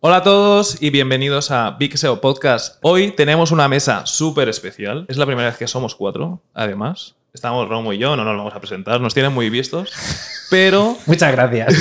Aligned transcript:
Hola 0.00 0.18
a 0.18 0.22
todos 0.22 0.80
y 0.80 0.90
bienvenidos 0.90 1.50
a 1.50 1.72
Big 1.72 1.98
SEO 1.98 2.20
Podcast. 2.20 2.76
Hoy 2.82 3.10
tenemos 3.10 3.50
una 3.50 3.66
mesa 3.66 4.06
súper 4.06 4.48
especial. 4.48 5.04
Es 5.08 5.16
la 5.16 5.26
primera 5.26 5.48
vez 5.48 5.58
que 5.58 5.66
somos 5.66 5.96
cuatro, 5.96 6.40
además. 6.54 7.16
Estamos 7.34 7.68
Romo 7.68 7.92
y 7.92 7.98
yo, 7.98 8.14
no 8.14 8.22
nos 8.22 8.36
vamos 8.36 8.54
a 8.54 8.60
presentar, 8.60 9.00
nos 9.00 9.12
tienen 9.12 9.32
muy 9.32 9.50
vistos. 9.50 9.90
Pero 10.50 10.96
Muchas 11.06 11.32
gracias. 11.32 11.74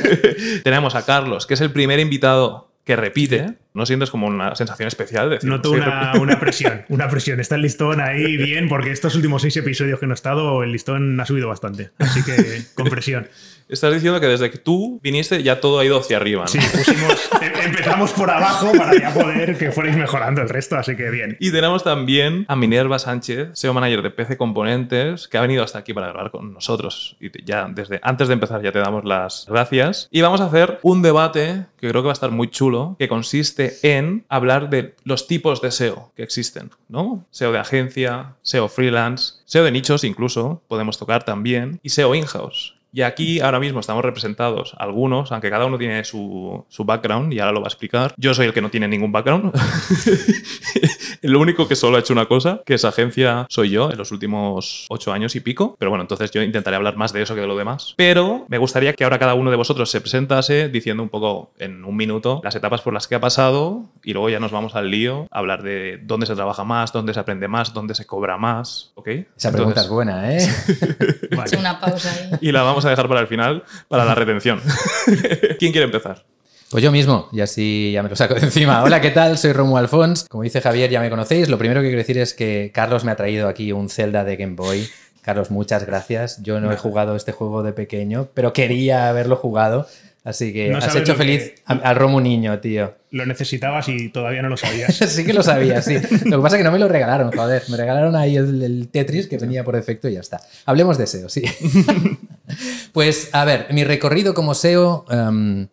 tenemos 0.64 0.94
a 0.94 1.04
Carlos, 1.04 1.44
que 1.44 1.52
es 1.52 1.60
el 1.60 1.70
primer 1.70 2.00
invitado 2.00 2.70
que 2.84 2.96
repite. 2.96 3.58
¿No 3.72 3.86
sientes 3.86 4.10
como 4.10 4.26
una 4.26 4.54
sensación 4.56 4.88
especial? 4.88 5.28
de 5.28 5.34
decir, 5.36 5.48
Noto 5.50 5.70
una, 5.72 6.12
una 6.20 6.40
presión, 6.40 6.82
una 6.88 7.08
presión. 7.08 7.40
Está 7.40 7.54
el 7.54 7.62
listón 7.62 8.00
ahí 8.00 8.36
bien, 8.36 8.68
porque 8.68 8.90
estos 8.90 9.14
últimos 9.14 9.42
seis 9.42 9.56
episodios 9.56 10.00
que 10.00 10.06
no 10.06 10.12
he 10.12 10.14
estado, 10.14 10.62
el 10.62 10.72
listón 10.72 11.20
ha 11.20 11.26
subido 11.26 11.48
bastante. 11.48 11.90
Así 11.98 12.22
que 12.24 12.62
con 12.74 12.88
presión. 12.88 13.28
Estás 13.70 13.94
diciendo 13.94 14.18
que 14.18 14.26
desde 14.26 14.50
que 14.50 14.58
tú 14.58 14.98
viniste 15.00 15.44
ya 15.44 15.60
todo 15.60 15.78
ha 15.78 15.84
ido 15.84 16.00
hacia 16.00 16.16
arriba, 16.16 16.42
¿no? 16.42 16.48
Sí, 16.48 16.58
pusimos, 16.58 17.30
em- 17.40 17.66
empezamos 17.66 18.10
por 18.10 18.28
abajo 18.28 18.72
para 18.76 18.98
ya 18.98 19.14
poder 19.14 19.56
que 19.56 19.70
fuerais 19.70 19.96
mejorando 19.96 20.42
el 20.42 20.48
resto, 20.48 20.76
así 20.76 20.96
que 20.96 21.08
bien. 21.08 21.36
Y 21.38 21.52
tenemos 21.52 21.84
también 21.84 22.46
a 22.48 22.56
Minerva 22.56 22.98
Sánchez, 22.98 23.50
SEO 23.52 23.72
Manager 23.72 24.02
de 24.02 24.10
PC 24.10 24.36
Componentes, 24.36 25.28
que 25.28 25.38
ha 25.38 25.42
venido 25.42 25.62
hasta 25.62 25.78
aquí 25.78 25.94
para 25.94 26.08
grabar 26.08 26.32
con 26.32 26.52
nosotros. 26.52 27.16
Y 27.20 27.30
ya 27.44 27.68
desde 27.72 28.00
antes 28.02 28.26
de 28.26 28.34
empezar 28.34 28.60
ya 28.60 28.72
te 28.72 28.80
damos 28.80 29.04
las 29.04 29.46
gracias. 29.48 30.08
Y 30.10 30.20
vamos 30.20 30.40
a 30.40 30.46
hacer 30.46 30.80
un 30.82 31.00
debate 31.02 31.66
que 31.78 31.88
creo 31.88 32.02
que 32.02 32.06
va 32.06 32.12
a 32.12 32.14
estar 32.14 32.32
muy 32.32 32.50
chulo, 32.50 32.96
que 32.98 33.06
consiste 33.06 33.59
en 33.82 34.24
hablar 34.28 34.70
de 34.70 34.94
los 35.04 35.26
tipos 35.26 35.60
de 35.60 35.70
SEO 35.70 36.12
que 36.16 36.22
existen, 36.22 36.70
¿no? 36.88 37.24
SEO 37.30 37.52
de 37.52 37.58
agencia, 37.58 38.36
SEO 38.42 38.68
freelance, 38.68 39.34
SEO 39.44 39.64
de 39.64 39.72
nichos 39.72 40.04
incluso, 40.04 40.62
podemos 40.68 40.98
tocar 40.98 41.24
también, 41.24 41.80
y 41.82 41.90
SEO 41.90 42.14
in-house. 42.14 42.79
Y 42.92 43.02
aquí 43.02 43.40
ahora 43.40 43.60
mismo 43.60 43.80
estamos 43.80 44.04
representados 44.04 44.74
algunos, 44.78 45.30
aunque 45.32 45.48
cada 45.50 45.66
uno 45.66 45.78
tiene 45.78 46.04
su, 46.04 46.64
su 46.68 46.84
background 46.84 47.32
y 47.32 47.38
ahora 47.38 47.52
lo 47.52 47.60
va 47.60 47.66
a 47.66 47.68
explicar. 47.68 48.14
Yo 48.16 48.34
soy 48.34 48.46
el 48.46 48.52
que 48.52 48.60
no 48.60 48.70
tiene 48.70 48.88
ningún 48.88 49.12
background. 49.12 49.52
el 51.22 51.36
único 51.36 51.68
que 51.68 51.76
solo 51.76 51.96
ha 51.96 52.00
hecho 52.00 52.12
una 52.12 52.26
cosa, 52.26 52.62
que 52.64 52.74
es 52.74 52.84
agencia, 52.84 53.46
soy 53.48 53.70
yo 53.70 53.90
en 53.90 53.98
los 53.98 54.10
últimos 54.12 54.86
ocho 54.88 55.12
años 55.12 55.36
y 55.36 55.40
pico. 55.40 55.76
Pero 55.78 55.90
bueno, 55.90 56.02
entonces 56.02 56.30
yo 56.30 56.42
intentaré 56.42 56.76
hablar 56.76 56.96
más 56.96 57.12
de 57.12 57.22
eso 57.22 57.34
que 57.34 57.40
de 57.40 57.46
lo 57.46 57.56
demás. 57.56 57.94
Pero 57.96 58.44
me 58.48 58.58
gustaría 58.58 58.92
que 58.94 59.04
ahora 59.04 59.18
cada 59.18 59.34
uno 59.34 59.50
de 59.50 59.56
vosotros 59.56 59.90
se 59.90 60.00
presentase 60.00 60.68
diciendo 60.68 61.02
un 61.02 61.08
poco 61.08 61.52
en 61.58 61.84
un 61.84 61.96
minuto 61.96 62.40
las 62.42 62.54
etapas 62.54 62.80
por 62.80 62.92
las 62.92 63.06
que 63.06 63.14
ha 63.14 63.20
pasado 63.20 63.84
y 64.02 64.12
luego 64.12 64.30
ya 64.30 64.40
nos 64.40 64.50
vamos 64.52 64.74
al 64.74 64.90
lío 64.90 65.26
a 65.30 65.38
hablar 65.38 65.62
de 65.62 66.00
dónde 66.02 66.26
se 66.26 66.34
trabaja 66.34 66.64
más, 66.64 66.92
dónde 66.92 67.14
se 67.14 67.20
aprende 67.20 67.48
más, 67.48 67.72
dónde 67.72 67.94
se 67.94 68.06
cobra 68.06 68.36
más. 68.36 68.92
¿Ok? 68.94 69.08
Esa 69.36 69.52
pregunta 69.52 69.82
Entonces- 69.82 69.84
es 69.84 69.90
buena, 69.90 70.32
¿eh? 70.36 70.48
Vale. 71.36 71.48
Hecho 71.48 71.58
una 71.60 71.78
pausa 71.80 72.10
ahí. 72.10 72.38
y 72.40 72.52
la 72.52 72.62
vamos 72.62 72.79
a 72.84 72.90
dejar 72.90 73.08
para 73.08 73.20
el 73.20 73.26
final, 73.26 73.64
para 73.88 74.04
la 74.04 74.14
retención. 74.14 74.60
¿Quién 75.58 75.72
quiere 75.72 75.84
empezar? 75.84 76.24
Pues 76.70 76.84
yo 76.84 76.92
mismo, 76.92 77.28
y 77.32 77.40
así 77.40 77.90
ya 77.92 78.02
me 78.02 78.08
lo 78.08 78.14
saco 78.14 78.34
de 78.34 78.42
encima. 78.42 78.84
Hola, 78.84 79.00
¿qué 79.00 79.10
tal? 79.10 79.36
Soy 79.38 79.52
Romu 79.52 79.76
Alfons. 79.76 80.26
Como 80.28 80.44
dice 80.44 80.60
Javier, 80.60 80.88
ya 80.88 81.00
me 81.00 81.10
conocéis. 81.10 81.48
Lo 81.48 81.58
primero 81.58 81.80
que 81.80 81.88
quiero 81.88 81.98
decir 81.98 82.18
es 82.18 82.32
que 82.32 82.70
Carlos 82.72 83.02
me 83.02 83.10
ha 83.10 83.16
traído 83.16 83.48
aquí 83.48 83.72
un 83.72 83.88
Zelda 83.88 84.22
de 84.22 84.36
Game 84.36 84.54
Boy. 84.54 84.88
Carlos, 85.20 85.50
muchas 85.50 85.84
gracias. 85.84 86.40
Yo 86.42 86.60
no 86.60 86.70
he 86.70 86.76
jugado 86.76 87.16
este 87.16 87.32
juego 87.32 87.64
de 87.64 87.72
pequeño, 87.72 88.28
pero 88.34 88.52
quería 88.52 89.08
haberlo 89.08 89.34
jugado. 89.34 89.86
Así 90.22 90.52
que 90.52 90.68
No 90.68 90.78
has 90.78 90.94
hecho 90.94 91.14
que- 91.14 91.18
feliz 91.18 91.52
al 91.64 91.96
Romu 91.96 92.20
niño, 92.20 92.58
tío. 92.60 92.94
Lo 93.10 93.24
necesitabas 93.24 93.88
y 93.88 94.10
todavía 94.10 94.42
no 94.42 94.48
lo 94.50 94.56
sabías. 94.58 94.94
Sí 95.08 95.24
que 95.24 95.32
lo 95.32 95.42
sabía, 95.42 95.80
sí. 95.82 95.94
Lo 96.26 96.36
que 96.38 96.42
pasa 96.42 96.56
es 96.56 96.60
que 96.60 96.64
no 96.64 96.70
me 96.72 96.78
lo 96.78 96.88
regalaron, 96.88 97.32
joder. 97.32 97.62
Me 97.68 97.76
regalaron 97.78 98.14
ahí 98.16 98.36
el, 98.36 98.62
el 98.62 98.88
Tetris 98.88 99.26
que 99.26 99.38
venía 99.38 99.64
por 99.64 99.74
defecto 99.76 100.08
y 100.08 100.12
ya 100.14 100.20
está. 100.20 100.40
Hablemos 100.66 100.98
de 100.98 101.06
SEO, 101.06 101.28
sí. 101.28 101.42
Pues, 102.92 103.28
a 103.32 103.44
ver, 103.44 103.66
mi 103.72 103.84
recorrido 103.84 104.34
como 104.34 104.54
SEO 104.54 105.04
em, 105.10 105.68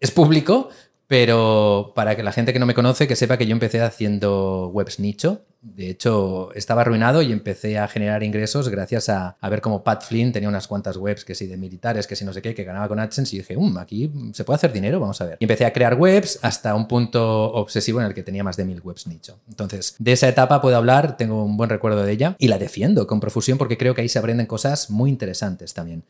es 0.00 0.10
público, 0.10 0.70
pero 1.12 1.92
para 1.94 2.16
que 2.16 2.22
la 2.22 2.32
gente 2.32 2.54
que 2.54 2.58
no 2.58 2.64
me 2.64 2.72
conoce, 2.72 3.06
que 3.06 3.16
sepa 3.16 3.36
que 3.36 3.46
yo 3.46 3.52
empecé 3.52 3.82
haciendo 3.82 4.68
webs 4.68 4.98
nicho. 4.98 5.42
De 5.60 5.90
hecho, 5.90 6.54
estaba 6.54 6.80
arruinado 6.80 7.20
y 7.20 7.32
empecé 7.32 7.78
a 7.78 7.86
generar 7.86 8.22
ingresos 8.22 8.70
gracias 8.70 9.10
a, 9.10 9.36
ver 9.42 9.60
cómo 9.60 9.84
Pat 9.84 10.04
Flynn 10.04 10.32
tenía 10.32 10.48
unas 10.48 10.66
cuantas 10.66 10.96
webs 10.96 11.26
que 11.26 11.34
si 11.34 11.46
de 11.46 11.58
militares, 11.58 12.06
que 12.06 12.16
si 12.16 12.24
no 12.24 12.32
sé 12.32 12.40
qué, 12.40 12.54
que 12.54 12.64
ganaba 12.64 12.88
con 12.88 12.98
AdSense 12.98 13.36
y 13.36 13.40
dije, 13.40 13.58
um, 13.58 13.76
aquí 13.76 14.10
se 14.32 14.44
puede 14.44 14.56
hacer 14.56 14.72
dinero, 14.72 15.00
vamos 15.00 15.20
a 15.20 15.26
ver. 15.26 15.36
Y 15.38 15.44
empecé 15.44 15.66
a 15.66 15.74
crear 15.74 16.00
webs 16.00 16.38
hasta 16.40 16.74
un 16.74 16.88
punto 16.88 17.52
obsesivo 17.52 18.00
en 18.00 18.06
el 18.06 18.14
que 18.14 18.22
tenía 18.22 18.42
más 18.42 18.56
de 18.56 18.64
mil 18.64 18.80
webs 18.80 19.06
nicho. 19.06 19.38
Entonces, 19.50 19.96
de 19.98 20.12
esa 20.12 20.28
etapa 20.28 20.62
puedo 20.62 20.78
hablar, 20.78 21.18
tengo 21.18 21.44
un 21.44 21.58
buen 21.58 21.68
recuerdo 21.68 22.04
de 22.04 22.12
ella 22.12 22.36
y 22.38 22.48
la 22.48 22.56
defiendo 22.56 23.06
con 23.06 23.20
profusión 23.20 23.58
porque 23.58 23.76
creo 23.76 23.94
que 23.94 24.00
ahí 24.00 24.08
se 24.08 24.18
aprenden 24.18 24.46
cosas 24.46 24.88
muy 24.88 25.10
interesantes 25.10 25.74
también. 25.74 26.04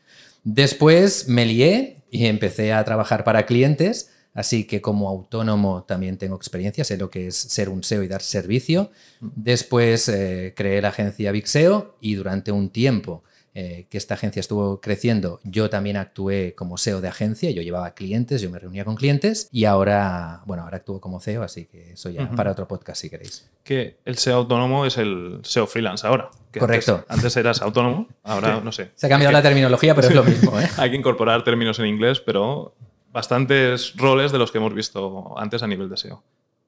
Después 0.45 1.27
me 1.27 1.45
lié 1.45 1.97
y 2.09 2.27
empecé 2.27 2.71
a 2.71 2.85
trabajar 2.85 3.25
para 3.25 3.45
clientes. 3.45 4.12
Así 4.33 4.65
que 4.65 4.81
como 4.81 5.09
autónomo 5.09 5.83
también 5.83 6.17
tengo 6.17 6.35
experiencia, 6.35 6.83
sé 6.83 6.97
lo 6.97 7.09
que 7.09 7.27
es 7.27 7.35
ser 7.35 7.69
un 7.69 7.83
SEO 7.83 8.03
y 8.03 8.07
dar 8.07 8.21
servicio. 8.21 8.91
Después 9.21 10.09
eh, 10.09 10.53
creé 10.55 10.81
la 10.81 10.89
agencia 10.89 11.31
Big 11.31 11.47
SEO 11.47 11.97
y 12.01 12.15
durante 12.15 12.51
un 12.51 12.69
tiempo 12.69 13.23
eh, 13.55 13.85
que 13.91 13.99
esta 13.99 14.15
agencia 14.15 14.39
estuvo 14.39 14.81
creciendo, 14.81 15.39
yo 15.43 15.69
también 15.69 15.95
actué 15.95 16.55
como 16.55 16.79
SEO 16.79 17.01
de 17.01 17.09
agencia, 17.09 17.51
yo 17.51 17.61
llevaba 17.61 17.93
clientes, 17.93 18.41
yo 18.41 18.49
me 18.49 18.57
reunía 18.57 18.83
con 18.83 18.95
clientes 18.95 19.47
y 19.51 19.65
ahora, 19.65 20.41
bueno, 20.47 20.63
ahora 20.63 20.77
actúo 20.77 20.99
como 20.99 21.19
CEO, 21.19 21.43
así 21.43 21.65
que 21.65 21.91
eso 21.91 22.09
ya 22.09 22.31
para 22.31 22.51
otro 22.51 22.67
podcast 22.67 22.99
si 22.99 23.11
queréis. 23.11 23.47
Que 23.63 23.97
el 24.05 24.17
SEO 24.17 24.37
autónomo 24.37 24.87
es 24.87 24.97
el 24.97 25.41
SEO 25.43 25.67
freelance 25.67 26.07
ahora. 26.07 26.31
que 26.51 26.59
Correcto. 26.59 27.05
Antes, 27.07 27.11
antes 27.11 27.37
eras 27.37 27.61
autónomo, 27.61 28.07
ahora 28.23 28.59
no 28.63 28.71
sé. 28.71 28.89
Se 28.95 29.05
ha 29.05 29.09
cambiado 29.09 29.31
la 29.31 29.43
terminología, 29.43 29.93
pero 29.93 30.07
es 30.07 30.15
lo 30.15 30.23
mismo, 30.23 30.59
¿eh? 30.59 30.67
Hay 30.77 30.89
que 30.89 30.97
incorporar 30.97 31.43
términos 31.43 31.77
en 31.77 31.85
inglés, 31.85 32.21
pero 32.25 32.73
bastantes 33.13 33.95
roles 33.95 34.31
de 34.31 34.39
los 34.39 34.51
que 34.51 34.57
hemos 34.57 34.73
visto 34.73 35.35
antes 35.37 35.63
a 35.63 35.67
nivel 35.67 35.89
de 35.89 35.97
SEO. 35.97 36.23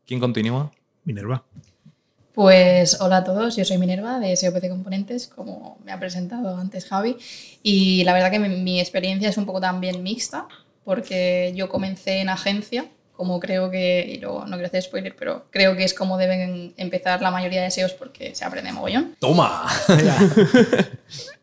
¿Quién 0.05 0.19
continúa? 0.19 0.71
Minerva. 1.03 1.43
Pues 2.33 3.01
hola 3.01 3.17
a 3.17 3.23
todos, 3.23 3.55
yo 3.55 3.65
soy 3.65 3.77
Minerva 3.77 4.19
de 4.19 4.35
SEOPC 4.35 4.69
Componentes, 4.69 5.27
como 5.27 5.79
me 5.83 5.91
ha 5.91 5.99
presentado 5.99 6.55
antes 6.57 6.85
Javi. 6.85 7.17
Y 7.63 8.03
la 8.03 8.13
verdad 8.13 8.29
que 8.29 8.39
mi, 8.39 8.49
mi 8.49 8.79
experiencia 8.79 9.29
es 9.29 9.37
un 9.37 9.45
poco 9.45 9.61
también 9.61 10.03
mixta, 10.03 10.47
porque 10.83 11.53
yo 11.55 11.69
comencé 11.69 12.19
en 12.19 12.29
agencia, 12.29 12.91
como 13.13 13.39
creo 13.39 13.71
que, 13.71 14.05
y 14.07 14.19
luego 14.19 14.45
no 14.45 14.57
quiero 14.57 14.67
hacer 14.67 14.83
spoiler, 14.83 15.15
pero 15.15 15.45
creo 15.49 15.75
que 15.75 15.85
es 15.85 15.93
como 15.93 16.17
deben 16.17 16.73
empezar 16.77 17.21
la 17.21 17.31
mayoría 17.31 17.63
de 17.63 17.71
SEOs 17.71 17.93
porque 17.93 18.35
se 18.35 18.45
aprende 18.45 18.71
mogollón. 18.71 19.15
¡Toma! 19.19 19.65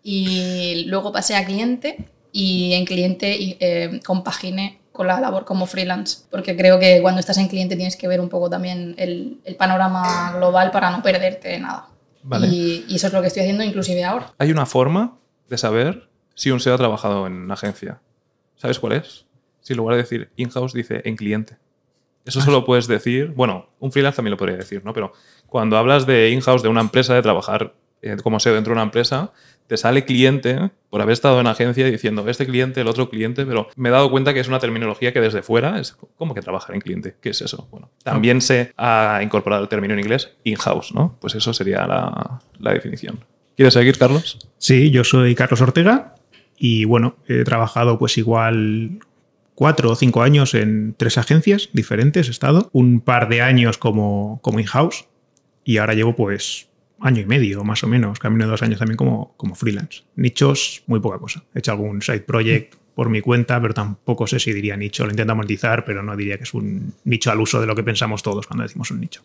Y 0.04 0.84
luego 0.86 1.12
pasé 1.12 1.36
a 1.36 1.44
cliente 1.44 1.96
y 2.32 2.72
en 2.72 2.84
cliente 2.84 3.36
y, 3.36 3.56
eh, 3.60 4.00
compaginé 4.04 4.81
con 4.92 5.06
la 5.06 5.20
labor 5.20 5.44
como 5.44 5.66
freelance, 5.66 6.24
porque 6.30 6.56
creo 6.56 6.78
que 6.78 7.00
cuando 7.00 7.20
estás 7.20 7.38
en 7.38 7.48
cliente 7.48 7.76
tienes 7.76 7.96
que 7.96 8.06
ver 8.08 8.20
un 8.20 8.28
poco 8.28 8.50
también 8.50 8.94
el, 8.98 9.40
el 9.44 9.56
panorama 9.56 10.32
global 10.36 10.70
para 10.70 10.90
no 10.90 11.02
perderte 11.02 11.58
nada. 11.58 11.88
Vale. 12.22 12.46
Y, 12.46 12.84
y 12.88 12.96
eso 12.96 13.08
es 13.08 13.12
lo 13.12 13.20
que 13.20 13.28
estoy 13.28 13.42
haciendo 13.42 13.64
inclusive 13.64 14.04
ahora. 14.04 14.32
Hay 14.38 14.50
una 14.50 14.66
forma 14.66 15.16
de 15.48 15.58
saber 15.58 16.08
si 16.34 16.50
un 16.50 16.60
SEO 16.60 16.74
ha 16.74 16.78
trabajado 16.78 17.26
en 17.26 17.50
agencia. 17.50 18.00
¿Sabes 18.56 18.78
cuál 18.78 18.92
es? 18.92 19.26
Si 19.60 19.72
en 19.72 19.78
lugar 19.78 19.96
de 19.96 20.02
decir 20.02 20.30
in-house 20.36 20.72
dice 20.72 21.02
en 21.04 21.16
cliente. 21.16 21.56
Eso 22.24 22.40
solo 22.40 22.64
puedes 22.64 22.86
decir, 22.86 23.32
bueno, 23.34 23.70
un 23.80 23.90
freelance 23.90 24.16
también 24.16 24.32
lo 24.32 24.36
podría 24.36 24.56
decir, 24.56 24.84
¿no? 24.84 24.92
Pero 24.92 25.12
cuando 25.48 25.76
hablas 25.76 26.06
de 26.06 26.30
in-house, 26.30 26.62
de 26.62 26.68
una 26.68 26.80
empresa, 26.80 27.14
de 27.14 27.22
trabajar 27.22 27.74
eh, 28.00 28.16
como 28.22 28.38
SEO 28.38 28.54
dentro 28.54 28.70
de 28.70 28.74
una 28.74 28.84
empresa, 28.84 29.32
te 29.66 29.76
sale 29.76 30.04
cliente 30.04 30.70
por 30.90 31.00
haber 31.00 31.14
estado 31.14 31.40
en 31.40 31.46
agencia 31.46 31.86
diciendo 31.86 32.28
este 32.28 32.46
cliente, 32.46 32.82
el 32.82 32.88
otro 32.88 33.08
cliente, 33.08 33.46
pero 33.46 33.68
me 33.76 33.88
he 33.88 33.92
dado 33.92 34.10
cuenta 34.10 34.34
que 34.34 34.40
es 34.40 34.48
una 34.48 34.58
terminología 34.58 35.12
que 35.12 35.20
desde 35.20 35.42
fuera 35.42 35.80
es 35.80 35.96
como 36.16 36.34
que 36.34 36.42
trabajar 36.42 36.74
en 36.74 36.82
cliente. 36.82 37.16
¿Qué 37.20 37.30
es 37.30 37.40
eso? 37.40 37.68
Bueno, 37.70 37.90
también 38.02 38.40
se 38.40 38.72
ha 38.76 39.20
incorporado 39.22 39.62
el 39.62 39.68
término 39.68 39.94
en 39.94 40.00
inglés 40.00 40.32
in-house, 40.44 40.92
¿no? 40.94 41.16
Pues 41.20 41.34
eso 41.34 41.54
sería 41.54 41.86
la, 41.86 42.40
la 42.58 42.72
definición. 42.72 43.24
¿Quieres 43.56 43.74
seguir, 43.74 43.98
Carlos? 43.98 44.38
Sí, 44.58 44.90
yo 44.90 45.04
soy 45.04 45.34
Carlos 45.34 45.60
Ortega 45.60 46.14
y 46.58 46.84
bueno, 46.84 47.16
he 47.26 47.44
trabajado 47.44 47.98
pues 47.98 48.18
igual 48.18 49.00
cuatro 49.54 49.90
o 49.90 49.96
cinco 49.96 50.22
años 50.22 50.54
en 50.54 50.94
tres 50.96 51.18
agencias 51.18 51.68
diferentes, 51.72 52.28
he 52.28 52.30
estado, 52.30 52.68
un 52.72 53.00
par 53.00 53.28
de 53.28 53.42
años 53.42 53.78
como, 53.78 54.40
como 54.42 54.60
in-house 54.60 55.06
y 55.64 55.78
ahora 55.78 55.94
llevo 55.94 56.16
pues 56.16 56.68
año 57.02 57.20
y 57.20 57.26
medio 57.26 57.64
más 57.64 57.82
o 57.84 57.88
menos, 57.88 58.18
camino 58.18 58.44
de 58.44 58.50
dos 58.52 58.62
años 58.62 58.78
también 58.78 58.96
como, 58.96 59.34
como 59.36 59.54
freelance. 59.54 60.02
Nichos, 60.16 60.82
muy 60.86 61.00
poca 61.00 61.18
cosa. 61.18 61.44
He 61.54 61.58
hecho 61.58 61.72
algún 61.72 62.00
side 62.00 62.20
project 62.20 62.76
por 62.94 63.08
mi 63.08 63.20
cuenta, 63.20 63.60
pero 63.60 63.74
tampoco 63.74 64.26
sé 64.26 64.38
si 64.38 64.52
diría 64.52 64.76
nicho. 64.76 65.04
Lo 65.04 65.10
intento 65.10 65.34
monetizar, 65.34 65.84
pero 65.84 66.02
no 66.02 66.16
diría 66.16 66.36
que 66.36 66.44
es 66.44 66.54
un 66.54 66.94
nicho 67.04 67.30
al 67.30 67.40
uso 67.40 67.60
de 67.60 67.66
lo 67.66 67.74
que 67.74 67.82
pensamos 67.82 68.22
todos 68.22 68.46
cuando 68.46 68.62
decimos 68.62 68.90
un 68.90 69.00
nicho. 69.00 69.22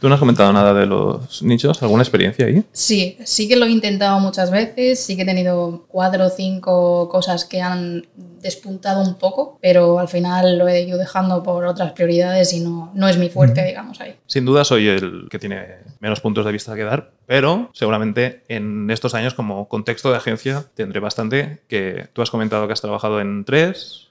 ¿Tú 0.00 0.08
no 0.08 0.14
has 0.14 0.20
comentado 0.20 0.50
nada 0.50 0.72
de 0.72 0.86
los 0.86 1.42
nichos? 1.42 1.82
¿Alguna 1.82 2.02
experiencia 2.02 2.46
ahí? 2.46 2.64
Sí, 2.72 3.18
sí 3.22 3.46
que 3.46 3.56
lo 3.56 3.66
he 3.66 3.70
intentado 3.70 4.18
muchas 4.18 4.50
veces, 4.50 4.98
sí 4.98 5.14
que 5.14 5.22
he 5.22 5.26
tenido 5.26 5.84
cuatro 5.88 6.24
o 6.24 6.30
cinco 6.30 7.06
cosas 7.10 7.44
que 7.44 7.60
han 7.60 8.06
despuntado 8.40 9.02
un 9.02 9.16
poco, 9.16 9.58
pero 9.60 9.98
al 9.98 10.08
final 10.08 10.56
lo 10.56 10.68
he 10.68 10.80
ido 10.80 10.96
dejando 10.96 11.42
por 11.42 11.66
otras 11.66 11.92
prioridades 11.92 12.54
y 12.54 12.60
no, 12.60 12.90
no 12.94 13.08
es 13.08 13.18
mi 13.18 13.28
fuerte, 13.28 13.62
digamos, 13.62 14.00
ahí. 14.00 14.16
Sin 14.26 14.46
duda 14.46 14.64
soy 14.64 14.88
el 14.88 15.28
que 15.30 15.38
tiene 15.38 15.66
menos 16.00 16.20
puntos 16.20 16.46
de 16.46 16.52
vista 16.52 16.74
que 16.74 16.84
dar, 16.84 17.12
pero 17.26 17.68
seguramente 17.74 18.42
en 18.48 18.90
estos 18.90 19.14
años 19.14 19.34
como 19.34 19.68
contexto 19.68 20.10
de 20.10 20.16
agencia 20.16 20.64
tendré 20.74 21.00
bastante 21.00 21.60
que 21.68 22.08
tú 22.14 22.22
has 22.22 22.30
comentado 22.30 22.66
que 22.66 22.72
has 22.72 22.80
trabajado 22.80 23.20
en 23.20 23.44
tres, 23.44 24.08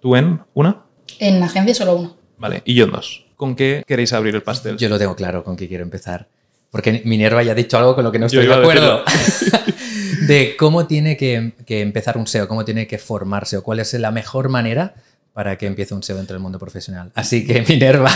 tú 0.00 0.14
en 0.14 0.40
una. 0.54 0.82
En 1.18 1.42
agencia 1.42 1.74
solo 1.74 1.96
uno. 1.96 2.16
Vale, 2.38 2.62
y 2.64 2.74
yo 2.74 2.86
dos. 2.86 3.26
¿Con 3.36 3.56
qué 3.56 3.82
queréis 3.86 4.12
abrir 4.12 4.34
el 4.34 4.42
pastel? 4.42 4.76
Yo 4.76 4.88
lo 4.88 4.98
tengo 4.98 5.16
claro 5.16 5.44
con 5.44 5.56
qué 5.56 5.68
quiero 5.68 5.82
empezar. 5.82 6.28
Porque 6.70 7.02
Minerva 7.04 7.42
ya 7.42 7.52
ha 7.52 7.54
dicho 7.54 7.76
algo 7.76 7.94
con 7.94 8.02
lo 8.02 8.10
que 8.10 8.18
no 8.18 8.26
estoy 8.26 8.46
de 8.46 8.54
acuerdo. 8.54 9.04
de 10.26 10.56
cómo 10.58 10.86
tiene 10.86 11.16
que, 11.18 11.52
que 11.66 11.82
empezar 11.82 12.16
un 12.16 12.26
SEO, 12.26 12.48
cómo 12.48 12.64
tiene 12.64 12.86
que 12.86 12.96
formarse 12.96 13.58
o 13.58 13.62
cuál 13.62 13.80
es 13.80 13.92
la 13.94 14.10
mejor 14.10 14.48
manera 14.48 14.94
para 15.34 15.58
que 15.58 15.66
empiece 15.66 15.94
un 15.94 16.02
SEO 16.02 16.16
dentro 16.16 16.34
del 16.34 16.42
mundo 16.42 16.58
profesional. 16.58 17.12
Así 17.14 17.46
que, 17.46 17.62
Minerva, 17.68 18.10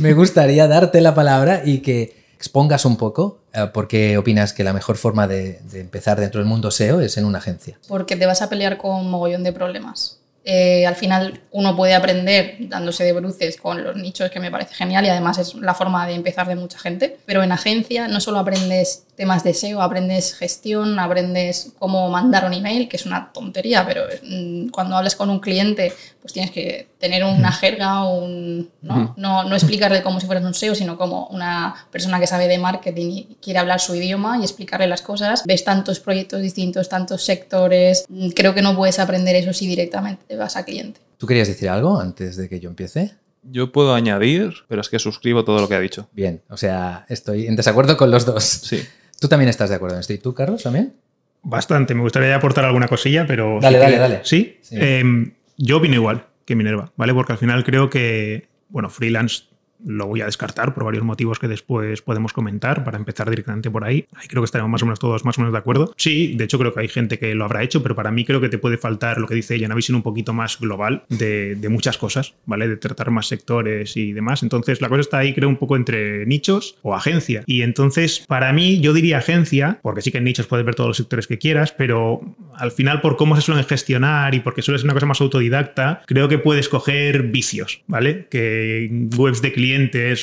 me 0.00 0.14
gustaría 0.14 0.66
darte 0.66 1.00
la 1.00 1.14
palabra 1.14 1.62
y 1.64 1.78
que 1.78 2.24
expongas 2.34 2.84
un 2.84 2.96
poco 2.96 3.38
eh, 3.52 3.68
por 3.72 3.88
qué 3.88 4.18
opinas 4.18 4.52
que 4.52 4.64
la 4.64 4.72
mejor 4.72 4.96
forma 4.96 5.26
de, 5.26 5.60
de 5.70 5.80
empezar 5.80 6.18
dentro 6.20 6.40
del 6.40 6.48
mundo 6.48 6.70
SEO 6.70 7.00
es 7.00 7.16
en 7.16 7.24
una 7.24 7.38
agencia. 7.38 7.78
Porque 7.88 8.16
te 8.16 8.26
vas 8.26 8.42
a 8.42 8.48
pelear 8.48 8.78
con 8.78 8.96
un 8.96 9.10
mogollón 9.10 9.42
de 9.42 9.52
problemas. 9.52 10.15
Eh, 10.48 10.86
al 10.86 10.94
final 10.94 11.40
uno 11.50 11.74
puede 11.74 11.92
aprender 11.96 12.54
dándose 12.60 13.02
de 13.02 13.12
bruces 13.12 13.56
con 13.56 13.82
los 13.82 13.96
nichos, 13.96 14.30
que 14.30 14.38
me 14.38 14.48
parece 14.48 14.74
genial 14.74 15.04
y 15.04 15.08
además 15.08 15.38
es 15.38 15.56
la 15.56 15.74
forma 15.74 16.06
de 16.06 16.14
empezar 16.14 16.46
de 16.46 16.54
mucha 16.54 16.78
gente. 16.78 17.18
Pero 17.26 17.42
en 17.42 17.50
agencia 17.50 18.06
no 18.06 18.20
solo 18.20 18.38
aprendes 18.38 19.05
temas 19.16 19.42
de 19.42 19.54
SEO, 19.54 19.80
aprendes 19.80 20.34
gestión, 20.34 20.98
aprendes 20.98 21.72
cómo 21.78 22.08
mandar 22.10 22.44
un 22.44 22.52
email, 22.52 22.88
que 22.88 22.96
es 22.96 23.06
una 23.06 23.32
tontería, 23.32 23.84
pero 23.86 24.02
mm, 24.22 24.68
cuando 24.68 24.96
hablas 24.96 25.16
con 25.16 25.30
un 25.30 25.40
cliente, 25.40 25.92
pues 26.20 26.32
tienes 26.32 26.50
que 26.50 26.88
tener 26.98 27.24
una 27.24 27.50
jerga, 27.50 28.04
un, 28.04 28.70
¿no? 28.82 29.14
No, 29.16 29.44
no 29.44 29.54
explicarle 29.56 30.02
como 30.02 30.20
si 30.20 30.26
fueras 30.26 30.44
un 30.44 30.54
SEO, 30.54 30.74
sino 30.74 30.96
como 30.96 31.26
una 31.28 31.74
persona 31.90 32.20
que 32.20 32.26
sabe 32.26 32.46
de 32.46 32.58
marketing 32.58 33.10
y 33.10 33.36
quiere 33.40 33.58
hablar 33.58 33.80
su 33.80 33.94
idioma 33.94 34.38
y 34.38 34.42
explicarle 34.42 34.86
las 34.86 35.02
cosas. 35.02 35.44
Ves 35.44 35.64
tantos 35.64 35.98
proyectos 35.98 36.42
distintos, 36.42 36.88
tantos 36.88 37.24
sectores, 37.24 38.04
mm, 38.08 38.28
creo 38.30 38.54
que 38.54 38.62
no 38.62 38.76
puedes 38.76 38.98
aprender 38.98 39.34
eso 39.36 39.52
si 39.52 39.66
directamente 39.66 40.36
vas 40.36 40.56
a 40.56 40.64
cliente. 40.64 41.00
¿Tú 41.16 41.26
querías 41.26 41.48
decir 41.48 41.68
algo 41.68 41.98
antes 41.98 42.36
de 42.36 42.48
que 42.48 42.60
yo 42.60 42.68
empiece? 42.68 43.14
Yo 43.42 43.70
puedo 43.72 43.94
añadir, 43.94 44.52
pero 44.68 44.80
es 44.80 44.88
que 44.88 44.98
suscribo 44.98 45.44
todo 45.44 45.60
lo 45.60 45.68
que 45.68 45.76
ha 45.76 45.80
dicho. 45.80 46.08
Bien, 46.12 46.42
o 46.50 46.56
sea, 46.56 47.06
estoy 47.08 47.46
en 47.46 47.56
desacuerdo 47.56 47.96
con 47.96 48.10
los 48.10 48.26
dos. 48.26 48.44
Sí. 48.44 48.82
Tú 49.20 49.28
también 49.28 49.48
estás 49.48 49.70
de 49.70 49.76
acuerdo 49.76 49.96
en 49.96 50.00
esto. 50.00 50.12
¿Y 50.12 50.18
tú, 50.18 50.34
Carlos, 50.34 50.62
también? 50.62 50.94
Bastante. 51.42 51.94
Me 51.94 52.02
gustaría 52.02 52.34
aportar 52.36 52.64
alguna 52.64 52.88
cosilla, 52.88 53.26
pero. 53.26 53.58
Dale, 53.60 53.78
sí 53.78 53.80
dale, 53.82 53.94
que- 53.94 54.00
dale. 54.00 54.20
¿Sí? 54.24 54.58
Sí. 54.62 54.76
Em, 54.78 55.32
yo 55.56 55.78
opino 55.78 55.94
igual 55.94 56.26
que 56.44 56.54
Minerva, 56.56 56.92
¿vale? 56.96 57.14
Porque 57.14 57.32
al 57.32 57.38
final 57.38 57.64
creo 57.64 57.88
que, 57.90 58.48
bueno, 58.68 58.90
freelance 58.90 59.44
lo 59.84 60.06
voy 60.06 60.20
a 60.20 60.26
descartar 60.26 60.74
por 60.74 60.84
varios 60.84 61.04
motivos 61.04 61.38
que 61.38 61.48
después 61.48 62.02
podemos 62.02 62.32
comentar 62.32 62.84
para 62.84 62.98
empezar 62.98 63.28
directamente 63.30 63.70
por 63.70 63.84
ahí. 63.84 64.06
Ahí 64.14 64.28
creo 64.28 64.42
que 64.42 64.46
estaremos 64.46 64.70
más 64.70 64.82
o 64.82 64.86
menos 64.86 64.98
todos 64.98 65.24
más 65.24 65.38
o 65.38 65.40
menos 65.40 65.52
de 65.52 65.58
acuerdo. 65.58 65.92
Sí, 65.96 66.34
de 66.36 66.44
hecho 66.44 66.58
creo 66.58 66.72
que 66.72 66.80
hay 66.80 66.88
gente 66.88 67.18
que 67.18 67.34
lo 67.34 67.44
habrá 67.44 67.62
hecho, 67.62 67.82
pero 67.82 67.94
para 67.94 68.10
mí 68.10 68.24
creo 68.24 68.40
que 68.40 68.48
te 68.48 68.58
puede 68.58 68.78
faltar 68.78 69.18
lo 69.18 69.26
que 69.26 69.34
dice 69.34 69.54
ella, 69.54 69.66
una 69.66 69.74
visión 69.74 69.96
un 69.96 70.02
poquito 70.02 70.32
más 70.32 70.58
global 70.58 71.04
de, 71.08 71.54
de 71.56 71.68
muchas 71.68 71.98
cosas, 71.98 72.34
¿vale? 72.46 72.68
De 72.68 72.76
tratar 72.76 73.10
más 73.10 73.26
sectores 73.26 73.96
y 73.96 74.12
demás. 74.12 74.42
Entonces 74.42 74.80
la 74.80 74.88
cosa 74.88 75.00
está 75.00 75.18
ahí 75.18 75.34
creo 75.34 75.48
un 75.48 75.56
poco 75.56 75.76
entre 75.76 76.26
nichos 76.26 76.78
o 76.82 76.94
agencia. 76.94 77.42
Y 77.46 77.62
entonces 77.62 78.24
para 78.26 78.52
mí 78.52 78.80
yo 78.80 78.92
diría 78.92 79.18
agencia, 79.18 79.78
porque 79.82 80.02
sí 80.02 80.10
que 80.10 80.18
en 80.18 80.24
nichos 80.24 80.46
puedes 80.46 80.64
ver 80.64 80.74
todos 80.74 80.88
los 80.88 80.96
sectores 80.96 81.26
que 81.26 81.38
quieras, 81.38 81.72
pero 81.72 82.20
al 82.54 82.72
final 82.72 83.00
por 83.00 83.16
cómo 83.16 83.36
se 83.36 83.42
suelen 83.42 83.64
gestionar 83.64 84.34
y 84.34 84.40
porque 84.40 84.62
suele 84.62 84.78
ser 84.78 84.86
una 84.86 84.94
cosa 84.94 85.06
más 85.06 85.20
autodidacta, 85.20 86.02
creo 86.06 86.28
que 86.28 86.38
puedes 86.38 86.68
coger 86.68 87.24
vicios, 87.24 87.82
¿vale? 87.86 88.26
Que 88.30 88.90
webs 89.16 89.42
de 89.42 89.52
clientes 89.52 89.65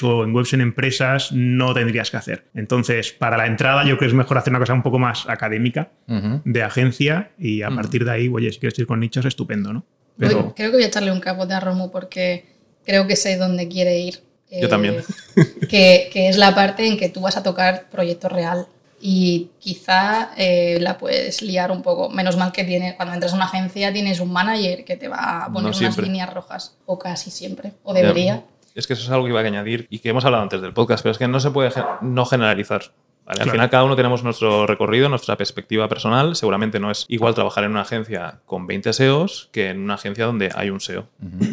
o 0.03 0.23
en 0.23 0.33
webs 0.35 0.53
en 0.53 0.61
empresas 0.61 1.31
no 1.31 1.73
tendrías 1.73 2.09
que 2.11 2.17
hacer. 2.17 2.45
Entonces, 2.53 3.11
para 3.11 3.37
la 3.37 3.47
entrada 3.47 3.83
yo 3.83 3.89
creo 3.97 3.99
que 3.99 4.05
es 4.07 4.13
mejor 4.13 4.37
hacer 4.37 4.51
una 4.51 4.59
cosa 4.59 4.73
un 4.73 4.83
poco 4.83 4.99
más 4.99 5.27
académica 5.27 5.91
Ujú. 6.07 6.41
de 6.45 6.63
agencia 6.63 7.31
y 7.37 7.61
a 7.61 7.69
partir 7.69 8.05
de 8.05 8.11
ahí, 8.11 8.27
oye, 8.29 8.51
si 8.51 8.59
quieres 8.59 8.77
ir 8.79 8.87
con 8.87 8.99
nichos, 8.99 9.25
estupendo, 9.25 9.73
¿no? 9.73 9.85
Pero 10.17 10.43
Voy- 10.43 10.53
creo 10.55 10.69
que 10.71 10.77
voy 10.77 10.83
a 10.83 10.87
echarle 10.87 11.11
un 11.11 11.19
capote 11.19 11.53
a 11.53 11.59
Romo 11.59 11.91
porque 11.91 12.45
creo 12.85 13.07
que 13.07 13.15
sé 13.15 13.37
dónde 13.37 13.67
quiere 13.67 13.99
ir. 13.99 14.15
Yo 14.51 14.67
Eh, 14.67 14.67
también. 14.67 14.97
Que, 15.69 16.09
que 16.13 16.29
es 16.29 16.37
la 16.37 16.53
parte 16.53 16.85
en 16.87 16.97
que 16.97 17.09
tú 17.09 17.21
vas 17.21 17.35
a 17.37 17.41
tocar 17.43 17.89
proyecto 17.89 18.29
real 18.29 18.67
y 19.01 19.49
quizá 19.59 20.29
eh, 20.37 20.77
la 20.79 20.97
puedes 20.97 21.41
liar 21.41 21.71
un 21.71 21.81
poco. 21.81 22.09
Menos 22.09 22.37
mal 22.37 22.51
que 22.51 22.63
tiene, 22.63 22.95
cuando 22.95 23.13
entras 23.15 23.33
a 23.33 23.35
una 23.35 23.45
agencia 23.45 23.91
tienes 23.91 24.19
un 24.19 24.31
manager 24.31 24.85
que 24.85 24.95
te 24.95 25.07
va 25.07 25.45
a 25.45 25.51
poner 25.51 25.71
No 25.71 25.77
unas 25.77 25.97
líneas 25.97 26.31
rojas, 26.33 26.77
o 26.85 26.99
casi 26.99 27.31
siempre, 27.31 27.73
o 27.83 27.93
debería. 27.93 28.43
Es 28.75 28.87
que 28.87 28.93
eso 28.93 29.03
es 29.03 29.09
algo 29.09 29.25
que 29.25 29.31
iba 29.31 29.39
a 29.39 29.43
añadir 29.43 29.87
y 29.89 29.99
que 29.99 30.09
hemos 30.09 30.25
hablado 30.25 30.43
antes 30.43 30.61
del 30.61 30.73
podcast, 30.73 31.03
pero 31.03 31.11
es 31.11 31.17
que 31.17 31.27
no 31.27 31.39
se 31.39 31.51
puede 31.51 31.71
no 32.01 32.25
generalizar. 32.25 32.91
¿vale? 33.25 33.41
Al 33.41 33.51
final 33.51 33.69
cada 33.69 33.83
uno 33.83 33.95
tenemos 33.95 34.23
nuestro 34.23 34.65
recorrido, 34.65 35.09
nuestra 35.09 35.37
perspectiva 35.37 35.87
personal. 35.87 36.35
Seguramente 36.35 36.79
no 36.79 36.91
es 36.91 37.05
igual 37.07 37.35
trabajar 37.35 37.63
en 37.63 37.71
una 37.71 37.81
agencia 37.81 38.41
con 38.45 38.67
20 38.67 38.91
SEOs 38.93 39.49
que 39.51 39.69
en 39.69 39.81
una 39.81 39.93
agencia 39.93 40.25
donde 40.25 40.51
hay 40.55 40.69
un 40.69 40.79
SEO. 40.79 41.07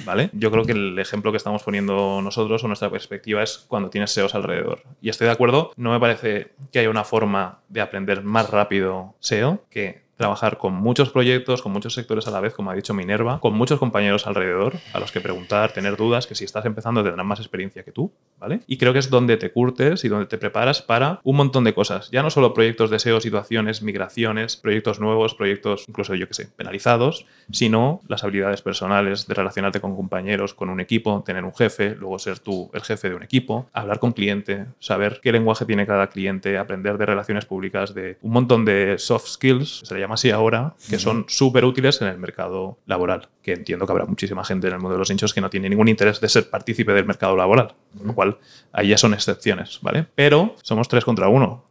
¿vale? 0.05 0.31
Yo 0.33 0.51
creo 0.51 0.65
que 0.65 0.73
el 0.73 0.99
ejemplo 0.99 1.31
que 1.31 1.37
estamos 1.37 1.63
poniendo 1.63 2.21
nosotros 2.23 2.65
o 2.65 2.67
nuestra 2.67 2.91
perspectiva 2.91 3.43
es 3.43 3.65
cuando 3.69 3.91
tienes 3.91 4.11
SEOs 4.13 4.35
alrededor. 4.35 4.83
Y 5.01 5.11
estoy 5.11 5.27
de 5.27 5.33
acuerdo, 5.33 5.73
no 5.77 5.93
me 5.93 6.01
parece 6.01 6.53
que 6.73 6.81
haya 6.81 6.91
una 6.91 7.05
forma 7.05 7.61
de 7.69 7.81
aprender 7.81 8.23
más 8.23 8.51
rápido 8.51 9.15
SEO 9.21 9.65
que 9.71 10.10
trabajar 10.21 10.59
con 10.59 10.75
muchos 10.75 11.09
proyectos, 11.09 11.63
con 11.63 11.73
muchos 11.73 11.95
sectores 11.95 12.29
a 12.29 12.31
la 12.31 12.41
vez, 12.41 12.53
como 12.53 12.71
ha 12.71 12.75
dicho 12.75 12.93
Minerva, 12.93 13.41
con 13.41 13.55
muchos 13.55 13.79
compañeros 13.79 14.27
alrededor 14.27 14.75
a 14.93 15.01
los 15.01 15.13
que 15.13 15.21
preguntar, 15.23 15.73
tener 15.73 15.97
dudas, 15.97 16.27
que 16.27 16.35
si 16.35 16.45
estás 16.45 16.67
empezando 16.67 17.03
tendrán 17.03 17.27
más 17.27 17.41
experiencia 17.41 17.85
que 17.85 17.91
tú, 17.91 18.13
¿vale? 18.39 18.61
Y 18.67 18.77
creo 18.77 18.93
que 18.93 18.99
es 18.99 19.09
donde 19.09 19.39
te 19.39 19.51
curtes 19.51 20.05
y 20.05 20.09
donde 20.09 20.27
te 20.27 20.37
preparas 20.37 20.83
para 20.83 21.21
un 21.25 21.37
montón 21.37 21.65
de 21.65 21.73
cosas. 21.73 22.11
Ya 22.11 22.23
no 22.23 22.29
solo 22.29 22.53
proyectos 22.53 22.91
de 22.91 22.99
SEO, 22.99 23.19
situaciones, 23.23 23.81
migraciones, 23.81 24.59
proyectos 24.59 25.01
nuevos, 25.01 25.35
proyectos 25.35 25.87
incluso, 25.89 26.15
yo 26.15 26.29
que 26.29 26.35
sé, 26.35 26.51
penalizados, 26.55 27.25
sino 27.51 28.03
las 28.07 28.23
habilidades 28.23 28.61
personales 28.61 29.27
de 29.27 29.33
relacionarte 29.33 29.81
con 29.81 29.97
compañeros, 29.97 30.53
con 30.53 30.69
un 30.69 30.81
equipo, 30.81 31.23
tener 31.25 31.45
un 31.45 31.55
jefe, 31.55 31.95
luego 31.95 32.19
ser 32.19 32.41
tú 32.41 32.71
el 32.75 32.83
jefe 32.83 33.09
de 33.09 33.15
un 33.15 33.23
equipo, 33.23 33.71
hablar 33.73 33.99
con 33.99 34.13
cliente, 34.13 34.67
saber 34.81 35.21
qué 35.23 35.33
lenguaje 35.33 35.65
tiene 35.65 35.87
cada 35.87 36.09
cliente, 36.09 36.59
aprender 36.59 36.99
de 36.99 37.07
relaciones 37.07 37.47
públicas, 37.47 37.95
de 37.95 38.19
un 38.21 38.33
montón 38.33 38.67
de 38.67 38.99
soft 38.99 39.27
skills, 39.27 39.81
se 39.85 39.95
le 39.95 40.01
llama 40.01 40.10
así 40.15 40.31
ahora, 40.31 40.75
que 40.89 40.99
son 40.99 41.25
súper 41.29 41.65
útiles 41.65 42.01
en 42.03 42.09
el 42.09 42.19
mercado 42.19 42.79
laboral. 42.87 43.29
Que 43.43 43.53
entiendo 43.53 43.87
que 43.87 43.93
habrá 43.93 44.07
muchísima 44.07 44.45
gente 44.45 44.69
en 44.69 44.75
el 44.75 44.81
mundo 44.81 44.95
de 44.95 44.99
los 44.99 45.11
nichos 45.11 45.33
que 45.35 45.41
no 45.41 45.51
tiene 45.51 45.69
ningún 45.69 45.89
interés 45.89 46.21
de 46.21 46.29
ser 46.29 46.51
partícipe 46.51 46.93
del 46.93 47.07
mercado 47.07 47.37
laboral, 47.37 47.75
con 47.97 48.07
lo 48.07 48.15
cual 48.15 48.39
ahí 48.73 48.89
ya 48.89 48.99
son 48.99 49.15
excepciones, 49.15 49.79
¿vale? 49.83 50.07
Pero 50.15 50.57
somos 50.63 50.89
tres 50.89 51.05
contra 51.05 51.29
uno. 51.29 51.65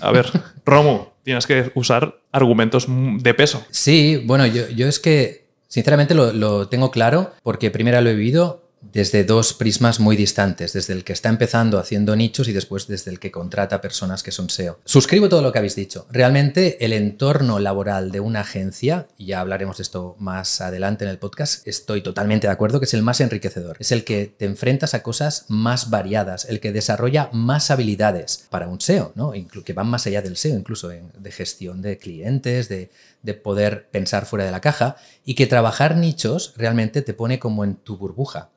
A 0.00 0.12
ver, 0.12 0.26
Romu, 0.64 1.06
tienes 1.22 1.46
que 1.46 1.72
usar 1.74 2.20
argumentos 2.32 2.86
de 2.88 3.34
peso. 3.34 3.64
Sí, 3.70 4.22
bueno, 4.24 4.46
yo, 4.46 4.68
yo 4.68 4.86
es 4.86 5.00
que 5.00 5.46
sinceramente 5.68 6.14
lo, 6.14 6.32
lo 6.32 6.68
tengo 6.68 6.90
claro 6.90 7.32
porque 7.42 7.70
primero 7.70 8.00
lo 8.00 8.10
he 8.10 8.14
vivido 8.14 8.65
desde 8.80 9.24
dos 9.24 9.52
prismas 9.52 10.00
muy 10.00 10.16
distantes, 10.16 10.72
desde 10.72 10.92
el 10.92 11.02
que 11.02 11.12
está 11.12 11.28
empezando 11.28 11.78
haciendo 11.78 12.14
nichos 12.14 12.48
y 12.48 12.52
después 12.52 12.86
desde 12.86 13.10
el 13.10 13.18
que 13.18 13.30
contrata 13.30 13.80
personas 13.80 14.22
que 14.22 14.30
son 14.30 14.48
SEO. 14.48 14.78
Suscribo 14.84 15.28
todo 15.28 15.42
lo 15.42 15.50
que 15.52 15.58
habéis 15.58 15.74
dicho. 15.74 16.06
Realmente 16.10 16.84
el 16.84 16.92
entorno 16.92 17.58
laboral 17.58 18.10
de 18.10 18.20
una 18.20 18.40
agencia, 18.40 19.08
y 19.18 19.26
ya 19.26 19.40
hablaremos 19.40 19.78
de 19.78 19.82
esto 19.82 20.14
más 20.18 20.60
adelante 20.60 21.04
en 21.04 21.10
el 21.10 21.18
podcast, 21.18 21.66
estoy 21.66 22.00
totalmente 22.00 22.46
de 22.46 22.52
acuerdo 22.52 22.78
que 22.78 22.86
es 22.86 22.94
el 22.94 23.02
más 23.02 23.20
enriquecedor. 23.20 23.76
Es 23.80 23.92
el 23.92 24.04
que 24.04 24.26
te 24.26 24.44
enfrentas 24.44 24.94
a 24.94 25.02
cosas 25.02 25.46
más 25.48 25.90
variadas, 25.90 26.44
el 26.44 26.60
que 26.60 26.72
desarrolla 26.72 27.28
más 27.32 27.70
habilidades 27.70 28.46
para 28.50 28.68
un 28.68 28.80
SEO, 28.80 29.12
¿no? 29.14 29.32
Que 29.64 29.72
van 29.72 29.88
más 29.88 30.06
allá 30.06 30.22
del 30.22 30.36
SEO, 30.36 30.56
incluso 30.56 30.88
de 30.88 31.32
gestión 31.32 31.82
de 31.82 31.98
clientes, 31.98 32.68
de 32.68 33.34
poder 33.34 33.88
pensar 33.90 34.26
fuera 34.26 34.44
de 34.44 34.52
la 34.52 34.60
caja 34.60 34.96
y 35.24 35.34
que 35.34 35.46
trabajar 35.46 35.96
nichos 35.96 36.54
realmente 36.56 37.02
te 37.02 37.14
pone 37.14 37.38
como 37.38 37.64
en 37.64 37.74
tu 37.74 37.96
burbuja. 37.96 38.50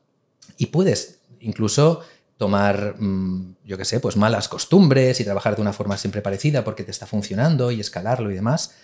Y 0.59 0.67
puedes 0.67 1.21
incluso 1.39 2.01
tomar, 2.37 2.95
mm, 2.99 3.55
yo 3.65 3.77
qué 3.77 3.85
sé, 3.85 3.99
pues 3.99 4.17
malas 4.17 4.47
costumbres 4.47 5.19
y 5.19 5.23
trabajar 5.23 5.55
de 5.55 5.61
una 5.61 5.73
forma 5.73 5.97
siempre 5.97 6.21
parecida 6.21 6.63
porque 6.63 6.83
te 6.83 6.91
está 6.91 7.07
funcionando 7.07 7.71
y 7.71 7.79
escalarlo 7.79 8.29
y 8.29 8.35
demás. 8.35 8.75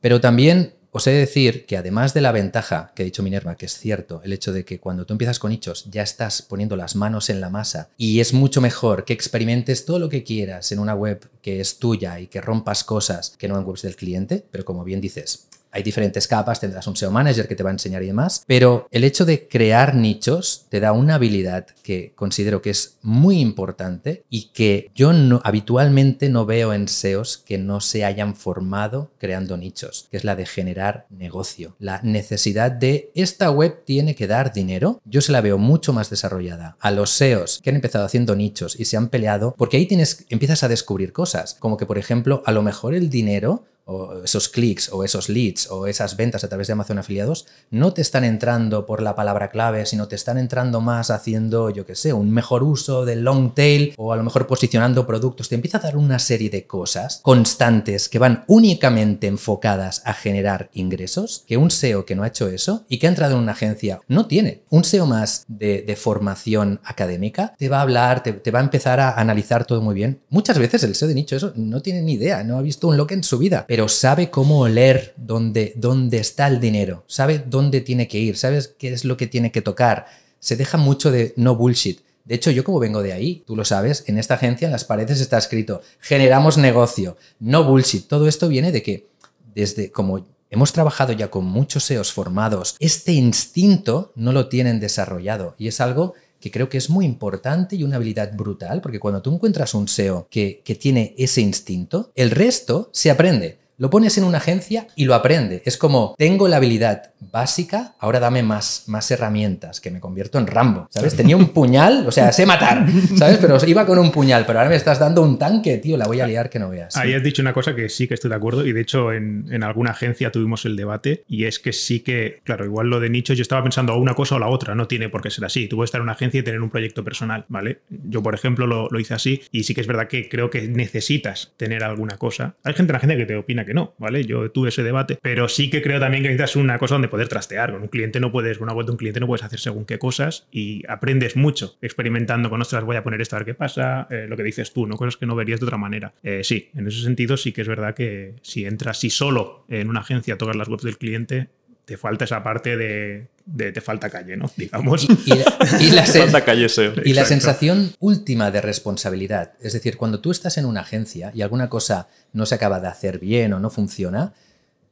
Pero 0.00 0.20
también 0.20 0.74
os 0.90 1.06
he 1.06 1.12
de 1.12 1.18
decir 1.18 1.66
que 1.66 1.76
además 1.76 2.12
de 2.12 2.20
la 2.20 2.32
ventaja 2.32 2.92
que 2.94 3.02
ha 3.02 3.04
dicho 3.04 3.22
Minerva, 3.22 3.56
que 3.56 3.66
es 3.66 3.78
cierto, 3.78 4.20
el 4.24 4.32
hecho 4.32 4.52
de 4.52 4.64
que 4.64 4.78
cuando 4.78 5.06
tú 5.06 5.14
empiezas 5.14 5.38
con 5.38 5.50
nichos 5.50 5.86
ya 5.90 6.02
estás 6.02 6.42
poniendo 6.42 6.76
las 6.76 6.96
manos 6.96 7.30
en 7.30 7.40
la 7.40 7.48
masa 7.48 7.88
y 7.96 8.20
es 8.20 8.34
mucho 8.34 8.60
mejor 8.60 9.04
que 9.04 9.12
experimentes 9.12 9.86
todo 9.86 9.98
lo 9.98 10.08
que 10.08 10.24
quieras 10.24 10.70
en 10.72 10.80
una 10.80 10.94
web 10.94 11.28
que 11.40 11.60
es 11.60 11.78
tuya 11.78 12.18
y 12.20 12.26
que 12.26 12.40
rompas 12.40 12.84
cosas 12.84 13.36
que 13.38 13.48
no 13.48 13.58
en 13.58 13.64
webs 13.64 13.82
del 13.82 13.96
cliente, 13.96 14.44
pero 14.50 14.64
como 14.64 14.84
bien 14.84 15.00
dices, 15.00 15.48
hay 15.72 15.82
diferentes 15.82 16.26
capas, 16.26 16.60
tendrás 16.60 16.86
un 16.86 16.96
SEO 16.96 17.10
manager 17.10 17.48
que 17.48 17.54
te 17.54 17.62
va 17.62 17.70
a 17.70 17.72
enseñar 17.72 18.02
y 18.02 18.06
demás, 18.06 18.44
pero 18.46 18.86
el 18.90 19.04
hecho 19.04 19.24
de 19.24 19.48
crear 19.48 19.94
nichos 19.94 20.66
te 20.68 20.80
da 20.80 20.92
una 20.92 21.16
habilidad 21.16 21.66
que 21.82 22.12
considero 22.14 22.62
que 22.62 22.70
es 22.70 22.98
muy 23.02 23.40
importante 23.40 24.24
y 24.28 24.50
que 24.52 24.90
yo 24.94 25.10
habitualmente 25.42 26.28
no 26.28 26.46
veo 26.46 26.72
en 26.72 26.88
SEOs 26.88 27.38
que 27.38 27.58
no 27.58 27.80
se 27.80 28.04
hayan 28.04 28.34
formado 28.34 29.12
creando 29.18 29.56
nichos, 29.56 30.08
que 30.10 30.16
es 30.16 30.24
la 30.24 30.36
de 30.36 30.46
generar 30.46 31.06
negocio, 31.10 31.76
la 31.78 32.00
necesidad 32.02 32.70
de 32.70 33.10
esta 33.14 33.50
web 33.50 33.84
tiene 33.84 34.14
que 34.14 34.26
dar 34.26 34.52
dinero, 34.52 35.00
yo 35.04 35.20
se 35.20 35.32
la 35.32 35.40
veo 35.40 35.58
mucho 35.58 35.92
más 35.92 36.10
desarrollada 36.10 36.76
a 36.80 36.90
los 36.90 37.10
SEOs 37.10 37.60
que 37.62 37.70
han 37.70 37.76
empezado 37.76 38.04
haciendo 38.04 38.36
nichos 38.36 38.78
y 38.78 38.84
se 38.84 38.96
han 38.96 39.08
peleado, 39.08 39.54
porque 39.56 39.76
ahí 39.76 39.86
tienes, 39.86 40.26
empiezas 40.28 40.62
a 40.62 40.68
descubrir 40.68 41.12
cosas, 41.12 41.56
como 41.58 41.76
que 41.76 41.86
por 41.86 41.98
ejemplo, 41.98 42.42
a 42.46 42.52
lo 42.52 42.62
mejor 42.62 42.94
el 42.94 43.10
dinero 43.10 43.64
o 43.84 44.22
esos 44.22 44.48
clics 44.48 44.90
o 44.92 45.04
esos 45.04 45.28
leads 45.28 45.70
o 45.70 45.86
esas 45.86 46.16
ventas 46.16 46.44
a 46.44 46.48
través 46.48 46.66
de 46.66 46.74
Amazon 46.74 46.98
afiliados 46.98 47.46
no 47.70 47.92
te 47.92 48.02
están 48.02 48.24
entrando 48.24 48.86
por 48.86 49.02
la 49.02 49.14
palabra 49.14 49.50
clave, 49.50 49.86
sino 49.86 50.08
te 50.08 50.16
están 50.16 50.38
entrando 50.38 50.80
más 50.80 51.10
haciendo, 51.10 51.70
yo 51.70 51.86
qué 51.86 51.94
sé, 51.94 52.12
un 52.12 52.30
mejor 52.30 52.62
uso 52.62 53.04
del 53.04 53.22
long 53.22 53.54
tail 53.54 53.94
o 53.96 54.12
a 54.12 54.16
lo 54.16 54.22
mejor 54.22 54.46
posicionando 54.46 55.06
productos. 55.06 55.48
Te 55.48 55.54
empieza 55.54 55.78
a 55.78 55.82
dar 55.82 55.96
una 55.96 56.18
serie 56.18 56.50
de 56.50 56.66
cosas 56.66 57.20
constantes 57.22 58.08
que 58.08 58.18
van 58.18 58.44
únicamente 58.46 59.26
enfocadas 59.26 60.02
a 60.04 60.14
generar 60.14 60.70
ingresos 60.72 61.44
que 61.46 61.56
un 61.56 61.70
SEO 61.70 62.04
que 62.04 62.14
no 62.14 62.22
ha 62.22 62.28
hecho 62.28 62.48
eso 62.48 62.84
y 62.88 62.98
que 62.98 63.06
ha 63.06 63.10
entrado 63.10 63.34
en 63.34 63.42
una 63.42 63.52
agencia 63.52 64.00
no 64.08 64.26
tiene. 64.26 64.62
Un 64.70 64.84
SEO 64.84 65.06
más 65.06 65.44
de, 65.48 65.90
formación 66.00 66.80
académica 66.84 67.54
te 67.58 67.68
va 67.68 67.78
a 67.78 67.82
hablar, 67.82 68.22
te, 68.22 68.50
va 68.50 68.60
a 68.60 68.62
empezar 68.62 69.00
a 69.00 69.20
analizar 69.20 69.66
todo 69.66 69.82
muy 69.82 69.94
bien. 69.94 70.22
Muchas 70.28 70.58
veces 70.58 70.82
el 70.84 70.94
SEO 70.94 71.08
de 71.08 71.14
nicho 71.14 71.36
eso 71.36 71.52
no 71.56 71.82
tiene 71.82 72.02
ni 72.02 72.14
idea, 72.14 72.44
no 72.44 72.58
ha 72.58 72.62
visto 72.62 72.88
un 72.88 72.96
lock 72.96 73.12
en 73.12 73.24
su 73.24 73.38
vida, 73.38 73.66
pero 73.70 73.86
sabe 73.86 74.30
cómo 74.30 74.62
oler 74.62 75.14
dónde, 75.16 75.74
dónde 75.76 76.18
está 76.18 76.48
el 76.48 76.58
dinero, 76.58 77.04
sabe 77.06 77.38
dónde 77.38 77.80
tiene 77.80 78.08
que 78.08 78.18
ir, 78.18 78.36
sabes 78.36 78.74
qué 78.76 78.92
es 78.92 79.04
lo 79.04 79.16
que 79.16 79.28
tiene 79.28 79.52
que 79.52 79.62
tocar. 79.62 80.06
Se 80.40 80.56
deja 80.56 80.76
mucho 80.76 81.12
de 81.12 81.34
no 81.36 81.54
bullshit. 81.54 82.00
De 82.24 82.34
hecho, 82.34 82.50
yo 82.50 82.64
como 82.64 82.80
vengo 82.80 83.00
de 83.00 83.12
ahí, 83.12 83.44
tú 83.46 83.54
lo 83.54 83.64
sabes, 83.64 84.02
en 84.08 84.18
esta 84.18 84.34
agencia 84.34 84.66
en 84.66 84.72
las 84.72 84.82
paredes 84.82 85.20
está 85.20 85.38
escrito, 85.38 85.82
generamos 86.00 86.58
negocio, 86.58 87.16
no 87.38 87.62
bullshit. 87.62 88.08
Todo 88.08 88.26
esto 88.26 88.48
viene 88.48 88.72
de 88.72 88.82
que 88.82 89.06
desde 89.54 89.92
como 89.92 90.26
hemos 90.50 90.72
trabajado 90.72 91.12
ya 91.12 91.30
con 91.30 91.44
muchos 91.44 91.84
SEOs 91.84 92.10
formados, 92.12 92.74
este 92.80 93.12
instinto 93.12 94.10
no 94.16 94.32
lo 94.32 94.48
tienen 94.48 94.80
desarrollado 94.80 95.54
y 95.58 95.68
es 95.68 95.80
algo 95.80 96.14
que 96.40 96.50
creo 96.50 96.68
que 96.68 96.78
es 96.78 96.90
muy 96.90 97.04
importante 97.04 97.76
y 97.76 97.84
una 97.84 97.96
habilidad 97.96 98.32
brutal, 98.34 98.80
porque 98.80 98.98
cuando 98.98 99.22
tú 99.22 99.32
encuentras 99.32 99.74
un 99.74 99.86
SEO 99.86 100.26
que, 100.28 100.60
que 100.64 100.74
tiene 100.74 101.14
ese 101.18 101.40
instinto, 101.40 102.10
el 102.16 102.32
resto 102.32 102.90
se 102.92 103.12
aprende. 103.12 103.59
Lo 103.80 103.88
pones 103.88 104.18
en 104.18 104.24
una 104.24 104.36
agencia 104.36 104.88
y 104.94 105.06
lo 105.06 105.14
aprende. 105.14 105.62
Es 105.64 105.78
como, 105.78 106.14
tengo 106.18 106.48
la 106.48 106.58
habilidad 106.58 107.14
básica, 107.18 107.94
ahora 107.98 108.20
dame 108.20 108.42
más, 108.42 108.84
más 108.88 109.10
herramientas, 109.10 109.80
que 109.80 109.90
me 109.90 110.00
convierto 110.00 110.38
en 110.38 110.46
Rambo, 110.46 110.86
¿sabes? 110.90 111.16
Tenía 111.16 111.34
un 111.34 111.48
puñal, 111.48 112.06
o 112.06 112.12
sea, 112.12 112.30
sé 112.30 112.44
matar, 112.44 112.86
¿sabes? 113.16 113.38
Pero 113.38 113.56
iba 113.66 113.86
con 113.86 113.98
un 113.98 114.12
puñal, 114.12 114.44
pero 114.44 114.58
ahora 114.58 114.68
me 114.68 114.76
estás 114.76 114.98
dando 114.98 115.22
un 115.22 115.38
tanque, 115.38 115.78
tío, 115.78 115.96
la 115.96 116.06
voy 116.06 116.20
a 116.20 116.26
liar 116.26 116.50
que 116.50 116.58
no 116.58 116.68
veas. 116.68 116.94
Ahí 116.98 117.14
has 117.14 117.22
dicho 117.22 117.40
una 117.40 117.54
cosa 117.54 117.74
que 117.74 117.88
sí 117.88 118.06
que 118.06 118.12
estoy 118.12 118.28
de 118.28 118.36
acuerdo 118.36 118.66
y 118.66 118.74
de 118.74 118.82
hecho 118.82 119.14
en, 119.14 119.46
en 119.50 119.62
alguna 119.62 119.92
agencia 119.92 120.30
tuvimos 120.30 120.66
el 120.66 120.76
debate 120.76 121.24
y 121.26 121.46
es 121.46 121.58
que 121.58 121.72
sí 121.72 122.00
que, 122.00 122.42
claro, 122.44 122.66
igual 122.66 122.88
lo 122.88 123.00
de 123.00 123.08
nicho 123.08 123.32
yo 123.32 123.40
estaba 123.40 123.62
pensando 123.62 123.96
una 123.96 124.12
cosa 124.12 124.34
o 124.34 124.38
la 124.38 124.48
otra, 124.48 124.74
no 124.74 124.88
tiene 124.88 125.08
por 125.08 125.22
qué 125.22 125.30
ser 125.30 125.46
así. 125.46 125.68
Tú 125.68 125.76
puedes 125.76 125.88
estar 125.88 126.00
en 126.00 126.02
una 126.02 126.12
agencia 126.12 126.40
y 126.40 126.42
tener 126.42 126.60
un 126.60 126.68
proyecto 126.68 127.02
personal, 127.02 127.46
¿vale? 127.48 127.78
Yo, 127.88 128.22
por 128.22 128.34
ejemplo, 128.34 128.66
lo, 128.66 128.88
lo 128.90 129.00
hice 129.00 129.14
así 129.14 129.40
y 129.50 129.62
sí 129.62 129.74
que 129.74 129.80
es 129.80 129.86
verdad 129.86 130.06
que 130.06 130.28
creo 130.28 130.50
que 130.50 130.68
necesitas 130.68 131.54
tener 131.56 131.82
alguna 131.82 132.18
cosa. 132.18 132.56
Hay 132.62 132.74
gente 132.74 132.90
en 132.90 132.92
la 132.92 132.98
agencia 132.98 133.16
que 133.16 133.24
te 133.24 133.36
opina 133.36 133.64
que 133.64 133.69
no, 133.74 133.94
¿vale? 133.98 134.24
Yo 134.24 134.50
tuve 134.50 134.68
ese 134.68 134.82
debate, 134.82 135.18
pero 135.20 135.48
sí 135.48 135.70
que 135.70 135.82
creo 135.82 136.00
también 136.00 136.22
que 136.22 136.28
necesitas 136.28 136.56
una 136.56 136.78
cosa 136.78 136.94
donde 136.94 137.08
poder 137.08 137.28
trastear. 137.28 137.72
Con 137.72 137.82
un 137.82 137.88
cliente 137.88 138.20
no 138.20 138.32
puedes, 138.32 138.58
con 138.58 138.66
una 138.66 138.74
web 138.74 138.86
de 138.86 138.92
un 138.92 138.98
cliente 138.98 139.20
no 139.20 139.26
puedes 139.26 139.44
hacer 139.44 139.60
según 139.60 139.84
qué 139.84 139.98
cosas 139.98 140.46
y 140.50 140.82
aprendes 140.88 141.36
mucho 141.36 141.76
experimentando 141.82 142.50
con, 142.50 142.60
ostras, 142.60 142.84
voy 142.84 142.96
a 142.96 143.02
poner 143.02 143.20
esto 143.20 143.36
a 143.36 143.40
ver 143.40 143.46
qué 143.46 143.54
pasa, 143.54 144.06
eh, 144.10 144.26
lo 144.28 144.36
que 144.36 144.42
dices 144.42 144.72
tú, 144.72 144.86
¿no? 144.86 144.96
Cosas 144.96 145.16
que 145.16 145.26
no 145.26 145.34
verías 145.34 145.60
de 145.60 145.66
otra 145.66 145.78
manera. 145.78 146.14
Eh, 146.22 146.42
sí, 146.44 146.70
en 146.74 146.86
ese 146.86 147.02
sentido 147.02 147.36
sí 147.36 147.52
que 147.52 147.62
es 147.62 147.68
verdad 147.68 147.94
que 147.94 148.34
si 148.42 148.64
entras, 148.64 148.98
si 148.98 149.10
solo 149.10 149.64
en 149.68 149.88
una 149.88 150.00
agencia 150.00 150.36
tocas 150.38 150.56
las 150.56 150.68
webs 150.68 150.82
del 150.82 150.98
cliente, 150.98 151.48
te 151.90 151.96
falta 151.96 152.24
esa 152.24 152.40
parte 152.44 152.76
de, 152.76 153.26
de 153.46 153.72
te 153.72 153.80
falta 153.80 154.08
calle, 154.10 154.36
¿no? 154.36 154.48
Digamos. 154.56 155.08
Y, 155.26 155.32
y- 155.32 155.86
y 155.86 155.90
la, 155.90 156.04
sen- 156.06 156.20
Falta 156.22 156.44
calle 156.44 156.68
y 157.04 157.14
la 157.14 157.24
sensación 157.24 157.92
última 157.98 158.52
de 158.52 158.60
responsabilidad, 158.60 159.54
es 159.60 159.72
decir, 159.72 159.96
cuando 159.96 160.20
tú 160.20 160.30
estás 160.30 160.56
en 160.56 160.66
una 160.66 160.82
agencia 160.82 161.32
y 161.34 161.42
alguna 161.42 161.68
cosa 161.68 162.06
no 162.32 162.46
se 162.46 162.54
acaba 162.54 162.78
de 162.78 162.86
hacer 162.86 163.18
bien 163.18 163.52
o 163.54 163.58
no 163.58 163.70
funciona, 163.70 164.34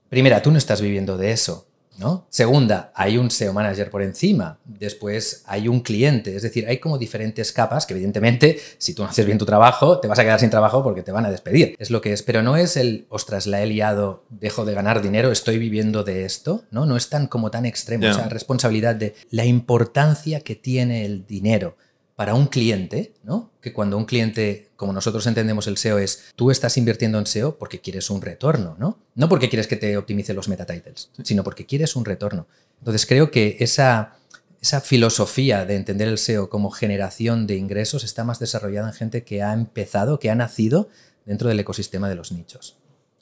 primera, 0.09 0.43
tú 0.43 0.51
no 0.51 0.59
estás 0.59 0.81
viviendo 0.81 1.17
de 1.17 1.31
eso. 1.31 1.69
¿No? 1.99 2.27
Segunda, 2.31 2.93
hay 2.95 3.19
un 3.19 3.31
SEO 3.31 3.53
manager 3.53 3.91
por 3.91 4.03
encima. 4.03 4.59
Después 4.65 5.43
hay 5.47 5.67
un 5.67 5.81
cliente. 5.81 6.37
Es 6.37 6.43
decir, 6.43 6.67
hay 6.69 6.79
como 6.79 6.97
diferentes 6.97 7.53
capas 7.53 7.87
que 7.87 7.95
evidentemente, 7.95 8.61
si 8.79 8.95
tú 8.95 9.03
no 9.03 9.09
haces 9.09 9.27
bien 9.27 9.37
tu 9.37 9.45
trabajo, 9.45 9.99
te 9.99 10.07
vas 10.07 10.19
a 10.19 10.23
quedar 10.23 10.39
sin 10.39 10.51
trabajo 10.51 10.85
porque 10.85 11.03
te 11.03 11.11
van 11.11 11.27
a 11.27 11.31
despedir. 11.31 11.75
Es 11.79 11.91
lo 11.91 12.01
que 12.01 12.13
es. 12.13 12.23
Pero 12.23 12.43
no 12.43 12.57
es 12.57 12.77
el, 12.77 13.07
ostras, 13.09 13.47
la 13.47 13.63
he 13.63 13.67
liado, 13.67 14.25
dejo 14.31 14.65
de 14.65 14.75
ganar 14.75 15.03
dinero, 15.03 15.33
estoy 15.33 15.59
viviendo 15.59 16.05
de 16.05 16.25
esto. 16.25 16.63
No, 16.71 16.87
no 16.87 16.97
es 16.97 17.09
tan 17.09 17.27
como 17.27 17.51
tan 17.51 17.67
extremo. 17.67 18.05
Ya. 18.05 18.13
O 18.13 18.15
sea, 18.15 18.29
responsabilidad 18.29 18.95
de 18.95 19.15
la 19.31 19.45
importancia 19.45 20.41
que 20.41 20.55
tiene 20.55 21.05
el 21.05 21.27
dinero 21.27 21.77
para 22.19 22.35
un 22.35 22.49
cliente, 22.49 23.15
¿no? 23.23 23.53
Que 23.61 23.73
cuando 23.73 23.97
un 23.97 24.05
cliente, 24.05 24.71
como 24.75 24.93
nosotros 24.93 25.25
entendemos 25.29 25.69
el 25.69 25.77
SEO, 25.77 26.01
es 26.01 26.33
tú 26.35 26.51
estás 26.51 26.77
invirtiendo 26.77 27.17
en 27.17 27.27
SEO 27.27 27.57
porque 27.59 27.79
quieres 27.79 28.11
un 28.11 28.21
retorno, 28.21 28.75
¿no? 28.77 28.99
No 29.15 29.29
porque 29.29 29.49
quieres 29.49 29.69
que 29.69 29.77
te 29.77 29.97
optimice 29.97 30.35
los 30.35 30.49
meta 30.49 30.67
titles, 30.67 31.13
sino 31.23 31.45
porque 31.45 31.65
quieres 31.65 31.95
un 31.95 32.05
retorno. 32.05 32.49
Entonces 32.81 33.07
creo 33.07 33.31
que 33.31 33.59
esa, 33.61 34.17
esa 34.61 34.81
filosofía 34.81 35.65
de 35.65 35.77
entender 35.77 36.09
el 36.09 36.19
SEO 36.19 36.51
como 36.51 36.73
generación 36.73 37.47
de 37.47 37.55
ingresos 37.55 38.03
está 38.03 38.25
más 38.25 38.41
desarrollada 38.41 38.89
en 38.89 38.95
gente 38.95 39.23
que 39.23 39.45
ha 39.45 39.53
empezado, 39.53 40.19
que 40.19 40.29
ha 40.29 40.35
nacido 40.35 40.89
dentro 41.25 41.49
del 41.49 41.61
ecosistema 41.61 42.09
de 42.09 42.17
los 42.17 42.33
nichos. 42.33 42.79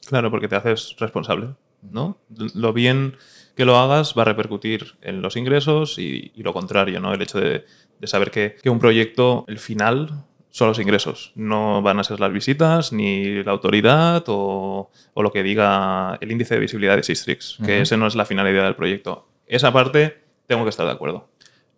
Claro, 0.06 0.30
porque 0.30 0.48
te 0.48 0.56
haces 0.56 0.96
responsable, 0.98 1.54
¿no? 1.82 2.16
Lo 2.30 2.72
bien 2.72 3.18
que 3.56 3.66
lo 3.66 3.76
hagas 3.76 4.14
va 4.16 4.22
a 4.22 4.26
repercutir 4.26 4.96
en 5.02 5.20
los 5.20 5.36
ingresos 5.36 5.98
y, 5.98 6.32
y 6.34 6.42
lo 6.42 6.54
contrario, 6.54 7.00
¿no? 7.00 7.12
El 7.12 7.22
hecho 7.22 7.40
de, 7.40 7.64
de 7.98 8.06
saber 8.06 8.30
que, 8.30 8.56
que 8.62 8.70
un 8.70 8.78
proyecto, 8.78 9.44
el 9.48 9.58
final, 9.58 10.24
son 10.50 10.68
los 10.68 10.78
ingresos. 10.78 11.32
No 11.34 11.82
van 11.82 11.98
a 11.98 12.04
ser 12.04 12.18
las 12.18 12.32
visitas, 12.32 12.92
ni 12.92 13.42
la 13.42 13.52
autoridad 13.52 14.24
o, 14.28 14.90
o 15.12 15.22
lo 15.22 15.30
que 15.30 15.42
diga 15.42 16.16
el 16.20 16.32
índice 16.32 16.54
de 16.54 16.60
visibilidad 16.60 16.96
de 16.96 17.02
Sistrix, 17.02 17.58
que 17.64 17.74
Ujú. 17.74 17.82
ese 17.82 17.96
no 17.98 18.06
es 18.06 18.14
la 18.14 18.24
finalidad 18.24 18.64
del 18.64 18.74
proyecto. 18.74 19.28
Esa 19.46 19.72
parte 19.72 20.18
tengo 20.46 20.64
que 20.64 20.70
estar 20.70 20.86
de 20.86 20.92
acuerdo. 20.92 21.28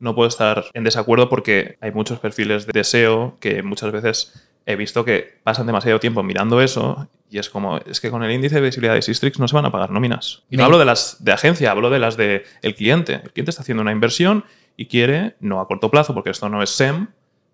No 0.01 0.15
puedo 0.15 0.29
estar 0.29 0.67
en 0.75 0.85
desacuerdo 0.85 1.29
porque 1.29 1.77
hay 1.81 1.91
muchos 1.91 2.21
perfiles 2.21 2.67
de 2.69 2.85
SEO 2.85 3.37
que 3.41 3.65
muchas 3.65 3.91
veces 3.91 4.49
he 4.65 4.77
visto 4.77 5.05
que 5.05 5.41
pasan 5.43 5.67
demasiado 5.67 5.99
tiempo 5.99 6.23
mirando 6.23 6.61
eso 6.61 7.09
y 7.29 7.39
es 7.39 7.51
como, 7.51 7.79
es 7.79 8.01
que 8.01 8.11
con 8.11 8.23
el 8.23 8.31
índice 8.31 8.57
de 8.57 8.61
visibilidad 8.61 8.95
de 8.95 9.03
Sistrix 9.03 9.41
no 9.41 9.49
se 9.49 9.57
van 9.57 9.65
a 9.65 9.73
pagar 9.73 9.91
nóminas. 9.91 10.45
Y 10.51 10.57
no 10.57 10.65
hablo 10.65 10.79
de 10.79 10.85
las 10.85 11.17
de 11.25 11.33
agencia, 11.33 11.73
hablo 11.73 11.91
de 11.91 11.99
las 11.99 12.17
del 12.17 12.45
cliente. 12.77 13.15
El 13.25 13.33
cliente 13.33 13.51
está 13.51 13.63
haciendo 13.63 13.83
una 13.83 13.91
inversión 13.93 14.45
y 14.79 14.87
quiere, 14.87 15.35
no 15.41 15.61
a 15.61 15.67
corto 15.67 15.91
plazo, 15.91 16.15
porque 16.15 16.31
esto 16.31 16.49
no 16.49 16.63
es 16.63 16.71
SEM, 16.71 17.09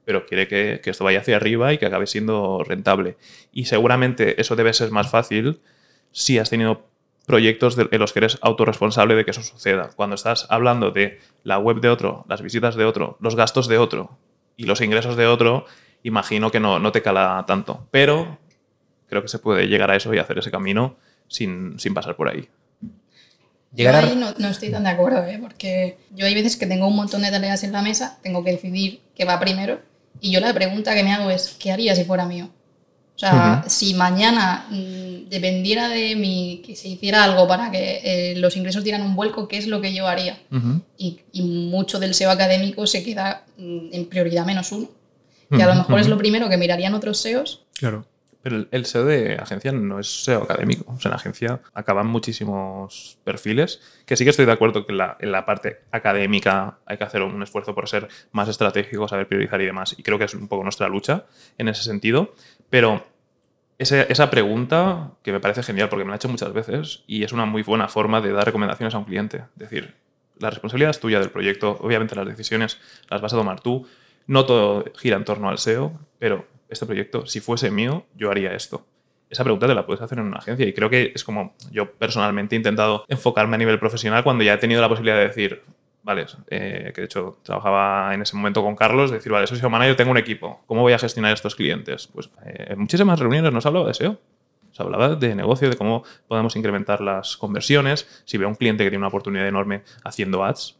pero 0.04 0.26
quiere 0.26 0.46
que, 0.46 0.80
que 0.84 0.90
esto 0.90 1.02
vaya 1.04 1.20
hacia 1.20 1.36
arriba 1.36 1.72
y 1.72 1.78
que 1.78 1.86
acabe 1.86 2.06
siendo 2.06 2.62
rentable. 2.62 3.16
Y 3.50 3.64
seguramente 3.64 4.40
eso 4.40 4.54
debe 4.54 4.72
ser 4.74 4.90
más 4.92 5.10
fácil 5.10 5.60
si 6.12 6.38
has 6.38 6.50
tenido 6.50 6.86
proyectos 7.26 7.74
de- 7.76 7.88
en 7.90 7.98
los 8.00 8.12
que 8.12 8.18
eres 8.20 8.38
autorresponsable 8.42 9.14
de 9.14 9.24
que 9.24 9.30
eso 9.30 9.42
suceda. 9.42 9.88
Cuando 9.96 10.14
estás 10.14 10.46
hablando 10.50 10.90
de 10.90 11.18
la 11.42 11.58
web 11.58 11.80
de 11.80 11.88
otro, 11.88 12.26
las 12.28 12.42
visitas 12.42 12.74
de 12.76 12.84
otro, 12.84 13.16
los 13.20 13.34
gastos 13.34 13.66
de 13.66 13.78
otro 13.78 14.18
y 14.58 14.64
los 14.66 14.82
ingresos 14.82 15.16
de 15.16 15.26
otro, 15.26 15.64
imagino 16.02 16.50
que 16.50 16.60
no, 16.60 16.78
no 16.78 16.92
te 16.92 17.00
cala 17.00 17.42
tanto. 17.46 17.88
Pero 17.90 18.38
creo 19.08 19.22
que 19.22 19.28
se 19.28 19.38
puede 19.38 19.66
llegar 19.68 19.90
a 19.90 19.96
eso 19.96 20.12
y 20.12 20.18
hacer 20.18 20.38
ese 20.38 20.50
camino 20.50 20.96
sin, 21.28 21.78
sin 21.78 21.94
pasar 21.94 22.14
por 22.16 22.28
ahí. 22.28 22.50
Llegar 23.74 23.94
Yo 24.02 24.08
a- 24.08 24.10
ahí 24.12 24.16
no, 24.16 24.34
no 24.38 24.48
estoy 24.48 24.70
tan 24.70 24.84
de 24.84 24.90
acuerdo, 24.90 25.24
¿eh? 25.26 25.38
porque 25.40 25.98
yo 26.14 26.26
hay 26.26 26.34
veces 26.34 26.56
que 26.56 26.66
tengo 26.66 26.86
un 26.86 26.96
montón 26.96 27.22
de 27.22 27.30
tareas 27.30 27.62
en 27.64 27.72
la 27.72 27.82
mesa, 27.82 28.18
tengo 28.22 28.44
que 28.44 28.52
decidir 28.52 29.00
qué 29.14 29.24
va 29.24 29.40
primero, 29.40 29.80
y 30.20 30.30
yo 30.30 30.40
la 30.40 30.52
pregunta 30.54 30.94
que 30.94 31.02
me 31.02 31.12
hago 31.12 31.30
es, 31.30 31.56
¿qué 31.58 31.72
haría 31.72 31.94
si 31.96 32.04
fuera 32.04 32.24
mío? 32.24 32.50
O 33.16 33.18
sea, 33.18 33.64
si 33.68 33.94
mañana 33.94 34.66
mm, 34.70 35.28
dependiera 35.28 35.88
de 35.88 36.16
mí 36.16 36.62
que 36.66 36.74
se 36.74 36.88
hiciera 36.88 37.22
algo 37.22 37.46
para 37.46 37.70
que 37.70 38.00
eh, 38.02 38.34
los 38.36 38.56
ingresos 38.56 38.82
dieran 38.82 39.02
un 39.02 39.14
vuelco, 39.14 39.46
¿qué 39.46 39.56
es 39.58 39.68
lo 39.68 39.80
que 39.80 39.94
yo 39.94 40.08
haría? 40.08 40.36
Y, 40.98 41.20
y 41.32 41.42
mucho 41.42 42.00
del 42.00 42.14
SEO 42.14 42.30
académico 42.30 42.86
se 42.88 43.04
queda 43.04 43.44
mm, 43.56 43.88
en 43.92 44.06
prioridad 44.06 44.44
menos 44.44 44.72
uno. 44.72 44.88
Que 45.50 45.62
a 45.62 45.66
lo 45.68 45.74
mejor 45.76 46.00
es 46.00 46.08
lo 46.08 46.18
primero 46.18 46.48
que 46.48 46.56
mirarían 46.56 46.94
otros 46.94 47.20
SEOs, 47.20 47.62
Claro. 47.74 48.04
El- 48.44 48.84
SEO 48.84 49.06
de 49.06 49.36
agencia 49.36 49.72
no 49.72 49.98
es 49.98 50.24
SEO 50.24 50.42
académico. 50.42 50.92
O 50.92 51.00
sea, 51.00 51.10
en 51.10 51.16
agencia 51.16 51.60
acaban 51.72 52.06
muchísimos 52.06 53.18
perfiles. 53.24 53.80
Que 54.04 54.16
sí 54.16 54.24
que 54.24 54.30
estoy 54.30 54.44
de 54.44 54.52
acuerdo 54.52 54.86
que 54.86 54.92
en 54.92 55.32
la, 55.32 55.46
parte 55.46 55.80
académica 55.90 56.78
hay 56.84 56.98
que 56.98 57.04
hacer 57.04 57.22
un 57.22 57.42
esfuerzo 57.42 57.74
por 57.74 57.88
ser 57.88 58.08
más 58.32 58.48
estratégico, 58.48 59.08
saber 59.08 59.26
priorizar 59.26 59.60
y 59.62 59.66
demás. 59.66 59.94
Y 59.98 60.02
creo 60.02 60.18
que 60.18 60.24
es 60.24 60.34
un 60.34 60.46
poco 60.46 60.62
nuestra 60.62 60.88
lucha 60.88 61.24
en 61.56 61.68
ese 61.68 61.82
sentido. 61.82 62.34
Pero 62.68 63.06
esa 63.78 64.30
pregunta, 64.30 65.12
que 65.22 65.32
me 65.32 65.40
parece 65.40 65.62
genial 65.62 65.88
porque 65.88 66.04
me 66.04 66.10
la 66.10 66.16
he 66.16 66.16
hecho 66.16 66.28
muchas 66.28 66.52
veces 66.52 67.02
y 67.06 67.24
es 67.24 67.32
una 67.32 67.46
muy 67.46 67.62
buena 67.62 67.88
forma 67.88 68.20
de 68.20 68.32
dar 68.32 68.44
recomendaciones 68.44 68.94
a 68.94 68.98
un 68.98 69.04
cliente. 69.04 69.38
Es 69.54 69.58
decir, 69.70 69.94
la 70.38 70.50
responsabilidad 70.50 70.90
es 70.90 71.00
tuya 71.00 71.18
del 71.18 71.30
proyecto. 71.30 71.78
Obviamente 71.80 72.14
las 72.14 72.26
decisiones 72.26 72.78
las 73.08 73.20
vas 73.20 73.32
a 73.32 73.36
tomar 73.36 73.60
tú. 73.60 73.86
No 74.26 74.44
todo 74.46 74.84
gira 74.96 75.16
en 75.16 75.24
torno 75.24 75.48
al 75.48 75.58
SEO, 75.58 75.98
pero 76.18 76.46
este 76.74 76.86
proyecto, 76.86 77.26
si 77.26 77.40
fuese 77.40 77.70
mío, 77.70 78.04
yo 78.14 78.30
haría 78.30 78.52
esto. 78.54 78.86
Esa 79.30 79.42
pregunta 79.42 79.66
te 79.66 79.74
la 79.74 79.86
puedes 79.86 80.02
hacer 80.02 80.18
en 80.18 80.26
una 80.26 80.38
agencia 80.38 80.66
y 80.66 80.72
creo 80.72 80.90
que 80.90 81.12
es 81.14 81.24
como 81.24 81.54
yo 81.72 81.90
personalmente 81.92 82.54
he 82.54 82.58
intentado 82.58 83.04
enfocarme 83.08 83.56
a 83.56 83.58
nivel 83.58 83.78
profesional 83.78 84.22
cuando 84.22 84.44
ya 84.44 84.54
he 84.54 84.58
tenido 84.58 84.80
la 84.80 84.88
posibilidad 84.88 85.16
de 85.16 85.26
decir, 85.26 85.62
vale, 86.02 86.26
eh, 86.50 86.92
que 86.94 87.00
de 87.00 87.04
hecho 87.06 87.38
trabajaba 87.42 88.14
en 88.14 88.22
ese 88.22 88.36
momento 88.36 88.62
con 88.62 88.76
Carlos, 88.76 89.10
decir, 89.10 89.32
vale, 89.32 89.46
soy 89.46 89.58
SEO 89.58 89.70
manager, 89.70 89.96
tengo 89.96 90.10
un 90.10 90.18
equipo, 90.18 90.62
¿cómo 90.66 90.82
voy 90.82 90.92
a 90.92 90.98
gestionar 90.98 91.32
estos 91.32 91.54
clientes? 91.54 92.06
Pues 92.06 92.30
eh, 92.44 92.66
en 92.68 92.78
muchísimas 92.78 93.18
reuniones 93.18 93.52
nos 93.52 93.66
hablaba 93.66 93.88
de 93.88 93.94
SEO. 93.94 94.18
Se 94.72 94.82
hablaba 94.82 95.14
de 95.14 95.36
negocio, 95.36 95.70
de 95.70 95.76
cómo 95.76 96.02
podemos 96.26 96.56
incrementar 96.56 97.00
las 97.00 97.36
conversiones. 97.36 98.22
Si 98.24 98.38
veo 98.38 98.48
un 98.48 98.56
cliente 98.56 98.82
que 98.82 98.90
tiene 98.90 99.02
una 99.02 99.08
oportunidad 99.08 99.46
enorme 99.46 99.82
haciendo 100.02 100.42
ads, 100.42 100.76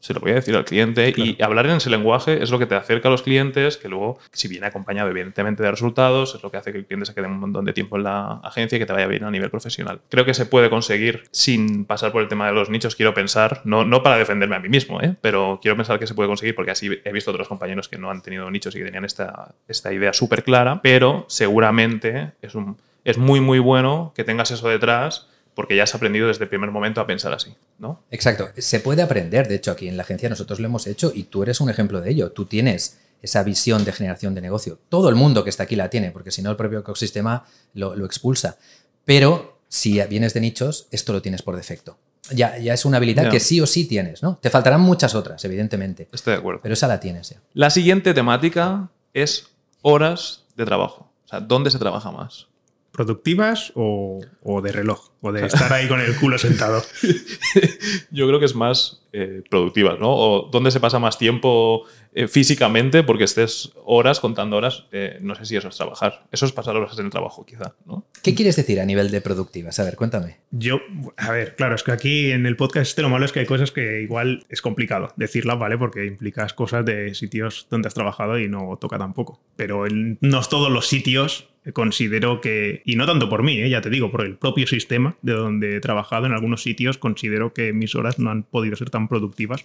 se 0.00 0.14
lo 0.14 0.20
voy 0.20 0.32
a 0.32 0.34
decir 0.34 0.56
al 0.56 0.64
cliente 0.64 1.12
y 1.14 1.40
hablar 1.42 1.66
en 1.66 1.76
ese 1.76 1.90
lenguaje 1.90 2.42
es 2.42 2.50
lo 2.50 2.58
que 2.58 2.66
te 2.66 2.74
acerca 2.74 3.08
a 3.08 3.10
los 3.10 3.22
clientes, 3.22 3.76
que 3.76 3.88
luego, 3.88 4.18
si 4.32 4.48
viene 4.48 4.66
acompañado 4.66 5.10
evidentemente 5.10 5.62
de 5.62 5.70
resultados, 5.70 6.34
es 6.34 6.42
lo 6.42 6.50
que 6.50 6.56
hace 6.56 6.72
que 6.72 6.78
el 6.78 6.86
cliente 6.86 7.06
se 7.06 7.14
quede 7.14 7.26
un 7.26 7.38
montón 7.38 7.66
de 7.66 7.72
tiempo 7.72 7.96
en 7.96 8.04
la 8.04 8.40
agencia 8.42 8.76
y 8.76 8.78
que 8.78 8.86
te 8.86 8.92
vaya 8.92 9.06
bien 9.06 9.24
a 9.24 9.30
nivel 9.30 9.50
profesional. 9.50 10.00
Creo 10.08 10.24
que 10.24 10.32
se 10.32 10.46
puede 10.46 10.70
conseguir 10.70 11.24
sin 11.30 11.84
pasar 11.84 12.12
por 12.12 12.22
el 12.22 12.28
tema 12.28 12.46
de 12.46 12.52
los 12.52 12.70
nichos, 12.70 12.96
quiero 12.96 13.12
pensar, 13.12 13.60
no, 13.64 13.84
no 13.84 14.02
para 14.02 14.16
defenderme 14.16 14.56
a 14.56 14.60
mí 14.60 14.70
mismo, 14.70 15.00
¿eh? 15.02 15.14
pero 15.20 15.58
quiero 15.60 15.76
pensar 15.76 15.98
que 15.98 16.06
se 16.06 16.14
puede 16.14 16.28
conseguir 16.28 16.54
porque 16.54 16.70
así 16.70 16.88
he 17.04 17.12
visto 17.12 17.30
otros 17.30 17.48
compañeros 17.48 17.88
que 17.88 17.98
no 17.98 18.10
han 18.10 18.22
tenido 18.22 18.50
nichos 18.50 18.74
y 18.74 18.78
que 18.78 18.84
tenían 18.84 19.04
esta, 19.04 19.54
esta 19.68 19.92
idea 19.92 20.14
súper 20.14 20.44
clara, 20.44 20.80
pero 20.82 21.26
seguramente 21.28 22.32
es, 22.40 22.54
un, 22.54 22.78
es 23.04 23.18
muy, 23.18 23.40
muy 23.40 23.58
bueno 23.58 24.12
que 24.16 24.24
tengas 24.24 24.50
eso 24.50 24.68
detrás 24.68 25.29
porque 25.54 25.76
ya 25.76 25.84
has 25.84 25.94
aprendido 25.94 26.28
desde 26.28 26.44
el 26.44 26.48
primer 26.48 26.70
momento 26.70 27.00
a 27.00 27.06
pensar 27.06 27.32
así, 27.32 27.54
¿no? 27.78 28.02
Exacto. 28.10 28.48
Se 28.56 28.80
puede 28.80 29.02
aprender, 29.02 29.48
de 29.48 29.56
hecho, 29.56 29.70
aquí 29.70 29.88
en 29.88 29.96
la 29.96 30.02
agencia 30.02 30.28
nosotros 30.28 30.60
lo 30.60 30.66
hemos 30.66 30.86
hecho 30.86 31.12
y 31.14 31.24
tú 31.24 31.42
eres 31.42 31.60
un 31.60 31.70
ejemplo 31.70 32.00
de 32.00 32.10
ello. 32.10 32.32
Tú 32.32 32.46
tienes 32.46 32.98
esa 33.22 33.42
visión 33.42 33.84
de 33.84 33.92
generación 33.92 34.34
de 34.34 34.40
negocio. 34.40 34.78
Todo 34.88 35.08
el 35.08 35.14
mundo 35.14 35.44
que 35.44 35.50
está 35.50 35.64
aquí 35.64 35.76
la 35.76 35.90
tiene, 35.90 36.10
porque 36.10 36.30
si 36.30 36.42
no 36.42 36.50
el 36.50 36.56
propio 36.56 36.78
ecosistema 36.78 37.44
lo, 37.74 38.04
expulsa. 38.04 38.58
Pero 39.04 39.60
si 39.68 40.00
vienes 40.04 40.34
de 40.34 40.40
nichos, 40.40 40.86
esto 40.90 41.12
lo 41.12 41.20
tienes 41.20 41.42
por 41.42 41.56
defecto. 41.56 41.98
Ya, 42.30 42.58
ya 42.58 42.74
es 42.74 42.84
una 42.84 42.98
habilidad 42.98 43.30
que 43.30 43.40
sí 43.40 43.60
o 43.60 43.66
sí 43.66 43.86
tienes, 43.86 44.22
¿no? 44.22 44.38
Te 44.40 44.50
faltarán 44.50 44.80
muchas 44.80 45.14
otras, 45.14 45.44
evidentemente. 45.44 46.08
Estoy 46.12 46.34
de 46.34 46.38
acuerdo. 46.38 46.60
Pero 46.62 46.74
esa 46.74 46.86
la 46.86 47.00
tienes 47.00 47.30
ya. 47.30 47.40
La 47.54 47.70
siguiente 47.70 48.14
temática 48.14 48.88
es 49.14 49.48
horas 49.82 50.44
de 50.56 50.64
trabajo. 50.64 51.10
O 51.24 51.28
sea, 51.28 51.40
¿dónde 51.40 51.70
se 51.70 51.78
trabaja 51.78 52.10
más? 52.10 52.46
productivas 52.90 53.72
o, 53.74 54.20
de 54.62 54.72
reloj, 54.72 55.09
o 55.20 55.32
de 55.32 55.46
estar 55.46 55.72
ahí 55.72 55.88
con 55.88 56.00
el 56.00 56.16
culo 56.16 56.38
sentado. 56.38 56.82
Yo 58.10 58.26
creo 58.26 58.38
que 58.38 58.46
es 58.46 58.54
más 58.54 59.02
eh, 59.12 59.42
productivas, 59.50 59.98
¿no? 59.98 60.10
O 60.10 60.48
dónde 60.50 60.70
se 60.70 60.80
pasa 60.80 60.98
más 60.98 61.18
tiempo 61.18 61.84
eh, 62.12 62.28
físicamente 62.28 63.02
porque 63.02 63.24
estés 63.24 63.72
horas 63.84 64.20
contando 64.20 64.56
horas, 64.56 64.84
eh, 64.92 65.18
no 65.20 65.34
sé 65.34 65.46
si 65.46 65.56
eso 65.56 65.68
es 65.68 65.76
trabajar. 65.76 66.26
Eso 66.30 66.46
es 66.46 66.52
pasar 66.52 66.76
horas 66.76 66.98
en 66.98 67.06
el 67.06 67.10
trabajo, 67.10 67.44
quizá, 67.44 67.74
¿no? 67.86 68.06
¿Qué 68.22 68.34
quieres 68.34 68.56
decir 68.56 68.80
a 68.80 68.84
nivel 68.84 69.10
de 69.10 69.20
productivas? 69.20 69.78
A 69.80 69.84
ver, 69.84 69.96
cuéntame. 69.96 70.38
Yo, 70.50 70.80
a 71.16 71.30
ver, 71.32 71.56
claro, 71.56 71.74
es 71.74 71.82
que 71.82 71.92
aquí 71.92 72.30
en 72.30 72.46
el 72.46 72.56
podcast 72.56 72.88
este 72.88 73.02
lo 73.02 73.08
malo 73.08 73.24
es 73.24 73.32
que 73.32 73.40
hay 73.40 73.46
cosas 73.46 73.72
que 73.72 74.02
igual 74.02 74.44
es 74.48 74.62
complicado 74.62 75.12
decirlas, 75.16 75.58
¿vale? 75.58 75.76
Porque 75.76 76.06
implicas 76.06 76.52
cosas 76.52 76.84
de 76.84 77.14
sitios 77.14 77.66
donde 77.70 77.88
has 77.88 77.94
trabajado 77.94 78.38
y 78.38 78.48
no 78.48 78.78
toca 78.80 78.98
tampoco. 78.98 79.40
Pero 79.56 79.86
en 79.86 80.18
no 80.20 80.40
todos 80.42 80.70
los 80.70 80.88
sitios 80.88 81.48
considero 81.72 82.40
que, 82.40 82.82
y 82.84 82.96
no 82.96 83.06
tanto 83.06 83.28
por 83.28 83.42
mí, 83.42 83.58
¿eh? 83.58 83.68
ya 83.68 83.80
te 83.80 83.90
digo, 83.90 84.10
por 84.10 84.24
el 84.24 84.36
propio 84.36 84.66
sistema 84.66 85.09
de 85.22 85.32
donde 85.32 85.76
he 85.76 85.80
trabajado 85.80 86.26
en 86.26 86.32
algunos 86.32 86.62
sitios, 86.62 86.98
considero 86.98 87.52
que 87.52 87.72
mis 87.72 87.94
horas 87.94 88.18
no 88.18 88.30
han 88.30 88.42
podido 88.42 88.76
ser 88.76 88.90
tan 88.90 89.08
productivas 89.08 89.64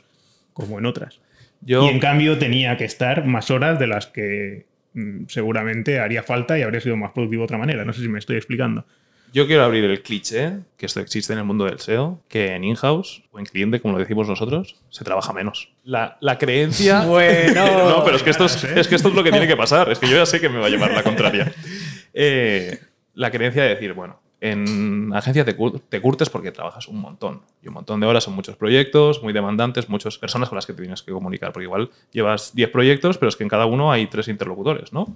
como 0.54 0.80
en 0.80 0.86
otras. 0.86 1.20
Y 1.66 1.74
en 1.74 2.00
cambio 2.00 2.38
tenía 2.38 2.78
que 2.78 2.86
estar 2.86 3.26
más 3.26 3.50
horas 3.50 3.80
de 3.80 3.88
las 3.88 4.08
que 4.08 4.66
mm, 4.94 5.26
seguramente 5.28 6.00
haría 6.00 6.24
falta 6.24 6.60
y 6.60 6.62
habría 6.62 6.82
sido 6.82 6.96
más 6.96 7.12
productivo 7.12 7.42
de 7.42 7.46
otra 7.46 7.58
manera. 7.58 7.86
No 7.86 7.94
sé 7.94 8.02
si 8.02 8.08
me 8.08 8.20
estoy 8.20 8.38
explicando. 8.38 8.86
Yo 9.36 9.48
quiero 9.48 9.66
abrir 9.66 9.84
el 9.84 10.02
cliché, 10.02 10.60
que 10.78 10.86
esto 10.86 11.02
existe 11.02 11.34
en 11.34 11.40
el 11.40 11.46
mundo 11.46 11.66
del 11.66 11.80
SEO, 11.80 12.22
que 12.30 12.54
en 12.54 12.64
in-house 12.64 13.22
o 13.32 13.40
en 13.40 13.46
cliente, 13.46 13.82
como 13.82 13.96
lo 13.96 14.00
decimos 14.00 14.30
nosotros, 14.30 14.78
se 14.90 15.04
trabaja 15.04 15.34
menos. 15.34 15.74
La, 15.84 16.18
creencia... 16.40 17.02
bueno. 17.06 17.90
no, 17.90 18.06
pero 18.06 18.16
es 18.16 18.24
que, 18.24 18.30
esto 18.30 18.46
es, 18.46 18.64
es 18.64 18.88
que 18.88 18.96
esto 18.96 19.10
es 19.10 19.14
lo 19.14 19.26
que 19.26 19.32
tiene 19.32 19.46
que 19.46 19.58
pasar. 19.58 19.92
Es 19.92 20.00
que 20.00 20.08
yo 20.08 20.16
ya 20.16 20.26
sé 20.26 20.40
que 20.40 20.48
me 20.48 20.60
va 20.60 20.68
a 20.68 20.70
llevar 20.70 20.92
la 20.94 21.04
contraria. 21.04 21.52
Eh, 22.18 22.80
la 23.14 23.30
creencia 23.30 23.64
de 23.64 23.70
decir, 23.72 23.92
bueno, 23.92 24.22
en 24.52 25.12
agencia 25.14 25.44
te, 25.44 25.56
curtes 26.02 26.30
porque 26.30 26.52
trabajas 26.52 26.88
un 26.88 27.00
montón. 27.00 27.42
Y 27.64 27.68
un 27.68 27.74
montón 27.74 28.00
de 28.00 28.06
horas 28.06 28.24
son 28.24 28.36
muchos 28.36 28.56
proyectos, 28.56 29.24
muy 29.24 29.34
demandantes, 29.34 29.90
muchas 29.90 30.18
personas 30.18 30.50
con 30.50 30.56
las 30.56 30.66
que 30.66 30.74
te 30.74 30.84
tienes 30.84 31.02
que 31.02 31.12
comunicar. 31.12 31.52
Porque 31.52 31.64
igual 31.64 31.90
llevas 32.12 32.54
10 32.54 32.70
proyectos, 32.70 33.18
pero 33.18 33.30
es 33.30 33.36
que 33.36 33.44
en 33.44 33.50
cada 33.50 33.66
uno 33.66 33.92
hay 33.92 34.06
tres 34.08 34.28
interlocutores, 34.28 34.94
¿no? 34.94 35.16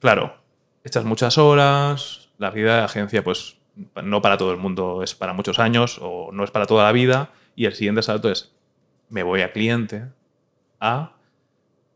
Claro, 0.00 0.36
echas 0.82 1.04
muchas 1.04 1.36
horas, 1.36 2.30
la 2.38 2.50
vida 2.50 2.78
de 2.78 2.82
agencia, 2.84 3.22
pues 3.22 3.58
no 4.02 4.22
para 4.22 4.36
todo 4.36 4.52
el 4.52 4.58
mundo 4.58 5.02
es 5.02 5.14
para 5.14 5.32
muchos 5.32 5.58
años 5.58 5.98
o 6.00 6.30
no 6.32 6.44
es 6.44 6.50
para 6.50 6.66
toda 6.66 6.84
la 6.84 6.92
vida. 6.92 7.32
Y 7.54 7.66
el 7.66 7.74
siguiente 7.74 8.02
salto 8.02 8.30
es, 8.30 8.52
me 9.10 9.22
voy 9.22 9.42
a 9.42 9.52
cliente 9.52 10.06
a 10.80 11.12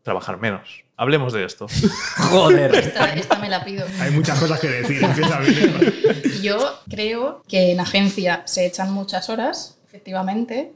trabajar 0.07 0.39
menos. 0.39 0.85
Hablemos 0.95 1.33
de 1.33 1.43
esto. 1.43 1.67
Joder. 2.31 2.73
Esta, 2.73 3.35
me 3.39 3.49
la 3.49 3.65
pido. 3.65 3.85
Hay 3.99 4.11
muchas 4.11 4.39
cosas 4.39 4.57
que 4.57 4.69
decir. 4.69 5.01
yo 6.41 6.57
creo 6.89 7.43
que 7.45 7.73
en 7.73 7.81
agencia 7.81 8.41
se 8.45 8.65
echan 8.65 8.93
muchas 8.93 9.29
horas, 9.29 9.77
efectivamente, 9.85 10.71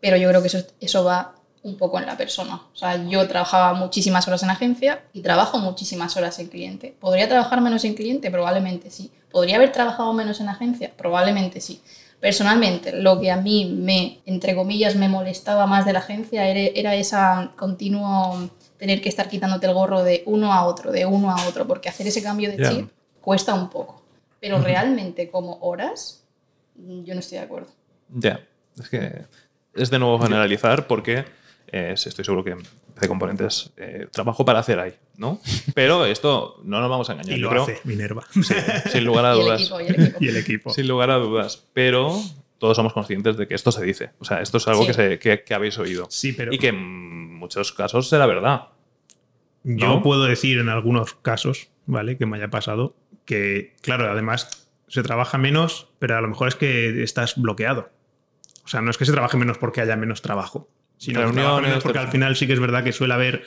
pero 0.00 0.16
yo 0.16 0.28
creo 0.28 0.40
que 0.40 0.46
eso, 0.46 0.62
eso 0.80 1.02
va 1.02 1.34
un 1.64 1.76
poco 1.76 1.98
en 1.98 2.06
la 2.06 2.16
persona. 2.16 2.62
O 2.72 2.76
sea, 2.76 3.04
yo 3.08 3.26
trabajaba 3.26 3.74
muchísimas 3.74 4.28
horas 4.28 4.44
en 4.44 4.50
agencia 4.50 5.02
y 5.12 5.20
trabajo 5.20 5.58
muchísimas 5.58 6.16
horas 6.16 6.38
en 6.38 6.46
cliente. 6.46 6.94
¿Podría 7.00 7.28
trabajar 7.28 7.60
menos 7.60 7.84
en 7.84 7.94
cliente? 7.94 8.30
Probablemente 8.30 8.92
sí. 8.92 9.10
¿Podría 9.32 9.56
haber 9.56 9.72
trabajado 9.72 10.12
menos 10.12 10.40
en 10.40 10.48
agencia? 10.48 10.92
Probablemente 10.96 11.60
sí. 11.60 11.82
Personalmente, 12.20 12.92
lo 12.92 13.20
que 13.20 13.32
a 13.32 13.36
mí 13.36 13.64
me, 13.64 14.20
entre 14.26 14.54
comillas, 14.54 14.94
me 14.94 15.08
molestaba 15.08 15.66
más 15.66 15.84
de 15.86 15.92
la 15.92 15.98
agencia 15.98 16.46
era, 16.46 16.60
era 16.74 16.94
esa 16.94 17.50
continuo 17.56 18.48
tener 18.80 19.02
que 19.02 19.10
estar 19.10 19.28
quitándote 19.28 19.66
el 19.66 19.74
gorro 19.74 20.02
de 20.02 20.22
uno 20.24 20.52
a 20.52 20.64
otro, 20.64 20.90
de 20.90 21.04
uno 21.04 21.30
a 21.30 21.46
otro, 21.46 21.66
porque 21.66 21.90
hacer 21.90 22.06
ese 22.06 22.22
cambio 22.22 22.50
de 22.50 22.66
chip 22.66 22.90
cuesta 23.20 23.54
un 23.54 23.68
poco. 23.68 24.02
Pero 24.40 24.58
realmente 24.58 25.30
como 25.30 25.58
horas, 25.60 26.24
yo 26.74 27.14
no 27.14 27.20
estoy 27.20 27.38
de 27.38 27.44
acuerdo. 27.44 27.68
Ya, 28.08 28.40
es 28.80 28.88
que 28.88 29.26
es 29.74 29.90
de 29.90 29.98
nuevo 29.98 30.18
generalizar 30.18 30.86
porque 30.86 31.26
eh, 31.70 31.92
estoy 31.94 32.24
seguro 32.24 32.42
que 32.42 32.56
de 33.00 33.08
componentes 33.08 33.70
eh, 33.76 34.06
trabajo 34.10 34.46
para 34.46 34.60
hacer 34.60 34.80
ahí, 34.80 34.94
¿no? 35.18 35.40
Pero 35.74 36.06
esto 36.06 36.60
no 36.64 36.80
nos 36.80 36.88
vamos 36.88 37.10
a 37.10 37.12
engañar. 37.12 37.36
Y 37.36 37.40
lo 37.40 37.62
hace 37.62 37.80
Minerva. 37.84 38.26
sin 38.90 39.04
lugar 39.04 39.26
a 39.26 39.32
dudas. 39.34 39.70
y 40.20 40.28
el 40.28 40.36
equipo. 40.38 40.70
Sin 40.70 40.88
lugar 40.88 41.10
a 41.10 41.16
dudas. 41.16 41.64
Pero 41.74 42.18
todos 42.60 42.76
somos 42.76 42.92
conscientes 42.92 43.38
de 43.38 43.48
que 43.48 43.54
esto 43.54 43.72
se 43.72 43.82
dice. 43.82 44.10
O 44.18 44.24
sea, 44.24 44.42
esto 44.42 44.58
es 44.58 44.68
algo 44.68 44.86
que, 44.86 44.92
se, 44.92 45.18
que, 45.18 45.54
habéis 45.54 45.78
oído. 45.78 46.06
Sí, 46.10 46.34
pero... 46.34 46.52
Y 46.52 46.58
que 46.58 46.68
en 46.68 47.34
muchos 47.34 47.72
casos 47.72 48.08
será 48.08 48.26
verdad. 48.26 48.68
Yo 49.64 50.02
puedo 50.02 50.24
decir 50.24 50.58
en 50.58 50.68
algunos 50.68 51.14
casos, 51.14 51.70
¿vale? 51.86 52.18
Que 52.18 52.26
me 52.26 52.36
haya 52.36 52.48
pasado, 52.48 52.94
que, 53.24 53.74
claro, 53.80 54.10
además 54.10 54.68
se 54.88 55.02
trabaja 55.02 55.38
menos, 55.38 55.88
pero 55.98 56.18
a 56.18 56.20
lo 56.20 56.28
mejor 56.28 56.48
es 56.48 56.54
que 56.54 57.02
estás 57.02 57.40
bloqueado. 57.40 57.90
O 58.64 58.68
sea, 58.68 58.82
no 58.82 58.90
es 58.90 58.98
que 58.98 59.06
se 59.06 59.12
trabaje 59.12 59.38
menos 59.38 59.56
porque 59.56 59.80
haya 59.80 59.96
menos 59.96 60.20
trabajo, 60.20 60.68
sino 60.98 61.32
menos 61.32 61.82
porque 61.82 61.98
al 61.98 62.08
final 62.08 62.36
sí 62.36 62.46
que 62.46 62.52
es 62.52 62.60
verdad 62.60 62.84
que 62.84 62.92
suele 62.92 63.14
haber 63.14 63.44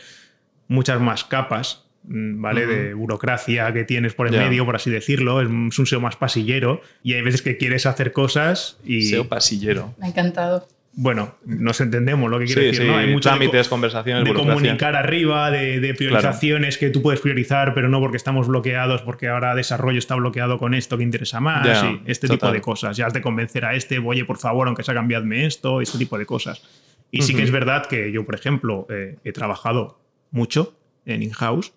muchas 0.68 1.00
más 1.00 1.24
capas 1.24 1.86
Mm, 2.06 2.42
¿vale? 2.42 2.66
De 2.66 2.94
burocracia 2.94 3.72
que 3.74 3.84
tienes 3.86 4.14
por 4.14 4.28
el 4.28 4.34
medio, 4.34 4.66
por 4.66 4.76
así 4.76 4.90
decirlo. 4.90 5.42
Es 5.42 5.48
un 5.48 5.86
SEO 5.86 6.02
más 6.02 6.16
pasillero 6.16 6.82
y 7.02 7.14
hay 7.14 7.22
veces 7.22 7.42
que 7.42 7.58
quieres 7.58 7.86
hacer 7.86 8.12
cosas 8.12 8.78
y... 8.86 9.04
SEO 9.04 9.28
pasillero. 9.28 9.94
Me 9.98 10.08
ha 10.08 10.10
encantado. 10.10 10.68
Bueno, 10.96 11.38
nos 11.44 11.82
entendemos 11.82 12.30
lo 12.30 12.38
que 12.38 12.46
quiere 12.46 12.66
decir, 12.66 12.86
¿no? 12.86 12.96
Hay 12.96 13.08
muchos 13.08 13.32
trámites, 13.32 13.68
conversaciones, 13.68 14.26
de 14.26 14.34
comunicar 14.34 14.96
arriba, 14.96 15.50
de, 15.50 15.96
priorizaciones 15.98 16.78
que 16.78 16.92
tú 16.92 17.02
puedes 17.02 17.20
priorizar, 17.20 17.74
pero 17.74 17.90
no 17.90 18.00
porque 18.00 18.18
estamos 18.18 18.48
bloqueados, 18.48 19.02
porque 19.02 19.28
ahora 19.28 19.56
desarrollo 19.56 19.98
está 19.98 20.14
bloqueado 20.14 20.60
con 20.60 20.76
esto 20.76 20.96
que 20.98 21.04
interesa 21.04 21.40
más, 21.40 21.84
este 22.06 22.28
tipo 22.28 22.52
de 22.52 22.62
cosas. 22.62 22.96
Ya 22.96 23.08
has 23.08 23.14
de 23.14 23.22
convencer 23.22 23.66
a 23.66 23.74
este, 23.74 23.98
oye, 23.98 24.24
por 24.24 24.38
favor, 24.38 24.68
aunque 24.68 24.84
sea 24.84 24.94
cambiadme 24.94 25.48
esto, 25.48 25.82
este 25.82 25.98
tipo 25.98 26.20
de 26.20 26.28
cosas. 26.28 26.62
Y 27.10 27.24
sí 27.24 27.34
que 27.34 27.42
es 27.42 27.52
verdad 27.52 27.88
que 27.88 28.12
yo, 28.12 28.24
por 28.24 28.36
ejemplo, 28.36 28.86
eh, 28.92 29.18
he 29.24 29.32
trabajado 29.32 30.00
mucho 30.30 30.76
en 31.06 31.24
in-house 31.24 31.74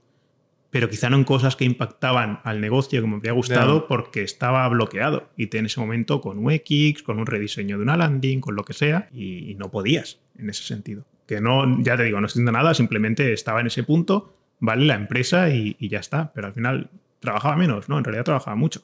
pero 0.77 0.91
quizá 0.91 1.09
no 1.09 1.17
en 1.17 1.25
cosas 1.25 1.57
que 1.57 1.65
impactaban 1.65 2.41
al 2.45 2.61
negocio 2.61 3.01
que 3.01 3.09
me 3.09 3.17
habría 3.17 3.33
gustado 3.33 3.87
porque 3.89 4.23
estaba 4.23 4.69
bloqueado 4.69 5.31
y 5.35 5.47
te 5.47 5.57
en 5.57 5.65
ese 5.65 5.81
momento 5.81 6.21
con 6.21 6.37
UX, 6.45 7.03
con 7.03 7.19
un 7.19 7.25
rediseño 7.25 7.79
de 7.79 7.83
una 7.83 7.97
landing, 7.97 8.43
con 8.43 8.57
lo 8.57 8.63
que 8.63 8.75
sea, 8.75 9.09
y, 9.11 9.55
no 9.55 9.71
podías 9.71 10.19
en 10.37 10.51
ese 10.51 10.65
sentido. 10.65 11.07
Que 11.27 11.41
no, 11.41 11.83
ya 11.83 11.97
te 11.97 12.03
digo, 12.03 12.21
no 12.21 12.29
siento 12.29 12.53
nada, 12.53 12.75
simplemente 12.75 13.33
estaba 13.33 13.63
en 13.63 13.69
ese 13.69 13.85
punto, 13.85 14.37
vale 14.61 14.85
la 14.85 14.97
empresa 14.97 15.49
y, 15.49 15.77
y 15.79 15.89
ya 15.89 16.01
está, 16.01 16.31
pero 16.35 16.49
al 16.49 16.53
final 16.53 16.91
trabajaba 17.21 17.57
menos, 17.57 17.89
¿no? 17.89 17.97
En 17.97 18.05
realidad 18.05 18.25
trabajaba 18.25 18.55
mucho 18.55 18.83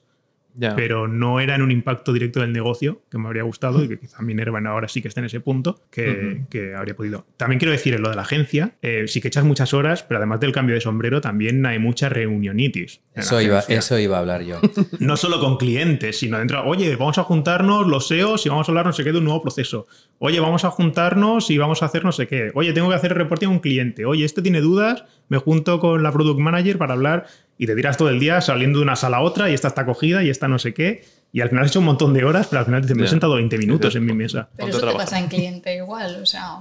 pero 0.77 1.09
no 1.09 1.41
era 1.41 1.55
en 1.55 1.63
un 1.63 1.71
impacto 1.71 2.13
directo 2.13 2.41
del 2.41 2.53
negocio 2.53 3.03
que 3.11 3.19
me 3.19 3.27
habría 3.27 3.43
gustado 3.43 3.83
y 3.83 3.89
que 3.89 3.99
quizá 3.99 4.23
Minerva 4.23 4.61
ahora 4.67 4.89
sí 4.89 5.03
que 5.03 5.09
está 5.09 5.21
en 5.21 5.27
ese 5.27 5.41
punto 5.41 5.81
que, 5.91 6.43
que 6.51 6.75
habría 6.75 6.95
podido. 6.95 7.27
También 7.37 7.59
quiero 7.59 7.73
decir 7.73 7.95
en 7.95 8.03
lo 8.03 8.11
de 8.11 8.17
la 8.17 8.23
agencia, 8.23 8.75
eh, 8.83 9.05
sí 9.09 9.21
que 9.21 9.29
echas 9.29 9.45
muchas 9.45 9.75
horas, 9.75 10.03
pero 10.03 10.19
además 10.19 10.41
del 10.41 10.53
cambio 10.53 10.75
de 10.75 10.81
sombrero 10.81 11.21
también 11.21 11.65
hay 11.67 11.79
mucha 11.79 12.09
reunionitis. 12.09 13.01
Eso 13.15 13.41
iba, 13.41 13.61
eso 13.61 13.99
iba 13.99 14.17
a 14.17 14.21
hablar 14.21 14.43
yo. 14.43 14.61
no 15.01 15.17
solo 15.17 15.41
con 15.41 15.57
clientes, 15.57 16.19
sino 16.19 16.39
dentro, 16.39 16.65
oye, 16.65 16.97
vamos 16.97 17.19
a 17.19 17.25
juntarnos 17.25 17.87
los 17.87 18.09
SEOs 18.09 18.47
y 18.47 18.49
vamos 18.49 18.69
a 18.69 18.73
hablar 18.73 18.87
no 18.87 18.93
sé 18.93 19.05
qué 19.05 19.13
de 19.13 19.19
un 19.19 19.25
nuevo 19.25 19.43
proceso. 19.43 19.87
Oye, 20.19 20.41
vamos 20.41 20.65
a 20.65 20.71
juntarnos 20.71 21.51
y 21.51 21.59
vamos 21.59 21.83
a 21.83 21.87
hacer 21.87 22.05
no 22.05 22.13
sé 22.13 22.27
qué. 22.27 22.51
Oye, 22.55 22.73
tengo 22.73 22.89
que 22.89 22.95
hacer 22.95 23.13
el 23.13 23.19
reporte 23.19 23.47
a 23.47 23.49
un 23.49 23.59
cliente. 23.59 24.05
Oye, 24.05 24.25
este 24.25 24.43
tiene 24.43 24.61
dudas, 24.61 25.05
me 25.29 25.39
junto 25.39 25.81
con 25.81 26.03
la 26.03 26.13
product 26.13 26.39
manager 26.39 26.79
para 26.79 26.95
hablar 26.95 27.27
y 27.63 27.67
te 27.69 27.77
tiras 27.77 27.97
todo 27.97 28.09
el 28.09 28.19
día 28.19 28.41
saliendo 28.41 28.81
de 28.81 28.83
una 28.83 28.97
sala 28.97 29.19
a 29.19 29.21
otra 29.21 29.49
y 29.49 29.55
esta 29.55 29.69
está 29.69 29.87
cogida 29.87 30.25
y 30.25 30.31
esta 30.31 30.49
no 30.49 30.59
sé 30.59 30.75
qué. 30.75 31.05
Y 31.33 31.43
al 31.43 31.49
final 31.49 31.65
has 31.65 31.71
hecho 31.71 31.79
un 31.79 31.85
montón 31.85 32.13
de 32.13 32.25
horas, 32.25 32.49
pero 32.49 32.59
al 32.59 32.67
final 32.67 32.85
te 32.85 32.93
me 32.97 33.05
he 33.05 33.07
sentado 33.07 33.37
20 33.37 33.57
minutos 33.57 33.95
en 33.95 34.05
mi 34.05 34.13
mesa. 34.13 34.49
Pero 34.57 34.71
eso 34.71 34.85
a 34.85 34.91
te 34.91 34.97
pasa 34.97 35.17
en 35.21 35.29
cliente 35.29 35.77
igual, 35.77 36.21
o 36.21 36.27
sea, 36.27 36.59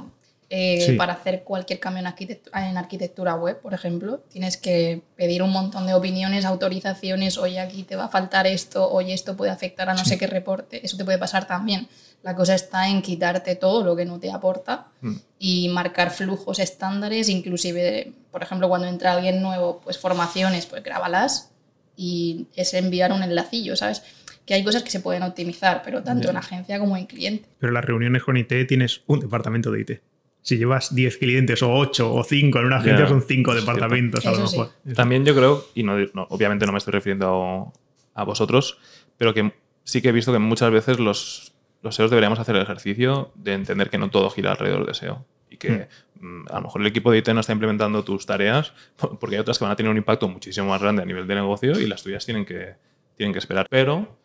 eh, 0.51 0.79
Sí. 0.85 0.93
para 0.97 1.13
hacer 1.13 1.41
cualquier 1.43 1.79
cambio 1.79 2.01
en, 2.01 2.05
arquitectura, 2.05 2.69
en 2.69 2.77
arquitectura 2.77 3.33
web, 3.33 3.59
por 3.61 3.73
ejemplo, 3.73 4.19
tienes 4.29 4.57
que 4.57 5.01
pedir 5.15 5.41
un 5.41 5.49
montón 5.49 5.87
de 5.87 5.95
opiniones, 5.95 6.45
autorizaciones, 6.45 7.39
oye, 7.39 7.59
aquí 7.59 7.81
te 7.81 7.95
va 7.95 8.03
a 8.03 8.09
faltar 8.09 8.45
esto, 8.45 8.87
oye, 8.87 9.15
esto 9.15 9.35
puede 9.35 9.49
afectar 9.49 9.89
a 9.89 9.95
no 9.95 10.05
sé 10.05 10.19
qué 10.19 10.27
reporte, 10.27 10.85
eso 10.85 10.97
te 10.97 11.03
puede 11.03 11.17
pasar 11.17 11.47
también. 11.47 11.87
La 12.23 12.35
cosa 12.35 12.53
está 12.55 12.87
en 12.89 13.01
quitarte 13.01 13.55
todo 13.55 13.83
lo 13.83 13.95
que 13.95 14.05
no 14.05 14.19
te 14.19 14.31
aporta 14.31 14.87
Mm. 15.01 15.15
y 15.39 15.69
marcar 15.69 16.11
flujos 16.11 16.59
estándares, 16.59 17.29
inclusive, 17.29 18.13
por 18.31 18.43
ejemplo, 18.43 18.69
cuando 18.69 18.87
entra 18.87 19.13
alguien 19.13 19.41
nuevo, 19.41 19.81
pues 19.83 19.97
formaciones, 19.97 20.65
pues 20.67 20.83
grábalas 20.83 21.51
y 21.97 22.45
es 22.55 22.73
enviar 22.75 23.11
un 23.11 23.23
enlacillo, 23.23 23.75
¿sabes? 23.75 24.03
Que 24.45 24.53
hay 24.53 24.63
cosas 24.63 24.83
que 24.83 24.91
se 24.91 24.99
pueden 24.99 25.23
optimizar, 25.23 25.81
pero 25.83 26.03
tanto 26.03 26.29
en 26.29 26.37
agencia 26.37 26.77
como 26.79 26.95
en 26.97 27.05
cliente. 27.05 27.47
Pero 27.59 27.71
las 27.73 27.85
reuniones 27.85 28.23
con 28.23 28.37
IT 28.37 28.67
tienes 28.67 29.01
un 29.07 29.19
departamento 29.19 29.71
de 29.71 29.81
IT. 29.81 29.91
Si 30.43 30.57
llevas 30.57 30.93
10 30.95 31.17
clientes 31.17 31.61
o 31.61 31.71
8 31.71 32.13
o 32.13 32.23
5 32.23 32.59
en 32.59 32.65
una 32.65 32.77
agencia 32.77 33.07
son 33.07 33.21
5 33.21 33.51
es 33.53 33.59
departamentos 33.61 34.25
a 34.25 34.31
lo 34.31 34.37
Eso 34.37 34.47
sí. 34.47 34.57
mejor. 34.59 34.73
También 34.95 35.23
yo 35.25 35.35
creo, 35.35 35.65
y 35.75 35.83
no, 35.83 35.95
no, 36.13 36.25
obviamente 36.29 36.65
no 36.65 36.71
me 36.71 36.79
estoy 36.79 36.91
refiriendo 36.93 37.71
a, 38.15 38.21
a 38.21 38.23
vosotros, 38.23 38.77
pero 39.17 39.33
que 39.35 39.53
sí 39.83 40.01
que 40.01 40.09
he 40.09 40.11
visto 40.11 40.31
que 40.33 40.39
muchas 40.39 40.71
veces 40.71 40.99
los, 40.99 41.50
los 41.81 41.95
SEOs 41.95 42.09
deberíamos 42.11 42.39
hacer 42.39 42.55
el 42.55 42.61
ejercicio 42.61 43.31
de 43.35 43.53
entender 43.53 43.89
que 43.89 43.97
no 43.97 44.09
todo 44.09 44.29
gira 44.29 44.51
alrededor 44.51 44.85
de 44.85 44.93
SEO. 44.93 45.25
Y 45.49 45.57
que 45.57 45.87
mm, 46.19 46.45
a 46.49 46.55
lo 46.55 46.61
mejor 46.61 46.81
el 46.81 46.87
equipo 46.87 47.11
de 47.11 47.17
IT 47.19 47.29
no 47.29 47.39
está 47.41 47.51
implementando 47.53 48.03
tus 48.03 48.25
tareas 48.25 48.73
por- 48.95 49.17
porque 49.19 49.35
hay 49.35 49.41
otras 49.41 49.57
que 49.57 49.65
van 49.65 49.71
a 49.73 49.75
tener 49.75 49.89
un 49.91 49.97
impacto 49.97 50.27
muchísimo 50.29 50.67
más 50.67 50.81
grande 50.81 51.01
a 51.01 51.05
nivel 51.05 51.27
de 51.27 51.35
negocio 51.35 51.79
y 51.79 51.87
las 51.87 52.03
tuyas 52.03 52.25
tienen 52.25 52.45
que, 52.45 52.75
tienen 53.17 53.33
que 53.33 53.39
esperar. 53.39 53.67
Pero 53.69 54.17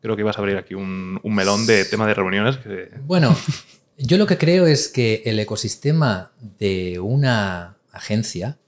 creo 0.00 0.16
que 0.16 0.22
ibas 0.22 0.36
a 0.36 0.40
abrir 0.40 0.56
aquí 0.56 0.74
un, 0.74 1.20
un 1.22 1.34
melón 1.34 1.66
de 1.66 1.84
tema 1.84 2.06
de 2.06 2.14
reuniones 2.14 2.56
que 2.58 2.88
Bueno, 3.04 3.36
yo 3.98 4.16
lo 4.16 4.26
que 4.26 4.38
creo 4.38 4.66
es 4.66 4.88
que 4.88 5.22
el 5.26 5.38
ecosistema 5.38 6.32
de 6.58 6.98
una 7.00 7.76
agencia 7.92 8.58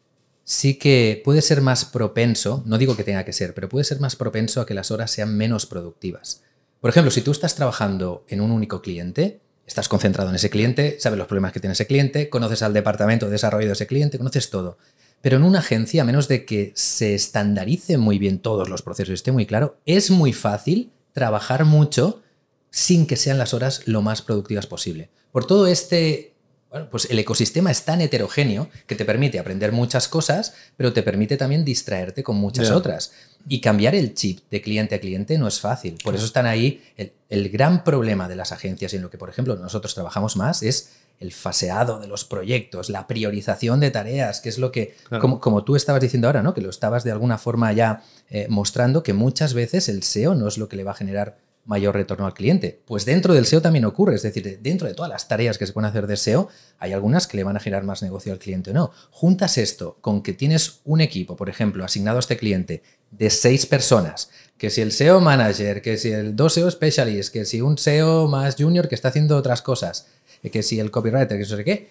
sí 0.44 0.74
que 0.78 1.22
puede 1.24 1.40
ser 1.40 1.62
más 1.62 1.86
propenso, 1.86 2.62
no 2.66 2.76
digo 2.76 2.96
que 2.96 3.04
tenga 3.04 3.24
que 3.24 3.32
ser, 3.32 3.54
pero 3.54 3.68
puede 3.70 3.84
ser 3.84 3.98
más 4.00 4.14
propenso 4.14 4.60
a 4.60 4.66
que 4.66 4.74
las 4.74 4.90
horas 4.90 5.10
sean 5.10 5.34
menos 5.38 5.64
productivas. 5.64 6.44
Por 6.84 6.90
ejemplo, 6.90 7.10
si 7.10 7.22
tú 7.22 7.30
estás 7.30 7.54
trabajando 7.54 8.26
en 8.28 8.42
un 8.42 8.50
único 8.50 8.82
cliente, 8.82 9.40
estás 9.66 9.88
concentrado 9.88 10.28
en 10.28 10.36
ese 10.36 10.50
cliente, 10.50 10.98
sabes 11.00 11.18
los 11.18 11.26
problemas 11.26 11.54
que 11.54 11.58
tiene 11.58 11.72
ese 11.72 11.86
cliente, 11.86 12.28
conoces 12.28 12.60
al 12.60 12.74
departamento 12.74 13.24
de 13.24 13.32
desarrollo 13.32 13.68
de 13.68 13.72
ese 13.72 13.86
cliente, 13.86 14.18
conoces 14.18 14.50
todo. 14.50 14.76
Pero 15.22 15.38
en 15.38 15.44
una 15.44 15.60
agencia, 15.60 16.02
a 16.02 16.04
menos 16.04 16.28
de 16.28 16.44
que 16.44 16.72
se 16.76 17.14
estandarice 17.14 17.96
muy 17.96 18.18
bien 18.18 18.38
todos 18.38 18.68
los 18.68 18.82
procesos 18.82 19.12
y 19.12 19.14
esté 19.14 19.32
muy 19.32 19.46
claro, 19.46 19.78
es 19.86 20.10
muy 20.10 20.34
fácil 20.34 20.92
trabajar 21.12 21.64
mucho 21.64 22.20
sin 22.68 23.06
que 23.06 23.16
sean 23.16 23.38
las 23.38 23.54
horas 23.54 23.88
lo 23.88 24.02
más 24.02 24.20
productivas 24.20 24.66
posible. 24.66 25.08
Por 25.32 25.46
todo 25.46 25.66
este, 25.66 26.34
bueno, 26.70 26.90
pues 26.90 27.08
el 27.10 27.18
ecosistema 27.18 27.70
es 27.70 27.86
tan 27.86 28.02
heterogéneo 28.02 28.68
que 28.86 28.94
te 28.94 29.06
permite 29.06 29.38
aprender 29.38 29.72
muchas 29.72 30.06
cosas, 30.06 30.52
pero 30.76 30.92
te 30.92 31.02
permite 31.02 31.38
también 31.38 31.64
distraerte 31.64 32.22
con 32.22 32.36
muchas 32.36 32.70
otras. 32.70 33.12
Y 33.48 33.60
cambiar 33.60 33.94
el 33.94 34.14
chip 34.14 34.40
de 34.50 34.62
cliente 34.62 34.94
a 34.94 35.00
cliente 35.00 35.36
no 35.38 35.46
es 35.48 35.60
fácil. 35.60 35.98
Por 36.02 36.14
eso 36.14 36.24
están 36.24 36.46
ahí. 36.46 36.82
El, 36.96 37.12
el 37.28 37.50
gran 37.50 37.84
problema 37.84 38.28
de 38.28 38.36
las 38.36 38.52
agencias 38.52 38.92
y 38.92 38.96
en 38.96 39.02
lo 39.02 39.10
que, 39.10 39.18
por 39.18 39.28
ejemplo, 39.28 39.56
nosotros 39.56 39.94
trabajamos 39.94 40.36
más 40.36 40.62
es 40.62 40.92
el 41.20 41.32
faseado 41.32 42.00
de 42.00 42.08
los 42.08 42.24
proyectos, 42.24 42.90
la 42.90 43.06
priorización 43.06 43.80
de 43.80 43.90
tareas, 43.90 44.40
que 44.40 44.48
es 44.48 44.58
lo 44.58 44.72
que, 44.72 44.96
Claro. 45.08 45.20
como, 45.22 45.40
como 45.40 45.62
tú 45.64 45.76
estabas 45.76 46.00
diciendo 46.02 46.26
ahora, 46.26 46.42
¿no? 46.42 46.54
que 46.54 46.60
lo 46.60 46.70
estabas 46.70 47.04
de 47.04 47.12
alguna 47.12 47.38
forma 47.38 47.72
ya 47.72 48.02
eh, 48.30 48.46
mostrando, 48.50 49.02
que 49.02 49.12
muchas 49.12 49.54
veces 49.54 49.88
el 49.88 50.02
SEO 50.02 50.34
no 50.34 50.48
es 50.48 50.58
lo 50.58 50.68
que 50.68 50.76
le 50.76 50.82
va 50.84 50.90
a 50.90 50.94
generar 50.94 51.36
mayor 51.64 51.94
retorno 51.94 52.26
al 52.26 52.34
cliente. 52.34 52.80
Pues 52.84 53.04
dentro 53.04 53.34
del 53.34 53.46
SEO 53.46 53.62
también 53.62 53.84
ocurre, 53.84 54.14
es 54.14 54.22
decir, 54.22 54.58
dentro 54.60 54.86
de 54.86 54.94
todas 54.94 55.10
las 55.10 55.28
tareas 55.28 55.58
que 55.58 55.66
se 55.66 55.72
pueden 55.72 55.88
hacer 55.88 56.06
de 56.06 56.16
SEO, 56.16 56.48
hay 56.78 56.92
algunas 56.92 57.26
que 57.26 57.36
le 57.36 57.44
van 57.44 57.56
a 57.56 57.60
generar 57.60 57.84
más 57.84 58.02
negocio 58.02 58.32
al 58.32 58.38
cliente 58.38 58.70
o 58.70 58.74
no. 58.74 58.90
Juntas 59.10 59.58
esto 59.58 59.96
con 60.00 60.22
que 60.22 60.32
tienes 60.32 60.80
un 60.84 61.00
equipo, 61.00 61.36
por 61.36 61.48
ejemplo, 61.48 61.84
asignado 61.84 62.18
a 62.18 62.20
este 62.20 62.36
cliente 62.36 62.82
de 63.10 63.30
seis 63.30 63.66
personas, 63.66 64.30
que 64.58 64.70
si 64.70 64.80
el 64.80 64.92
SEO 64.92 65.20
manager, 65.20 65.82
que 65.82 65.96
si 65.96 66.10
el 66.10 66.36
dos 66.36 66.54
SEO 66.54 66.70
specialist, 66.70 67.32
que 67.32 67.44
si 67.44 67.60
un 67.60 67.78
SEO 67.78 68.28
más 68.28 68.56
junior 68.56 68.88
que 68.88 68.94
está 68.94 69.08
haciendo 69.08 69.36
otras 69.36 69.62
cosas, 69.62 70.08
eh, 70.42 70.50
que 70.50 70.62
si 70.62 70.80
el 70.80 70.90
copywriter, 70.90 71.28
que 71.28 71.38
no 71.38 71.56
sé 71.56 71.64
qué. 71.64 71.90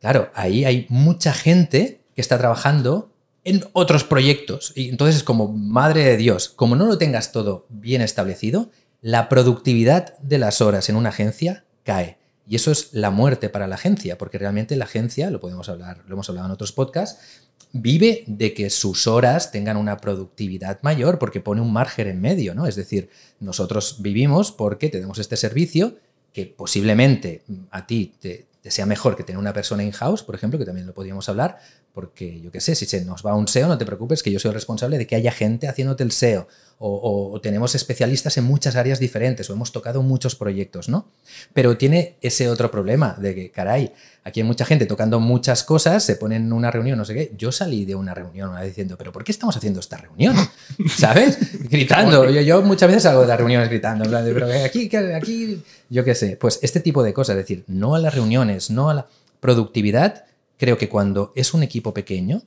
Claro, 0.00 0.30
ahí 0.34 0.64
hay 0.64 0.86
mucha 0.88 1.32
gente 1.32 2.00
que 2.14 2.20
está 2.20 2.38
trabajando 2.38 3.10
en 3.44 3.64
otros 3.72 4.04
proyectos. 4.04 4.72
Y 4.74 4.90
entonces 4.90 5.16
es 5.16 5.22
como, 5.22 5.48
madre 5.48 6.04
de 6.04 6.16
Dios, 6.16 6.48
como 6.48 6.76
no 6.76 6.86
lo 6.86 6.98
tengas 6.98 7.32
todo 7.32 7.66
bien 7.68 8.02
establecido, 8.02 8.70
la 9.00 9.28
productividad 9.28 10.18
de 10.18 10.38
las 10.38 10.60
horas 10.60 10.88
en 10.88 10.96
una 10.96 11.10
agencia 11.10 11.64
cae. 11.84 12.18
Y 12.46 12.56
eso 12.56 12.70
es 12.70 12.92
la 12.92 13.10
muerte 13.10 13.50
para 13.50 13.66
la 13.66 13.74
agencia, 13.74 14.16
porque 14.16 14.38
realmente 14.38 14.76
la 14.76 14.86
agencia, 14.86 15.30
lo 15.30 15.40
podemos 15.40 15.68
hablar, 15.68 16.02
lo 16.06 16.14
hemos 16.14 16.28
hablado 16.28 16.46
en 16.46 16.52
otros 16.52 16.72
podcasts, 16.72 17.42
vive 17.72 18.24
de 18.26 18.54
que 18.54 18.70
sus 18.70 19.06
horas 19.06 19.52
tengan 19.52 19.76
una 19.76 19.98
productividad 19.98 20.80
mayor 20.82 21.18
porque 21.18 21.40
pone 21.40 21.60
un 21.60 21.72
margen 21.72 22.08
en 22.08 22.20
medio, 22.20 22.54
¿no? 22.54 22.66
Es 22.66 22.76
decir, 22.76 23.10
nosotros 23.40 24.00
vivimos 24.00 24.50
porque 24.52 24.88
tenemos 24.88 25.18
este 25.18 25.36
servicio 25.36 25.96
que 26.32 26.46
posiblemente 26.46 27.42
mm, 27.46 27.54
a 27.70 27.86
ti 27.86 28.14
te, 28.18 28.46
te 28.62 28.70
sea 28.70 28.86
mejor 28.86 29.16
que 29.16 29.24
tener 29.24 29.38
una 29.38 29.52
persona 29.52 29.84
in-house, 29.84 30.22
por 30.22 30.34
ejemplo, 30.34 30.58
que 30.58 30.64
también 30.64 30.86
lo 30.86 30.94
podríamos 30.94 31.28
hablar, 31.28 31.58
porque 31.98 32.40
yo 32.40 32.52
qué 32.52 32.60
sé, 32.60 32.76
si 32.76 32.86
se 32.86 33.04
nos 33.04 33.26
va 33.26 33.34
un 33.34 33.48
SEO, 33.48 33.66
no 33.66 33.76
te 33.76 33.84
preocupes, 33.84 34.22
que 34.22 34.30
yo 34.30 34.38
soy 34.38 34.50
el 34.50 34.54
responsable 34.54 34.98
de 34.98 35.06
que 35.08 35.16
haya 35.16 35.32
gente 35.32 35.66
haciéndote 35.66 36.04
el 36.04 36.12
SEO, 36.12 36.46
o, 36.78 36.88
o- 36.94 37.32
o 37.32 37.40
tenemos 37.40 37.74
especialistas 37.74 38.36
en 38.38 38.44
muchas 38.44 38.76
áreas 38.76 39.00
diferentes, 39.00 39.50
o 39.50 39.52
hemos 39.52 39.72
tocado 39.72 40.00
muchos 40.02 40.36
proyectos, 40.36 40.88
¿no? 40.88 41.08
Pero 41.54 41.76
tiene 41.76 42.14
ese 42.20 42.48
otro 42.48 42.70
problema 42.70 43.16
de 43.18 43.34
que, 43.34 43.50
caray, 43.50 43.90
aquí 44.22 44.38
hay 44.38 44.46
mucha 44.46 44.64
gente 44.64 44.86
tocando 44.86 45.18
muchas 45.18 45.64
cosas, 45.64 46.04
se 46.04 46.14
ponen 46.14 46.44
en 46.44 46.52
una 46.52 46.70
reunión, 46.70 46.98
no 46.98 47.04
sé 47.04 47.14
qué. 47.14 47.32
Yo 47.36 47.50
salí 47.50 47.84
de 47.84 47.96
una 47.96 48.14
reunión 48.14 48.50
una 48.50 48.60
vez 48.60 48.68
diciendo, 48.68 48.96
¿pero 48.96 49.10
por 49.10 49.24
qué 49.24 49.32
estamos 49.32 49.56
haciendo 49.56 49.80
esta 49.80 49.96
reunión? 49.96 50.36
¿Sabes? 50.96 51.36
Gritando. 51.68 52.30
Yo, 52.30 52.40
yo 52.42 52.62
muchas 52.62 52.86
veces 52.86 53.02
salgo 53.02 53.22
de 53.22 53.26
las 53.26 53.38
reuniones 53.38 53.68
gritando, 53.68 54.04
en 54.04 54.10
plan 54.10 54.24
de, 54.24 54.32
pero 54.34 54.46
aquí, 54.64 54.88
aquí, 55.16 55.60
yo 55.90 56.04
qué 56.04 56.14
sé. 56.14 56.36
Pues 56.40 56.60
este 56.62 56.78
tipo 56.78 57.02
de 57.02 57.12
cosas, 57.12 57.34
es 57.38 57.42
decir, 57.42 57.64
no 57.66 57.96
a 57.96 57.98
las 57.98 58.14
reuniones, 58.14 58.70
no 58.70 58.88
a 58.88 58.94
la 58.94 59.06
productividad. 59.40 60.26
Creo 60.58 60.76
que 60.76 60.88
cuando 60.88 61.32
es 61.34 61.54
un 61.54 61.62
equipo 61.62 61.94
pequeño 61.94 62.42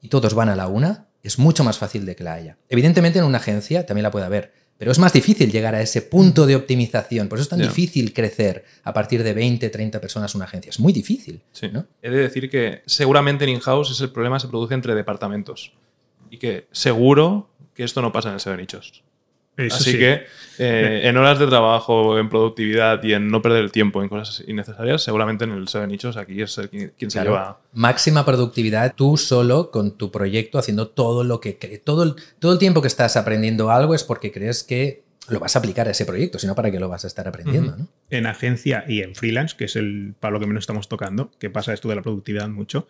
y 0.00 0.08
todos 0.08 0.34
van 0.34 0.48
a 0.48 0.56
la 0.56 0.66
una, 0.66 1.08
es 1.22 1.38
mucho 1.38 1.62
más 1.62 1.78
fácil 1.78 2.06
de 2.06 2.16
que 2.16 2.24
la 2.24 2.34
haya. 2.34 2.58
Evidentemente 2.68 3.18
en 3.18 3.26
una 3.26 3.38
agencia 3.38 3.86
también 3.86 4.02
la 4.02 4.10
puede 4.10 4.24
haber, 4.24 4.52
pero 4.78 4.90
es 4.90 4.98
más 4.98 5.12
difícil 5.12 5.52
llegar 5.52 5.74
a 5.74 5.82
ese 5.82 6.00
punto 6.00 6.46
de 6.46 6.56
optimización. 6.56 7.28
Por 7.28 7.38
eso 7.38 7.42
es 7.42 7.48
tan 7.50 7.58
difícil 7.58 8.14
crecer 8.14 8.64
a 8.82 8.94
partir 8.94 9.22
de 9.22 9.34
20, 9.34 9.68
30 9.68 10.00
personas 10.00 10.34
una 10.34 10.46
agencia. 10.46 10.70
Es 10.70 10.80
muy 10.80 10.94
difícil. 10.94 11.42
Sí. 11.52 11.68
¿no? 11.70 11.86
He 12.00 12.08
de 12.08 12.16
decir 12.16 12.48
que 12.48 12.80
seguramente 12.86 13.44
en 13.44 13.50
in-house 13.50 13.90
ese 13.90 14.08
problema 14.08 14.40
se 14.40 14.48
produce 14.48 14.72
entre 14.72 14.94
departamentos. 14.94 15.74
Y 16.30 16.38
que 16.38 16.66
seguro 16.72 17.50
que 17.74 17.84
esto 17.84 18.00
no 18.00 18.10
pasa 18.10 18.28
en 18.28 18.34
el 18.34 18.40
SEO 18.40 18.52
de 18.52 18.58
nichos. 18.58 19.04
Eso 19.56 19.76
Así 19.76 19.92
sí. 19.92 19.98
que 19.98 20.24
eh, 20.58 21.02
en 21.04 21.16
horas 21.16 21.38
de 21.38 21.46
trabajo, 21.46 22.18
en 22.18 22.28
productividad 22.28 23.02
y 23.02 23.12
en 23.12 23.28
no 23.28 23.42
perder 23.42 23.62
el 23.62 23.72
tiempo 23.72 24.02
en 24.02 24.08
cosas 24.08 24.42
innecesarias, 24.46 25.02
seguramente 25.02 25.44
en 25.44 25.52
el 25.52 25.68
SEO 25.68 25.82
de 25.82 25.86
nichos 25.86 26.16
aquí 26.16 26.40
es 26.40 26.56
el 26.58 26.70
quien, 26.70 26.92
quien 26.96 27.10
se 27.10 27.22
lleva. 27.22 27.60
Máxima 27.72 28.24
productividad 28.24 28.94
tú 28.94 29.16
solo 29.16 29.70
con 29.70 29.96
tu 29.96 30.10
proyecto 30.10 30.58
haciendo 30.58 30.88
todo 30.88 31.24
lo 31.24 31.40
que 31.40 31.52
todo 31.84 32.02
el, 32.04 32.14
todo 32.38 32.52
el 32.52 32.58
tiempo 32.58 32.80
que 32.80 32.88
estás 32.88 33.16
aprendiendo 33.16 33.70
algo 33.70 33.94
es 33.94 34.04
porque 34.04 34.32
crees 34.32 34.64
que 34.64 35.02
lo 35.28 35.38
vas 35.38 35.56
a 35.56 35.60
aplicar 35.60 35.86
a 35.88 35.92
ese 35.92 36.04
proyecto, 36.04 36.38
sino 36.38 36.54
para 36.54 36.70
qué 36.70 36.80
lo 36.80 36.88
vas 36.88 37.04
a 37.04 37.06
estar 37.06 37.26
aprendiendo. 37.28 37.76
¿no? 37.76 37.88
en 38.10 38.26
agencia 38.26 38.84
y 38.88 39.02
en 39.02 39.14
freelance, 39.14 39.56
que 39.56 39.64
es 39.64 39.76
el 39.76 40.14
para 40.18 40.32
lo 40.32 40.40
que 40.40 40.46
menos 40.46 40.62
estamos 40.62 40.88
tocando, 40.88 41.30
que 41.38 41.50
pasa 41.50 41.72
esto 41.72 41.88
de 41.88 41.96
la 41.96 42.02
productividad 42.02 42.48
mucho, 42.48 42.88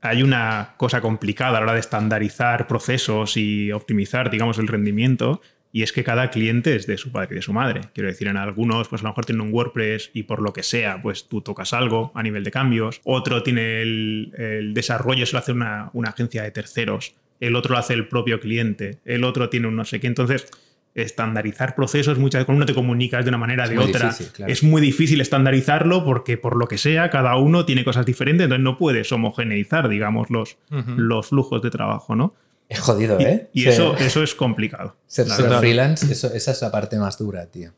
hay 0.00 0.22
una 0.22 0.74
cosa 0.76 1.00
complicada 1.00 1.50
a 1.50 1.52
la 1.52 1.60
hora 1.60 1.74
de 1.74 1.80
estandarizar 1.80 2.66
procesos 2.66 3.36
y 3.36 3.70
optimizar, 3.70 4.30
digamos, 4.30 4.58
el 4.58 4.66
rendimiento, 4.66 5.40
y 5.74 5.82
es 5.82 5.92
que 5.92 6.04
cada 6.04 6.30
cliente 6.30 6.76
es 6.76 6.86
de 6.86 6.98
su 6.98 7.10
padre 7.12 7.28
y 7.32 7.34
de 7.36 7.42
su 7.42 7.52
madre. 7.54 7.80
Quiero 7.94 8.08
decir, 8.08 8.28
en 8.28 8.36
algunos, 8.36 8.88
pues 8.88 9.00
a 9.00 9.04
lo 9.04 9.10
mejor 9.10 9.24
tienen 9.24 9.46
un 9.46 9.54
WordPress 9.54 10.10
y 10.12 10.24
por 10.24 10.42
lo 10.42 10.52
que 10.52 10.62
sea, 10.62 11.00
pues 11.00 11.28
tú 11.28 11.40
tocas 11.40 11.72
algo 11.72 12.12
a 12.14 12.22
nivel 12.22 12.44
de 12.44 12.50
cambios. 12.50 13.00
Otro 13.04 13.42
tiene 13.42 13.80
el, 13.80 14.32
el 14.36 14.74
desarrollo, 14.74 15.24
eso 15.24 15.36
lo 15.36 15.38
hace 15.40 15.52
una, 15.52 15.88
una 15.94 16.10
agencia 16.10 16.42
de 16.42 16.50
terceros. 16.50 17.14
El 17.40 17.56
otro 17.56 17.72
lo 17.72 17.78
hace 17.78 17.94
el 17.94 18.06
propio 18.06 18.38
cliente. 18.38 18.98
El 19.06 19.24
otro 19.24 19.48
tiene 19.48 19.66
un 19.66 19.74
no 19.76 19.84
sé 19.86 19.98
qué. 19.98 20.06
Entonces, 20.08 20.46
estandarizar 20.94 21.74
procesos, 21.74 22.18
muchas 22.18 22.40
veces 22.40 22.46
con 22.46 22.56
uno 22.56 22.66
te 22.66 22.74
comunicas 22.74 23.24
de 23.24 23.30
una 23.30 23.38
manera 23.38 23.64
Es 23.64 23.70
de 23.70 23.78
otra. 23.78 24.08
difícil, 24.10 24.32
claro. 24.32 24.52
Es 24.52 24.62
muy 24.62 24.82
difícil 24.82 25.20
estandarizarlo 25.20 26.04
porque 26.04 26.36
por 26.36 26.56
lo 26.56 26.66
que 26.68 26.78
sea, 26.78 27.10
cada 27.10 27.36
uno 27.36 27.64
tiene 27.64 27.82
cosas 27.82 28.04
diferentes, 28.06 28.44
entonces 28.44 28.62
no 28.62 28.76
puedes 28.76 29.10
homogeneizar, 29.10 29.88
digamos, 29.88 30.28
los, 30.30 30.58
los 30.96 31.28
flujos 31.28 31.62
de 31.62 31.70
trabajo, 31.70 32.14
¿no? 32.14 32.34
Es 32.72 32.80
jodido, 32.80 33.20
Y, 33.20 33.24
¿eh? 33.24 33.50
y 33.52 33.68
eso, 33.68 33.96
eso 33.96 34.22
es 34.22 34.34
complicado. 34.34 34.96
ser, 35.06 35.26
freelance, 35.60 36.10
eso- 36.12 36.32
esa 36.32 36.50
es 36.52 36.62
la 36.62 36.70
parte 36.70 36.96
más 36.98 37.18
dura, 37.18 37.46
tío. 37.46 37.72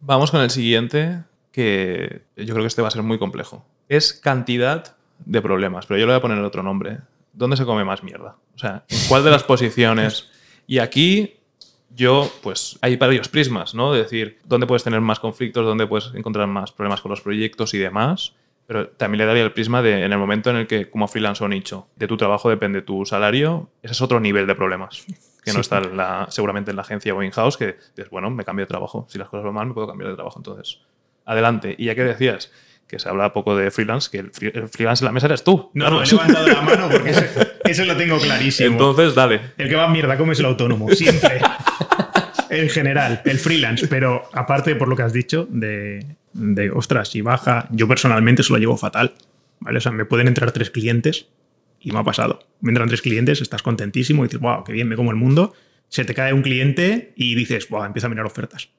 Vamos 0.00 0.30
con 0.30 0.40
el 0.40 0.50
siguiente, 0.50 1.22
que 1.52 2.22
yo 2.36 2.54
creo 2.54 2.62
que 2.62 2.68
este 2.68 2.82
va 2.82 2.88
a 2.88 2.90
ser 2.90 3.02
muy 3.02 3.18
complejo. 3.18 3.64
Es 3.88 4.12
cantidad 4.14 4.96
de 5.24 5.42
problemas, 5.42 5.84
pero 5.86 5.98
yo 6.00 6.06
le 6.06 6.12
voy 6.12 6.18
a 6.18 6.22
poner 6.22 6.38
otro 6.38 6.62
nombre. 6.62 6.98
¿dónde 7.32 7.56
se 7.56 7.64
come 7.64 7.84
más 7.84 8.02
mierda? 8.02 8.36
O 8.56 8.58
sea, 8.58 8.84
¿en 8.88 8.98
cuál 9.08 9.22
de 9.22 9.30
las 9.30 9.44
posiciones? 9.54 10.26
Y 10.66 10.78
aquí 10.78 11.36
yo, 11.94 12.30
pues 12.42 12.76
hay 12.80 12.96
varios 12.96 13.28
prismas, 13.28 13.72
¿no? 13.74 13.92
De 13.92 14.02
decir, 14.02 14.38
¿dónde 14.44 14.66
puedes 14.66 14.82
tener 14.84 15.00
más 15.00 15.20
conflictos? 15.20 15.64
¿Dónde 15.64 15.86
puedes 15.86 16.10
encontrar 16.14 16.46
más 16.48 16.72
problemas 16.72 17.00
con 17.00 17.10
los 17.10 17.20
proyectos 17.20 17.72
y 17.74 17.78
demás? 17.78 18.32
Pero 18.70 18.86
también 18.86 19.18
le 19.18 19.26
daría 19.26 19.42
el 19.42 19.50
prisma 19.50 19.82
de 19.82 20.04
en 20.04 20.12
el 20.12 20.18
momento 20.20 20.48
en 20.50 20.54
el 20.54 20.68
que, 20.68 20.88
como 20.88 21.08
freelance 21.08 21.42
o 21.42 21.48
nicho, 21.48 21.88
de 21.96 22.06
tu 22.06 22.16
trabajo 22.16 22.48
depende 22.48 22.82
tu 22.82 23.04
salario, 23.04 23.68
ese 23.82 23.94
es 23.94 24.00
otro 24.00 24.20
nivel 24.20 24.46
de 24.46 24.54
problemas. 24.54 25.04
Que 25.44 25.52
no 25.52 25.58
está 25.60 25.78
en 25.78 25.96
la- 25.96 26.28
seguramente 26.30 26.70
en 26.70 26.76
la 26.76 26.82
agencia 26.82 27.12
o 27.12 27.20
in-house, 27.20 27.56
que 27.56 27.78
dices, 27.96 28.08
bueno, 28.12 28.30
me 28.30 28.44
cambio 28.44 28.64
de 28.66 28.68
trabajo. 28.68 29.06
Si 29.10 29.18
las 29.18 29.28
cosas 29.28 29.44
van 29.44 29.54
mal, 29.54 29.66
me 29.66 29.74
puedo 29.74 29.88
cambiar 29.88 30.10
de 30.10 30.14
trabajo. 30.14 30.38
Entonces, 30.38 30.78
adelante. 31.24 31.74
Y 31.78 31.86
ya 31.86 31.96
que 31.96 32.04
decías 32.04 32.52
que 32.86 33.00
se 33.00 33.08
habla 33.08 33.32
poco 33.32 33.56
de 33.56 33.72
freelance, 33.72 34.08
que 34.08 34.18
el, 34.18 34.30
free- 34.30 34.52
el 34.54 34.68
freelance 34.68 35.02
en 35.02 35.06
la 35.06 35.12
mesa 35.12 35.26
eres 35.26 35.42
tú. 35.42 35.72
No, 35.74 35.90
no, 35.90 36.04
he 36.04 36.06
levantado 36.06 36.46
la 36.46 36.60
mano 36.62 36.88
porque 36.90 37.12
eso 37.64 37.84
lo 37.84 37.96
tengo 37.96 38.18
clarísimo. 38.20 38.70
Entonces, 38.70 39.16
dale. 39.16 39.40
El 39.58 39.68
que 39.68 39.74
va 39.74 39.86
a 39.86 39.88
mierda 39.88 40.16
come 40.16 40.34
es 40.34 40.38
el 40.38 40.46
autónomo, 40.46 40.88
siempre. 40.90 41.40
en 42.50 42.68
general, 42.68 43.20
el 43.24 43.38
freelance. 43.40 43.88
Pero 43.88 44.22
aparte, 44.32 44.76
por 44.76 44.86
lo 44.88 44.94
que 44.94 45.02
has 45.02 45.12
dicho, 45.12 45.46
de, 45.50 46.04
de, 46.32 46.70
ostras, 46.70 47.08
si 47.08 47.22
baja, 47.22 47.68
yo 47.70 47.88
personalmente 47.88 48.42
se 48.42 48.52
lo 48.52 48.58
llevo 48.58 48.76
fatal. 48.76 49.14
¿vale? 49.60 49.78
O 49.78 49.80
sea, 49.80 49.92
me 49.92 50.04
pueden 50.04 50.28
entrar 50.28 50.52
tres 50.52 50.70
clientes 50.70 51.26
y 51.80 51.92
me 51.92 51.98
ha 51.98 52.04
pasado. 52.04 52.40
Me 52.60 52.70
entran 52.70 52.88
tres 52.88 53.02
clientes, 53.02 53.40
estás 53.40 53.62
contentísimo 53.62 54.24
y 54.24 54.28
dices, 54.28 54.40
wow, 54.40 54.64
qué 54.64 54.72
bien, 54.72 54.88
me 54.88 54.96
como 54.96 55.10
el 55.10 55.16
mundo. 55.16 55.54
Se 55.88 56.04
te 56.04 56.14
cae 56.14 56.32
un 56.32 56.42
cliente 56.42 57.12
y 57.16 57.34
dices, 57.34 57.68
wow, 57.68 57.84
empieza 57.84 58.06
a 58.06 58.10
mirar 58.10 58.26
ofertas. 58.26 58.70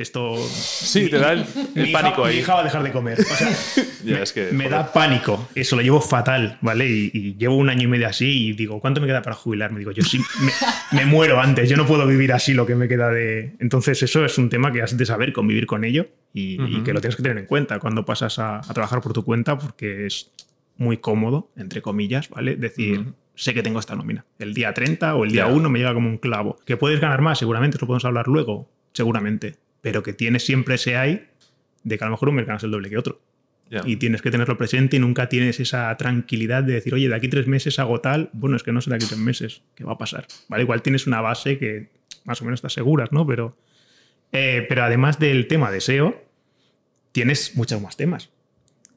Esto. 0.00 0.36
Sí, 0.48 1.08
te 1.10 1.18
da 1.18 1.32
el, 1.32 1.44
el 1.74 1.86
mi 1.86 1.92
pánico 1.92 2.22
hija, 2.22 2.28
ahí. 2.28 2.34
Mi 2.36 2.40
hija 2.40 2.54
va 2.54 2.60
a 2.60 2.64
dejar 2.64 2.82
de 2.82 2.92
comer. 2.92 3.20
O 3.20 3.22
sea, 3.22 3.48
Ya, 4.04 4.16
me, 4.16 4.22
es 4.22 4.32
que, 4.32 4.44
me 4.52 4.64
joder. 4.64 4.70
da 4.70 4.92
pánico. 4.92 5.48
Eso 5.54 5.76
lo 5.76 5.82
llevo 5.82 6.00
fatal, 6.00 6.56
¿vale? 6.62 6.88
Y, 6.88 7.10
y 7.12 7.34
llevo 7.36 7.56
un 7.56 7.68
año 7.68 7.82
y 7.82 7.86
medio 7.86 8.08
así 8.08 8.48
y 8.48 8.52
digo, 8.54 8.80
¿cuánto 8.80 9.00
me 9.00 9.06
queda 9.06 9.20
para 9.22 9.36
jubilarme? 9.36 9.78
Digo, 9.78 9.90
yo 9.92 10.02
sí, 10.02 10.18
me, 10.40 10.52
me 11.00 11.06
muero 11.06 11.40
antes. 11.40 11.68
Yo 11.68 11.76
no 11.76 11.86
puedo 11.86 12.06
vivir 12.06 12.32
así 12.32 12.54
lo 12.54 12.66
que 12.66 12.74
me 12.74 12.88
queda 12.88 13.10
de. 13.10 13.56
Entonces, 13.60 14.02
eso 14.02 14.24
es 14.24 14.38
un 14.38 14.48
tema 14.48 14.72
que 14.72 14.80
has 14.82 14.96
de 14.96 15.04
saber 15.04 15.32
convivir 15.32 15.66
con 15.66 15.84
ello 15.84 16.08
y, 16.32 16.56
que 16.82 16.92
lo 16.94 17.00
tienes 17.00 17.16
que 17.16 17.22
tener 17.22 17.36
en 17.38 17.46
cuenta 17.46 17.78
cuando 17.78 18.04
pasas 18.06 18.38
a, 18.38 18.58
a 18.58 18.74
trabajar 18.74 19.00
por 19.02 19.12
tu 19.12 19.24
cuenta 19.24 19.58
porque 19.58 20.06
es 20.06 20.30
muy 20.78 20.96
cómodo, 20.96 21.50
entre 21.56 21.82
comillas, 21.82 22.28
¿vale? 22.30 22.56
Decir. 22.56 23.04
Sé 23.34 23.54
que 23.54 23.62
tengo 23.62 23.78
esta 23.80 23.94
nómina. 23.96 24.26
El 24.38 24.52
día 24.52 24.74
30 24.74 25.14
o 25.14 25.24
el 25.24 25.30
día 25.32 25.46
Ya. 25.46 25.52
1 25.52 25.70
me 25.70 25.78
llega 25.78 25.94
como 25.94 26.08
un 26.10 26.18
clavo. 26.18 26.58
¿Que 26.66 26.76
puedes 26.76 27.00
ganar 27.00 27.22
más? 27.22 27.38
Seguramente, 27.38 27.76
eso 27.78 27.84
lo 27.84 27.86
podemos 27.86 28.04
hablar 28.04 28.28
luego. 28.28 28.68
Seguramente. 28.92 29.56
Pero 29.80 30.02
que 30.02 30.12
tienes 30.12 30.44
siempre 30.44 30.74
ese 30.74 30.96
hay 30.96 31.26
de 31.82 31.98
que 31.98 32.04
a 32.04 32.06
lo 32.06 32.12
mejor 32.12 32.28
un 32.28 32.36
mes 32.36 32.46
ganas 32.46 32.62
el 32.64 32.70
doble 32.70 32.90
que 32.90 32.98
otro 32.98 33.20
y 33.84 33.96
tienes 33.96 34.20
que 34.20 34.30
tenerlo 34.30 34.58
presente 34.58 34.96
y 34.96 35.00
nunca 35.00 35.28
tienes 35.28 35.60
esa 35.60 35.96
tranquilidad 35.96 36.64
de 36.64 36.74
decir, 36.74 36.92
oye, 36.92 37.08
de 37.08 37.14
aquí 37.14 37.28
tres 37.28 37.46
meses 37.46 37.78
hago 37.78 38.00
tal, 38.00 38.30
bueno, 38.32 38.56
es 38.56 38.62
que 38.62 38.72
no 38.72 38.80
sé 38.80 38.90
de 38.90 38.96
aquí 38.96 39.06
tres 39.06 39.18
meses, 39.18 39.62
¿qué 39.76 39.84
va 39.84 39.92
a 39.92 39.98
pasar? 39.98 40.26
¿Vale? 40.48 40.64
Igual 40.64 40.82
tienes 40.82 41.06
una 41.06 41.20
base 41.20 41.58
que 41.58 41.88
más 42.24 42.42
o 42.42 42.44
menos 42.44 42.58
estás 42.58 42.72
seguras, 42.72 43.12
¿no? 43.12 43.26
Pero, 43.26 43.56
eh, 44.32 44.66
pero 44.68 44.82
además 44.82 45.20
del 45.20 45.46
tema 45.46 45.70
de 45.70 45.80
SEO, 45.80 46.20
tienes 47.12 47.54
muchos 47.54 47.80
más 47.80 47.96
temas. 47.96 48.30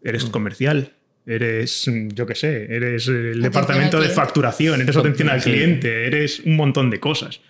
Eres 0.04 0.26
comercial, 0.26 0.94
eres, 1.28 1.88
mm, 1.88 2.10
yo 2.10 2.26
qué 2.26 2.36
sé, 2.36 2.76
eres 2.76 3.08
el 3.08 3.16
Atención 3.16 3.42
departamento 3.44 4.02
de 4.02 4.10
facturación, 4.10 4.82
eres 4.82 4.98
atención 4.98 5.30
al 5.30 5.42
cliente, 5.42 6.08
eres 6.08 6.40
un 6.40 6.56
montón 6.56 6.90
de 6.90 7.00
cosas. 7.00 7.42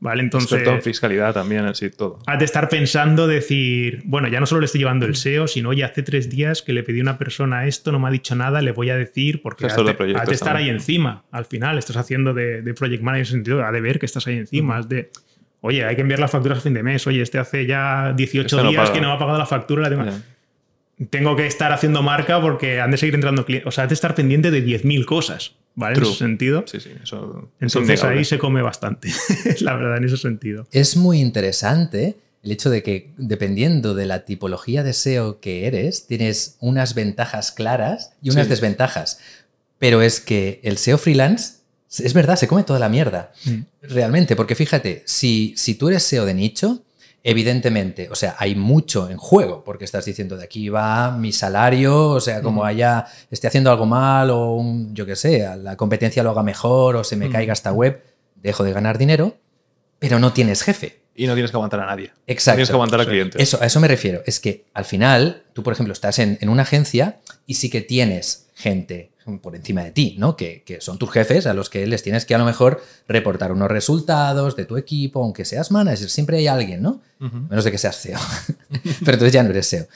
¿Vale? 0.00 0.22
Entonces, 0.22 0.52
Experto 0.52 0.76
en 0.76 0.82
fiscalidad 0.82 1.34
también, 1.34 1.74
sí, 1.74 1.90
todo. 1.90 2.20
has 2.26 2.38
de 2.38 2.44
estar 2.44 2.68
pensando, 2.68 3.26
decir, 3.26 4.00
bueno, 4.04 4.28
ya 4.28 4.38
no 4.38 4.46
solo 4.46 4.60
le 4.60 4.66
estoy 4.66 4.78
llevando 4.80 5.06
el 5.06 5.16
SEO, 5.16 5.48
sino, 5.48 5.70
oye, 5.70 5.82
hace 5.82 6.04
tres 6.04 6.30
días 6.30 6.62
que 6.62 6.72
le 6.72 6.84
pedí 6.84 7.00
a 7.00 7.02
una 7.02 7.18
persona 7.18 7.66
esto, 7.66 7.90
no 7.90 7.98
me 7.98 8.06
ha 8.06 8.10
dicho 8.12 8.36
nada, 8.36 8.62
le 8.62 8.70
voy 8.70 8.90
a 8.90 8.96
decir, 8.96 9.42
porque 9.42 9.66
has 9.66 9.76
de 9.76 9.82
de, 9.82 9.94
proyectos 9.94 10.22
has 10.22 10.28
de 10.28 10.34
estar 10.36 10.54
ahí 10.54 10.68
encima. 10.68 11.24
Al 11.32 11.46
final, 11.46 11.78
estás 11.78 11.96
haciendo 11.96 12.32
de, 12.32 12.62
de 12.62 12.74
project 12.74 13.02
manager 13.02 13.26
en 13.26 13.32
sentido, 13.32 13.64
ha 13.64 13.72
de 13.72 13.80
ver 13.80 13.98
que 13.98 14.06
estás 14.06 14.24
ahí 14.28 14.36
encima, 14.36 14.76
has 14.76 14.88
de, 14.88 15.10
oye, 15.62 15.84
hay 15.84 15.96
que 15.96 16.02
enviar 16.02 16.20
las 16.20 16.30
facturas 16.30 16.58
a 16.58 16.60
fin 16.60 16.74
de 16.74 16.84
mes, 16.84 17.04
oye, 17.08 17.20
este 17.20 17.38
hace 17.38 17.66
ya 17.66 18.12
18 18.16 18.46
Este 18.46 18.62
no 18.62 18.70
días 18.70 18.82
paga. 18.82 18.92
que 18.94 19.00
no 19.00 19.08
me 19.08 19.14
ha 19.14 19.18
pagado 19.18 19.38
la 19.38 19.46
factura, 19.46 19.82
la 19.82 19.88
tengo- 19.90 20.04
Ya. 20.04 21.06
tengo 21.10 21.34
que 21.34 21.46
estar 21.48 21.72
haciendo 21.72 22.02
marca 22.02 22.40
porque 22.40 22.80
han 22.80 22.92
de 22.92 22.98
seguir 22.98 23.16
entrando 23.16 23.44
clientes, 23.44 23.66
o 23.66 23.72
sea, 23.72 23.82
has 23.84 23.90
de 23.90 23.94
estar 23.94 24.14
pendiente 24.14 24.52
de 24.52 24.60
10.000 24.64 25.04
cosas, 25.06 25.56
¿vale? 25.78 25.96
En 25.96 26.02
ese 26.02 26.14
sentido. 26.14 26.64
Sí, 26.66 26.80
sí, 26.80 26.90
eso 27.02 27.50
Entonces 27.60 28.02
ahí 28.02 28.24
se 28.24 28.36
come 28.38 28.60
bastante, 28.62 29.08
la 29.60 29.74
verdad, 29.76 29.96
en 29.98 30.04
ese 30.04 30.16
sentido. 30.16 30.66
Es 30.72 30.96
muy 30.96 31.20
interesante 31.20 32.16
el 32.42 32.52
hecho 32.52 32.68
de 32.70 32.82
que 32.82 33.12
dependiendo 33.16 33.94
de 33.94 34.06
la 34.06 34.24
tipología 34.24 34.82
de 34.82 34.92
SEO 34.92 35.40
que 35.40 35.66
eres, 35.66 36.06
tienes 36.06 36.56
unas 36.60 36.94
ventajas 36.94 37.52
claras 37.52 38.12
y 38.22 38.30
unas 38.30 38.46
Sí. 38.46 38.50
desventajas. 38.50 39.20
Pero 39.78 40.02
es 40.02 40.20
que 40.20 40.60
el 40.64 40.78
SEO 40.78 40.98
freelance, 40.98 41.58
es 41.98 42.12
verdad, 42.14 42.36
se 42.36 42.48
come 42.48 42.64
toda 42.64 42.78
la 42.80 42.88
mierda. 42.88 43.32
Mm. 43.44 43.60
Realmente, 43.82 44.34
porque 44.36 44.54
fíjate, 44.56 45.02
si, 45.06 45.54
si 45.56 45.74
tú 45.74 45.88
eres 45.88 46.02
SEO 46.02 46.24
de 46.26 46.34
nicho, 46.34 46.82
evidentemente, 47.30 48.08
o 48.10 48.14
sea, 48.14 48.36
hay 48.38 48.54
mucho 48.54 49.08
en 49.10 49.16
juego, 49.18 49.62
porque 49.64 49.84
estás 49.84 50.04
diciendo 50.04 50.36
de 50.36 50.44
aquí 50.44 50.68
va 50.68 51.10
mi 51.10 51.32
salario, 51.32 52.08
o 52.10 52.20
sea, 52.20 52.40
como 52.42 52.62
Mm. 52.62 52.66
haya, 52.66 53.06
esté 53.30 53.46
haciendo 53.46 53.70
algo 53.70 53.86
mal 53.86 54.30
o 54.30 54.52
un, 54.54 54.94
yo 54.94 55.04
qué 55.06 55.14
sé, 55.16 55.44
a 55.46 55.56
la 55.56 55.76
competencia 55.76 56.22
lo 56.22 56.30
haga 56.30 56.42
mejor 56.42 56.96
o 56.96 57.04
se 57.04 57.16
me 57.16 57.28
Mm. 57.28 57.32
caiga 57.32 57.52
esta 57.52 57.72
web, 57.72 58.02
dejo 58.36 58.64
de 58.64 58.72
ganar 58.72 58.98
dinero, 58.98 59.36
pero 59.98 60.18
no 60.18 60.32
tienes 60.32 60.62
jefe. 60.62 61.02
Y 61.14 61.26
no 61.26 61.34
tienes 61.34 61.50
que 61.50 61.56
aguantar 61.56 61.80
a 61.80 61.86
nadie. 61.86 62.12
Exacto. 62.28 62.56
Tienes 62.58 62.68
que 62.68 62.74
aguantar 62.74 63.00
a 63.00 63.04
Sí. 63.04 63.10
clientes. 63.10 63.42
Eso, 63.42 63.58
a 63.60 63.66
eso 63.66 63.80
me 63.80 63.88
refiero. 63.88 64.22
Es 64.24 64.38
que 64.38 64.66
al 64.72 64.84
final, 64.84 65.42
tú, 65.52 65.62
por 65.64 65.72
ejemplo, 65.72 65.92
estás 65.92 66.18
en, 66.20 66.38
en 66.40 66.48
una 66.48 66.62
agencia 66.62 67.18
y 67.44 67.54
sí 67.54 67.68
que 67.70 67.80
tienes 67.80 68.46
gente 68.54 69.10
por 69.40 69.54
encima 69.54 69.84
de 69.84 69.92
ti, 69.92 70.16
¿no? 70.18 70.36
Que, 70.36 70.62
que 70.64 70.80
son 70.80 70.98
tus 70.98 71.10
jefes 71.10 71.46
a 71.46 71.54
los 71.54 71.68
que 71.68 71.86
les 71.86 72.02
tienes 72.02 72.24
que 72.24 72.34
a 72.34 72.38
lo 72.38 72.44
mejor 72.46 72.82
reportar 73.06 73.52
unos 73.52 73.68
resultados 73.70 74.56
de 74.56 74.64
tu 74.64 74.76
equipo, 74.76 75.22
aunque 75.22 75.44
seas 75.44 75.70
manager, 75.70 76.08
siempre 76.08 76.38
hay 76.38 76.46
alguien, 76.46 76.82
¿no? 76.82 77.02
Menos 77.18 77.64
de 77.64 77.70
que 77.70 77.78
seas 77.78 78.00
CEO. 78.00 78.18
Pero 79.04 79.12
entonces 79.12 79.32
ya 79.32 79.42
no 79.42 79.50
eres 79.50 79.66
SEO. 79.66 79.86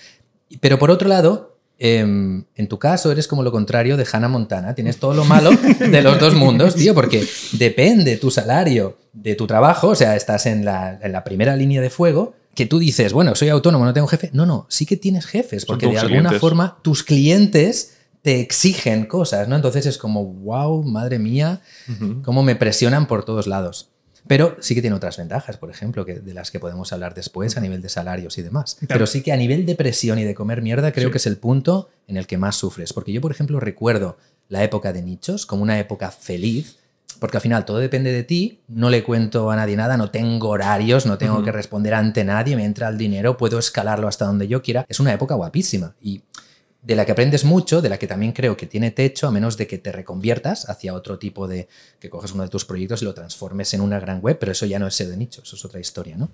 Pero 0.61 0.79
por 0.79 0.91
otro 0.91 1.09
lado, 1.09 1.57
em, 1.79 2.45
en 2.55 2.69
tu 2.69 2.79
caso 2.79 3.11
eres 3.11 3.27
como 3.27 3.43
lo 3.43 3.51
contrario 3.51 3.97
de 3.97 4.07
Hannah 4.11 4.29
Montana. 4.29 4.75
Tienes 4.75 4.99
todo 4.99 5.15
lo 5.15 5.25
malo 5.25 5.51
de 5.51 6.03
los 6.03 6.19
dos 6.21 6.35
mundos, 6.35 6.75
tío, 6.75 6.95
porque 6.95 7.27
depende 7.53 8.17
tu 8.19 8.31
salario 8.31 8.99
de 9.13 9.35
tu 9.35 9.47
trabajo, 9.47 9.89
o 9.89 9.95
sea, 9.95 10.17
estás 10.17 10.47
en 10.47 10.65
la, 10.65 10.99
en 11.03 11.13
la 11.13 11.25
primera 11.25 11.57
línea 11.57 11.81
de 11.81 11.91
fuego, 11.91 12.35
que 12.55 12.67
tú 12.67 12.79
dices, 12.79 13.13
bueno, 13.13 13.35
soy 13.35 13.49
autónomo, 13.49 13.85
no 13.85 13.95
tengo 13.95 14.07
jefe. 14.07 14.31
No, 14.33 14.45
no, 14.47 14.67
sí 14.69 14.85
que 14.85 14.97
tienes 14.97 15.27
jefes, 15.27 15.65
porque 15.65 15.87
de 15.87 15.99
alguna 15.99 16.29
clientes. 16.29 16.41
forma 16.41 16.79
tus 16.83 17.03
clientes 17.03 17.97
te 18.23 18.41
exigen 18.41 19.07
cosas, 19.07 19.49
¿no? 19.49 19.57
Entonces 19.57 19.85
es 19.87 19.99
como, 19.99 20.25
wow, 20.25 20.83
madre 20.85 21.19
mía, 21.19 21.61
cómo 22.25 22.43
me 22.43 22.57
presionan 22.57 23.07
por 23.07 23.25
todos 23.25 23.47
lados. 23.47 23.89
Pero 24.29 24.57
sí 24.61 24.77
que 24.77 24.81
tiene 24.81 24.95
otras 24.95 25.17
ventajas, 25.17 25.57
por 25.57 25.69
ejemplo, 25.71 26.07
que, 26.07 26.21
de 26.21 26.33
las 26.33 26.53
que 26.53 26.61
podemos 26.61 26.93
hablar 26.93 27.13
después 27.15 27.57
a 27.57 27.61
nivel 27.61 27.83
de 27.83 27.89
salarios 27.89 28.39
y 28.39 28.43
demás. 28.43 28.77
Claro. 28.77 28.87
Pero 28.89 29.07
sí 29.09 29.21
que 29.23 29.33
a 29.33 29.37
nivel 29.37 29.67
de 29.67 29.75
presión 29.75 30.21
y 30.21 30.25
de 30.25 30.35
comer 30.37 30.63
mierda 30.63 30.93
creo 30.93 31.09
Sí. 31.09 31.13
que 31.13 31.19
es 31.19 31.27
el 31.27 31.37
punto 31.39 31.89
en 32.07 32.17
el 32.17 32.29
que 32.29 32.39
más 32.39 32.55
sufres. 32.55 32.93
Porque 32.93 33.13
yo, 33.13 33.21
por 33.21 33.33
ejemplo, 33.33 33.59
recuerdo 33.59 34.17
la 34.49 34.63
época 34.63 34.93
de 34.93 35.03
nichos 35.03 35.45
como 35.45 35.65
una 35.65 35.81
época 35.81 36.13
feliz, 36.13 36.77
porque 37.19 37.39
al 37.39 37.41
final 37.41 37.65
todo 37.65 37.79
depende 37.79 38.13
de 38.13 38.23
ti, 38.23 38.61
no 38.69 38.91
le 38.91 39.03
cuento 39.03 39.51
a 39.51 39.57
nadie 39.57 39.77
nada, 39.77 39.97
no 39.97 40.13
tengo 40.13 40.51
horarios, 40.51 41.05
no 41.05 41.19
tengo 41.19 41.35
Ujú. 41.35 41.45
que 41.47 41.53
responder 41.53 41.95
ante 41.95 42.23
nadie, 42.25 42.55
me 42.55 42.65
entra 42.65 42.89
el 42.89 42.99
dinero, 42.99 43.37
puedo 43.37 43.59
escalarlo 43.59 44.07
hasta 44.07 44.25
donde 44.27 44.47
yo 44.47 44.63
quiera. 44.63 44.87
Es 44.89 45.01
una 45.01 45.13
época 45.13 45.35
guapísima 45.35 45.97
y 46.01 46.23
de 46.83 46.97
la 46.97 47.07
que 47.07 47.13
aprendes 47.13 47.45
mucho, 47.45 47.81
de 47.81 47.89
la 47.89 47.99
que 47.99 48.09
también 48.09 48.33
creo 48.33 48.57
que 48.57 48.67
tiene 48.67 48.91
techo, 48.91 49.29
a 49.29 49.31
menos 49.31 49.57
de 49.57 49.69
que 49.69 49.79
te 49.79 49.93
reconviertas 49.93 50.69
hacia 50.69 50.95
otro 50.95 51.19
tipo 51.19 51.47
de, 51.47 51.69
que 52.01 52.11
coges 52.11 52.33
uno 52.33 52.43
de 52.43 52.49
tus 52.49 52.65
proyectos 52.65 53.03
y 53.03 53.05
lo 53.05 53.15
transformes 53.15 53.73
en 53.75 53.81
una 53.81 54.01
gran 54.01 54.21
web, 54.21 54.37
pero 54.39 54.51
eso 54.53 54.67
ya 54.67 54.81
no 54.81 54.89
es 54.89 54.95
SEO 54.97 55.09
de 55.09 55.17
nicho, 55.17 55.43
eso 55.43 55.55
es 55.55 55.65
otra 55.65 55.79
historia, 55.79 56.17
¿no? 56.17 56.29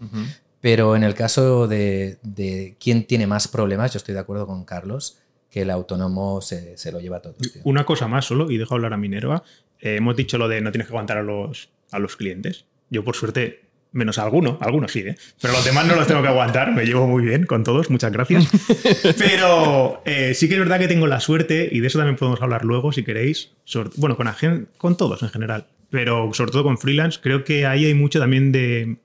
Pero 0.60 0.96
en 0.96 1.04
el 1.04 1.14
caso 1.14 1.68
de, 1.68 2.18
de 2.22 2.76
quién 2.80 3.06
tiene 3.06 3.26
más 3.26 3.46
problemas, 3.46 3.92
yo 3.92 3.98
estoy 3.98 4.14
de 4.14 4.20
acuerdo 4.20 4.46
con 4.46 4.64
Carlos, 4.64 5.18
que 5.50 5.62
el 5.62 5.70
autónomo 5.70 6.40
se, 6.40 6.76
se 6.76 6.92
lo 6.92 7.00
lleva 7.00 7.20
todo. 7.20 7.34
tío. 7.34 7.62
Una 7.64 7.84
cosa 7.84 8.08
más 8.08 8.24
solo, 8.24 8.50
y 8.50 8.56
dejo 8.56 8.74
hablar 8.74 8.92
a 8.92 8.96
Minerva. 8.96 9.42
Eh, 9.80 9.96
hemos 9.96 10.16
dicho 10.16 10.38
lo 10.38 10.48
de 10.48 10.60
no 10.60 10.72
tienes 10.72 10.88
que 10.88 10.92
aguantar 10.92 11.18
a 11.18 11.22
los, 11.22 11.70
a 11.90 11.98
los 11.98 12.16
clientes. 12.16 12.64
Yo, 12.90 13.04
por 13.04 13.16
suerte, 13.16 13.67
menos 13.92 14.18
alguno, 14.18 14.58
algunos 14.60 14.92
sí, 14.92 15.00
¿eh? 15.00 15.16
pero 15.40 15.54
los 15.54 15.64
demás 15.64 15.86
no 15.86 15.94
los 15.96 16.06
tengo 16.06 16.20
que 16.22 16.28
aguantar. 16.28 16.72
Me 16.72 16.84
llevo 16.84 17.06
muy 17.06 17.24
bien 17.24 17.46
con 17.46 17.64
todos, 17.64 17.88
muchas 17.90 18.12
gracias. 18.12 18.46
Pero 19.18 20.02
eh, 20.04 20.34
sí 20.34 20.48
que 20.48 20.54
es 20.54 20.60
verdad 20.60 20.78
que 20.78 20.88
tengo 20.88 21.06
la 21.06 21.20
suerte, 21.20 21.68
y 21.70 21.80
de 21.80 21.86
eso 21.86 21.98
también 21.98 22.16
podemos 22.16 22.40
hablar 22.42 22.64
luego 22.64 22.92
si 22.92 23.02
queréis. 23.04 23.52
sobre- 23.64 23.90
bueno, 23.96 24.16
con, 24.16 24.26
agen- 24.28 24.68
con 24.78 24.96
todos 24.96 25.22
en 25.22 25.30
general, 25.30 25.66
pero 25.90 26.30
sobre 26.34 26.52
todo 26.52 26.64
con 26.64 26.78
freelance, 26.78 27.18
creo 27.22 27.44
que 27.44 27.66
ahí 27.66 27.86
hay 27.86 27.94
mucho 27.94 28.18
también 28.18 28.52
de 28.52 28.96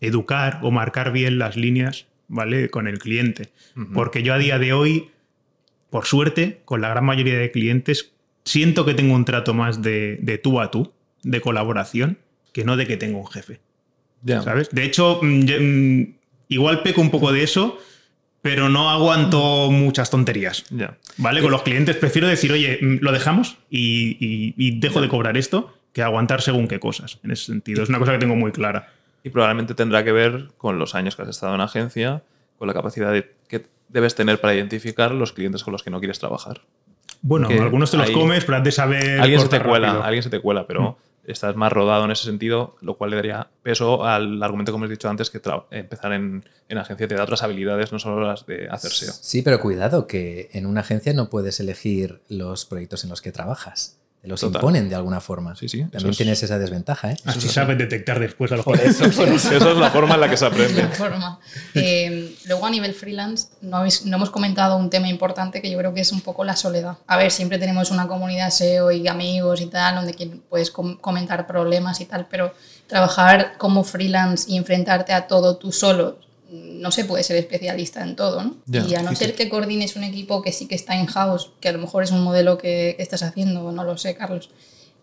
educar 0.00 0.58
o 0.62 0.70
marcar 0.70 1.12
bien 1.12 1.38
las 1.38 1.56
líneas, 1.56 2.06
¿vale? 2.28 2.68
Con 2.70 2.88
el 2.88 2.98
cliente. 2.98 3.50
Porque 3.94 4.22
yo 4.22 4.34
a 4.34 4.38
día 4.38 4.58
de 4.58 4.72
hoy, 4.72 5.10
por 5.90 6.06
suerte, 6.06 6.60
con 6.64 6.80
la 6.80 6.88
gran 6.88 7.04
mayoría 7.04 7.38
de 7.38 7.50
clientes, 7.50 8.12
siento 8.44 8.84
que 8.84 8.94
tengo 8.94 9.14
un 9.14 9.24
trato 9.24 9.54
más 9.54 9.82
de, 9.82 10.18
de 10.20 10.38
tú 10.38 10.60
a 10.60 10.70
tú, 10.70 10.92
de 11.22 11.40
colaboración, 11.40 12.18
que 12.52 12.64
no 12.64 12.76
de 12.76 12.86
que 12.86 12.96
tengo 12.96 13.18
un 13.20 13.26
jefe. 13.28 13.60
De 14.72 14.84
hecho, 14.84 15.18
mm, 15.22 15.44
mm, 15.60 16.14
igual 16.48 16.82
peco 16.82 17.00
un 17.00 17.10
poco 17.10 17.32
de 17.32 17.42
eso, 17.42 17.78
pero 18.40 18.68
no 18.68 18.90
aguanto 18.90 19.70
muchas 19.70 20.10
tonterías. 20.10 20.64
Ya. 20.70 20.96
¿Vale? 21.18 21.40
Con 21.42 21.50
los 21.50 21.62
clientes 21.62 21.96
prefiero 21.96 22.26
decir, 22.28 22.50
oye, 22.52 22.78
mm, 22.80 22.96
lo 23.00 23.12
dejamos 23.12 23.56
y, 23.70 24.16
y- 24.20 24.54
y 24.56 24.80
dejo 24.80 25.00
de 25.00 25.08
cobrar 25.08 25.36
esto 25.36 25.74
que 25.92 26.02
aguantar 26.02 26.40
según 26.42 26.68
qué 26.68 26.80
cosas. 26.80 27.18
En 27.22 27.30
ese 27.30 27.44
sentido, 27.46 27.82
es 27.82 27.88
una 27.88 27.98
cosa 27.98 28.12
que 28.12 28.18
tengo 28.18 28.34
muy 28.36 28.50
clara. 28.52 28.88
Y 29.24 29.30
probablemente 29.30 29.74
tendrá 29.74 30.02
que 30.02 30.10
ver 30.12 30.48
con 30.56 30.78
los 30.78 30.94
años 30.94 31.14
que 31.14 31.22
has 31.22 31.28
estado 31.28 31.54
en 31.54 31.60
agencia, 31.60 32.22
con 32.58 32.66
la 32.66 32.74
capacidad 32.74 33.12
de- 33.12 33.30
que 33.48 33.66
debes 33.88 34.14
tener 34.14 34.40
para 34.40 34.54
identificar 34.54 35.12
los 35.12 35.32
clientes 35.32 35.62
con 35.62 35.72
los 35.72 35.82
que 35.82 35.90
no 35.90 35.98
quieres 36.00 36.18
trabajar. 36.18 36.62
Bueno, 37.20 37.46
algunos 37.62 37.90
te 37.92 37.96
los 37.98 38.10
comes, 38.10 38.44
pero 38.44 38.58
has 38.58 38.64
de 38.64 38.72
saber. 38.72 39.20
alguien 39.20 39.38
se 39.40 39.48
te 39.48 39.60
cuela, 39.60 39.88
rápido. 39.88 40.04
alguien 40.04 40.22
se 40.24 40.30
te 40.30 40.40
cuela, 40.40 40.66
pero 40.66 40.98
estás 41.24 41.56
más 41.56 41.72
rodado 41.72 42.04
en 42.04 42.10
ese 42.10 42.24
sentido, 42.24 42.76
lo 42.80 42.96
cual 42.96 43.10
le 43.10 43.16
daría 43.16 43.48
peso 43.62 44.04
al 44.04 44.42
argumento 44.42 44.72
que 44.72 44.76
hemos 44.76 44.90
dicho 44.90 45.08
antes, 45.08 45.30
que 45.30 45.40
empezar 45.70 46.12
en, 46.12 46.44
en 46.68 46.78
agencia 46.78 47.08
te 47.08 47.14
da 47.14 47.22
otras 47.22 47.42
habilidades, 47.42 47.92
no 47.92 47.98
solo 47.98 48.26
las 48.26 48.46
de 48.46 48.68
hacer 48.68 48.90
SEO. 48.90 49.12
Sí, 49.12 49.42
pero 49.42 49.60
cuidado, 49.60 50.06
que 50.06 50.50
en 50.52 50.66
una 50.66 50.80
agencia 50.80 51.12
no 51.12 51.30
puedes 51.30 51.60
elegir 51.60 52.22
los 52.28 52.64
proyectos 52.64 53.04
en 53.04 53.10
los 53.10 53.22
que 53.22 53.32
trabajas. 53.32 54.01
Te 54.22 54.28
los 54.28 54.40
Total. 54.40 54.60
imponen 54.60 54.88
de 54.88 54.94
alguna 54.94 55.20
forma. 55.20 55.56
Sí, 55.56 55.68
sí, 55.68 55.82
También 55.82 56.10
es- 56.10 56.16
tienes 56.16 56.40
esa 56.44 56.56
desventaja, 56.56 57.10
¿eh? 57.10 57.16
Así 57.24 57.48
sabes 57.48 57.76
detectar 57.76 58.20
después 58.20 58.52
a 58.52 58.56
los 58.56 58.64
Esa 58.68 59.06
es 59.06 59.62
la 59.76 59.90
forma 59.90 60.14
en 60.14 60.20
la 60.20 60.30
que 60.30 60.36
se 60.36 60.46
aprende. 60.46 60.80
de 60.82 60.88
forma. 60.88 61.40
Eh, 61.74 62.36
luego 62.46 62.66
a 62.66 62.70
nivel 62.70 62.94
freelance 62.94 63.48
no, 63.62 63.78
habéis- 63.78 64.04
no 64.04 64.16
hemos 64.16 64.30
comentado 64.30 64.76
un 64.76 64.90
tema 64.90 65.08
importante 65.08 65.60
que 65.60 65.68
yo 65.70 65.76
creo 65.78 65.92
que 65.92 66.02
es 66.02 66.12
un 66.12 66.20
poco 66.20 66.44
la 66.44 66.54
soledad. 66.54 66.98
A 67.08 67.16
ver, 67.16 67.32
siempre 67.32 67.58
tenemos 67.58 67.90
una 67.90 68.06
comunidad 68.06 68.50
SEO 68.50 68.92
y 68.92 69.08
amigos 69.08 69.60
y 69.60 69.66
tal, 69.66 69.96
donde 69.96 70.14
quien- 70.14 70.40
puedes 70.48 70.70
com- 70.70 70.96
comentar 70.98 71.44
problemas 71.48 72.00
y 72.00 72.04
tal, 72.04 72.26
pero 72.30 72.54
trabajar 72.86 73.54
como 73.58 73.82
freelance 73.82 74.48
y 74.48 74.56
enfrentarte 74.56 75.12
a 75.14 75.26
todo 75.26 75.56
tú 75.56 75.72
solo, 75.72 76.18
no 76.52 76.90
se 76.90 77.04
puede 77.04 77.24
ser 77.24 77.36
especialista 77.36 78.02
en 78.02 78.14
todo, 78.14 78.42
¿no? 78.42 78.56
Y 78.66 78.94
a 78.94 79.02
no 79.02 79.10
sí, 79.10 79.16
ser 79.16 79.30
sí. 79.30 79.34
que 79.34 79.48
coordines 79.48 79.96
un 79.96 80.04
equipo 80.04 80.42
que 80.42 80.52
sí 80.52 80.66
que 80.66 80.74
está 80.74 80.94
in-house, 80.96 81.50
que 81.60 81.68
a 81.68 81.72
lo 81.72 81.78
mejor 81.78 82.02
es 82.04 82.10
un 82.10 82.22
modelo 82.22 82.58
que, 82.58 82.94
que 82.96 83.02
estás 83.02 83.22
haciendo, 83.22 83.72
no 83.72 83.84
lo 83.84 83.96
sé, 83.96 84.14
Carlos. 84.14 84.50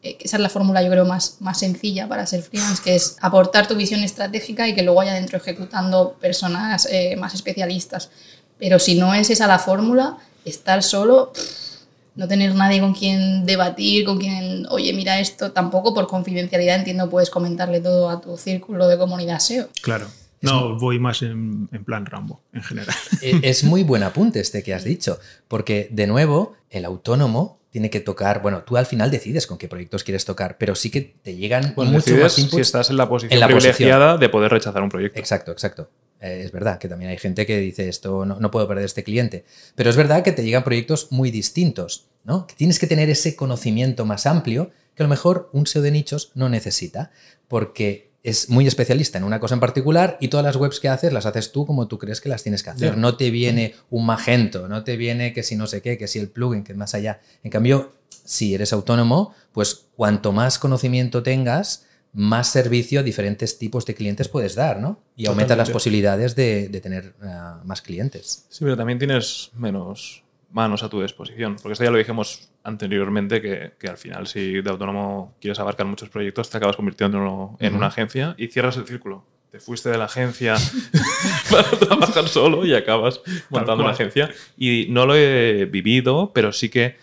eh, 0.04 0.18
esa 0.22 0.38
es 0.38 0.42
la 0.44 0.50
fórmula, 0.50 0.82
yo 0.82 0.90
creo, 0.90 1.06
más, 1.06 1.38
más 1.40 1.60
sencilla 1.60 2.08
para 2.08 2.26
ser 2.26 2.42
freelance, 2.44 2.82
que 2.84 2.96
es 2.96 3.18
aportar 3.20 3.68
tu 3.68 3.76
visión 3.76 4.02
estratégica 4.04 4.68
y 4.68 4.76
que 4.76 4.84
luego 4.84 5.02
haya 5.02 5.14
dentro 5.14 5.38
ejecutando 5.38 6.14
personas 6.22 6.88
eh, 6.92 7.16
más 7.18 7.34
especialistas. 7.34 8.10
Pero 8.58 8.78
si 8.80 8.96
no 8.96 9.14
es 9.14 9.30
esa 9.30 9.48
la 9.48 9.60
fórmula, 9.60 10.18
estar 10.46 10.84
solo, 10.84 11.32
pff, 11.34 11.70
no 12.16 12.28
tener 12.28 12.54
nadie 12.54 12.82
con 12.82 12.94
quien 12.94 13.46
debatir, 13.46 14.06
con 14.06 14.18
quien, 14.20 14.68
oye, 14.70 14.92
mira 14.94 15.20
esto, 15.20 15.52
tampoco 15.52 15.94
por 15.94 16.08
confidencialidad 16.08 16.76
entiendo 16.76 17.10
puedes 17.10 17.30
comentarle 17.30 17.80
todo 17.80 18.10
a 18.10 18.20
tu 18.20 18.38
círculo 18.38 18.88
de 18.88 18.98
comunidad 18.98 19.40
SEO. 19.40 19.70
Claro. 19.82 20.08
No, 20.42 20.78
voy 20.78 21.00
más 21.00 21.22
en, 21.22 21.68
en 21.72 21.84
plan 21.84 22.06
Rambo, 22.06 22.42
en 22.54 22.64
general. 22.64 22.96
Eh, 23.22 23.40
es 23.44 23.64
muy 23.64 23.84
buen 23.84 24.04
apunte 24.04 24.40
este 24.40 24.64
que 24.64 24.74
has 24.74 24.84
dicho, 24.84 25.20
porque 25.48 25.90
de 25.92 26.08
nuevo, 26.08 26.56
el 26.70 26.86
autónomo 26.86 27.60
tiene 27.70 27.90
que 27.90 28.00
tocar, 28.00 28.42
bueno, 28.42 28.64
tú 28.64 28.78
al 28.78 28.86
final 28.86 29.12
decides 29.12 29.46
con 29.46 29.58
qué 29.58 29.68
proyectos 29.68 30.04
quieres 30.04 30.26
tocar, 30.26 30.58
pero 30.58 30.74
sí 30.76 30.90
que 30.90 31.02
te 31.02 31.36
llegan 31.36 31.74
Bueno, 31.76 31.92
mucho 31.92 32.16
más 32.16 32.40
inputs. 32.40 32.56
si 32.56 32.62
estás 32.62 32.90
en 32.90 32.98
la 32.98 33.08
posición 33.10 33.34
en 33.34 33.40
la 33.40 33.48
privilegiada 33.48 34.18
de 34.18 34.30
poder 34.30 34.52
rechazar 34.52 34.82
un 34.82 34.90
proyecto. 34.90 35.20
Exacto, 35.20 35.52
exacto. 35.52 35.90
Eh, 36.22 36.42
es 36.46 36.52
verdad 36.52 36.80
que 36.80 36.88
también 36.88 37.12
hay 37.12 37.18
gente 37.18 37.46
que 37.46 37.58
dice 37.60 37.88
esto, 37.88 38.26
no, 38.26 38.40
no 38.40 38.52
puedo 38.52 38.68
perder 38.68 38.86
este 38.86 39.04
cliente. 39.04 39.46
Pero 39.76 39.90
es 39.90 39.96
verdad 39.96 40.24
que 40.24 40.32
te 40.32 40.44
llegan 40.44 40.64
proyectos 40.64 41.12
muy 41.12 41.32
distintos, 41.32 42.08
¿no? 42.24 42.48
Que 42.48 42.56
tienes 42.56 42.80
que 42.80 42.88
tener 42.88 43.10
ese 43.10 43.36
conocimiento 43.36 44.06
más 44.06 44.26
amplio 44.26 44.72
que 44.96 45.04
a 45.04 45.06
lo 45.06 45.10
mejor 45.10 45.50
un 45.54 45.66
SEO 45.68 45.82
de 45.82 45.92
nichos 45.92 46.32
no 46.36 46.50
necesita, 46.50 47.12
porque 47.48 48.09
es 48.24 48.50
muy 48.50 48.68
especialista 48.68 49.18
en 49.18 49.24
una 49.24 49.40
cosa 49.40 49.54
en 49.54 49.60
particular 49.60 50.18
y 50.20 50.28
todas 50.28 50.46
las 50.46 50.56
webs 50.56 50.80
que 50.80 50.90
haces 50.90 51.14
las 51.14 51.26
haces 51.26 51.52
tú 51.52 51.66
como 51.66 51.88
tú 51.88 51.98
crees 51.98 52.20
que 52.20 52.30
las 52.30 52.44
tienes 52.44 52.64
que 52.64 52.70
hacer. 52.70 52.98
No 52.98 53.16
te 53.16 53.32
viene 53.32 53.76
un 53.90 54.06
Magento, 54.06 54.68
no 54.68 54.84
te 54.84 54.98
viene 54.98 55.34
que 55.34 55.44
si 55.44 55.56
no 55.56 55.68
sé 55.68 55.82
qué, 55.82 55.98
que 55.98 56.08
si 56.08 56.20
el 56.20 56.30
plugin, 56.30 56.64
que 56.64 56.74
más 56.74 56.96
allá. 56.96 57.22
En 57.44 57.52
cambio, 57.52 57.94
si 58.10 58.54
eres 58.54 58.74
autónomo, 58.74 59.34
pues 59.54 59.86
cuanto 59.96 60.32
más 60.32 60.60
conocimiento 60.60 61.24
tengas, 61.24 61.86
más 62.12 62.50
servicio 62.50 63.00
a 63.00 63.04
diferentes 63.04 63.58
tipos 63.58 63.86
de 63.86 63.96
clientes 63.96 64.28
puedes 64.28 64.56
dar, 64.56 64.80
¿no? 64.80 65.00
Y 65.16 65.28
aumentas 65.28 65.58
las 65.58 65.70
posibilidades 65.70 66.36
de, 66.36 66.68
de 66.68 66.82
tener 66.82 67.14
ah, 67.22 67.62
más 67.66 67.82
clientes. 67.82 68.46
Sí, 68.50 68.60
pero 68.62 68.76
también 68.76 69.00
tienes 69.00 69.52
menos 69.54 70.24
manos 70.52 70.84
a 70.84 70.90
tu 70.90 71.02
disposición. 71.02 71.56
Porque 71.56 71.74
esto 71.74 71.84
ya 71.84 71.92
lo 71.92 71.98
dijimos 71.98 72.50
anteriormente, 72.64 73.42
que, 73.42 73.74
que 73.80 73.88
al 73.88 73.98
final 73.98 74.28
si 74.28 74.62
de 74.62 74.70
autónomo 74.70 75.36
quieres 75.40 75.60
abarcar 75.60 75.86
muchos 75.86 76.10
proyectos, 76.10 76.50
te 76.50 76.58
acabas 76.58 76.76
convirtiendo 76.76 77.58
en 77.60 77.76
una 77.76 77.88
agencia 77.88 78.36
y 78.38 78.48
cierras 78.48 78.78
el 78.78 78.86
círculo. 78.86 79.26
Te 79.52 79.60
fuiste 79.60 79.90
de 79.90 79.98
la 79.98 80.06
agencia 80.06 80.56
para 81.52 81.70
trabajar 81.72 82.28
solo 82.28 82.66
y 82.66 82.76
acabas 82.76 83.22
montando 83.50 83.84
una 83.84 83.94
agencia. 83.94 84.30
Y 84.58 84.88
no 84.90 85.08
lo 85.08 85.16
he 85.16 85.66
vivido, 85.66 86.32
pero 86.34 86.52
sí 86.52 86.70
que 86.70 86.98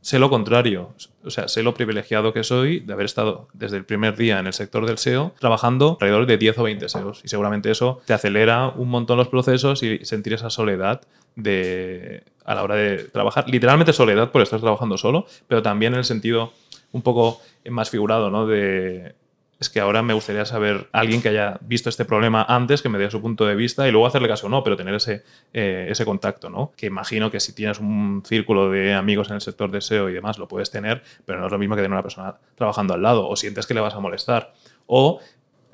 sé 0.00 0.18
lo 0.18 0.28
contrario. 0.28 0.94
O 1.24 1.30
sea, 1.30 1.46
sé 1.48 1.62
lo 1.62 1.74
privilegiado 1.74 2.32
que 2.32 2.44
soy 2.44 2.80
de 2.80 2.92
haber 2.92 3.06
estado 3.06 3.48
desde 3.52 3.76
el 3.76 3.84
primer 3.84 4.16
día 4.16 4.38
en 4.38 4.46
el 4.46 4.52
sector 4.52 4.86
del 4.86 4.98
SEO 4.98 5.34
trabajando 5.38 5.98
alrededor 6.00 6.26
de 6.26 6.38
10 6.38 6.58
o 6.58 6.62
20 6.64 6.88
SEOs. 6.88 7.20
Y 7.24 7.28
seguramente 7.28 7.70
eso 7.70 8.00
te 8.04 8.14
acelera 8.14 8.68
un 8.68 8.88
montón 8.88 9.16
los 9.16 9.28
procesos 9.28 9.82
y 9.82 10.04
sentir 10.04 10.32
esa 10.32 10.50
soledad 10.50 11.02
de, 11.36 12.24
a 12.44 12.54
la 12.54 12.64
hora 12.64 12.74
de 12.74 13.04
trabajar. 13.04 13.48
Literalmente 13.48 13.92
soledad 13.92 14.32
por 14.32 14.42
estar 14.42 14.60
trabajando 14.60 14.98
solo, 14.98 15.26
pero 15.46 15.62
también 15.62 15.92
en 15.92 16.00
el 16.00 16.04
sentido 16.04 16.52
un 16.92 17.02
poco 17.02 17.40
más 17.68 17.90
figurado, 17.90 18.30
¿no? 18.30 18.46
De, 18.46 19.14
es 19.58 19.70
que 19.70 19.80
ahora 19.80 20.02
me 20.02 20.12
gustaría 20.12 20.44
saber 20.44 20.88
alguien 20.92 21.22
que 21.22 21.30
haya 21.30 21.58
visto 21.62 21.88
este 21.88 22.04
problema 22.04 22.44
antes, 22.46 22.82
que 22.82 22.88
me 22.88 22.98
dé 22.98 23.10
su 23.10 23.22
punto 23.22 23.46
de 23.46 23.54
vista 23.54 23.88
y 23.88 23.90
luego 23.90 24.06
hacerle 24.06 24.28
caso 24.28 24.46
o 24.46 24.50
no, 24.50 24.62
pero 24.62 24.76
tener 24.76 24.94
ese, 24.94 25.24
eh, 25.54 25.86
ese 25.88 26.04
contacto, 26.04 26.50
¿no? 26.50 26.72
Que 26.76 26.86
imagino 26.86 27.30
que 27.30 27.40
si 27.40 27.54
tienes 27.54 27.80
un 27.80 28.22
círculo 28.26 28.70
de 28.70 28.92
amigos 28.92 29.28
en 29.28 29.36
el 29.36 29.40
sector 29.40 29.70
de 29.70 29.80
SEO 29.80 30.10
y 30.10 30.12
demás, 30.12 30.38
lo 30.38 30.46
puedes 30.46 30.70
tener, 30.70 31.02
pero 31.24 31.40
no 31.40 31.46
es 31.46 31.52
lo 31.52 31.58
mismo 31.58 31.74
que 31.74 31.80
tener 31.80 31.92
una 31.92 32.02
persona 32.02 32.36
trabajando 32.54 32.92
al 32.92 33.02
lado 33.02 33.28
o 33.28 33.34
sientes 33.36 33.66
que 33.66 33.72
le 33.72 33.80
vas 33.80 33.94
a 33.94 34.00
molestar. 34.00 34.52
O 34.86 35.20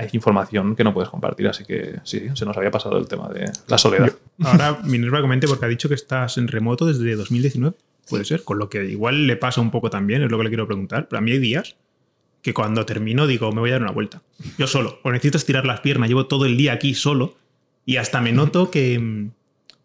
hay 0.02 0.10
información 0.12 0.76
que 0.76 0.84
no 0.84 0.92
puedes 0.92 1.10
compartir, 1.10 1.48
así 1.48 1.64
que 1.64 2.00
sí, 2.04 2.28
se 2.34 2.44
nos 2.44 2.56
había 2.56 2.70
pasado 2.70 2.98
el 2.98 3.08
tema 3.08 3.28
de 3.28 3.50
la 3.66 3.78
soledad. 3.78 4.12
Ahora 4.42 4.78
Minerva 4.84 5.20
comente 5.20 5.46
porque 5.46 5.64
ha 5.64 5.68
dicho 5.68 5.88
que 5.88 5.94
estás 5.94 6.38
en 6.38 6.48
remoto 6.48 6.86
desde 6.86 7.14
2019. 7.16 7.76
Puede 8.08 8.24
ser, 8.24 8.42
con 8.42 8.58
lo 8.58 8.68
que 8.68 8.84
igual 8.84 9.26
le 9.26 9.36
pasa 9.36 9.60
un 9.60 9.70
poco 9.70 9.88
también, 9.88 10.22
es 10.22 10.30
lo 10.30 10.36
que 10.38 10.44
le 10.44 10.50
quiero 10.50 10.66
preguntar. 10.66 11.08
Pero 11.08 11.18
a 11.18 11.22
mí 11.22 11.30
hay 11.30 11.38
días 11.38 11.76
que 12.42 12.52
cuando 12.52 12.84
termino 12.84 13.26
digo, 13.26 13.52
me 13.52 13.60
voy 13.60 13.70
a 13.70 13.74
dar 13.74 13.82
una 13.82 13.92
vuelta. 13.92 14.22
Yo 14.58 14.66
solo, 14.66 14.98
o 15.02 15.12
necesito 15.12 15.38
estirar 15.38 15.64
las 15.64 15.80
piernas, 15.80 16.08
llevo 16.08 16.26
todo 16.26 16.44
el 16.44 16.56
día 16.56 16.72
aquí 16.72 16.94
solo 16.94 17.36
y 17.86 17.96
hasta 17.96 18.20
me 18.20 18.32
noto 18.32 18.70
que, 18.70 19.28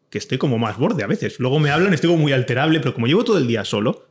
que 0.10 0.18
estoy 0.18 0.40
como 0.40 0.58
más 0.58 0.78
borde 0.78 1.04
a 1.04 1.08
veces. 1.08 1.40
Luego 1.40 1.60
me 1.60 1.70
hablan, 1.70 1.94
estoy 1.94 2.10
como 2.10 2.24
muy 2.24 2.34
alterable, 2.34 2.80
pero 2.80 2.94
como 2.94 3.08
llevo 3.08 3.24
todo 3.24 3.38
el 3.38 3.48
día 3.48 3.64
solo, 3.64 4.07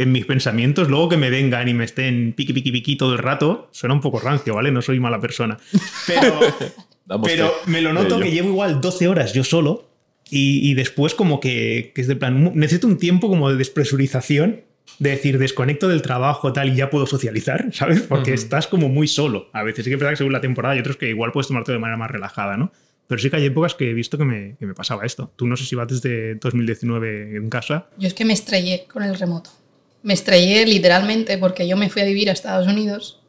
en 0.00 0.12
mis 0.12 0.24
pensamientos, 0.24 0.88
luego 0.88 1.10
que 1.10 1.18
me 1.18 1.28
vengan 1.28 1.68
y 1.68 1.74
me 1.74 1.84
estén 1.84 2.32
piqui, 2.32 2.54
piqui, 2.54 2.72
piqui 2.72 2.96
todo 2.96 3.12
el 3.12 3.18
rato, 3.18 3.68
suena 3.70 3.94
un 3.94 4.00
poco 4.00 4.18
rancio, 4.18 4.54
¿vale? 4.54 4.72
No 4.72 4.80
soy 4.80 4.98
mala 4.98 5.20
persona. 5.20 5.58
Pero, 6.06 6.40
pero 7.22 7.52
me 7.66 7.82
lo 7.82 7.92
noto 7.92 8.18
que 8.18 8.30
llevo 8.30 8.48
igual 8.48 8.80
12 8.80 9.08
horas 9.08 9.34
yo 9.34 9.44
solo 9.44 9.90
y, 10.30 10.70
y 10.70 10.72
después 10.72 11.14
como 11.14 11.38
que, 11.38 11.92
que 11.94 12.00
es 12.00 12.06
de 12.06 12.16
plan, 12.16 12.52
necesito 12.54 12.86
un 12.86 12.96
tiempo 12.96 13.28
como 13.28 13.50
de 13.50 13.56
despresurización, 13.56 14.62
de 14.98 15.10
decir, 15.10 15.36
desconecto 15.36 15.86
del 15.86 16.00
trabajo 16.00 16.50
tal 16.54 16.70
y 16.70 16.76
ya 16.76 16.88
puedo 16.88 17.04
socializar, 17.04 17.68
¿sabes? 17.72 18.00
Porque 18.00 18.30
Ujú. 18.30 18.40
estás 18.40 18.68
como 18.68 18.88
muy 18.88 19.06
solo. 19.06 19.50
A 19.52 19.62
veces 19.62 19.84
sí 19.84 19.90
que 19.90 19.96
es 19.96 20.00
verdad 20.00 20.12
que 20.12 20.16
según 20.16 20.32
la 20.32 20.40
temporada 20.40 20.72
hay 20.72 20.80
otros 20.80 20.96
que 20.96 21.10
igual 21.10 21.30
puedes 21.30 21.48
tomarte 21.48 21.72
de 21.72 21.78
manera 21.78 21.98
más 21.98 22.10
relajada, 22.10 22.56
¿no? 22.56 22.72
Pero 23.06 23.20
sí 23.20 23.28
que 23.28 23.36
hay 23.36 23.44
épocas 23.44 23.74
que 23.74 23.90
he 23.90 23.92
visto 23.92 24.16
que 24.16 24.24
me, 24.24 24.56
que 24.56 24.64
me 24.64 24.72
pasaba 24.72 25.04
esto. 25.04 25.30
Tú 25.36 25.46
no 25.46 25.56
sé 25.58 25.66
si 25.66 25.74
vas 25.74 25.88
desde 25.88 26.36
2019 26.36 27.36
en 27.36 27.50
casa. 27.50 27.88
Yo 27.98 28.06
es 28.08 28.14
que 28.14 28.24
me 28.24 28.32
estrellé 28.32 28.86
con 28.90 29.02
el 29.02 29.18
remoto. 29.18 29.50
Me 30.02 30.14
estrellé 30.14 30.64
literalmente 30.66 31.36
porque 31.38 31.66
yo 31.68 31.76
me 31.76 31.90
fui 31.90 32.02
a 32.02 32.04
vivir 32.06 32.30
a 32.30 32.32
Estados 32.32 32.66
Unidos 32.66 33.20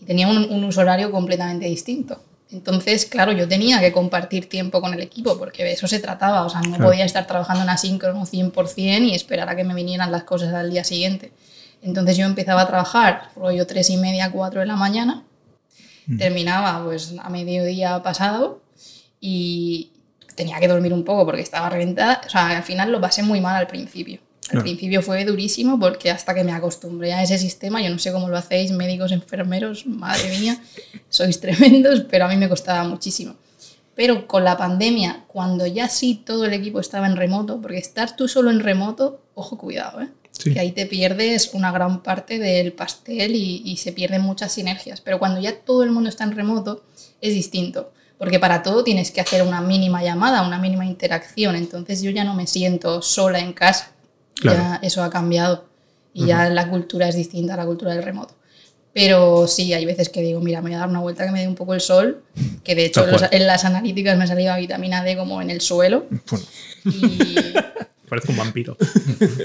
y 0.00 0.04
tenía 0.04 0.28
un, 0.28 0.36
un 0.50 0.64
uso 0.64 0.80
horario 0.80 1.10
completamente 1.10 1.66
distinto. 1.66 2.22
Entonces, 2.50 3.06
claro, 3.06 3.32
yo 3.32 3.48
tenía 3.48 3.80
que 3.80 3.90
compartir 3.90 4.48
tiempo 4.48 4.80
con 4.80 4.94
el 4.94 5.00
equipo 5.00 5.36
porque 5.38 5.64
de 5.64 5.72
eso 5.72 5.88
se 5.88 5.98
trataba. 5.98 6.44
O 6.44 6.48
sea, 6.50 6.60
no 6.60 6.68
Claro. 6.76 6.84
podía 6.84 7.04
estar 7.04 7.26
trabajando 7.26 7.62
en 7.64 7.68
asíncrono 7.70 8.26
100% 8.26 9.08
y 9.08 9.14
esperar 9.14 9.48
a 9.48 9.56
que 9.56 9.64
me 9.64 9.74
vinieran 9.74 10.12
las 10.12 10.22
cosas 10.24 10.54
al 10.54 10.70
día 10.70 10.84
siguiente. 10.84 11.32
Entonces 11.82 12.16
yo 12.16 12.26
empezaba 12.26 12.62
a 12.62 12.66
trabajar 12.66 13.30
rollo 13.34 13.66
tres 13.66 13.90
y 13.90 13.96
media, 13.96 14.30
cuatro 14.30 14.60
de 14.60 14.66
la 14.66 14.76
mañana, 14.76 15.24
terminaba 16.18 16.84
pues 16.84 17.14
a 17.20 17.28
mediodía 17.30 18.02
pasado 18.02 18.62
y 19.20 19.90
tenía 20.36 20.60
que 20.60 20.68
dormir 20.68 20.92
un 20.92 21.04
poco 21.04 21.24
porque 21.26 21.42
estaba 21.42 21.70
reventada. 21.70 22.20
O 22.26 22.28
sea, 22.30 22.56
al 22.56 22.62
final 22.62 22.92
lo 22.92 23.00
pasé 23.00 23.22
muy 23.22 23.40
mal 23.40 23.56
al 23.56 23.66
principio. 23.66 24.20
Al 24.44 24.50
Claro. 24.50 24.62
principio 24.64 25.00
fue 25.02 25.24
durísimo 25.24 25.78
porque 25.80 26.10
hasta 26.10 26.34
que 26.34 26.44
me 26.44 26.52
acostumbré 26.52 27.14
a 27.14 27.22
ese 27.22 27.38
sistema, 27.38 27.80
yo 27.82 27.88
no 27.90 27.98
sé 27.98 28.12
cómo 28.12 28.28
lo 28.28 28.36
hacéis, 28.36 28.72
médicos, 28.72 29.10
enfermeros, 29.12 29.86
madre 29.86 30.38
mía, 30.38 30.60
sois 31.08 31.40
tremendos, 31.40 32.02
pero 32.10 32.26
a 32.26 32.28
mí 32.28 32.36
me 32.36 32.48
costaba 32.48 32.84
muchísimo. 32.84 33.36
Pero 33.94 34.26
con 34.26 34.44
la 34.44 34.56
pandemia, 34.56 35.24
cuando 35.28 35.66
ya 35.66 35.88
sí 35.88 36.22
todo 36.26 36.44
el 36.46 36.52
equipo 36.52 36.80
estaba 36.80 37.06
en 37.06 37.16
remoto, 37.16 37.60
porque 37.62 37.78
estar 37.78 38.16
tú 38.16 38.26
solo 38.28 38.50
en 38.50 38.60
remoto, 38.60 39.22
ojo, 39.34 39.56
cuidado, 39.56 40.02
¿eh? 40.02 40.08
Sí. 40.32 40.52
que 40.52 40.58
ahí 40.58 40.72
te 40.72 40.86
pierdes 40.86 41.54
una 41.54 41.70
gran 41.70 42.02
parte 42.02 42.40
del 42.40 42.72
pastel 42.72 43.36
y, 43.36 43.62
y 43.64 43.76
se 43.76 43.92
pierden 43.92 44.22
muchas 44.22 44.50
sinergias. 44.50 45.00
Pero 45.00 45.20
cuando 45.20 45.40
ya 45.40 45.60
todo 45.60 45.84
el 45.84 45.92
mundo 45.92 46.08
está 46.08 46.24
en 46.24 46.32
remoto, 46.32 46.82
es 47.20 47.34
distinto. 47.34 47.92
Porque 48.18 48.40
para 48.40 48.64
todo 48.64 48.82
tienes 48.82 49.12
que 49.12 49.20
hacer 49.20 49.42
una 49.42 49.60
mínima 49.60 50.02
llamada, 50.02 50.42
una 50.44 50.58
mínima 50.58 50.84
interacción. 50.84 51.54
Entonces 51.54 52.02
yo 52.02 52.10
ya 52.10 52.24
no 52.24 52.34
me 52.34 52.48
siento 52.48 53.00
sola 53.00 53.38
en 53.38 53.52
casa. 53.52 53.92
Claro. 54.34 54.58
Ya 54.58 54.80
eso 54.82 55.02
ha 55.02 55.10
cambiado. 55.10 55.64
Y 56.12 56.26
ya 56.26 56.48
la 56.48 56.68
cultura 56.70 57.08
es 57.08 57.16
distinta 57.16 57.54
a 57.54 57.56
la 57.56 57.66
cultura 57.66 57.92
del 57.92 58.02
remoto. 58.04 58.34
Pero 58.92 59.48
sí, 59.48 59.72
hay 59.74 59.84
veces 59.84 60.08
que 60.08 60.22
digo, 60.22 60.38
mira, 60.40 60.60
me 60.62 60.68
voy 60.70 60.76
a 60.76 60.78
dar 60.78 60.88
una 60.88 61.00
vuelta 61.00 61.24
que 61.26 61.32
me 61.32 61.40
dé 61.40 61.48
un 61.48 61.56
poco 61.56 61.74
el 61.74 61.80
sol, 61.80 62.22
que 62.62 62.76
de 62.76 62.84
hecho 62.84 63.02
en, 63.04 63.10
los- 63.10 63.22
cual. 63.22 63.30
en 63.32 63.46
las 63.48 63.64
analíticas 63.64 64.16
me 64.16 64.22
ha 64.22 64.26
salido 64.28 64.54
vitamina 64.56 65.02
D 65.02 65.16
como 65.16 65.42
en 65.42 65.50
el 65.50 65.60
suelo. 65.60 66.06
Bueno, 66.30 66.44
Y, 66.84 67.54
parece 68.08 68.30
un 68.30 68.36
vampiro. 68.38 68.76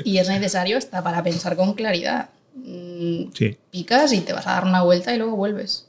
y 0.05 0.19
es 0.19 0.29
necesario 0.29 0.77
hasta 0.77 1.03
para 1.03 1.23
pensar 1.23 1.55
con 1.55 1.73
claridad. 1.73 2.29
Mm, 2.53 3.31
Sí. 3.33 3.57
Picas 3.71 4.13
y 4.13 4.19
te 4.21 4.33
vas 4.33 4.45
a 4.45 4.51
dar 4.51 4.65
una 4.65 4.83
vuelta 4.83 5.15
y 5.15 5.17
luego 5.17 5.35
vuelves. 5.35 5.87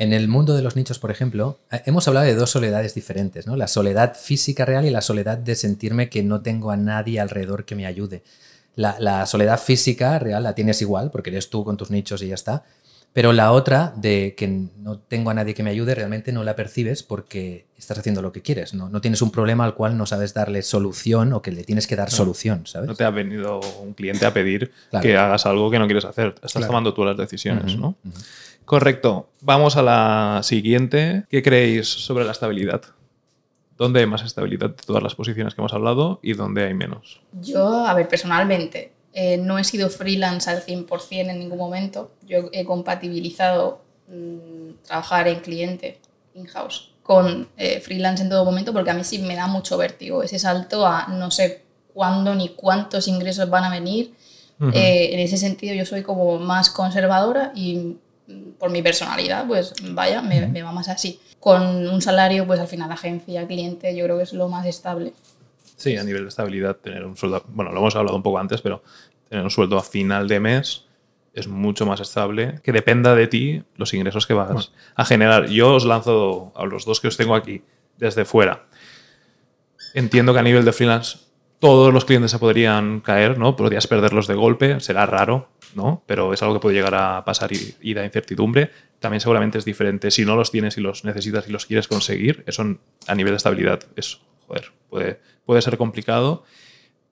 En 0.00 0.12
el 0.12 0.28
mundo 0.28 0.54
de 0.54 0.62
los 0.62 0.76
nichos, 0.76 0.98
por 1.00 1.10
ejemplo, 1.10 1.58
eh, 1.72 1.82
hemos 1.86 2.06
hablado 2.06 2.24
de 2.26 2.34
dos 2.36 2.50
soledades 2.50 2.94
diferentes, 2.94 3.46
¿no? 3.48 3.56
La 3.56 3.66
soledad 3.66 4.16
física 4.16 4.64
real 4.64 4.86
y 4.86 4.90
la 4.90 5.00
soledad 5.00 5.36
de 5.38 5.56
sentirme 5.56 6.08
que 6.08 6.22
no 6.22 6.40
tengo 6.40 6.70
a 6.70 6.76
nadie 6.76 7.18
alrededor 7.20 7.64
que 7.64 7.74
me 7.74 7.84
ayude. 7.84 8.22
La, 8.76 8.96
la 9.00 9.26
soledad 9.26 9.58
física 9.60 10.18
real 10.20 10.44
la 10.44 10.54
tienes 10.54 10.80
igual, 10.82 11.10
porque 11.10 11.30
eres 11.30 11.50
tú 11.50 11.64
con 11.64 11.76
tus 11.76 11.90
nichos 11.90 12.22
y 12.22 12.28
ya 12.28 12.34
está. 12.36 12.62
Pero 13.12 13.32
la 13.32 13.50
otra, 13.50 13.92
de 13.96 14.34
que 14.36 14.46
no 14.46 14.98
tengo 14.98 15.30
a 15.30 15.34
nadie 15.34 15.54
que 15.54 15.64
me 15.64 15.70
ayude, 15.70 15.94
realmente 15.96 16.30
no 16.30 16.44
la 16.44 16.54
percibes 16.54 17.02
porque 17.02 17.66
estás 17.76 17.98
haciendo 17.98 18.22
lo 18.22 18.30
que 18.30 18.42
quieres. 18.42 18.74
No, 18.74 18.88
no 18.90 19.00
tienes 19.00 19.20
un 19.22 19.32
problema 19.32 19.64
al 19.64 19.74
cual 19.74 19.96
no 19.96 20.06
sabes 20.06 20.34
darle 20.34 20.62
solución 20.62 21.32
o 21.32 21.42
que 21.42 21.50
le 21.50 21.64
tienes 21.64 21.88
que 21.88 21.96
dar 21.96 22.10
solución, 22.10 22.66
¿sabes? 22.66 22.86
No 22.86 22.94
te 22.94 23.02
ha 23.04 23.10
venido 23.10 23.58
un 23.82 23.94
cliente 23.94 24.26
a 24.26 24.32
pedir 24.32 24.70
Claro. 24.90 25.02
que 25.02 25.16
hagas 25.16 25.46
algo 25.46 25.70
que 25.70 25.78
no 25.80 25.86
quieres 25.86 26.04
hacer. 26.04 26.28
Estás 26.36 26.52
Claro. 26.52 26.66
tomando 26.68 26.94
tú 26.94 27.04
las 27.04 27.16
decisiones, 27.16 27.76
¿no? 27.76 27.96
Correcto. 28.68 29.30
Vamos 29.40 29.78
a 29.78 29.82
la 29.82 30.40
siguiente. 30.42 31.24
¿Qué 31.30 31.42
creéis 31.42 31.88
sobre 31.88 32.26
la 32.26 32.32
estabilidad? 32.32 32.82
¿Dónde 33.78 34.00
hay 34.00 34.06
más 34.06 34.22
estabilidad 34.22 34.68
de 34.68 34.82
todas 34.84 35.02
las 35.02 35.14
posiciones 35.14 35.54
que 35.54 35.62
hemos 35.62 35.72
hablado 35.72 36.20
y 36.22 36.34
dónde 36.34 36.66
hay 36.66 36.74
menos? 36.74 37.22
Yo, 37.40 37.86
a 37.86 37.94
ver, 37.94 38.08
personalmente, 38.08 38.92
eh, 39.14 39.38
no 39.38 39.58
he 39.58 39.64
sido 39.64 39.88
freelance 39.88 40.50
al 40.50 40.62
100% 40.62 41.30
en 41.30 41.38
ningún 41.38 41.56
momento. 41.56 42.12
Yo 42.26 42.50
he 42.52 42.66
compatibilizado 42.66 43.80
mm, 44.06 44.84
trabajar 44.86 45.28
en 45.28 45.40
cliente, 45.40 45.98
in-house, 46.34 46.92
con 47.02 47.48
eh, 47.56 47.80
freelance 47.80 48.22
en 48.22 48.28
todo 48.28 48.44
momento 48.44 48.74
porque 48.74 48.90
a 48.90 48.94
mí 48.94 49.02
sí 49.02 49.18
me 49.20 49.34
da 49.34 49.46
mucho 49.46 49.78
vértigo 49.78 50.22
ese 50.22 50.38
salto 50.38 50.86
a 50.86 51.06
no 51.08 51.30
sé 51.30 51.62
cuándo 51.94 52.34
ni 52.34 52.50
cuántos 52.50 53.08
ingresos 53.08 53.48
van 53.48 53.64
a 53.64 53.70
venir. 53.70 54.12
Eh, 54.74 55.14
en 55.14 55.20
ese 55.20 55.38
sentido 55.38 55.72
yo 55.72 55.86
soy 55.86 56.02
como 56.02 56.38
más 56.38 56.68
conservadora 56.68 57.52
y 57.54 57.96
por 58.58 58.70
mi 58.70 58.82
personalidad, 58.82 59.46
pues 59.46 59.72
vaya, 59.92 60.20
me, 60.22 60.46
me 60.46 60.62
va 60.62 60.72
más 60.72 60.88
así. 60.88 61.20
Con 61.40 61.62
un 61.88 62.02
salario, 62.02 62.46
pues 62.46 62.60
al 62.60 62.68
final 62.68 62.90
agencia, 62.92 63.46
cliente, 63.46 63.94
yo 63.96 64.04
creo 64.04 64.16
que 64.18 64.24
es 64.24 64.32
lo 64.32 64.48
más 64.48 64.66
estable. 64.66 65.12
Sí, 65.76 65.96
a 65.96 66.02
nivel 66.04 66.22
de 66.22 66.28
estabilidad, 66.28 66.76
tener 66.76 67.04
un 67.04 67.16
sueldo, 67.16 67.44
bueno, 67.48 67.70
lo 67.72 67.78
hemos 67.78 67.94
hablado 67.96 68.16
un 68.16 68.22
poco 68.22 68.38
antes, 68.38 68.60
pero 68.60 68.82
tener 69.28 69.44
un 69.44 69.50
sueldo 69.50 69.78
a 69.78 69.82
final 69.82 70.26
de 70.26 70.40
mes 70.40 70.84
es 71.34 71.46
mucho 71.46 71.86
más 71.86 72.00
estable, 72.00 72.60
que 72.64 72.72
dependa 72.72 73.14
de 73.14 73.28
ti 73.28 73.62
los 73.76 73.94
ingresos 73.94 74.26
que 74.26 74.34
vas 74.34 74.48
Bueno. 74.52 74.66
a 74.96 75.04
generar. 75.04 75.46
Yo 75.48 75.74
os 75.76 75.84
lanzo 75.84 76.52
a 76.56 76.64
los 76.64 76.84
dos 76.84 77.00
que 77.00 77.06
os 77.08 77.16
tengo 77.16 77.34
aquí 77.36 77.62
desde 77.96 78.24
fuera. 78.24 78.66
Entiendo 79.94 80.32
que 80.32 80.40
a 80.40 80.42
nivel 80.42 80.64
de 80.64 80.72
freelance 80.72 81.18
todos 81.58 81.92
los 81.92 82.04
clientes 82.04 82.30
se 82.30 82.38
podrían 82.38 83.00
caer, 83.00 83.38
¿no? 83.38 83.56
Podrías 83.56 83.86
perderlos 83.86 84.26
de 84.26 84.34
golpe, 84.34 84.80
será 84.80 85.06
raro, 85.06 85.48
¿no? 85.74 86.02
Pero 86.06 86.32
es 86.32 86.42
algo 86.42 86.54
que 86.54 86.60
puede 86.60 86.76
llegar 86.76 86.94
a 86.94 87.24
pasar 87.24 87.50
y, 87.52 87.94
da 87.94 88.04
incertidumbre. 88.04 88.70
También 89.00 89.20
seguramente 89.20 89.58
es 89.58 89.64
diferente 89.64 90.10
si 90.10 90.24
no 90.24 90.36
los 90.36 90.50
tienes 90.50 90.76
y 90.78 90.80
los 90.80 91.04
necesitas 91.04 91.48
y 91.48 91.52
los 91.52 91.66
quieres 91.66 91.88
conseguir. 91.88 92.44
Eso 92.46 92.64
a 93.06 93.14
nivel 93.14 93.32
de 93.32 93.36
estabilidad 93.36 93.80
es, 93.96 94.20
joder, 94.46 94.72
puede, 94.88 95.62
ser 95.62 95.76
complicado. 95.78 96.44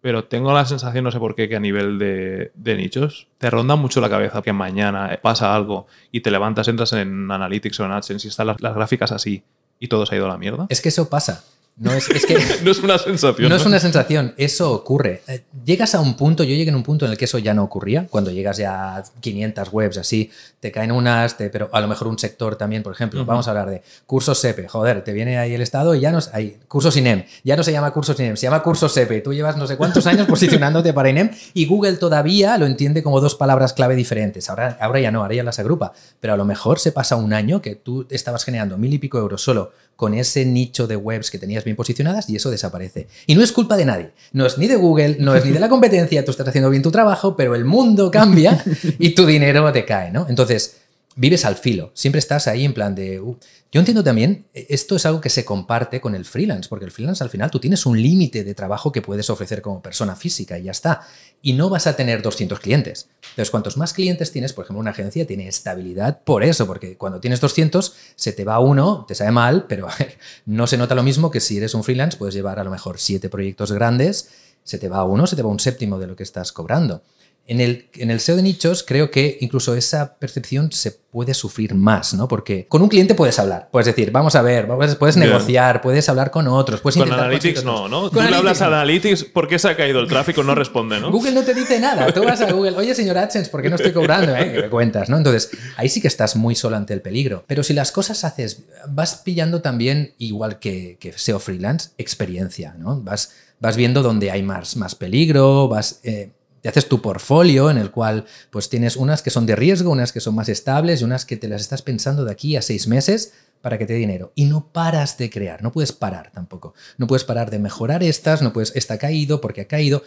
Pero 0.00 0.24
tengo 0.24 0.52
la 0.52 0.64
sensación, 0.64 1.02
no 1.02 1.10
sé 1.10 1.18
por 1.18 1.34
qué, 1.34 1.48
que 1.48 1.56
a 1.56 1.60
nivel 1.60 1.98
de, 1.98 2.52
de 2.54 2.76
nichos 2.76 3.26
te 3.38 3.50
ronda 3.50 3.74
mucho 3.74 4.00
la 4.00 4.08
cabeza 4.08 4.42
que 4.42 4.52
mañana 4.52 5.18
pasa 5.20 5.56
algo 5.56 5.88
y 6.12 6.20
te 6.20 6.30
levantas, 6.30 6.68
entras 6.68 6.92
en 6.92 7.28
Analytics 7.28 7.80
o 7.80 7.86
en 7.86 7.92
AdSense 7.92 8.28
y 8.28 8.30
están 8.30 8.46
las, 8.46 8.60
las 8.60 8.74
gráficas 8.74 9.10
así 9.10 9.42
y 9.80 9.88
todo 9.88 10.06
se 10.06 10.14
ha 10.14 10.18
ido 10.18 10.26
a 10.26 10.30
la 10.30 10.38
mierda. 10.38 10.66
Es 10.68 10.80
que 10.80 10.90
eso 10.90 11.08
pasa. 11.08 11.44
No 11.78 11.92
es, 11.92 12.08
es 12.08 12.24
que 12.24 12.38
No 12.64 12.70
es 12.70 12.78
una 12.78 12.96
sensación. 12.98 13.50
No 13.50 13.56
es 13.56 13.66
una 13.66 13.78
sensación, 13.78 14.32
eso 14.38 14.72
ocurre. 14.72 15.22
Eh, 15.28 15.42
Llegas 15.64 15.94
a 15.94 16.00
un 16.00 16.16
punto, 16.16 16.42
yo 16.44 16.54
llegué 16.54 16.70
en 16.70 16.76
un 16.76 16.82
punto 16.82 17.04
en 17.04 17.10
el 17.10 17.18
que 17.18 17.26
eso 17.26 17.38
ya 17.38 17.52
no 17.52 17.62
ocurría, 17.64 18.06
cuando 18.08 18.30
llegas 18.30 18.56
ya 18.56 18.96
a 18.96 19.02
500 19.20 19.68
webs 19.72 19.98
así, 19.98 20.30
te 20.60 20.70
caen 20.72 20.92
unas, 20.92 21.36
te- 21.36 21.50
pero 21.50 21.68
a 21.72 21.80
lo 21.80 21.88
mejor 21.88 22.06
un 22.08 22.18
sector 22.18 22.56
también, 22.56 22.82
por 22.82 22.92
ejemplo, 22.94 23.24
vamos 23.26 23.46
a 23.46 23.50
hablar 23.50 23.68
de 23.68 23.82
cursos 24.06 24.38
SEPE, 24.38 24.68
joder, 24.68 25.02
te 25.04 25.12
viene 25.12 25.38
ahí 25.38 25.52
el 25.54 25.60
Estado 25.60 25.94
y 25.94 26.00
ya 26.00 26.12
no, 26.12 26.20
hay 26.32 26.56
cursos 26.68 26.96
INEM, 26.96 27.24
ya 27.44 27.56
no 27.56 27.62
se 27.64 27.72
llama 27.72 27.90
cursos 27.90 28.18
INEM, 28.20 28.36
se 28.36 28.44
llama 28.46 28.62
cursos 28.62 28.92
SEPE, 28.94 29.20
tú 29.20 29.34
llevas 29.34 29.56
no 29.56 29.66
sé 29.66 29.76
cuántos 29.76 30.06
años 30.06 30.26
posicionándote 30.28 30.92
para 30.92 31.10
INEM 31.10 31.30
y 31.52 31.66
Google 31.66 31.96
todavía 31.96 32.56
lo 32.58 32.66
entiende 32.66 33.02
como 33.02 33.20
dos 33.20 33.34
palabras 33.34 33.72
clave 33.72 33.96
diferentes, 33.96 34.48
ahora, 34.48 34.78
ahora 34.80 35.00
ya 35.00 35.10
no, 35.10 35.22
ahora 35.22 35.34
ya 35.34 35.42
las 35.42 35.58
agrupa, 35.58 35.92
pero 36.20 36.32
a 36.32 36.36
lo 36.36 36.44
mejor 36.44 36.78
se 36.78 36.92
pasa 36.92 37.16
un 37.16 37.32
año 37.32 37.60
que 37.60 37.74
tú 37.74 38.06
estabas 38.08 38.44
generando 38.44 38.78
mil 38.78 38.94
y 38.94 38.98
pico 38.98 39.18
euros 39.18 39.42
solo 39.42 39.72
con 39.96 40.14
ese 40.14 40.44
nicho 40.44 40.86
de 40.86 40.96
webs 40.96 41.30
que 41.30 41.38
tenías 41.38 41.64
bien 41.64 41.76
posicionadas 41.76 42.28
y 42.28 42.36
eso 42.36 42.50
desaparece. 42.50 43.08
Y 43.26 43.34
no 43.34 43.42
es 43.42 43.50
culpa 43.50 43.76
de 43.76 43.86
nadie. 43.86 44.10
No 44.32 44.46
es 44.46 44.58
ni 44.58 44.66
de 44.66 44.76
Google, 44.76 45.16
no 45.18 45.34
es 45.34 45.44
ni 45.44 45.52
de 45.52 45.60
la 45.60 45.68
competencia, 45.68 46.24
tú 46.24 46.30
estás 46.30 46.46
haciendo 46.46 46.70
bien 46.70 46.82
tu 46.82 46.90
trabajo, 46.90 47.36
pero 47.36 47.54
el 47.54 47.64
mundo 47.64 48.10
cambia 48.10 48.62
y 48.98 49.10
tu 49.10 49.26
dinero 49.26 49.72
te 49.72 49.84
cae, 49.84 50.12
¿no? 50.12 50.26
Entonces, 50.28 50.76
vives 51.16 51.44
al 51.44 51.56
filo, 51.56 51.90
siempre 51.94 52.18
estás 52.18 52.46
ahí 52.46 52.64
en 52.64 52.74
plan 52.74 52.94
de... 52.94 53.20
uh. 53.20 53.36
Yo 53.76 53.80
entiendo 53.80 54.02
también, 54.02 54.46
eh, 54.54 54.68
esto 54.70 54.96
es 54.96 55.04
algo 55.04 55.20
que 55.20 55.28
se 55.28 55.44
comparte 55.44 56.00
con 56.00 56.14
el 56.14 56.24
freelance, 56.24 56.66
porque 56.66 56.86
el 56.86 56.90
freelance 56.90 57.22
al 57.22 57.28
final 57.28 57.50
tú 57.50 57.60
tienes 57.60 57.84
un 57.84 58.00
límite 58.00 58.42
de 58.42 58.54
trabajo 58.54 58.90
que 58.90 59.02
puedes 59.02 59.28
ofrecer 59.28 59.60
como 59.60 59.82
persona 59.82 60.16
física 60.16 60.58
y 60.58 60.62
ya 60.62 60.70
está. 60.70 61.02
Y 61.42 61.52
no 61.52 61.68
vas 61.68 61.86
a 61.86 61.94
tener 61.94 62.22
200 62.22 62.58
clientes. 62.58 63.10
Entonces, 63.20 63.50
cuantos 63.50 63.76
más 63.76 63.92
clientes 63.92 64.32
tienes, 64.32 64.54
por 64.54 64.64
ejemplo, 64.64 64.80
una 64.80 64.92
agencia 64.92 65.26
tiene 65.26 65.46
estabilidad 65.46 66.22
por 66.24 66.42
eso, 66.42 66.66
porque 66.66 66.96
cuando 66.96 67.20
tienes 67.20 67.42
200 67.42 67.94
se 68.14 68.32
te 68.32 68.44
va 68.44 68.60
uno, 68.60 69.04
te 69.06 69.14
sabe 69.14 69.32
mal, 69.32 69.66
pero 69.68 69.90
a 69.90 69.94
ver, 69.98 70.16
no 70.46 70.66
se 70.66 70.78
nota 70.78 70.94
lo 70.94 71.02
mismo 71.02 71.30
que 71.30 71.40
si 71.40 71.58
eres 71.58 71.74
un 71.74 71.84
freelance, 71.84 72.16
puedes 72.16 72.34
llevar 72.34 72.58
a 72.58 72.64
lo 72.64 72.70
mejor 72.70 72.98
siete 72.98 73.28
proyectos 73.28 73.72
grandes, 73.72 74.30
se 74.64 74.78
te 74.78 74.88
va 74.88 75.04
uno, 75.04 75.26
se 75.26 75.36
te 75.36 75.42
va 75.42 75.50
un 75.50 75.60
séptimo 75.60 75.98
de 75.98 76.06
lo 76.06 76.16
que 76.16 76.22
estás 76.22 76.50
cobrando. 76.50 77.02
En 77.48 77.60
el, 77.60 77.88
en 77.94 78.10
el 78.10 78.18
SEO 78.18 78.34
de 78.36 78.42
nichos 78.42 78.82
creo 78.82 79.10
que 79.10 79.38
incluso 79.40 79.76
esa 79.76 80.16
percepción 80.18 80.72
se 80.72 80.90
puede 80.90 81.32
sufrir 81.32 81.74
más, 81.74 82.12
¿no? 82.12 82.26
Porque 82.26 82.66
con 82.66 82.82
un 82.82 82.88
cliente 82.88 83.14
puedes 83.14 83.38
hablar, 83.38 83.68
puedes 83.70 83.86
decir, 83.86 84.10
vamos 84.10 84.34
a 84.34 84.42
ver, 84.42 84.66
puedes, 84.98 85.16
negociar, 85.16 85.80
puedes 85.80 86.08
hablar 86.08 86.30
con 86.30 86.48
otros, 86.48 86.80
puedes 86.80 86.96
Con 86.96 87.10
Analytics 87.10 87.64
no. 87.64 87.88
¿no? 87.88 88.10
Tú 88.10 88.20
le 88.20 88.34
hablas 88.34 88.60
a. 88.62 88.66
Analytics, 88.66 89.24
¿por 89.24 89.46
qué 89.48 89.58
se 89.58 89.68
ha 89.68 89.76
caído 89.76 90.00
el 90.00 90.08
tráfico? 90.08 90.42
No 90.42 90.54
responde, 90.54 90.98
¿no? 91.00 91.10
Google 91.10 91.32
no 91.32 91.42
te 91.44 91.54
dice 91.54 91.78
nada. 91.78 92.12
Tú 92.12 92.24
vas 92.24 92.40
a 92.40 92.50
Google, 92.52 92.76
oye, 92.76 92.94
señor 92.94 93.16
AdSense, 93.16 93.50
¿por 93.50 93.62
qué 93.62 93.70
no 93.70 93.76
estoy 93.76 93.92
cobrando? 93.92 94.34
eh? 94.36 94.52
Que 94.52 94.62
me 94.62 94.68
cuentas, 94.68 95.08
¿no? 95.08 95.16
Entonces, 95.16 95.50
ahí 95.76 95.88
sí 95.88 96.00
que 96.00 96.08
estás 96.08 96.36
muy 96.36 96.54
solo 96.56 96.76
ante 96.76 96.94
el 96.94 97.00
peligro. 97.00 97.44
Pero 97.46 97.62
si 97.62 97.72
las 97.74 97.92
cosas 97.92 98.24
haces, 98.24 98.64
vas 98.88 99.22
pillando 99.24 99.62
también, 99.62 100.14
igual 100.18 100.58
que, 100.58 100.96
que 101.00 101.12
SEO 101.12 101.38
freelance, 101.38 101.90
experiencia, 101.96 102.74
¿no? 102.76 103.00
Vas, 103.00 103.32
vas 103.60 103.76
viendo 103.76 104.02
dónde 104.02 104.30
hay 104.32 104.42
más, 104.42 104.76
más 104.76 104.94
peligro, 104.96 105.68
vas... 105.68 106.00
eh, 106.02 106.32
te 106.66 106.70
haces 106.70 106.88
tu 106.88 107.00
portfolio 107.00 107.70
en 107.70 107.78
el 107.78 107.92
cual 107.92 108.24
pues 108.50 108.68
tienes 108.68 108.96
unas 108.96 109.22
que 109.22 109.30
son 109.30 109.46
de 109.46 109.54
riesgo, 109.54 109.92
unas 109.92 110.10
que 110.10 110.18
son 110.18 110.34
más 110.34 110.48
estables 110.48 111.00
y 111.00 111.04
unas 111.04 111.24
que 111.24 111.36
te 111.36 111.46
las 111.46 111.60
estás 111.60 111.80
pensando 111.80 112.24
de 112.24 112.32
aquí 112.32 112.56
a 112.56 112.62
seis 112.62 112.88
meses 112.88 113.34
para 113.60 113.78
que 113.78 113.86
te 113.86 113.92
dé 113.92 114.00
dinero. 114.00 114.32
Y 114.34 114.46
no 114.46 114.72
paras 114.72 115.16
de 115.16 115.30
crear, 115.30 115.62
no 115.62 115.70
puedes 115.70 115.92
parar 115.92 116.32
tampoco. 116.32 116.74
No 116.98 117.06
puedes 117.06 117.22
parar 117.22 117.52
de 117.52 117.60
mejorar 117.60 118.02
estas, 118.02 118.42
no 118.42 118.52
puedes, 118.52 118.74
esta 118.74 118.94
ha 118.94 118.98
caído 118.98 119.40
porque 119.40 119.60
ha 119.60 119.68
caído. 119.68 120.02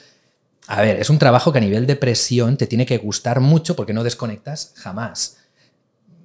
A 0.68 0.82
ver, 0.82 1.00
es 1.00 1.10
un 1.10 1.18
trabajo 1.18 1.54
que 1.54 1.60
a 1.60 1.62
nivel 1.62 1.88
de 1.88 1.96
presión 1.96 2.58
te 2.58 2.68
tiene 2.68 2.86
que 2.86 2.98
gustar 2.98 3.40
mucho 3.40 3.78
porque 3.78 3.94
no 3.94 4.04
desconectas 4.04 4.74
jamás. 4.76 5.38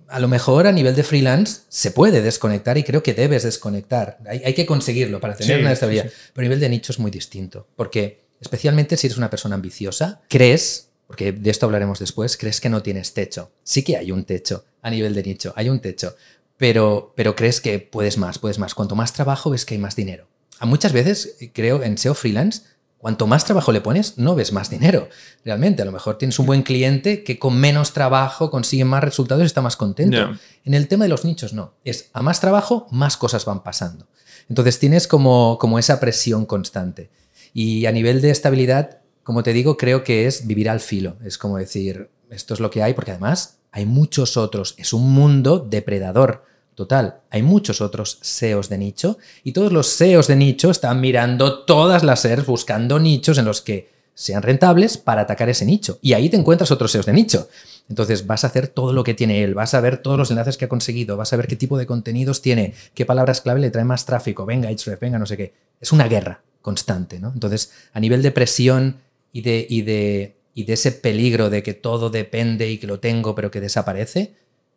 A 0.09 0.19
lo 0.19 0.27
mejor 0.27 0.67
a 0.67 0.73
nivel 0.73 0.97
de 0.97 1.05
freelance 1.05 1.61
se 1.69 1.93
puede 1.93 2.23
desconectar 2.23 2.77
y 2.77 2.83
creo 2.83 3.05
que 3.05 3.15
debes 3.15 3.45
desconectar. 3.45 4.19
Hay, 4.27 4.43
hay 4.45 4.55
que 4.55 4.67
conseguirlo 4.67 5.21
para 5.21 5.37
tener 5.37 5.59
Sí, 5.59 5.61
una 5.61 5.71
sí, 5.71 5.75
estabilidad. 5.75 6.07
Pero 6.33 6.43
a 6.43 6.47
nivel 6.49 6.59
de 6.59 6.69
nicho 6.71 6.91
es 6.91 6.99
muy 6.99 7.13
distinto. 7.13 7.69
Porque 7.77 8.24
especialmente 8.45 8.97
si 8.97 9.07
eres 9.07 9.19
una 9.19 9.31
persona 9.31 9.55
ambiciosa, 9.55 10.21
crees, 10.29 10.91
porque 11.07 11.33
de 11.33 11.51
esto 11.51 11.67
hablaremos 11.67 11.99
después, 11.99 12.37
crees 12.37 12.61
que 12.61 12.69
no 12.69 12.83
tienes 12.83 13.15
techo. 13.15 13.51
Sí 13.63 13.83
que 13.83 13.97
hay 13.97 14.13
un 14.13 14.25
techo 14.25 14.65
a 14.83 14.91
nivel 14.91 15.15
de 15.15 15.23
nicho, 15.23 15.53
hay 15.57 15.69
un 15.71 15.81
techo. 15.81 16.15
Pero, 16.57 17.13
pero 17.17 17.35
crees 17.35 17.61
que 17.61 17.79
puedes 17.81 18.19
más, 18.19 18.39
puedes 18.39 18.59
más. 18.59 18.75
Cuanto 18.75 18.95
más 18.95 19.13
trabajo 19.13 19.51
ves 19.51 19.65
que 19.65 19.75
hay 19.75 19.81
más 19.81 19.97
dinero. 19.97 20.29
A 20.61 20.67
muchas 20.67 20.93
veces, 20.93 21.37
creo, 21.53 21.83
en 21.83 21.99
SEO 21.99 22.15
freelance, 22.15 22.63
cuanto 22.99 23.27
más 23.27 23.45
trabajo 23.45 23.73
le 23.73 23.81
pones, 23.81 24.19
no 24.19 24.35
ves 24.35 24.53
más 24.53 24.71
dinero. 24.71 25.09
Realmente, 25.45 25.83
a 25.83 25.85
lo 25.85 25.93
mejor 25.93 26.17
tienes 26.17 26.39
un 26.39 26.47
buen 26.47 26.63
cliente 26.63 27.25
que 27.25 27.39
con 27.39 27.59
menos 27.59 27.93
trabajo 27.93 28.51
consigue 28.51 28.85
más 28.85 29.03
resultados 29.03 29.43
y 29.43 29.47
está 29.47 29.63
más 29.63 29.77
contento. 29.77 30.39
En 30.65 30.75
el 30.75 30.87
tema 30.87 31.05
de 31.05 31.09
los 31.09 31.25
nichos, 31.25 31.55
no. 31.55 31.75
Es 31.83 32.11
a 32.13 32.23
más 32.23 32.41
trabajo, 32.41 32.87
más 32.91 33.17
cosas 33.17 33.45
van 33.47 33.63
pasando. 33.63 34.07
Entonces 34.49 34.79
tienes 34.79 35.09
como, 35.09 35.59
como 35.59 35.79
esa 35.79 35.99
presión 35.99 36.47
constante. 36.47 37.11
Y 37.55 37.87
a 37.87 37.93
nivel 37.93 38.21
de 38.21 38.31
estabilidad, 38.31 38.99
como 39.23 39.43
te 39.43 39.53
digo, 39.55 39.79
creo 39.79 40.05
que 40.05 40.27
es 40.27 40.47
vivir 40.47 40.69
al 40.69 40.81
filo. 40.81 41.17
Es 41.25 41.39
como 41.39 41.57
decir, 41.57 42.11
esto 42.29 42.53
es 42.53 42.61
lo 42.61 42.71
que 42.71 42.83
hay, 42.83 42.93
porque 42.93 43.13
además 43.13 43.59
hay 43.71 43.87
muchos 43.87 44.37
otros. 44.37 44.75
Es 44.77 44.93
un 44.93 45.13
mundo 45.13 45.59
depredador. 45.59 46.45
Total, 46.75 47.21
hay 47.31 47.43
muchos 47.43 47.81
otros 47.81 48.19
SEOs 48.21 48.69
de 48.69 48.79
nicho 48.79 49.19
y 49.45 49.53
todos 49.53 49.73
los 49.73 49.87
SEOs 49.91 50.27
de 50.27 50.35
nicho 50.35 50.71
están 50.73 51.01
mirando 51.01 51.65
todas 51.65 52.03
las 52.03 52.23
SERPs 52.23 52.47
buscando 52.47 52.99
nichos 52.99 53.39
en 53.39 53.45
los 53.45 53.63
que 53.63 53.95
sean 54.13 54.43
rentables 54.43 54.99
para 54.99 55.23
atacar 55.23 55.49
ese 55.49 55.65
nicho. 55.65 55.99
Y 56.03 56.15
ahí 56.15 56.29
te 56.29 56.37
encuentras 56.37 56.73
otros 56.73 56.91
SEOs 56.91 57.07
de 57.07 57.13
nicho. 57.13 57.49
Entonces 57.89 58.27
vas 58.27 58.45
a 58.45 58.47
hacer 58.47 58.69
todo 58.69 58.93
lo 58.93 59.05
que 59.05 59.15
tiene 59.15 59.45
él, 59.45 59.55
vas 59.55 59.75
a 59.75 59.81
ver 59.81 59.99
todos 59.99 60.17
los 60.17 60.31
enlaces 60.31 60.57
que 60.57 60.65
ha 60.65 60.69
conseguido, 60.69 61.17
vas 61.17 61.33
a 61.33 61.37
ver 61.37 61.47
qué 61.47 61.57
tipo 61.57 61.77
de 61.77 61.87
contenidos 61.87 62.41
tiene, 62.41 62.75
qué 62.95 63.05
palabras 63.05 63.41
clave 63.43 63.61
le 63.61 63.71
trae 63.71 63.85
más 63.85 64.07
tráfico, 64.07 64.47
venga, 64.47 64.71
Href, 64.71 65.01
venga, 65.01 65.19
no 65.19 65.27
sé 65.27 65.37
qué. 65.37 65.53
Es 65.81 65.93
una 65.93 66.09
guerra 66.09 66.43
constante, 66.63 67.21
¿no? 67.21 67.31
Entonces, 67.35 67.73
a 67.93 68.01
nivel 68.01 68.23
de 68.23 68.31
presión 68.31 68.97
y 69.33 69.43
de, 69.43 69.67
y 69.69 69.83
de, 69.83 70.37
y 70.55 70.65
de 70.65 70.73
ese 70.73 70.93
peligro 70.93 71.51
de 71.51 71.63
que 71.63 71.75
todo 71.75 72.09
depende 72.09 72.71
y 72.71 72.79
que 72.79 72.87
lo 72.87 73.01
tengo 73.01 73.35
pero 73.35 73.51
que 73.51 73.61
desaparece, 73.61 74.35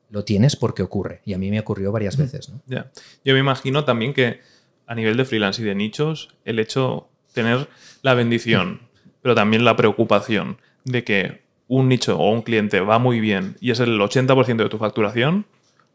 lo 0.10 0.26
tienes 0.26 0.56
porque 0.56 0.84
ocurre. 0.84 1.22
Y 1.26 1.34
a 1.34 1.38
mí 1.38 1.50
me 1.50 1.60
ocurrió 1.60 1.92
varias 1.92 2.18
veces. 2.18 2.50
¿no? 2.50 2.62
Ya. 2.68 2.92
Yo 3.24 3.34
me 3.34 3.40
imagino 3.40 3.86
también 3.86 4.14
que 4.14 4.42
a 4.86 4.96
nivel 4.96 5.18
de 5.18 5.26
freelance 5.26 5.62
y 5.62 5.66
de 5.66 5.76
nichos, 5.76 6.30
el 6.46 6.60
hecho 6.60 7.08
de 7.28 7.34
tener 7.44 7.70
la 8.02 8.14
bendición, 8.14 8.82
pero 9.22 9.36
también 9.36 9.64
la 9.66 9.76
preocupación 9.76 10.58
de 10.86 11.04
que 11.04 11.47
un 11.68 11.90
nicho 11.90 12.18
o 12.18 12.32
un 12.32 12.42
cliente 12.42 12.80
va 12.82 13.00
muy 13.00 13.20
bien 13.20 13.56
y 13.60 13.72
es 13.72 13.80
el 13.80 14.00
80% 14.00 14.58
de 14.58 14.70
tu 14.70 14.78
facturación, 14.78 15.46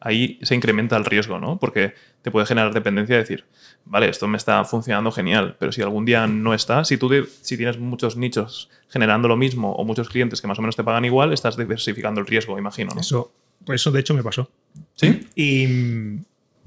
ahí 0.00 0.38
se 0.42 0.54
incrementa 0.54 0.96
el 0.96 1.04
riesgo, 1.04 1.38
¿no? 1.38 1.58
Porque 1.58 1.94
te 2.22 2.30
puede 2.30 2.46
generar 2.46 2.74
dependencia 2.74 3.14
de 3.14 3.22
decir, 3.22 3.44
vale, 3.84 4.08
esto 4.08 4.26
me 4.28 4.36
está 4.36 4.64
funcionando 4.64 5.12
genial, 5.12 5.56
pero 5.58 5.72
si 5.72 5.80
algún 5.80 6.04
día 6.04 6.26
no 6.26 6.54
está, 6.54 6.84
si 6.84 6.96
tú 6.96 7.10
si 7.40 7.56
tienes 7.56 7.78
muchos 7.78 8.16
nichos 8.16 8.68
generando 8.88 9.28
lo 9.28 9.36
mismo 9.36 9.72
o 9.72 9.84
muchos 9.84 10.08
clientes 10.08 10.40
que 10.40 10.48
más 10.48 10.58
o 10.58 10.62
menos 10.62 10.76
te 10.76 10.84
pagan 10.84 11.04
igual, 11.04 11.32
estás 11.32 11.56
diversificando 11.56 12.20
el 12.20 12.26
riesgo, 12.26 12.58
imagino, 12.58 12.90
¿no? 12.94 13.00
Eso, 13.00 13.32
pues 13.64 13.80
eso 13.80 13.90
de 13.90 14.00
hecho 14.00 14.14
me 14.14 14.22
pasó. 14.22 14.50
¿Sí? 14.94 15.26
Y 15.34 15.64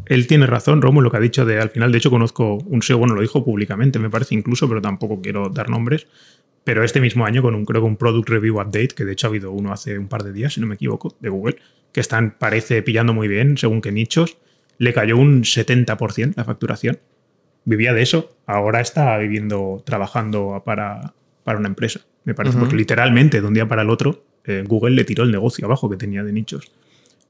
él 0.06 0.28
tiene 0.28 0.45
razón, 0.45 0.82
Romo, 0.82 1.01
lo 1.01 1.12
que 1.12 1.18
ha 1.18 1.22
dicho 1.22 1.45
de 1.45 1.60
al 1.60 1.70
final, 1.70 1.91
de 1.91 1.97
hecho 1.97 2.10
conozco 2.10 2.56
un 2.66 2.82
SEO, 2.82 2.97
bueno, 2.97 3.16
lo 3.16 3.22
dijo 3.22 3.43
públicamente, 3.43 3.99
me 3.99 4.10
parece 4.10 4.36
incluso, 4.36 4.68
pero 4.68 4.82
tampoco 4.82 5.22
quiero 5.22 5.49
dar 5.49 5.70
nombres, 5.70 6.08
pero 6.66 6.84
este 6.84 6.99
mismo 6.99 7.26
año 7.26 7.41
con 7.41 7.55
un, 7.55 7.63
creo 7.63 7.82
que 7.82 7.88
un 7.88 7.95
Product 7.95 8.28
Review 8.28 8.59
Update, 8.59 8.89
que 8.89 9.05
de 9.05 9.13
hecho 9.13 9.28
ha 9.28 9.30
habido 9.30 9.51
uno 9.51 9.72
hace 9.72 9.97
un 9.97 10.09
par 10.09 10.24
de 10.24 10.34
días, 10.34 10.55
si 10.55 10.59
no 10.59 10.68
me 10.68 10.76
equivoco, 10.76 11.16
de 11.22 11.30
Google, 11.30 11.57
que 11.93 12.01
están, 12.01 12.36
parece, 12.38 12.82
pillando 12.82 13.13
muy 13.13 13.30
bien, 13.30 13.57
según 13.57 13.82
qué 13.82 13.91
nichos, 13.91 14.38
le 14.80 14.93
cayó 14.93 15.16
un 15.16 15.43
70% 15.43 16.34
la 16.36 16.43
facturación. 16.43 16.99
Vivía 17.63 17.93
de 17.93 18.01
eso, 18.01 18.36
ahora 18.47 18.82
está 18.82 19.18
viviendo, 19.20 19.82
trabajando 19.86 20.61
para, 20.66 21.13
para 21.43 21.59
una 21.59 21.68
empresa, 21.68 22.01
me 22.26 22.34
parece, 22.34 22.57
porque 22.57 22.76
literalmente 22.76 23.41
de 23.41 23.47
un 23.47 23.53
día 23.53 23.68
para 23.68 23.84
el 23.84 23.89
otro 23.89 24.26
eh, 24.43 24.63
Google 24.68 24.95
le 24.95 25.03
tiró 25.05 25.24
el 25.24 25.32
negocio 25.32 25.66
abajo 25.66 25.89
que 25.89 25.97
tenía 25.97 26.24
de 26.24 26.34
nichos. 26.34 26.72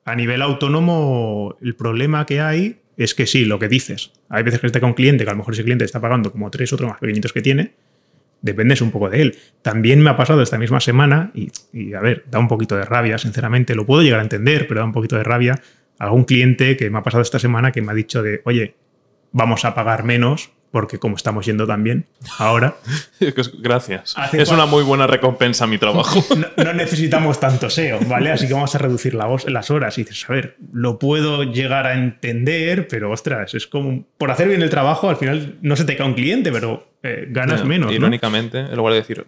A 0.05 0.15
nivel 0.15 0.41
autónomo, 0.41 1.57
el 1.61 1.75
problema 1.75 2.25
que 2.25 2.39
hay 2.41 2.77
es 2.97 3.15
que 3.15 3.27
sí, 3.27 3.45
lo 3.45 3.59
que 3.59 3.67
dices. 3.67 4.11
Hay 4.29 4.43
veces 4.43 4.59
que 4.59 4.67
está 4.67 4.79
con 4.79 4.89
un 4.89 4.95
cliente 4.95 5.23
que 5.23 5.29
a 5.29 5.33
lo 5.33 5.39
mejor 5.39 5.53
ese 5.53 5.63
cliente 5.63 5.83
está 5.83 5.99
pagando 5.99 6.31
como 6.31 6.49
tres 6.51 6.71
otros 6.71 6.89
más 6.89 6.99
pequeñitos 6.99 7.33
que 7.33 7.41
tiene. 7.41 7.73
Dependes 8.45 8.79
un 8.81 8.91
poco 8.91 9.09
de 9.09 9.23
él. 9.23 9.37
También 9.63 10.01
me 10.01 10.11
ha 10.11 10.15
pasado 10.15 10.43
esta 10.43 10.59
misma 10.59 10.79
semana, 10.79 11.31
y, 11.33 11.93
a 11.95 11.99
ver, 11.99 12.25
da 12.29 12.37
un 12.37 12.47
poquito 12.47 12.75
de 12.75 12.85
rabia, 12.85 13.17
sinceramente. 13.17 13.73
Lo 13.73 13.87
puedo 13.87 14.03
llegar 14.03 14.19
a 14.19 14.23
entender, 14.23 14.67
pero 14.67 14.81
da 14.81 14.85
un 14.85 14.93
poquito 14.93 15.15
de 15.15 15.23
rabia. 15.23 15.59
Algún 15.97 16.25
cliente 16.25 16.77
que 16.77 16.91
me 16.91 16.99
ha 16.99 17.03
pasado 17.03 17.23
esta 17.23 17.39
semana 17.39 17.71
que 17.71 17.81
me 17.81 17.91
ha 17.91 17.95
dicho 17.95 18.21
de, 18.21 18.41
oye, 18.45 18.75
vamos 19.31 19.65
a 19.65 19.73
pagar 19.73 20.03
menos 20.03 20.51
porque 20.75 20.99
como 20.99 21.15
estamos 21.15 21.45
yendo 21.45 21.65
tan 21.65 21.85
bien 21.85 22.05
ahora. 22.37 22.75
Gracias. 23.59 24.13
Es 24.33 24.49
una 24.49 24.65
muy 24.65 24.83
buena 24.83 25.07
recompensa 25.07 25.63
a 25.63 25.67
mi 25.67 25.77
trabajo. 25.77 26.21
No, 26.35 26.63
no, 26.65 26.73
necesitamos 26.73 27.39
tanto 27.39 27.69
SEO, 27.69 27.99
¿vale? 28.09 28.29
Así 28.29 28.45
que 28.45 28.53
vamos 28.53 28.75
a 28.75 28.77
reducir 28.77 29.13
la 29.13 29.25
voz, 29.25 29.49
las 29.49 29.71
horas. 29.71 29.97
Y 29.97 30.03
dices, 30.03 30.25
a 30.29 30.33
ver, 30.33 30.57
lo 30.73 30.99
puedo 30.99 31.43
llegar 31.43 31.87
a 31.87 31.93
entender, 31.93 32.89
pero 32.89 33.09
ostras, 33.09 33.53
es 33.53 33.67
como 33.67 34.03
por 34.17 34.31
hacer 34.31 34.49
bien 34.49 34.61
el 34.61 34.69
trabajo, 34.69 35.07
al 35.09 35.15
final 35.15 35.55
no 35.61 35.77
se 35.77 35.85
te 35.85 35.95
cae 35.95 36.05
un 36.07 36.13
cliente, 36.13 36.51
pero 36.51 36.89
eh, 37.03 37.27
ganas 37.29 37.63
menos. 37.63 37.89
¿no? 37.89 37.95
Irónicamente, 37.95 38.59
en 38.59 38.75
lugar 38.75 38.95
de 38.95 38.99
decir, 38.99 39.25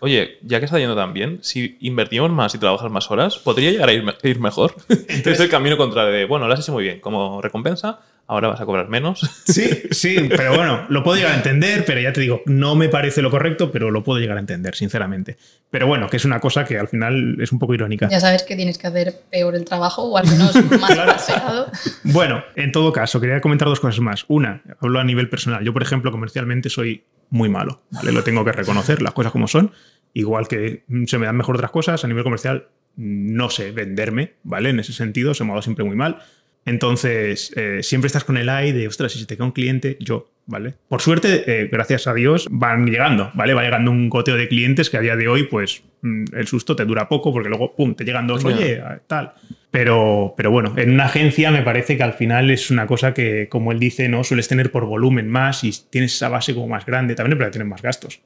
oye, 0.00 0.38
ya 0.42 0.58
que 0.58 0.64
está 0.64 0.80
yendo 0.80 0.96
tan 0.96 1.12
bien, 1.12 1.38
si 1.42 1.76
invertimos 1.82 2.32
más 2.32 2.52
y 2.56 2.58
trabajas 2.58 2.90
más 2.90 3.08
horas, 3.12 3.38
podría 3.38 3.70
llegar 3.70 3.88
a 3.90 3.92
ir, 3.92 4.02
me- 4.02 4.14
ir 4.24 4.40
mejor. 4.40 4.74
es 4.88 5.38
el 5.38 5.48
camino 5.48 5.76
contrario 5.76 6.12
de, 6.12 6.24
bueno, 6.24 6.48
lo 6.48 6.54
has 6.54 6.60
hecho 6.60 6.72
muy 6.72 6.82
bien, 6.82 6.98
como 7.00 7.40
recompensa, 7.40 8.00
ahora 8.30 8.46
vas 8.46 8.60
a 8.60 8.66
cobrar 8.66 8.88
menos. 8.88 9.28
Sí, 9.50 9.68
sí, 9.90 10.28
pero 10.28 10.54
bueno, 10.54 10.86
lo 10.90 11.02
puedo 11.02 11.16
llegar 11.16 11.32
a 11.32 11.36
entender, 11.36 11.84
pero 11.84 12.00
ya 12.00 12.12
te 12.12 12.20
digo, 12.20 12.42
no 12.46 12.76
me 12.76 12.88
parece 12.88 13.20
lo 13.20 13.30
correcto, 13.30 13.72
pero 13.72 13.90
lo 13.90 14.04
puedo 14.04 14.20
llegar 14.20 14.36
a 14.36 14.40
entender, 14.40 14.76
sinceramente. 14.76 15.36
Pero 15.70 15.88
bueno, 15.88 16.08
que 16.08 16.18
es 16.18 16.24
una 16.24 16.38
cosa 16.38 16.64
que 16.64 16.78
al 16.78 16.86
final 16.86 17.36
es 17.40 17.50
un 17.50 17.58
poco 17.58 17.74
irónica. 17.74 18.08
Ya 18.08 18.20
sabes 18.20 18.44
que 18.44 18.54
tienes 18.54 18.78
que 18.78 18.86
hacer 18.86 19.14
peor 19.28 19.56
el 19.56 19.64
trabajo 19.64 20.04
o 20.04 20.16
al 20.16 20.26
menos 20.28 20.54
más 20.80 20.96
paseado. 20.96 21.66
Bueno, 22.04 22.44
en 22.54 22.70
todo 22.70 22.92
caso, 22.92 23.20
quería 23.20 23.40
comentar 23.40 23.66
dos 23.66 23.80
cosas 23.80 23.98
más. 23.98 24.24
Una, 24.28 24.62
hablo 24.78 25.00
a 25.00 25.04
nivel 25.04 25.28
personal. 25.28 25.64
Yo, 25.64 25.72
por 25.72 25.82
ejemplo, 25.82 26.12
comercialmente 26.12 26.70
soy 26.70 27.02
muy 27.30 27.48
malo, 27.48 27.82
¿vale? 27.90 28.12
Lo 28.12 28.22
tengo 28.22 28.44
que 28.44 28.52
reconocer, 28.52 29.02
las 29.02 29.14
cosas 29.14 29.32
como 29.32 29.48
son. 29.48 29.72
Igual 30.14 30.46
que 30.46 30.84
se 31.06 31.18
me 31.18 31.26
dan 31.26 31.36
mejor 31.36 31.56
otras 31.56 31.72
cosas, 31.72 32.04
a 32.04 32.08
nivel 32.08 32.22
comercial 32.22 32.68
no 32.96 33.50
sé 33.50 33.72
venderme, 33.72 34.34
¿vale? 34.42 34.70
En 34.70 34.80
ese 34.80 34.92
sentido, 34.92 35.34
se 35.34 35.44
me 35.44 35.50
ha 35.50 35.52
dado 35.54 35.62
siempre 35.62 35.84
muy 35.84 35.96
mal. 35.96 36.18
Entonces, 36.66 37.52
eh, 37.56 37.80
siempre 37.82 38.06
estás 38.06 38.24
con 38.24 38.36
el 38.36 38.48
eye 38.48 38.72
de, 38.72 38.86
ostras, 38.86 39.12
si 39.12 39.18
se 39.18 39.26
te 39.26 39.36
cae 39.36 39.46
un 39.46 39.52
cliente, 39.52 39.96
yo, 40.00 40.30
¿vale? 40.46 40.74
Por 40.88 41.00
suerte, 41.00 41.44
eh, 41.46 41.68
gracias 41.72 42.06
a 42.06 42.14
Dios, 42.14 42.48
van 42.50 42.86
llegando, 42.86 43.30
¿vale? 43.34 43.54
Va 43.54 43.62
llegando 43.62 43.90
un 43.90 44.08
goteo 44.08 44.36
de 44.36 44.48
clientes 44.48 44.90
que 44.90 44.98
a 44.98 45.00
día 45.00 45.16
de 45.16 45.28
hoy, 45.28 45.44
pues, 45.44 45.82
mm, 46.02 46.24
el 46.34 46.46
susto 46.46 46.76
te 46.76 46.84
dura 46.84 47.08
poco 47.08 47.32
porque 47.32 47.48
luego, 47.48 47.74
pum, 47.74 47.94
te 47.94 48.04
llegan 48.04 48.26
dos, 48.26 48.44
oye, 48.44 48.82
tal. 49.06 49.32
Pero, 49.70 50.34
pero 50.36 50.50
bueno, 50.50 50.74
en 50.76 50.90
una 50.90 51.04
agencia 51.04 51.52
me 51.52 51.62
parece 51.62 51.96
que 51.96 52.02
al 52.02 52.14
final 52.14 52.50
es 52.50 52.72
una 52.72 52.88
cosa 52.88 53.14
que, 53.14 53.48
como 53.48 53.70
él 53.70 53.78
dice, 53.78 54.08
no 54.08 54.24
sueles 54.24 54.48
tener 54.48 54.72
por 54.72 54.84
volumen 54.84 55.28
más 55.28 55.62
y 55.62 55.72
tienes 55.90 56.14
esa 56.14 56.28
base 56.28 56.54
como 56.54 56.66
más 56.66 56.84
grande, 56.84 57.14
también 57.14 57.38
para 57.38 57.52
tener 57.52 57.68
más 57.68 57.80
gastos. 57.80 58.20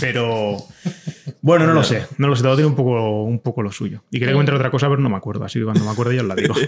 Pero 0.00 0.56
bueno, 1.42 1.66
no 1.66 1.74
lo 1.74 1.82
sé, 1.82 2.04
no 2.18 2.28
lo 2.28 2.36
sé, 2.36 2.44
todo 2.44 2.54
tiene 2.54 2.68
un 2.68 2.76
poco, 2.76 3.24
un 3.24 3.40
poco 3.40 3.62
lo 3.62 3.72
suyo. 3.72 4.04
Y 4.12 4.20
quería 4.20 4.34
comentar 4.34 4.54
otra 4.54 4.70
cosa, 4.70 4.88
pero 4.88 5.02
no 5.02 5.10
me 5.10 5.16
acuerdo, 5.16 5.44
así 5.44 5.58
que 5.58 5.64
cuando 5.64 5.84
me 5.84 5.90
acuerdo 5.90 6.12
ya 6.12 6.22
os 6.22 6.28
la 6.28 6.36
digo. 6.36 6.54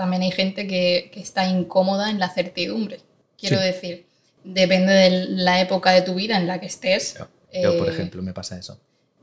También 0.00 0.22
hay 0.22 0.30
gente 0.30 0.66
que, 0.66 1.10
que 1.12 1.20
está 1.20 1.46
incómoda 1.46 2.08
en 2.10 2.18
la 2.18 2.30
certidumbre. 2.30 3.00
Quiero 3.38 3.58
Sí. 3.58 3.64
decir, 3.64 4.06
depende 4.44 4.94
de 4.94 5.10
la 5.28 5.60
época 5.60 5.90
de 5.92 6.00
tu 6.00 6.14
vida 6.14 6.38
en 6.38 6.46
la 6.46 6.58
que 6.58 6.64
estés. 6.66 7.16
Yo, 7.52 7.76
por 7.76 7.88
Eh, 7.88 7.92
ejemplo, 7.92 8.22
me 8.22 8.32
pasa 8.32 8.58
eso. 8.58 8.80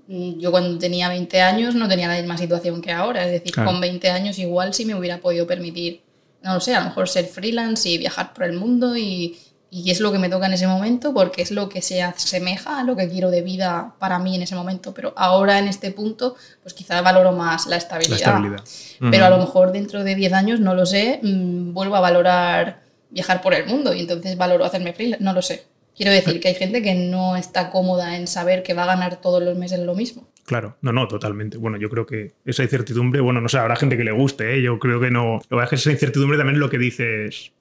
Mm, 0.07 0.37
Yo 0.39 0.51
cuando 0.51 0.77
tenía 0.77 1.09
20 1.09 1.41
años 1.41 1.73
no 1.73 1.87
tenía 1.87 2.07
la 2.07 2.17
misma 2.17 2.37
situación 2.37 2.79
que 2.79 2.91
ahora. 2.91 3.25
Es 3.25 3.31
decir, 3.31 3.53
Claro. 3.53 3.71
con 3.71 3.81
20 3.81 4.11
años 4.11 4.37
igual 4.37 4.71
sí 4.75 4.85
me 4.85 4.93
hubiera 4.93 5.17
podido 5.17 5.47
permitir, 5.47 6.01
no 6.43 6.53
lo 6.53 6.59
sé, 6.59 6.75
a 6.75 6.79
lo 6.81 6.85
mejor 6.85 7.09
ser 7.09 7.25
freelance 7.25 7.89
y 7.89 7.97
viajar 7.97 8.35
por 8.35 8.43
el 8.43 8.53
mundo 8.53 8.95
y, 8.95 9.35
y 9.83 9.91
es 9.91 9.99
lo 9.99 10.11
que 10.11 10.17
me 10.17 10.29
toca 10.29 10.47
en 10.47 10.53
ese 10.53 10.65
momento 10.67 11.13
porque 11.13 11.41
es 11.41 11.51
lo 11.51 11.69
que 11.69 11.81
se 11.81 12.01
asemeja 12.01 12.79
a 12.79 12.83
lo 12.83 12.95
que 12.95 13.07
quiero 13.09 13.29
de 13.29 13.41
vida 13.41 13.93
para 13.99 14.17
mí 14.17 14.35
en 14.35 14.41
ese 14.41 14.55
momento. 14.55 14.93
Pero 14.93 15.13
ahora 15.15 15.59
en 15.59 15.67
este 15.67 15.91
punto, 15.91 16.35
pues 16.63 16.73
quizá 16.73 17.01
valoro 17.01 17.31
más 17.31 17.65
la 17.65 17.71
La 17.71 17.77
estabilidad. 17.77 18.17
estabilidad. 18.17 18.63
Pero 19.11 19.25
a 19.25 19.29
lo 19.29 19.37
mejor 19.37 19.71
dentro 19.71 20.03
de 20.03 20.15
10 20.15 20.33
años, 20.33 20.59
no 20.59 20.73
lo 20.73 20.85
sé, 20.85 21.19
mm, 21.21 21.73
vuelvo 21.73 21.95
a 21.95 21.99
valorar 21.99 22.81
viajar 23.09 23.41
por 23.41 23.53
el 23.53 23.65
mundo 23.67 23.93
y 23.93 24.01
entonces 24.01 24.35
valoro 24.37 24.65
hacerme 24.65 24.93
freelance, 24.93 25.23
no 25.23 25.33
lo 25.33 25.41
sé. 25.41 25.65
Quiero 25.95 26.11
decir 26.11 26.39
que 26.39 26.49
hay 26.49 26.55
gente 26.55 26.81
que 26.81 26.93
no 26.93 27.35
está 27.37 27.69
cómoda 27.71 28.17
en 28.17 28.27
saber 28.27 28.63
que 28.63 28.73
va 28.73 28.83
a 28.83 28.87
ganar 28.87 29.17
todos 29.21 29.41
los 29.41 29.57
meses 29.57 29.79
lo 29.79 29.95
mismo. 29.95 30.27
Claro, 30.47 30.77
no, 30.81 30.93
no, 30.93 31.07
totalmente. 31.09 31.57
Bueno, 31.57 31.75
yo 31.77 31.89
creo 31.89 32.05
que 32.05 32.31
esa 32.45 32.63
incertidumbre, 32.63 33.19
bueno, 33.19 33.41
no 33.41 33.49
sé, 33.49 33.57
habrá 33.57 33.75
gente 33.75 33.97
que 33.97 34.05
le 34.05 34.11
guste, 34.13 34.55
¿eh? 34.55 34.61
yo 34.61 34.79
creo 34.79 34.99
que 35.01 35.11
no. 35.11 35.41
Lo 35.49 35.57
que 35.57 35.63
es 35.65 35.69
que 35.69 35.75
esa 35.75 35.91
incertidumbre 35.91 36.37
también 36.37 36.57
lo 36.59 36.69
que 36.69 36.77
dices 36.77 37.51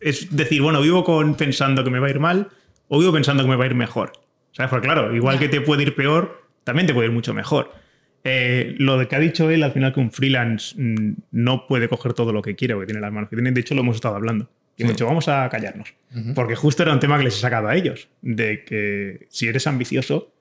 es 0.00 0.36
decir, 0.36 0.60
bueno, 0.60 0.80
vivo 0.82 1.04
con 1.04 1.36
pensando 1.36 1.84
que 1.84 1.90
me 1.90 2.00
va 2.00 2.08
a 2.08 2.10
ir 2.10 2.18
mal 2.18 2.48
o 2.88 2.98
vivo 2.98 3.12
pensando 3.12 3.44
que 3.44 3.48
me 3.48 3.54
va 3.54 3.62
a 3.64 3.66
ir 3.68 3.76
mejor. 3.76 4.10
¿Sabes? 4.50 4.68
Porque 4.68 4.86
claro, 4.88 5.14
igual 5.14 5.38
que 5.38 5.48
te 5.48 5.60
puede 5.60 5.84
ir 5.84 5.94
peor, 5.94 6.42
también 6.64 6.88
te 6.88 6.92
puede 6.94 7.06
ir 7.06 7.12
mucho 7.14 7.32
mejor. 7.32 7.70
Eh, 8.24 8.74
lo 8.78 8.98
de 8.98 9.06
que 9.06 9.14
ha 9.14 9.20
dicho 9.20 9.48
él, 9.50 9.62
al 9.62 9.70
final 9.70 9.94
que 9.94 10.00
un 10.00 10.10
freelance 10.10 10.74
mm, 10.76 11.12
no 11.30 11.68
puede 11.68 11.88
coger 11.88 12.14
todo 12.14 12.32
lo 12.32 12.42
que 12.42 12.56
quiere 12.56 12.74
o 12.74 12.80
que 12.80 12.86
tiene 12.86 13.00
las 13.00 13.12
manos 13.12 13.30
que 13.30 13.36
tiene, 13.36 13.52
de 13.52 13.60
hecho 13.60 13.76
lo 13.76 13.82
hemos 13.82 13.94
estado 13.94 14.16
hablando. 14.16 14.50
Y 14.76 14.82
hemos 14.82 14.90
Sí. 14.90 14.94
dicho, 14.96 15.06
vamos 15.06 15.28
a 15.28 15.48
callarnos. 15.48 15.94
Porque 16.34 16.56
justo 16.56 16.82
era 16.82 16.92
un 16.92 16.98
tema 16.98 17.16
que 17.16 17.24
les 17.24 17.36
he 17.36 17.40
sacado 17.40 17.68
a 17.68 17.76
ellos, 17.76 18.08
de 18.22 18.64
que 18.64 19.26
si 19.30 19.46
eres 19.46 19.66
ambicioso, 19.68 20.32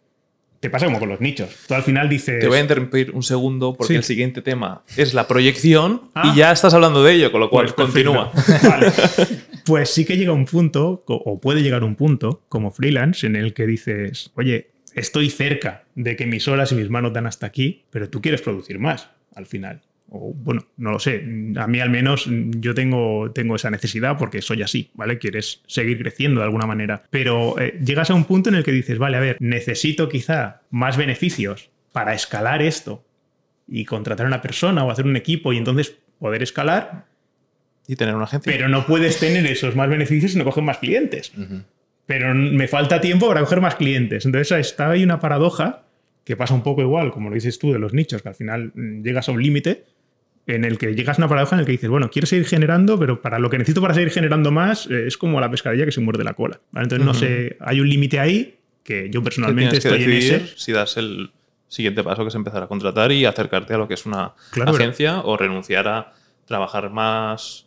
te 0.59 0.69
pasa 0.69 0.85
como 0.85 0.99
con 0.99 1.09
los 1.09 1.21
nichos. 1.21 1.49
Tú 1.67 1.73
al 1.73 1.83
final 1.83 2.09
dices... 2.09 2.39
Te 2.39 2.47
voy 2.47 2.57
a 2.57 2.61
interrumpir 2.61 3.11
un 3.11 3.23
segundo 3.23 3.73
porque 3.75 3.93
Sí. 3.93 3.97
el 3.97 4.03
siguiente 4.03 4.41
tema 4.41 4.83
es 4.97 5.13
la 5.13 5.27
proyección 5.27 6.01
Ah. 6.15 6.31
y 6.33 6.37
ya 6.37 6.51
estás 6.51 6.73
hablando 6.73 7.03
de 7.03 7.13
ello, 7.13 7.31
con 7.31 7.41
lo 7.41 7.49
cual 7.49 7.65
Pues 7.65 7.73
continúa. 7.75 8.31
Vale. 8.63 8.91
Pues 9.65 9.89
sí 9.89 10.05
que 10.05 10.17
llega 10.17 10.31
un 10.33 10.45
punto, 10.45 11.03
o 11.07 11.39
puede 11.39 11.61
llegar 11.61 11.83
un 11.83 11.95
punto, 11.95 12.41
como 12.49 12.71
freelance, 12.71 13.25
en 13.27 13.35
el 13.35 13.53
que 13.53 13.67
dices, 13.67 14.31
oye, 14.35 14.69
estoy 14.95 15.29
cerca 15.29 15.83
de 15.95 16.15
que 16.15 16.25
mis 16.25 16.47
horas 16.47 16.71
y 16.71 16.75
mis 16.75 16.89
manos 16.89 17.13
dan 17.13 17.27
hasta 17.27 17.45
aquí, 17.45 17.83
pero 17.89 18.09
tú 18.09 18.21
quieres 18.21 18.41
producir 18.41 18.79
más 18.79 19.09
al 19.35 19.45
final. 19.45 19.81
O 20.09 20.33
bueno, 20.33 20.65
no 20.77 20.91
lo 20.91 20.99
sé. 20.99 21.23
A 21.57 21.67
mí 21.67 21.79
al 21.79 21.89
menos 21.89 22.29
yo 22.29 22.73
tengo, 22.73 23.31
tengo 23.31 23.55
esa 23.55 23.69
necesidad 23.69 24.17
porque 24.17 24.41
soy 24.41 24.61
así, 24.61 24.89
¿vale? 24.93 25.17
Quieres 25.17 25.61
seguir 25.67 25.97
creciendo 25.99 26.39
de 26.39 26.45
alguna 26.45 26.65
manera. 26.65 27.03
Pero 27.09 27.59
eh, 27.59 27.77
llegas 27.83 28.09
a 28.09 28.13
un 28.13 28.25
punto 28.25 28.49
en 28.49 28.55
el 28.55 28.63
que 28.63 28.71
dices, 28.71 28.97
vale, 28.97 29.17
a 29.17 29.19
ver, 29.19 29.37
necesito 29.39 30.07
quizá 30.07 30.61
más 30.69 30.95
beneficios 30.97 31.71
para 31.91 32.13
escalar 32.13 32.61
esto 32.61 33.03
y 33.67 33.83
contratar 33.85 34.25
a 34.25 34.29
una 34.29 34.41
persona 34.41 34.85
o 34.85 34.91
hacer 34.91 35.05
un 35.05 35.17
equipo 35.17 35.51
y 35.51 35.57
entonces 35.57 35.97
poder 36.19 36.41
escalar 36.41 37.05
Y 37.85 37.95
tener 37.95 38.15
una 38.15 38.25
agencia. 38.25 38.51
Pero 38.51 38.69
no 38.69 38.85
puedes 38.85 39.19
tener 39.19 39.45
esos 39.45 39.75
más 39.75 39.89
beneficios 39.89 40.31
si 40.31 40.37
no 40.37 40.45
coges 40.45 40.63
más 40.63 40.77
clientes. 40.77 41.33
Pero 42.05 42.33
me 42.33 42.67
falta 42.69 43.01
tiempo 43.01 43.27
para 43.27 43.41
coger 43.41 43.59
más 43.59 43.75
clientes. 43.75 44.25
Entonces 44.25 44.57
está 44.57 44.91
ahí 44.91 45.03
una 45.03 45.19
paradoja 45.19 45.83
que 46.23 46.35
pasa 46.35 46.53
un 46.53 46.63
poco 46.63 46.81
igual, 46.81 47.11
como 47.11 47.29
lo 47.29 47.35
dices 47.35 47.57
tú, 47.57 47.71
de 47.71 47.79
los 47.79 47.93
nichos, 47.93 48.21
que 48.21 48.29
al 48.29 48.35
final 48.35 48.71
mm, 48.75 49.01
llegas 49.01 49.29
a 49.29 49.31
un 49.31 49.41
límite 49.41 49.85
en 50.47 50.63
el 50.63 50.77
que 50.77 50.95
llegas 50.95 51.19
a 51.19 51.21
una 51.21 51.27
paradoja 51.27 51.55
en 51.55 51.59
el 51.59 51.65
que 51.65 51.73
dices, 51.73 51.89
bueno, 51.89 52.09
quiero 52.09 52.25
seguir 52.25 52.47
generando, 52.47 52.97
pero 52.97 53.21
para 53.21 53.37
lo 53.37 53.49
que 53.49 53.57
necesito 53.57 53.81
para 53.81 53.93
seguir 53.93 54.11
generando 54.11 54.49
más 54.49 54.87
eh, 54.87 55.07
es 55.07 55.17
como 55.17 55.39
la 55.41 55.51
pescadilla 55.51 55.85
que 55.85 55.91
se 55.91 56.01
muerde 56.01 56.23
la 56.23 56.33
cola. 56.33 56.59
Entonces, 56.73 57.05
no 57.05 57.13
sé, 57.13 57.57
hay 57.59 57.81
un 57.81 57.89
límite 57.89 58.19
ahí 58.19 58.57
que 58.83 59.09
yo 59.09 59.21
personalmente 59.21 59.77
estoy 59.77 60.03
en 60.03 60.11
ese. 60.11 60.47
Si 60.55 60.71
das 60.71 60.95
el 60.97 61.31
siguiente 61.67 62.01
paso 62.01 62.23
que 62.23 62.29
es 62.29 62.35
empezar 62.35 62.63
a 62.63 62.67
contratar 62.67 63.11
y 63.11 63.25
acercarte 63.25 63.73
a 63.73 63.77
lo 63.77 63.87
que 63.89 63.95
es 63.95 64.05
una 64.05 64.33
agencia 64.65 65.19
o 65.19 65.35
renunciar 65.35 65.87
a 65.89 66.13
trabajar 66.45 66.89
más 66.89 67.66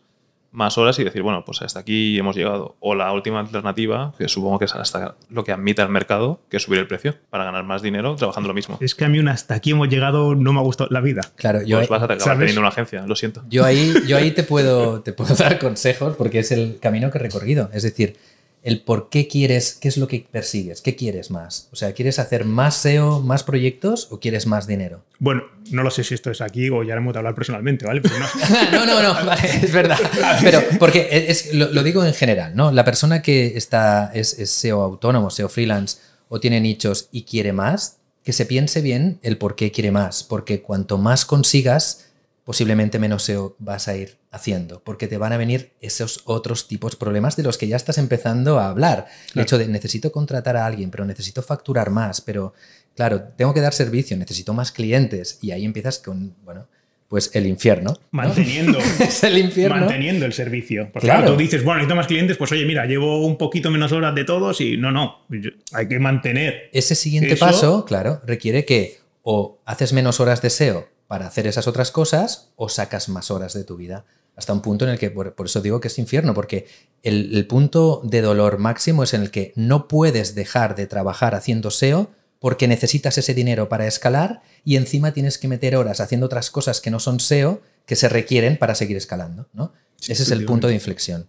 más 0.52 0.78
horas 0.78 0.98
y 0.98 1.04
decir, 1.04 1.22
bueno, 1.22 1.44
pues 1.44 1.62
hasta 1.62 1.80
aquí 1.80 2.18
hemos 2.18 2.36
llegado. 2.36 2.76
O 2.80 2.94
la 2.94 3.12
última 3.12 3.40
alternativa, 3.40 4.12
que 4.18 4.28
supongo 4.28 4.58
que 4.58 4.64
es 4.64 4.74
hasta 4.74 5.16
lo 5.28 5.44
que 5.44 5.52
admite 5.52 5.82
el 5.82 5.88
mercado, 5.88 6.40
que 6.48 6.56
es 6.56 6.62
subir 6.62 6.80
el 6.80 6.86
precio 6.86 7.16
para 7.30 7.44
ganar 7.44 7.64
más 7.64 7.82
dinero 7.82 8.16
trabajando 8.16 8.48
lo 8.48 8.54
mismo. 8.54 8.78
Es 8.80 8.94
que 8.94 9.04
a 9.04 9.08
mí 9.08 9.18
un 9.18 9.28
hasta 9.28 9.54
aquí 9.54 9.70
hemos 9.70 9.88
llegado 9.88 10.34
no 10.34 10.52
me 10.52 10.60
ha 10.60 10.62
gustado 10.62 10.90
la 10.90 11.00
vida. 11.00 11.22
Claro, 11.36 11.62
yo 11.62 11.78
pues 11.78 11.88
vas 11.88 12.02
a 12.02 12.04
acabar 12.06 12.38
teniendo 12.38 12.60
una 12.60 12.68
agencia, 12.68 13.06
lo 13.06 13.16
siento. 13.16 13.42
Yo 13.48 13.64
ahí, 13.64 13.94
yo 14.06 14.16
ahí 14.16 14.32
te, 14.32 14.42
puedo, 14.42 15.00
te 15.02 15.12
puedo 15.12 15.34
dar 15.36 15.58
consejos 15.58 16.16
porque 16.16 16.40
es 16.40 16.52
el 16.52 16.78
camino 16.80 17.10
que 17.10 17.18
he 17.18 17.20
recorrido. 17.20 17.70
Es 17.72 17.82
decir, 17.82 18.16
el 18.62 18.82
por 18.82 19.08
qué 19.08 19.26
quieres, 19.26 19.74
qué 19.80 19.88
es 19.88 19.96
lo 19.96 20.06
que 20.06 20.26
persigues, 20.30 20.82
qué 20.82 20.94
quieres 20.94 21.30
más. 21.30 21.68
O 21.72 21.76
sea, 21.76 21.92
¿quieres 21.92 22.18
hacer 22.18 22.44
más 22.44 22.76
SEO, 22.76 23.20
más 23.20 23.42
proyectos 23.42 24.08
o 24.10 24.20
quieres 24.20 24.46
más 24.46 24.66
dinero? 24.66 25.02
Bueno, 25.18 25.44
no 25.70 25.82
lo 25.82 25.90
sé 25.90 26.04
si 26.04 26.14
esto 26.14 26.30
es 26.30 26.40
aquí 26.40 26.68
o 26.68 26.82
ya 26.82 26.94
hemos 26.94 27.14
de 27.14 27.18
hablar 27.20 27.34
personalmente, 27.34 27.86
¿vale? 27.86 28.02
no. 28.72 28.86
no, 28.86 29.02
no, 29.02 29.14
vale, 29.24 29.42
es 29.62 29.72
verdad. 29.72 29.98
Pero 30.42 30.62
porque 30.78 31.26
es, 31.28 31.54
lo, 31.54 31.82
digo 31.82 32.04
en 32.04 32.14
general, 32.14 32.54
¿no? 32.54 32.70
La 32.70 32.84
persona 32.84 33.22
que 33.22 33.56
está, 33.56 34.10
es, 34.14 34.38
es 34.38 34.50
SEO 34.50 34.82
autónomo, 34.82 35.30
SEO 35.30 35.48
freelance 35.48 35.98
o 36.28 36.38
tiene 36.38 36.60
nichos 36.60 37.08
y 37.12 37.22
quiere 37.22 37.52
más, 37.52 37.98
que 38.24 38.32
se 38.32 38.44
piense 38.44 38.82
bien 38.82 39.18
el 39.22 39.38
por 39.38 39.56
qué 39.56 39.72
quiere 39.72 39.90
más. 39.90 40.22
Porque 40.22 40.60
cuanto 40.60 40.98
más 40.98 41.24
consigas, 41.24 42.09
posiblemente 42.50 42.98
menos 42.98 43.22
SEO 43.22 43.54
vas 43.60 43.86
a 43.86 43.96
ir 43.96 44.16
haciendo, 44.32 44.82
porque 44.82 45.06
te 45.06 45.18
van 45.18 45.32
a 45.32 45.36
venir 45.36 45.70
esos 45.80 46.22
otros 46.24 46.66
tipos 46.66 46.90
de 46.90 46.98
problemas 46.98 47.36
de 47.36 47.44
los 47.44 47.56
que 47.56 47.68
ya 47.68 47.76
estás 47.76 47.96
empezando 47.96 48.58
a 48.58 48.70
hablar. 48.70 49.06
El 49.36 49.42
hecho 49.42 49.56
de 49.56 49.68
necesito 49.68 50.10
contratar 50.10 50.56
a 50.56 50.66
alguien, 50.66 50.90
pero 50.90 51.04
necesito 51.04 51.42
facturar 51.42 51.90
más, 51.90 52.20
pero 52.20 52.52
claro, 52.96 53.22
tengo 53.36 53.54
que 53.54 53.60
dar 53.60 53.72
servicio, 53.72 54.16
necesito 54.16 54.52
más 54.52 54.72
clientes 54.72 55.38
y 55.40 55.52
ahí 55.52 55.64
empiezas 55.64 56.00
con, 56.00 56.34
bueno, 56.42 56.66
pues 57.06 57.30
el 57.34 57.46
infierno. 57.46 57.96
Manteniendo. 58.10 58.80
es 58.98 59.22
el 59.22 59.38
infierno. 59.38 59.76
Manteniendo 59.76 60.26
el 60.26 60.32
servicio. 60.32 60.90
Porque 60.92 61.06
claro. 61.06 61.30
tú 61.30 61.36
dices, 61.36 61.62
bueno, 61.62 61.78
necesito 61.78 61.94
más 61.94 62.08
clientes, 62.08 62.36
pues 62.36 62.50
oye, 62.50 62.66
mira, 62.66 62.84
llevo 62.84 63.24
un 63.24 63.38
poquito 63.38 63.70
menos 63.70 63.92
horas 63.92 64.12
de 64.16 64.24
todos 64.24 64.60
y 64.60 64.76
no, 64.76 64.90
no, 64.90 65.24
hay 65.72 65.86
que 65.86 66.00
mantener. 66.00 66.68
Ese 66.72 66.96
siguiente 66.96 67.36
paso, 67.36 67.84
claro, 67.84 68.20
requiere 68.26 68.64
que 68.64 68.98
o 69.22 69.60
haces 69.66 69.92
menos 69.92 70.18
horas 70.18 70.42
de 70.42 70.50
SEO 70.50 70.88
para 71.10 71.26
hacer 71.26 71.48
esas 71.48 71.66
otras 71.66 71.90
cosas 71.90 72.50
o 72.54 72.68
sacas 72.68 73.08
más 73.08 73.32
horas 73.32 73.52
de 73.52 73.64
tu 73.64 73.76
vida. 73.76 74.04
Hasta 74.36 74.52
un 74.52 74.62
punto 74.62 74.84
en 74.84 74.92
el 74.92 74.98
que, 75.00 75.10
por, 75.10 75.34
eso 75.44 75.60
digo 75.60 75.80
que 75.80 75.88
es 75.88 75.98
infierno, 75.98 76.34
porque 76.34 76.68
el, 77.02 77.44
punto 77.48 78.00
de 78.04 78.22
dolor 78.22 78.58
máximo 78.58 79.02
es 79.02 79.12
en 79.12 79.22
el 79.22 79.32
que 79.32 79.52
no 79.56 79.88
puedes 79.88 80.36
dejar 80.36 80.76
de 80.76 80.86
trabajar 80.86 81.34
haciendo 81.34 81.72
SEO 81.72 82.12
porque 82.38 82.68
necesitas 82.68 83.18
ese 83.18 83.34
dinero 83.34 83.68
para 83.68 83.88
escalar 83.88 84.42
y 84.64 84.76
encima 84.76 85.10
tienes 85.10 85.36
que 85.36 85.48
meter 85.48 85.74
horas 85.74 85.98
haciendo 85.98 86.26
otras 86.26 86.48
cosas 86.48 86.80
que 86.80 86.92
no 86.92 87.00
son 87.00 87.18
SEO 87.18 87.60
que 87.86 87.96
se 87.96 88.08
requieren 88.08 88.56
para 88.56 88.76
seguir 88.76 88.96
escalando. 88.96 89.48
¿no? 89.52 89.72
ese 89.98 90.22
es 90.22 90.30
el 90.30 90.44
punto 90.44 90.68
de 90.68 90.74
inflexión. 90.74 91.26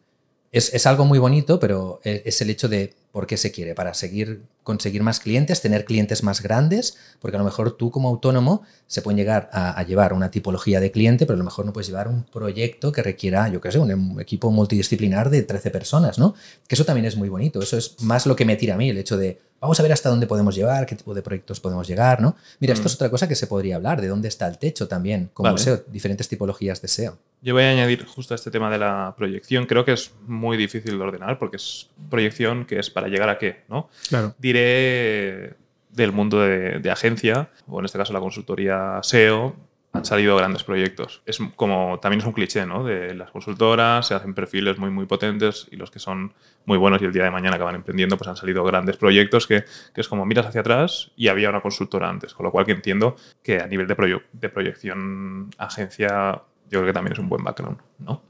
Es, 0.52 0.72
es, 0.76 0.86
algo 0.86 1.06
muy 1.06 1.18
bonito, 1.18 1.60
pero 1.60 2.02
e, 2.04 2.22
es 2.26 2.40
el 2.42 2.52
hecho 2.52 2.70
de 2.70 2.94
por 3.12 3.28
qué 3.28 3.38
se 3.38 3.52
quiere, 3.52 3.76
para 3.76 3.94
seguir 3.94 4.42
conseguir 4.64 5.02
más 5.02 5.20
clientes, 5.20 5.62
tener 5.62 5.86
clientes 5.86 6.24
más 6.24 6.42
grandes, 6.42 6.98
porque 7.20 7.38
a 7.38 7.40
lo 7.40 7.46
mejor 7.46 7.72
tú 7.72 7.92
como 7.92 8.10
autónomo 8.10 8.62
se 8.88 9.02
pueden 9.02 9.18
llegar 9.18 9.50
a, 9.52 9.82
llevar 9.84 10.14
una 10.14 10.30
tipología 10.30 10.80
de 10.80 10.92
cliente, 10.92 11.26
pero 11.26 11.36
a 11.36 11.40
lo 11.40 11.44
mejor 11.44 11.66
no 11.66 11.74
puedes 11.74 11.88
llevar 11.88 12.08
un 12.08 12.24
proyecto 12.24 12.92
que 12.92 13.02
requiera, 13.02 13.48
yo 13.50 13.60
qué 13.60 13.72
sé, 13.72 13.80
un 13.80 14.20
equipo 14.20 14.52
multidisciplinar 14.52 15.30
de 15.30 15.42
13 15.44 15.72
personas, 15.72 16.20
¿no? 16.20 16.36
Que 16.68 16.76
eso 16.76 16.86
también 16.86 17.06
es 17.06 17.16
muy 17.16 17.30
bonito, 17.30 17.62
eso 17.62 17.78
es 17.78 18.02
más 18.02 18.26
lo 18.26 18.36
que 18.36 18.46
me 18.46 18.56
tira 18.56 18.76
a 18.76 18.78
mí, 18.78 18.90
el 18.90 18.98
hecho 18.98 19.18
de, 19.18 19.40
vamos 19.60 19.80
a 19.80 19.84
ver 19.84 19.92
hasta 19.94 20.10
dónde 20.10 20.28
podemos 20.28 20.56
llevar, 20.56 20.86
qué 20.86 20.96
tipo 20.96 21.14
de 21.14 21.22
proyectos 21.22 21.60
podemos 21.60 21.88
llegar, 21.88 22.22
¿no? 22.22 22.36
Mira, 22.60 22.74
esto 22.74 22.88
es 22.88 22.94
mm. 22.94 22.98
otra 22.98 23.10
cosa 23.10 23.28
que 23.28 23.36
se 23.36 23.48
podría 23.48 23.78
hablar, 23.78 24.00
de 24.02 24.08
dónde 24.08 24.28
está 24.28 24.48
el 24.48 24.58
techo 24.58 24.88
también, 24.88 25.32
como 25.34 25.58
SEO, 25.58 25.84
diferentes 25.88 26.28
tipologías 26.28 26.82
de 26.82 26.88
SEO. 26.88 27.18
Yo 27.44 27.56
voy 27.56 27.64
a 27.64 27.72
añadir 27.72 28.06
justo 28.06 28.34
a 28.34 28.36
este 28.36 28.52
tema 28.52 28.70
de 28.70 28.78
la 28.78 29.16
proyección, 29.18 29.66
creo 29.66 29.84
que 29.84 29.94
es 29.94 30.12
muy 30.28 30.58
difícil 30.58 30.98
de 30.98 31.04
ordenar, 31.04 31.40
porque 31.40 31.56
es 31.56 31.90
proyección 32.10 32.66
que 32.66 32.78
es 32.78 32.92
para 32.92 33.01
llegar 33.08 33.30
a 33.30 33.38
qué, 33.38 33.64
¿no? 33.68 33.90
Claro. 34.10 34.36
Diré 34.38 35.56
del 35.92 36.12
mundo 36.12 36.40
de, 36.40 36.92
agencia, 36.92 37.50
o 37.68 37.80
en 37.80 37.86
este 37.86 37.98
caso 37.98 38.14
la 38.14 38.20
consultoría 38.20 39.00
SEO, 39.04 39.56
han 39.94 40.06
salido 40.06 40.38
grandes 40.38 40.64
proyectos. 40.64 41.22
Es 41.26 41.40
como, 41.58 42.00
también 42.02 42.22
es 42.22 42.26
un 42.26 42.32
cliché, 42.32 42.66
¿no? 42.66 42.86
De 42.86 43.14
las 43.14 43.30
consultoras, 43.32 44.08
se 44.08 44.14
hacen 44.14 44.34
perfiles 44.34 44.78
muy, 44.78 44.90
muy 44.90 45.06
potentes 45.06 45.68
y 45.70 45.76
los 45.76 45.92
que 45.92 46.00
son 46.00 46.34
muy 46.66 46.78
buenos 46.78 47.02
y 47.02 47.06
el 47.06 47.12
día 47.12 47.26
de 47.26 47.32
mañana 47.32 47.58
acaban 47.58 47.76
emprendiendo, 47.76 48.18
pues 48.18 48.30
han 48.30 48.38
salido 48.38 48.64
grandes 48.64 48.96
proyectos 48.96 49.48
que, 49.48 49.66
que 49.94 50.02
es 50.02 50.08
como 50.08 50.26
miras 50.26 50.46
hacia 50.46 50.62
atrás 50.62 51.12
y 51.18 51.28
había 51.28 51.50
una 51.50 51.62
consultora 51.62 52.10
antes, 52.10 52.34
con 52.34 52.46
lo 52.46 52.52
cual 52.52 52.66
que 52.66 52.72
entiendo 52.72 53.18
que 53.44 53.60
a 53.60 53.68
nivel 53.68 53.86
de, 53.86 54.22
de 54.32 54.50
proyección 54.50 55.50
agencia, 55.58 56.42
yo 56.70 56.80
creo 56.80 56.86
que 56.86 56.94
también 56.94 57.14
es 57.14 57.20
un 57.20 57.28
buen 57.28 57.44
background, 57.44 57.80
¿no? 58.00 58.24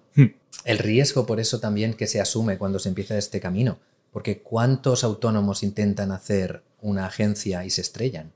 El 0.65 0.77
riesgo 0.79 1.25
por 1.25 1.39
eso 1.39 1.59
también 1.59 1.93
que 1.93 2.07
se 2.07 2.19
asume 2.19 2.57
cuando 2.57 2.79
se 2.79 2.89
empieza 2.89 3.17
este 3.17 3.39
camino 3.39 3.79
porque 4.11 4.39
¿cuántos 4.39 5.03
autónomos 5.03 5.63
intentan 5.63 6.11
hacer 6.11 6.63
una 6.81 7.05
agencia 7.05 7.65
y 7.65 7.69
se 7.69 7.81
estrellan? 7.81 8.31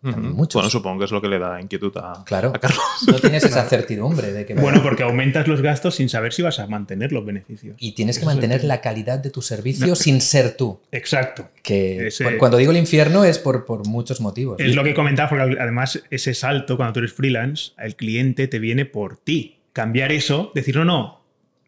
muchos. 0.00 0.54
Bueno, 0.54 0.70
supongo 0.70 1.00
que 1.00 1.04
es 1.06 1.10
lo 1.10 1.20
que 1.20 1.28
le 1.28 1.38
da 1.38 1.60
inquietud 1.60 1.92
a, 1.96 2.22
claro, 2.24 2.52
Carlos. 2.52 2.80
No 3.06 3.14
tienes 3.14 3.44
esa 3.44 3.64
certidumbre 3.68 4.32
de 4.32 4.46
que... 4.46 4.54
Bueno, 4.54 4.82
porque 4.82 5.02
aumentas 5.02 5.48
los 5.48 5.60
gastos 5.60 5.96
sin 5.96 6.08
saber 6.08 6.32
si 6.32 6.42
vas 6.42 6.60
a 6.60 6.66
mantener 6.66 7.12
los 7.12 7.24
beneficios. 7.24 7.76
Y 7.78 7.92
tienes 7.92 8.18
que 8.18 8.26
mantener 8.26 8.64
la 8.64 8.80
calidad 8.80 9.18
de 9.18 9.30
tu 9.30 9.42
servicio 9.42 9.96
sin 9.96 10.20
ser 10.20 10.56
tú. 10.56 10.80
Exacto. 10.92 11.48
Que 11.62 12.10
cuando 12.38 12.58
digo 12.58 12.70
el 12.70 12.76
infierno 12.76 13.24
es 13.24 13.38
por, 13.38 13.64
por 13.64 13.86
muchos 13.88 14.20
motivos. 14.20 14.60
Es 14.60 14.74
lo 14.74 14.84
que 14.84 14.94
comentaba, 14.94 15.28
porque 15.28 15.56
además 15.60 16.02
ese 16.10 16.34
salto 16.34 16.76
cuando 16.76 16.94
tú 16.94 16.98
eres 17.00 17.12
freelance, 17.12 17.72
el 17.78 17.96
cliente 17.96 18.46
te 18.46 18.58
viene 18.58 18.84
por 18.84 19.16
ti. 19.16 19.56
Cambiar 19.72 20.12
eso, 20.12 20.50
decir, 20.54 20.76
no, 20.76 20.84
no, 20.84 21.17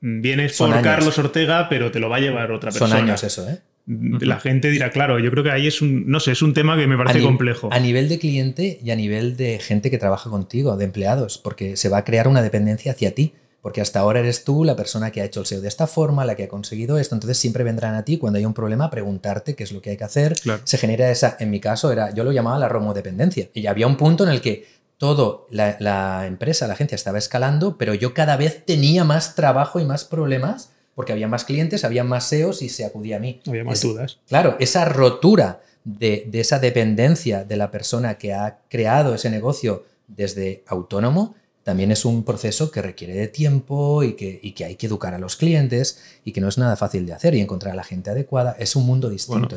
vienes 0.00 0.56
por 0.56 0.80
Carlos 0.82 1.18
Ortega, 1.18 1.68
pero 1.68 1.90
te 1.90 2.00
lo 2.00 2.08
va 2.08 2.16
a 2.16 2.20
llevar 2.20 2.52
otra 2.52 2.70
persona. 2.70 2.96
Son 2.96 3.04
años 3.04 3.24
eso, 3.24 3.48
¿eh? 3.48 3.60
La 3.86 4.38
gente 4.38 4.70
dirá, 4.70 4.90
claro, 4.90 5.18
yo 5.18 5.30
creo 5.30 5.42
que 5.42 5.50
ahí 5.50 5.66
es 5.66 5.82
un, 5.82 6.08
no 6.08 6.20
sé, 6.20 6.32
es 6.32 6.42
un 6.42 6.54
tema 6.54 6.76
que 6.76 6.86
me 6.86 6.96
parece 6.96 7.22
complejo. 7.22 7.70
A 7.72 7.80
nivel 7.80 8.08
de 8.08 8.18
cliente 8.18 8.78
y 8.84 8.90
a 8.90 8.96
nivel 8.96 9.36
de 9.36 9.58
gente 9.58 9.90
que 9.90 9.98
trabaja 9.98 10.30
contigo, 10.30 10.76
de 10.76 10.84
empleados, 10.84 11.38
porque 11.38 11.76
se 11.76 11.88
va 11.88 11.98
a 11.98 12.04
crear 12.04 12.28
una 12.28 12.42
dependencia 12.42 12.92
hacia 12.92 13.14
ti. 13.14 13.34
Porque 13.62 13.82
hasta 13.82 14.00
ahora 14.00 14.20
eres 14.20 14.44
tú 14.44 14.64
la 14.64 14.74
persona 14.74 15.10
que 15.10 15.20
ha 15.20 15.24
hecho 15.26 15.40
el 15.40 15.46
SEO 15.46 15.60
de 15.60 15.68
esta 15.68 15.86
forma, 15.86 16.24
la 16.24 16.34
que 16.34 16.44
ha 16.44 16.48
conseguido 16.48 16.96
esto. 16.96 17.14
Entonces 17.14 17.36
siempre 17.36 17.62
vendrán 17.62 17.94
a 17.94 18.06
ti 18.06 18.16
cuando 18.16 18.38
hay 18.38 18.46
un 18.46 18.54
problema 18.54 18.86
a 18.86 18.90
preguntarte 18.90 19.54
qué 19.54 19.64
es 19.64 19.72
lo 19.72 19.82
que 19.82 19.90
hay 19.90 19.98
que 19.98 20.04
hacer. 20.04 20.34
Se 20.64 20.78
genera 20.78 21.10
esa, 21.10 21.36
en 21.38 21.50
mi 21.50 21.60
caso, 21.60 21.92
era, 21.92 22.14
yo 22.14 22.24
lo 22.24 22.32
llamaba 22.32 22.58
la 22.58 22.70
romodependencia. 22.70 23.50
Y 23.52 23.66
había 23.66 23.86
un 23.86 23.98
punto 23.98 24.24
en 24.24 24.30
el 24.30 24.40
que 24.40 24.66
todo, 25.00 25.46
la, 25.48 26.26
empresa, 26.26 26.66
la 26.66 26.74
agencia 26.74 26.94
estaba 26.94 27.16
escalando, 27.16 27.78
pero 27.78 27.94
yo 27.94 28.12
cada 28.12 28.36
vez 28.36 28.66
tenía 28.66 29.02
más 29.02 29.34
trabajo 29.34 29.80
y 29.80 29.86
más 29.86 30.04
problemas 30.04 30.72
porque 30.94 31.12
había 31.12 31.26
más 31.26 31.46
clientes, 31.46 31.86
había 31.86 32.04
más 32.04 32.24
SEOs 32.24 32.60
y 32.60 32.68
se 32.68 32.84
acudía 32.84 33.16
a 33.16 33.18
mí. 33.18 33.40
Había 33.46 33.64
más 33.64 33.80
dudas. 33.80 34.18
Claro, 34.28 34.56
esa 34.60 34.84
rotura 34.84 35.62
de, 35.84 36.26
de, 36.26 36.40
esa 36.40 36.58
dependencia 36.58 37.44
de 37.44 37.56
la 37.56 37.70
persona 37.70 38.18
que 38.18 38.34
ha 38.34 38.58
creado 38.68 39.14
ese 39.14 39.30
negocio 39.30 39.86
desde 40.06 40.64
autónomo 40.66 41.34
también 41.62 41.90
es 41.90 42.04
un 42.04 42.24
proceso 42.24 42.70
que 42.70 42.80
requiere 42.82 43.14
de 43.14 43.28
tiempo 43.28 44.02
y 44.02 44.14
que, 44.14 44.40
que, 44.54 44.64
hay 44.64 44.76
que 44.76 44.86
educar 44.86 45.14
a 45.14 45.18
los 45.18 45.36
clientes 45.36 46.20
y 46.24 46.32
que 46.32 46.40
no 46.40 46.48
es 46.48 46.58
nada 46.58 46.76
fácil 46.76 47.06
de 47.06 47.12
hacer 47.12 47.34
y 47.34 47.40
encontrar 47.40 47.74
a 47.74 47.76
la 47.76 47.84
gente 47.84 48.10
adecuada. 48.10 48.56
Es 48.58 48.76
un 48.76 48.86
mundo 48.86 49.10
distinto 49.10 49.54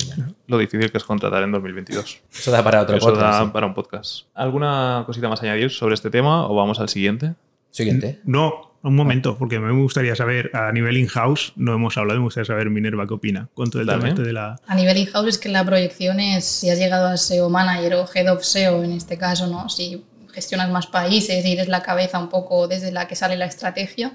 Lo 0.48 0.58
difícil 0.58 0.92
que 0.92 0.98
es 0.98 1.04
contratar 1.04 1.44
en 1.44 1.52
2022. 1.52 2.22
Eso 2.32 2.52
da 2.52 2.64
para 2.64 2.82
otro 2.82 2.98
Eso 2.98 3.14
da 3.14 3.52
para 3.52 3.68
un 3.68 3.74
podcast. 3.74 4.26
¿Alguna 4.34 5.04
cosita 5.06 5.30
más 5.30 5.42
a 5.42 5.46
añadir 5.46 5.72
sobre 5.72 5.96
este 5.96 6.10
tema 6.10 6.48
o 6.48 6.56
vamos 6.56 6.80
al 6.80 6.90
siguiente? 6.90 7.36
Siguiente. 7.72 8.20
No, 8.26 8.74
un 8.84 8.96
momento, 8.96 9.38
porque 9.38 9.60
me 9.60 9.72
gustaría 9.72 10.16
saber, 10.16 10.52
a 10.54 10.72
nivel 10.74 10.98
in-house, 10.98 11.54
no 11.56 11.74
hemos 11.74 11.98
hablado, 11.98 12.20
me 12.20 12.26
gustaría 12.26 12.46
saber, 12.46 12.70
Minerva, 12.70 13.08
qué 13.08 13.14
opina 13.14 13.50
con 13.54 13.72
todo 13.72 13.82
el 13.82 13.88
tema 13.88 14.10
este 14.10 14.24
de 14.24 14.34
la... 14.34 14.58
A 14.68 14.76
nivel 14.76 14.98
in-house 14.98 15.30
es 15.30 15.38
que 15.38 15.48
la 15.48 15.66
proyección 15.66 16.20
es 16.20 16.44
si 16.44 16.70
has 16.70 16.78
llegado 16.78 17.08
a 17.08 17.16
SEO 17.16 17.50
Manager 17.50 17.96
o 17.96 18.06
Head 18.14 18.32
of 18.32 18.44
SEO 18.44 18.84
en 18.84 18.92
este 18.92 19.18
caso, 19.18 19.48
¿no? 19.48 19.70
Si 19.70 20.04
gestionas 20.34 20.70
más 20.70 20.88
países 20.88 21.46
y 21.46 21.54
eres 21.54 21.68
la 21.68 21.84
cabeza 21.84 22.20
un 22.20 22.30
poco 22.30 22.68
desde 22.68 22.92
la 22.92 23.08
que 23.08 23.16
sale 23.16 23.38
la 23.38 23.46
estrategia, 23.46 24.14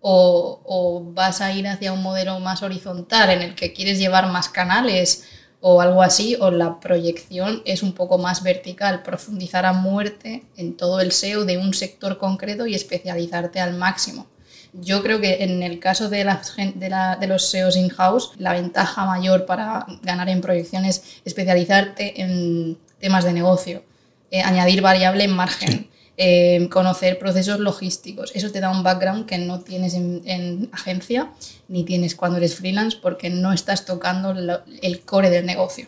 o, 0.00 1.02
vas 1.14 1.40
a 1.40 1.52
ir 1.52 1.66
hacia 1.66 1.92
un 1.92 2.02
modelo 2.02 2.38
más 2.40 2.62
horizontal 2.62 3.30
en 3.30 3.42
el 3.42 3.54
que 3.54 3.72
quieres 3.72 3.98
llevar 3.98 4.28
más 4.30 4.48
canales 4.48 5.24
o 5.60 5.80
algo 5.80 6.02
así, 6.02 6.36
o 6.38 6.52
la 6.52 6.78
proyección 6.78 7.62
es 7.64 7.82
un 7.82 7.92
poco 7.92 8.16
más 8.16 8.44
vertical, 8.44 9.02
profundizar 9.02 9.66
a 9.66 9.72
muerte 9.72 10.44
en 10.56 10.76
todo 10.76 11.00
el 11.00 11.10
SEO 11.10 11.44
de 11.44 11.58
un 11.58 11.74
sector 11.74 12.18
concreto 12.18 12.66
y 12.66 12.76
especializarte 12.76 13.58
al 13.60 13.74
máximo. 13.74 14.28
Yo 14.72 15.02
creo 15.02 15.20
que 15.20 15.42
en 15.42 15.64
el 15.64 15.80
caso 15.80 16.08
de, 16.08 16.24
de 16.24 17.26
los 17.26 17.50
SEOs 17.50 17.76
in-house, 17.76 18.32
la 18.36 18.52
ventaja 18.52 19.04
mayor 19.06 19.46
para 19.46 19.84
ganar 20.02 20.28
en 20.28 20.40
proyección 20.40 20.84
es 20.84 21.20
especializarte 21.24 22.20
en 22.20 22.78
temas 23.00 23.24
de 23.24 23.32
negocio, 23.32 23.82
eh, 24.30 24.42
añadir 24.42 24.82
variable 24.82 25.24
en 25.24 25.32
margen. 25.32 25.88
Eh, 26.20 26.68
conocer 26.72 27.16
procesos 27.20 27.60
logísticos. 27.60 28.32
Eso 28.34 28.50
te 28.50 28.58
da 28.58 28.70
un 28.70 28.82
background 28.82 29.24
que 29.26 29.38
no 29.38 29.60
tienes 29.60 29.94
en, 29.94 30.68
agencia 30.72 31.30
ni 31.68 31.84
tienes 31.84 32.16
cuando 32.16 32.38
eres 32.38 32.56
freelance 32.56 32.98
porque 33.00 33.30
no 33.30 33.52
estás 33.52 33.84
tocando 33.84 34.34
el 34.82 35.00
core 35.02 35.30
del 35.30 35.46
negocio. 35.46 35.86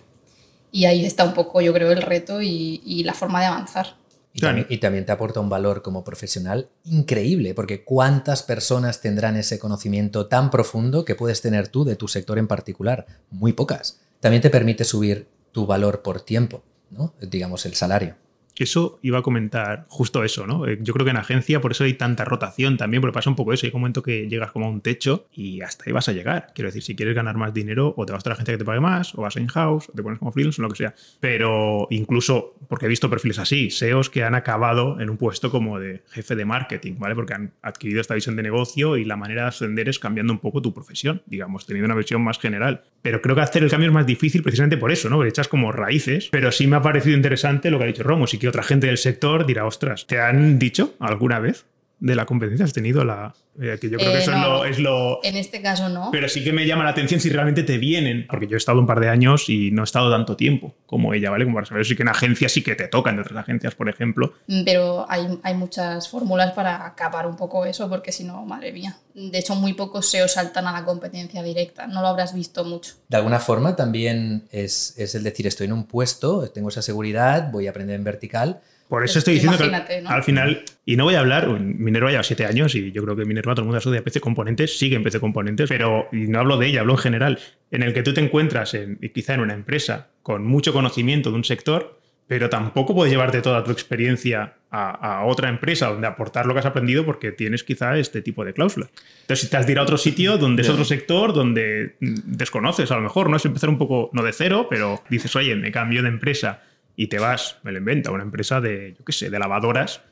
Y 0.73 0.85
ahí 0.85 1.05
está 1.05 1.25
un 1.25 1.35
poco, 1.35 1.61
yo 1.61 1.73
creo, 1.73 1.91
el 1.91 2.03
reto 2.03 2.41
y, 2.43 3.03
la 3.05 3.15
forma 3.15 3.41
de 3.41 3.47
avanzar. 3.47 3.97
Y 4.33 4.41
también, 4.41 4.67
y 4.71 4.79
también, 4.79 5.05
te 5.05 5.11
aporta 5.11 5.41
un 5.41 5.49
valor 5.49 5.83
como 5.83 6.05
profesional 6.05 6.69
increíble, 6.85 7.53
porque 7.53 7.83
¿cuántas 7.83 8.45
personas 8.45 9.01
tendrán 9.01 9.37
ese 9.37 9.59
conocimiento 9.59 10.29
tan 10.29 10.51
profundo 10.51 11.05
que 11.05 11.17
puedes 11.17 11.43
tener 11.43 11.67
tú 11.67 11.85
de 11.85 11.97
tu 11.97 12.07
sector 12.07 12.39
en 12.39 12.47
particular? 12.47 13.07
Muy 13.31 13.53
pocas. 13.53 13.99
También 14.21 14.43
te 14.43 14.51
permite 14.51 14.85
subir 14.85 15.27
tu 15.51 15.67
valor 15.67 16.03
por 16.03 16.21
tiempo, 16.21 16.63
¿no? 16.91 17.15
digamos 17.21 17.67
el 17.67 17.75
salario. 17.75 18.15
Eso 18.57 18.99
iba 19.03 19.19
a 19.19 19.23
comentar 19.23 19.87
justo 19.89 20.23
eso, 20.23 20.47
¿no? 20.47 20.67
Eh, 20.67 20.79
yo 20.83 20.93
creo 20.93 21.05
que 21.05 21.11
en 21.11 21.17
agencia 21.17 21.61
por 21.61 21.73
eso 21.73 21.85
hay 21.85 21.95
tanta 21.95 22.25
rotación 22.25 22.77
también, 22.77 23.01
porque 23.01 23.15
pasa 23.15 23.31
un 23.31 23.37
poco 23.37 23.53
eso. 23.53 23.67
Hay 23.67 23.73
un 23.75 23.81
momento 23.81 24.03
que 24.03 24.29
llegas 24.29 24.53
como 24.53 24.67
a 24.67 24.69
un 24.69 24.81
techo 24.81 25.27
y 25.33 25.61
hasta 25.63 25.85
ahí 25.87 25.93
vas 25.93 26.09
a 26.09 26.13
llegar. 26.13 26.53
Quiero 26.55 26.69
decir, 26.69 26.83
si 26.83 26.95
quieres 26.95 27.15
ganar 27.15 27.37
más 27.37 27.55
dinero, 27.55 27.95
o 27.97 28.07
te 28.07 28.13
vas 28.13 28.25
a 28.27 28.29
la 28.29 28.35
agencia 28.35 28.55
que 28.55 28.59
te 28.59 28.65
pague 28.65 28.81
más, 28.81 29.15
o 29.15 29.23
vas 29.23 29.37
a 29.37 29.41
in-house, 29.41 29.89
o 29.89 29.93
te 29.93 30.03
pones 30.03 30.19
como 30.19 30.33
freelance, 30.33 30.61
o 30.61 30.65
lo 30.65 30.71
que 30.71 30.77
sea. 30.77 30.95
Pero 31.21 31.87
incluso, 31.91 32.55
porque 32.69 32.87
he 32.87 32.89
visto 32.89 33.09
perfiles 33.09 33.39
así, 33.39 33.71
SEOs 33.71 34.11
que 34.11 34.25
han 34.25 34.35
acabado 34.35 35.01
en 35.01 35.11
un 35.11 35.17
puesto 35.17 35.51
como 35.51 35.79
de 35.79 36.03
jefe 36.11 36.37
de 36.37 36.45
marketing, 36.45 36.95
¿vale? 36.99 37.15
Porque 37.15 37.35
han 37.35 37.53
adquirido 37.63 38.01
esta 38.01 38.15
visión 38.15 38.37
de 38.37 38.43
negocio 38.43 38.97
y 38.97 39.05
la 39.05 39.17
manera 39.17 39.43
de 39.43 39.49
ascender 39.49 39.89
es 39.89 39.99
cambiando 39.99 40.33
un 40.33 40.39
poco 40.39 40.61
tu 40.63 40.75
profesión, 40.75 41.23
digamos, 41.27 41.67
teniendo 41.67 41.87
una 41.87 41.95
visión 41.95 42.23
más 42.23 42.39
general. 42.39 42.83
Pero 43.03 43.23
creo 43.23 43.35
que 43.35 43.43
hacer 43.43 43.63
el 43.63 43.71
cambio 43.71 43.89
es 43.89 43.95
más 43.95 44.07
difícil 44.07 44.43
precisamente 44.43 44.77
por 44.77 44.93
eso, 44.93 45.09
¿no? 45.09 45.17
Porque 45.17 45.31
echas 45.31 45.49
como 45.49 45.73
raíces, 45.73 46.29
pero 46.31 46.53
sí 46.53 46.67
me 46.67 46.77
ha 46.77 46.83
parecido 46.83 47.17
interesante 47.17 47.71
lo 47.71 47.79
que 47.79 47.85
ha 47.85 47.87
dicho 47.87 48.03
Romo, 48.03 48.27
que 48.41 48.49
otra 48.49 48.65
gente 48.65 48.89
del 48.89 48.99
sector 48.99 49.47
dirá, 49.47 49.65
ostras, 49.65 50.07
¿te 50.07 50.21
han 50.21 50.59
dicho 50.59 50.95
alguna 50.99 51.39
vez 51.39 51.67
de 52.01 52.15
la 52.15 52.25
competencia? 52.27 52.65
¿Has 52.65 52.73
tenido 52.73 53.05
la, 53.05 53.35
eh, 53.61 53.77
que 53.81 53.91
yo 53.91 53.99
creo 53.99 54.11
que 54.11 54.19
Eh, 54.19 54.23
eso 54.23 54.33
es 54.33 54.39
no. 54.39 54.49
lo, 54.49 54.65
es 54.65 54.79
lo- 54.79 55.21
En 55.23 55.37
este 55.37 55.61
caso 55.61 55.89
no. 55.91 56.09
Pero 56.11 56.29
sí 56.31 56.43
que 56.43 56.53
me 56.53 56.67
llama 56.67 56.83
la 56.85 56.91
atención 56.91 57.21
si 57.21 57.29
realmente 57.29 57.63
te 57.63 57.77
vienen, 57.79 58.27
porque 58.29 58.47
yo 58.47 58.55
he 58.55 58.59
estado 58.59 58.79
un 58.81 58.87
par 58.87 59.01
de 59.01 59.09
años 59.11 59.49
y 59.51 59.71
no 59.71 59.83
he 59.83 59.85
estado 59.85 60.11
tanto 60.11 60.35
tiempo 60.37 60.75
como 60.87 61.13
ella, 61.13 61.31
¿vale? 61.31 61.45
Como 61.45 61.57
para 61.57 61.67
saber, 61.67 61.85
sí 61.85 61.95
que 61.97 62.03
en 62.03 62.09
agencias 62.09 62.53
sí 62.53 62.63
que 62.63 62.75
te 62.75 62.89
tocan 62.89 63.17
de 63.17 63.23
otras 63.23 63.39
agencias, 63.39 63.75
por 63.75 63.89
ejemplo. 63.91 64.33
pero 64.65 65.05
hay, 65.11 65.39
hay 65.43 65.55
muchas 65.55 66.09
fórmulas 66.09 66.53
para 66.53 66.87
acabar 66.87 67.27
un 67.27 67.37
poco 67.37 67.67
eso, 67.67 67.89
porque 67.91 68.13
si 68.13 68.25
no, 68.25 68.45
madre 68.47 68.73
mía. 68.73 68.97
De 69.15 69.39
hecho, 69.39 69.55
muy 69.55 69.75
pocos 69.75 70.09
SEO 70.09 70.27
saltan 70.29 70.67
a 70.67 70.73
la 70.73 70.85
competencia 70.85 71.43
directa, 71.43 71.87
no 71.87 72.01
lo 72.01 72.09
habrás 72.09 72.35
visto 72.35 72.65
mucho. 72.65 72.95
De 73.09 73.17
alguna 73.19 73.41
forma 73.41 73.77
también 73.77 74.45
es, 74.51 74.95
es 74.97 75.15
el 75.15 75.23
decir, 75.23 75.47
estoy 75.47 75.67
en 75.67 75.75
un 75.75 75.85
puesto, 75.85 76.49
tengo 76.51 76.71
esa 76.71 76.81
seguridad, 76.81 77.51
voy 77.53 77.67
a 77.67 77.71
aprender 77.71 77.97
en 77.97 78.05
vertical. 78.05 78.61
Por 78.91 79.05
eso 79.05 79.13
Pues 79.13 79.17
estoy 79.19 79.35
diciendo 79.35 79.57
que 79.57 79.65
al, 79.73 80.03
¿no? 80.03 80.11
al 80.11 80.25
final, 80.25 80.65
y 80.85 80.97
no 80.97 81.05
voy 81.05 81.15
a 81.15 81.21
hablar, 81.21 81.49
Minerva 81.61 82.11
lleva 82.11 82.25
siete 82.25 82.45
años 82.45 82.75
y 82.75 82.91
yo 82.91 83.05
creo 83.05 83.15
que 83.15 83.25
Minerva 83.25 83.55
todo 83.55 83.63
el 83.63 83.67
mundo 83.67 83.79
estudia 83.79 84.03
PC 84.03 84.21
Componentes, 84.21 84.77
sigue 84.77 84.97
en 84.97 85.05
PC 85.05 85.21
Componentes, 85.21 85.69
pero 85.69 86.09
y 86.11 86.27
no 86.27 86.41
hablo 86.41 86.57
de 86.57 86.67
ella, 86.67 86.81
hablo 86.81 86.95
en 86.95 86.99
general, 86.99 87.39
en 87.71 87.85
el 87.85 87.95
que 87.95 88.03
tú 88.03 88.13
te 88.13 88.21
encuentras 88.21 88.75
en, 88.75 88.99
quizá 89.15 89.35
en 89.35 89.43
una 89.43 89.55
empresa 89.55 90.09
con 90.25 90.45
mucho 90.45 90.73
conocimiento 90.73 91.31
de 91.31 91.37
un 91.37 91.45
sector, 91.45 92.01
pero 92.27 92.51
tampoco 92.51 92.93
puedes 92.93 93.13
llevarte 93.13 93.41
toda 93.43 93.63
tu 93.63 93.71
experiencia 93.71 94.55
a, 94.73 95.19
a 95.19 95.25
otra 95.25 95.49
empresa 95.51 95.87
donde 95.87 96.09
aportar 96.09 96.47
lo 96.47 96.55
que 96.55 96.59
has 96.59 96.67
aprendido 96.67 97.05
porque 97.07 97.31
tienes 97.31 97.63
quizá 97.63 97.97
este 97.97 98.23
tipo 98.23 98.45
de 98.45 98.55
cláusulas. 98.55 98.91
Entonces, 99.21 99.45
si 99.45 99.51
te 99.51 99.57
has 99.57 99.67
de 99.67 99.73
ir 99.73 99.79
a 99.79 99.83
otro 99.83 99.99
sitio 99.99 100.37
donde 100.37 100.63
es 100.63 100.69
otro 100.69 100.85
sector, 100.85 101.33
donde 101.33 101.95
desconoces 102.01 102.91
a 102.91 102.97
lo 102.97 103.03
mejor, 103.03 103.31
no 103.31 103.37
es 103.37 103.45
empezar 103.45 103.71
un 103.71 103.79
poco, 103.79 104.11
no 104.13 104.25
de 104.25 104.33
cero, 104.33 104.67
pero 104.69 105.01
dices, 105.09 105.37
oye, 105.37 105.55
me 105.55 105.71
cambio 105.71 106.03
de 106.03 106.09
empresa 106.09 106.65
y 107.03 107.07
te 107.07 107.19
vas, 107.19 107.57
me 107.63 107.73
lo 107.73 107.79
invento, 107.79 108.11
a 108.11 108.13
una 108.13 108.23
empresa 108.25 108.61
de, 108.61 108.95
yo 108.99 109.05
qué 109.07 109.13
sé, 109.13 109.31
de 109.31 109.39
lavadoras, 109.39 110.03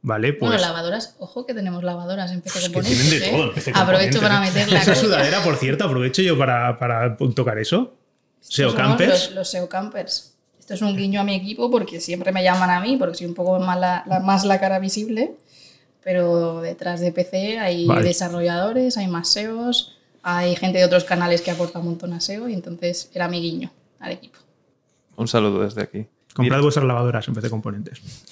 ¿vale? 0.00 0.32
Pues 0.32 0.50
bueno, 0.52 0.66
lavadoras, 0.66 1.14
ojo 1.18 1.44
que 1.44 1.52
tenemos 1.52 1.84
lavadoras 1.84 2.30
en 2.32 2.40
PC 2.40 2.58
que 2.60 2.64
Componentes. 2.66 2.98
tienen 2.98 3.20
de 3.20 3.26
¿eh? 3.26 3.30
todo 3.30 3.44
en 3.48 3.54
PC 3.54 3.72
Aprovecho 3.74 4.20
para 4.20 4.36
¿eh? 4.38 4.40
meter 4.48 4.72
la 4.72 4.78
Esa 4.80 4.94
sudadera, 4.94 5.42
por 5.42 5.56
cierto, 5.56 5.84
aprovecho 5.84 6.22
yo 6.22 6.38
para, 6.38 6.78
para 6.78 7.16
tocar 7.16 7.58
eso. 7.58 7.94
SEO 8.40 8.74
Campers. 8.74 9.26
Los, 9.26 9.34
los 9.34 9.50
SEO 9.50 9.68
Campers. 9.68 10.34
Esto 10.58 10.72
es 10.72 10.80
un 10.82 10.96
guiño 10.96 11.20
a 11.20 11.24
mi 11.24 11.34
equipo 11.34 11.70
porque 11.70 12.00
siempre 12.00 12.32
me 12.32 12.42
llaman 12.42 12.70
a 12.70 12.80
mí, 12.80 12.96
porque 12.96 13.16
soy 13.16 13.26
un 13.26 13.34
poco 13.34 13.58
más 13.60 13.78
la, 13.78 14.02
la- 14.06 14.20
más 14.20 14.44
la 14.46 14.58
cara 14.58 14.78
visible. 14.78 15.32
Pero 16.02 16.62
detrás 16.62 17.00
de 17.00 17.12
PC 17.12 17.58
hay 17.58 17.84
Vale. 17.86 18.02
desarrolladores, 18.04 18.96
hay 18.96 19.08
más 19.08 19.28
SEOs, 19.28 19.98
hay 20.22 20.56
gente 20.56 20.78
de 20.78 20.86
otros 20.86 21.04
canales 21.04 21.42
que 21.42 21.50
aporta 21.50 21.80
un 21.80 21.84
montón 21.84 22.14
a 22.14 22.20
SEO 22.20 22.48
y 22.48 22.54
entonces 22.54 23.10
era 23.12 23.28
mi 23.28 23.42
guiño 23.42 23.70
al 23.98 24.12
equipo. 24.12 24.38
Un 25.16 25.28
saludo 25.28 25.62
desde 25.62 25.82
aquí. 25.82 26.06
Comprad 26.34 26.58
Diré- 26.58 26.62
vuestras 26.62 26.86
lavadoras 26.86 27.26
en 27.28 27.34
PC 27.34 27.50
Componentes. 27.50 28.24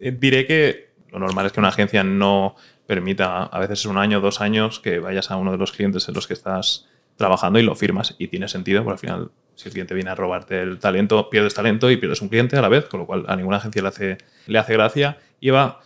eh, 0.00 0.16
Diré 0.20 0.46
que 0.46 0.90
lo 1.10 1.18
normal 1.18 1.46
es 1.46 1.52
que 1.52 1.60
una 1.60 1.68
agencia 1.68 2.02
no 2.04 2.56
permita, 2.86 3.44
a 3.44 3.58
veces 3.58 3.80
es 3.80 3.86
un 3.86 3.98
año, 3.98 4.20
dos 4.20 4.40
años, 4.40 4.80
que 4.80 4.98
vayas 4.98 5.30
a 5.30 5.36
uno 5.36 5.52
de 5.52 5.58
los 5.58 5.72
clientes 5.72 6.08
en 6.08 6.14
los 6.14 6.26
que 6.26 6.34
estás 6.34 6.86
trabajando 7.16 7.58
y 7.58 7.62
lo 7.62 7.74
firmas. 7.74 8.14
Y 8.18 8.28
tiene 8.28 8.48
sentido, 8.48 8.84
porque 8.84 8.92
al 8.94 8.98
final, 8.98 9.30
si 9.54 9.68
el 9.68 9.72
cliente 9.72 9.94
viene 9.94 10.10
a 10.10 10.14
robarte 10.14 10.60
el 10.62 10.78
talento, 10.78 11.30
pierdes 11.30 11.54
talento 11.54 11.90
y 11.90 11.96
pierdes 11.96 12.20
un 12.20 12.28
cliente 12.28 12.56
a 12.56 12.60
la 12.62 12.68
vez, 12.68 12.84
con 12.86 13.00
lo 13.00 13.06
cual 13.06 13.24
a 13.28 13.34
ninguna 13.36 13.56
agencia 13.56 13.82
le 13.82 13.88
hace, 13.88 14.18
le 14.46 14.58
hace 14.58 14.72
gracia. 14.74 15.18
Iba, 15.40 15.80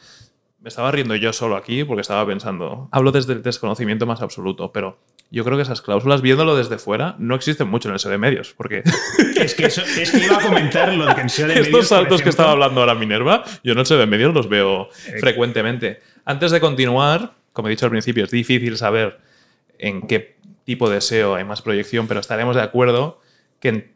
me 0.60 0.68
estaba 0.68 0.90
riendo 0.90 1.14
yo 1.14 1.32
solo 1.32 1.56
aquí 1.56 1.84
porque 1.84 2.00
estaba 2.02 2.26
pensando, 2.26 2.88
hablo 2.90 3.12
desde 3.12 3.32
el 3.34 3.42
desconocimiento 3.42 4.04
más 4.06 4.20
absoluto, 4.20 4.72
pero 4.72 4.98
yo 5.32 5.44
creo 5.44 5.56
que 5.56 5.62
esas 5.62 5.80
cláusulas, 5.82 6.22
viéndolo 6.22 6.56
desde 6.56 6.78
fuera, 6.78 7.14
no 7.18 7.34
existen 7.36 7.68
mucho 7.68 7.88
en 7.88 7.94
el 7.94 8.00
SEO 8.00 8.10
de 8.10 8.18
medios, 8.18 8.52
porque 8.56 8.82
es, 9.36 9.54
que 9.54 9.66
eso- 9.66 9.82
es 9.82 10.10
que 10.10 10.18
iba 10.24 10.38
a 10.38 10.40
comentar 10.42 10.92
lo 10.94 11.06
de 11.06 11.14
que 11.14 11.20
en 11.20 11.28
SEO 11.28 11.46
de 11.46 11.54
medios, 11.54 11.68
estos 11.68 11.88
saltos 11.88 12.22
que 12.22 12.28
estaba 12.30 12.50
hablando 12.52 12.80
ahora 12.80 12.94
Minerva, 12.96 13.44
yo 13.62 13.74
no 13.74 13.84
sé 13.84 13.94
de 13.96 14.06
medios 14.06 14.34
los 14.34 14.48
veo 14.48 14.88
Eh. 15.06 15.18
frecuentemente. 15.20 16.00
Antes 16.24 16.50
de 16.50 16.60
continuar, 16.60 17.34
como 17.52 17.68
he 17.68 17.70
dicho 17.70 17.86
al 17.86 17.90
principio, 17.92 18.24
es 18.24 18.30
difícil 18.30 18.76
saber 18.76 19.18
en 19.78 20.02
qué 20.08 20.36
tipo 20.64 20.90
de 20.90 21.00
SEO 21.00 21.36
hay 21.36 21.44
más 21.44 21.62
proyección, 21.62 22.08
pero 22.08 22.18
estaremos 22.20 22.56
de 22.56 22.62
acuerdo 22.62 23.20
que 23.60 23.68
en, 23.68 23.92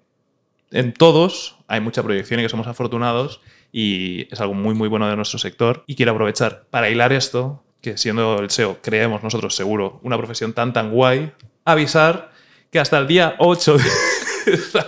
en 0.70 0.92
todos 0.92 1.56
hay 1.66 1.80
mucha 1.80 2.02
proyección 2.04 2.38
y 2.40 2.42
que 2.44 2.48
somos 2.48 2.66
afortunados 2.68 3.40
y 3.72 4.28
es 4.32 4.40
algo 4.40 4.54
muy 4.54 4.74
muy 4.74 4.88
bueno 4.88 5.08
de 5.08 5.16
nuestro 5.16 5.40
sector. 5.40 5.82
Y 5.88 5.96
quiero 5.96 6.12
aprovechar 6.12 6.64
para 6.70 6.88
hilar 6.90 7.12
esto, 7.12 7.63
que 7.84 7.98
siendo 7.98 8.38
el 8.38 8.50
SEO, 8.50 8.78
creemos 8.82 9.22
nosotros 9.22 9.54
seguro, 9.54 10.00
una 10.02 10.16
profesión 10.16 10.54
tan 10.54 10.72
tan 10.72 10.90
guay, 10.90 11.32
avisar 11.66 12.32
que 12.72 12.80
hasta 12.80 12.98
el 12.98 13.06
día 13.06 13.36
8 13.38 13.76
de... 13.76 13.84
Está. 14.46 14.86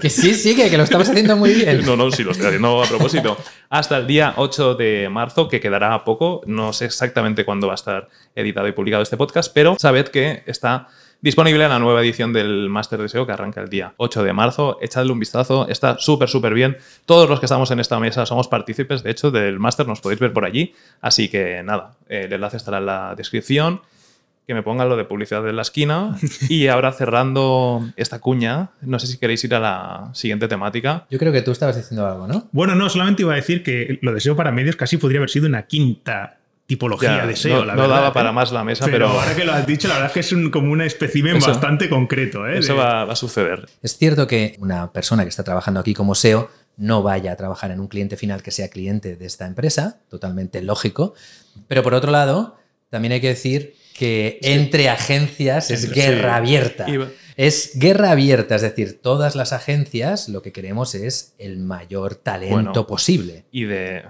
Que 0.00 0.08
sí, 0.08 0.34
sí, 0.34 0.56
que, 0.56 0.70
que 0.70 0.76
lo 0.78 0.84
estamos 0.84 1.08
haciendo 1.08 1.36
muy 1.36 1.52
bien. 1.52 1.84
No, 1.84 1.96
no, 1.96 2.10
sí, 2.10 2.22
lo 2.22 2.32
estoy 2.32 2.46
haciendo 2.46 2.82
a 2.82 2.86
propósito. 2.86 3.36
Hasta 3.68 3.98
el 3.98 4.06
día 4.06 4.34
8 4.36 4.74
de 4.74 5.08
marzo, 5.10 5.48
que 5.48 5.60
quedará 5.60 5.92
a 5.92 6.04
poco. 6.04 6.40
No 6.46 6.72
sé 6.72 6.86
exactamente 6.86 7.44
cuándo 7.44 7.66
va 7.66 7.74
a 7.74 7.76
estar 7.76 8.08
editado 8.34 8.66
y 8.66 8.72
publicado 8.72 9.02
este 9.02 9.18
podcast, 9.18 9.52
pero 9.52 9.76
sabed 9.78 10.08
que 10.08 10.42
está 10.46 10.88
disponible 11.24 11.66
la 11.66 11.78
nueva 11.78 12.02
edición 12.02 12.34
del 12.34 12.68
Máster 12.68 13.00
de 13.00 13.08
SEO 13.08 13.24
que 13.24 13.32
arranca 13.32 13.62
el 13.62 13.70
día 13.70 13.94
8 13.96 14.22
de 14.22 14.34
marzo. 14.34 14.76
Echadle 14.82 15.10
un 15.10 15.18
vistazo, 15.18 15.66
está 15.70 15.96
súper, 15.98 16.28
súper 16.28 16.52
bien. 16.52 16.76
Todos 17.06 17.30
los 17.30 17.40
que 17.40 17.46
estamos 17.46 17.70
en 17.70 17.80
esta 17.80 17.98
mesa 17.98 18.26
somos 18.26 18.46
partícipes, 18.46 19.02
de 19.02 19.10
hecho, 19.10 19.30
del 19.30 19.58
máster, 19.58 19.88
nos 19.88 20.02
podéis 20.02 20.20
ver 20.20 20.34
por 20.34 20.44
allí. 20.44 20.74
Así 21.00 21.30
que 21.30 21.62
nada, 21.64 21.94
el 22.10 22.30
enlace 22.30 22.58
estará 22.58 22.76
en 22.76 22.86
la 22.86 23.14
descripción 23.16 23.80
que 24.46 24.52
me 24.52 24.62
pongan 24.62 24.90
lo 24.90 24.98
de 24.98 25.06
publicidad 25.06 25.48
en 25.48 25.56
la 25.56 25.62
esquina. 25.62 26.14
Y 26.50 26.66
ahora 26.66 26.92
cerrando 26.92 27.88
esta 27.96 28.20
cuña, 28.20 28.68
no 28.82 28.98
sé 28.98 29.06
si 29.06 29.16
queréis 29.16 29.42
ir 29.44 29.54
a 29.54 29.60
la 29.60 30.10
siguiente 30.12 30.46
temática. 30.46 31.06
Yo 31.10 31.18
creo 31.18 31.32
que 31.32 31.40
tú 31.40 31.52
estabas 31.52 31.76
diciendo 31.76 32.06
algo, 32.06 32.26
¿no? 32.26 32.48
Bueno, 32.52 32.74
no, 32.74 32.90
solamente 32.90 33.22
iba 33.22 33.32
a 33.32 33.36
decir 33.36 33.62
que 33.62 33.98
lo 34.02 34.12
de 34.12 34.20
SEO 34.20 34.36
para 34.36 34.52
medios 34.52 34.76
casi 34.76 34.98
podría 34.98 35.20
haber 35.20 35.30
sido 35.30 35.46
una 35.46 35.62
quinta 35.62 36.36
tipología 36.66 37.18
Ya, 37.18 37.26
de 37.26 37.36
SEO, 37.36 37.58
no, 37.60 37.64
la 37.66 37.74
no 37.74 37.88
daba 37.88 38.08
¿eh? 38.08 38.12
para 38.12 38.32
más 38.32 38.50
la 38.52 38.64
mesa, 38.64 38.86
pero, 38.86 39.06
pero, 39.08 39.08
ahora 39.20 39.34
que 39.36 39.44
lo 39.44 39.52
has 39.52 39.66
dicho, 39.66 39.86
la 39.88 39.94
verdad 39.94 40.08
es 40.08 40.14
que 40.14 40.20
es 40.20 40.32
un- 40.32 40.50
como 40.50 40.72
un 40.72 40.80
espécimen 40.80 41.36
Eso- 41.36 41.48
bastante 41.48 41.88
concreto. 41.90 42.46
¿eh? 42.46 42.58
eso 42.58 42.72
De- 42.72 42.78
va, 42.78 43.04
va 43.04 43.12
a 43.12 43.16
suceder. 43.16 43.66
Es 43.82 43.96
cierto 43.98 44.26
que 44.26 44.56
una 44.60 44.92
persona 44.92 45.22
que 45.24 45.28
está 45.28 45.44
trabajando 45.44 45.80
aquí 45.80 45.92
como 45.94 46.14
SEO 46.14 46.50
no 46.76 47.02
vaya 47.02 47.32
a 47.32 47.36
trabajar 47.36 47.70
en 47.70 47.80
un 47.80 47.88
cliente 47.88 48.16
final 48.16 48.42
que 48.42 48.50
sea 48.50 48.68
cliente 48.68 49.16
de 49.16 49.26
esta 49.26 49.46
empresa, 49.46 50.00
totalmente 50.08 50.62
lógico. 50.62 51.14
Pero 51.68 51.82
por 51.82 51.94
otro 51.94 52.10
lado, 52.10 52.56
también 52.90 53.12
hay 53.12 53.20
que 53.20 53.28
decir 53.28 53.74
que 53.96 54.38
entre 54.42 54.88
agencias 54.88 55.70
es 55.70 55.84
Entre- 55.84 56.00
guerra 56.02 56.30
sí. 56.32 56.36
abierta. 56.38 56.88
Iba- 56.90 57.08
Es 57.36 57.72
guerra 57.74 58.12
abierta, 58.12 58.54
es 58.54 58.62
decir, 58.62 59.00
todas 59.02 59.34
las 59.34 59.52
agencias 59.52 60.28
lo 60.28 60.40
que 60.40 60.52
queremos 60.52 60.94
es 60.94 61.34
el 61.38 61.58
mayor 61.58 62.14
talento 62.14 62.54
Bueno. 62.54 62.86
posible. 62.86 63.44
Y 63.50 63.64
de 63.64 64.04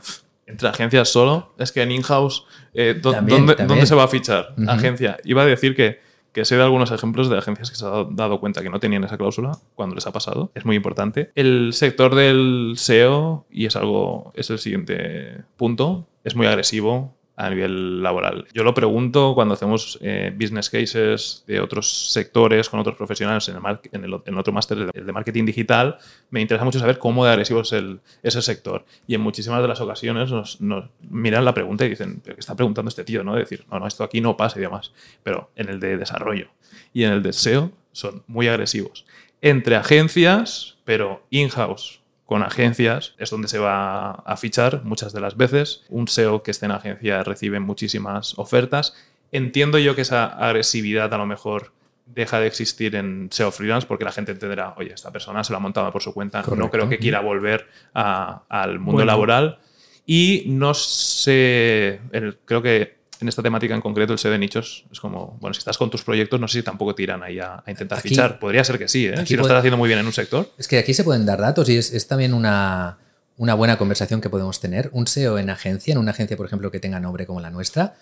entre 0.47 0.69
agencias 0.69 1.09
solo, 1.09 1.55
es 1.59 1.73
que 1.73 1.83
en 1.83 1.91
in-house, 1.93 2.45
eh, 2.75 2.99
¿dó- 3.01 3.13
También, 3.13 3.39
¿dónde, 3.47 3.55
dónde 3.69 3.87
se 3.87 3.95
va 3.95 4.05
a 4.05 4.09
fichar? 4.09 4.55
Agencia. 4.69 5.17
Iba 5.25 5.43
a 5.43 5.47
decir 5.47 5.75
que, 5.75 6.01
que 6.33 6.45
sé 6.45 6.57
de 6.57 6.63
algunos 6.63 6.91
ejemplos 6.91 7.31
de 7.31 7.39
agencias 7.39 7.71
que 7.71 7.77
se 7.77 7.87
han 7.87 8.15
dado 8.17 8.41
cuenta 8.41 8.61
que 8.63 8.69
no 8.71 8.81
tenían 8.81 9.05
esa 9.05 9.17
cláusula 9.17 9.53
cuando 9.75 9.95
les 9.95 10.07
ha 10.07 10.13
pasado. 10.13 10.51
Es 10.55 10.65
muy 10.65 10.77
importante. 10.77 11.31
El 11.35 11.73
sector 11.73 12.15
del 12.15 12.75
SEO, 12.77 13.47
y 13.51 13.67
es 13.67 13.77
algo, 13.77 14.33
es 14.35 14.51
el 14.51 14.59
siguiente 14.59 15.43
punto, 15.57 16.07
es 16.25 16.35
muy 16.35 16.47
agresivo. 16.47 17.15
A 17.37 17.51
nivel 17.51 18.03
laboral. 18.03 18.47
Yo 18.55 18.63
lo 18.63 18.75
pregunto 18.75 19.35
cuando 19.35 19.55
hacemos 19.55 19.99
eh, 20.01 20.33
business 20.35 20.71
cases 20.71 21.45
de 21.47 21.61
otros 21.61 22.13
sectores 22.13 22.69
con 22.69 22.79
otros 22.79 22.97
profesionales 22.97 23.49
en, 23.49 23.57
el 23.57 23.63
en, 23.93 24.05
el, 24.05 24.21
en 24.25 24.39
otro 24.39 24.53
máster, 24.53 24.91
el 24.93 25.07
de 25.07 25.13
marketing 25.13 25.45
digital, 25.45 25.99
me 26.31 26.41
interesa 26.41 26.65
mucho 26.65 26.79
saber 26.79 26.99
cómo 26.99 27.25
de 27.25 27.33
agresivo 27.33 27.63
es 27.63 27.73
el, 27.73 28.01
ese 28.23 28.41
sector. 28.41 28.85
Y 29.07 29.15
en 29.15 29.21
muchísimas 29.21 29.63
de 29.63 29.69
las 29.69 29.81
ocasiones 29.81 30.31
nos, 30.31 30.61
nos, 30.61 30.87
miran 31.11 31.45
la 31.45 31.55
pregunta 31.55 31.85
y 31.85 31.91
dicen, 31.91 32.21
¿pero 32.23 32.37
qué 32.37 32.41
está 32.41 32.55
preguntando 32.55 32.89
este 32.89 33.05
tío? 33.05 33.25
¿no? 33.25 33.35
decir, 33.35 33.65
no, 33.71 33.81
no, 33.81 33.87
esto 33.87 34.05
aquí 34.05 34.21
no 34.21 34.37
pasa 34.37 34.59
y 34.59 34.63
demás. 34.63 34.93
Pero 35.23 35.51
en 35.57 35.69
el 35.69 35.81
de 35.81 35.97
desarrollo 35.97 36.49
y 36.93 37.05
en 37.05 37.13
el 37.13 37.23
de 37.23 37.33
SEO 37.33 37.73
son 37.93 38.23
muy 38.27 38.47
agresivos. 38.47 39.07
Entre 39.41 39.77
agencias, 39.77 40.79
pero 40.85 41.27
in-house 41.31 42.04
con 42.27 42.43
agencias 42.43 43.15
es 43.19 43.31
donde 43.31 43.49
se 43.49 43.59
va 43.59 44.11
a 44.13 44.37
fichar 44.37 44.83
muchas 44.85 45.13
de 45.13 45.21
las 45.21 45.37
veces. 45.37 45.83
Un 45.89 46.09
SEO 46.09 46.43
que 46.43 46.51
esté 46.51 46.67
en 46.67 46.73
agencia 46.73 47.23
recibe 47.23 47.61
muchísimas 47.61 48.39
ofertas. 48.39 48.95
Entiendo 49.33 49.79
yo 49.79 49.95
que 49.95 50.03
esa 50.03 50.27
agresividad 50.27 51.13
a 51.13 51.19
lo 51.19 51.27
mejor 51.27 51.73
deja 52.07 52.41
de 52.41 52.47
existir 52.47 52.97
en 52.97 53.29
SEO 53.31 53.51
freelance 53.51 53.87
porque 53.87 54.05
la 54.05 54.13
gente 54.13 54.33
entenderá, 54.33 54.75
oye, 54.77 54.93
esta 54.93 55.11
persona 55.11 55.43
se 55.43 55.53
lo 55.53 55.59
ha 55.59 55.61
montado 55.61 55.91
por 55.91 56.03
su 56.03 56.13
cuenta, 56.13 56.43
no 56.57 56.71
creo 56.71 56.89
que 56.89 56.99
quiera 56.99 57.21
volver 57.21 57.67
a, 57.95 58.43
al 58.49 58.79
mundo 58.79 58.93
bueno. 58.93 59.07
laboral. 59.07 59.59
Y 60.07 60.45
no 60.49 60.75
sé, 60.75 62.01
el, 62.13 62.39
creo 62.45 62.61
que 62.61 62.99
en 63.25 63.29
esta 63.29 63.43
temática 63.43 63.75
en 63.75 63.81
concreto, 63.81 64.13
el 64.13 64.19
SEO 64.19 64.33
de 64.33 64.39
nichos 64.39 64.85
es 64.93 65.01
como, 65.01 65.37
bueno, 65.41 65.55
si 65.55 65.59
estás 65.59 65.77
con 65.77 65.91
tus 65.91 66.03
proyectos, 66.03 66.39
no 66.39 66.47
sé 66.47 66.59
si 66.59 66.63
tampoco 66.63 66.95
te 66.95 67.03
irán 67.03 67.23
ahí 67.23 67.41
a, 67.41 67.63
a 67.65 67.71
intentar 67.71 67.99
aquí, 67.99 68.11
fichar. 68.11 68.39
Podría 68.39 68.63
ser 68.63 68.79
que 68.79 68.87
sí, 68.87 69.07
¿eh? 69.07 69.27
si 69.27 69.37
lo 69.37 69.43
estás 69.43 69.59
haciendo 69.59 69.77
muy 69.77 69.89
bien 69.89 69.99
en 69.99 70.07
un 70.07 70.13
sector. 70.13 70.51
Es 70.59 70.69
que 70.69 70.79
aquí 70.79 70.95
se 70.95 71.05
pueden 71.05 71.27
dar 71.27 71.41
datos 71.41 71.69
y 71.69 71.77
es, 71.77 71.93
es 71.93 72.07
también 72.07 72.35
una, 72.35 72.99
una 73.37 73.55
buena 73.55 73.79
conversación 73.79 74.21
que 74.21 74.31
podemos 74.31 74.61
tener. 74.61 74.91
Un 74.93 75.07
SEO 75.07 75.39
en 75.39 75.51
agencia, 75.51 75.93
en 75.93 75.99
una 75.99 76.13
agencia, 76.13 76.37
por 76.37 76.47
ejemplo, 76.47 76.71
que 76.71 76.81
tenga 76.81 77.01
nombre 77.01 77.27
como 77.27 77.41
la 77.41 77.51
nuestra, 77.51 77.95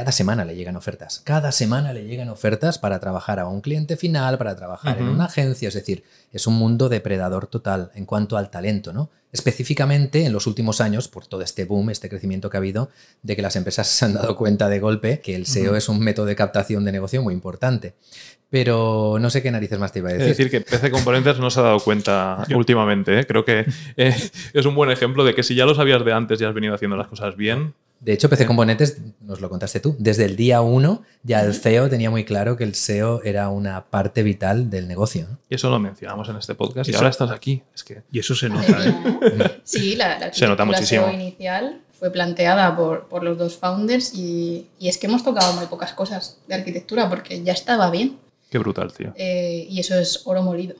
cada 0.00 0.12
semana 0.12 0.46
le 0.46 0.56
llegan 0.56 0.76
ofertas. 0.76 1.20
Cada 1.26 1.52
semana 1.52 1.92
le 1.92 2.06
llegan 2.06 2.30
ofertas 2.30 2.78
para 2.78 3.00
trabajar 3.00 3.38
a 3.38 3.46
un 3.46 3.60
cliente 3.60 3.98
final, 3.98 4.38
para 4.38 4.56
trabajar 4.56 4.96
uh 4.96 5.00
-huh. 5.00 5.02
en 5.02 5.08
una 5.10 5.26
agencia. 5.26 5.68
Es 5.68 5.74
decir, 5.74 6.04
es 6.32 6.46
un 6.46 6.54
mundo 6.54 6.88
depredador 6.88 7.48
total 7.48 7.90
en 7.94 8.06
cuanto 8.06 8.38
al 8.38 8.48
talento, 8.48 8.94
¿no? 8.94 9.10
Específicamente 9.30 10.24
en 10.24 10.32
los 10.32 10.46
últimos 10.46 10.80
años, 10.80 11.08
por 11.08 11.26
todo 11.26 11.42
este 11.42 11.66
boom, 11.66 11.90
este 11.90 12.08
crecimiento 12.08 12.48
que 12.48 12.56
ha 12.56 12.60
habido, 12.60 12.88
de 13.22 13.36
que 13.36 13.42
las 13.42 13.56
empresas 13.56 13.88
se 13.88 14.06
han 14.06 14.14
dado 14.14 14.36
cuenta 14.36 14.70
de 14.70 14.80
golpe 14.80 15.20
que 15.20 15.34
el 15.34 15.44
SEO 15.44 15.72
uh 15.72 15.74
-huh. 15.74 15.76
es 15.76 15.90
un 15.90 16.00
método 16.00 16.24
de 16.24 16.34
captación 16.34 16.86
de 16.86 16.92
negocio 16.92 17.20
muy 17.20 17.34
importante. 17.34 17.92
Pero 18.48 19.18
no 19.20 19.28
sé 19.28 19.42
qué 19.42 19.50
narices 19.50 19.78
más 19.78 19.92
te 19.92 19.98
iba 19.98 20.08
a 20.08 20.12
decir. 20.14 20.30
Es 20.30 20.38
decir, 20.38 20.50
que 20.50 20.62
PC 20.62 20.90
Componentes 20.90 21.38
no 21.38 21.50
se 21.50 21.60
ha 21.60 21.64
dado 21.64 21.80
cuenta 21.80 22.42
últimamente. 22.54 23.20
¿eh? 23.20 23.26
Creo 23.26 23.44
que 23.44 23.66
eh, 23.98 24.16
es 24.54 24.64
un 24.64 24.74
buen 24.74 24.90
ejemplo 24.90 25.24
de 25.24 25.34
que 25.34 25.42
si 25.42 25.54
ya 25.54 25.66
lo 25.66 25.74
sabías 25.74 26.02
de 26.06 26.12
antes 26.14 26.40
y 26.40 26.44
has 26.46 26.54
venido 26.54 26.74
haciendo 26.74 26.96
las 26.96 27.06
cosas 27.06 27.36
bien, 27.36 27.74
de 28.00 28.14
hecho, 28.14 28.30
PC 28.30 28.46
Componentes, 28.46 28.98
nos 29.20 29.42
lo 29.42 29.50
contaste 29.50 29.78
tú, 29.78 29.94
desde 29.98 30.24
el 30.24 30.34
día 30.34 30.62
uno 30.62 31.02
ya 31.22 31.42
el 31.42 31.54
CEO 31.54 31.90
tenía 31.90 32.10
muy 32.10 32.24
claro 32.24 32.56
que 32.56 32.64
el 32.64 32.74
SEO 32.74 33.22
era 33.22 33.50
una 33.50 33.84
parte 33.84 34.22
vital 34.22 34.70
del 34.70 34.88
negocio. 34.88 35.26
Y 35.50 35.56
eso 35.56 35.68
lo 35.68 35.78
mencionamos 35.78 36.26
en 36.30 36.36
este 36.36 36.54
podcast 36.54 36.88
y, 36.88 36.92
y 36.92 36.94
ahora 36.94 37.10
estás 37.10 37.30
aquí. 37.30 37.62
Es 37.74 37.84
que... 37.84 38.02
Y 38.10 38.18
eso 38.18 38.34
se 38.34 38.48
nota. 38.48 38.88
¿eh? 38.88 39.60
Sí, 39.64 39.96
la, 39.96 40.18
la, 40.18 40.32
se 40.32 40.46
nota 40.46 40.64
muchísimo. 40.64 41.04
SEO 41.04 41.12
inicial 41.12 41.82
fue 41.92 42.10
planteada 42.10 42.74
por, 42.74 43.06
por 43.08 43.22
los 43.22 43.36
dos 43.36 43.58
founders 43.58 44.14
y, 44.14 44.68
y, 44.78 44.88
es 44.88 44.96
que 44.96 45.06
hemos 45.06 45.22
tocado 45.22 45.52
muy 45.52 45.66
pocas 45.66 45.92
cosas 45.92 46.38
de 46.48 46.54
arquitectura 46.54 47.10
porque 47.10 47.42
ya 47.42 47.52
estaba 47.52 47.90
bien. 47.90 48.18
Qué 48.50 48.58
brutal, 48.58 48.94
tío. 48.94 49.12
Eh, 49.16 49.66
y 49.68 49.78
eso 49.78 49.98
es 49.98 50.22
oro 50.24 50.42
molido. 50.42 50.74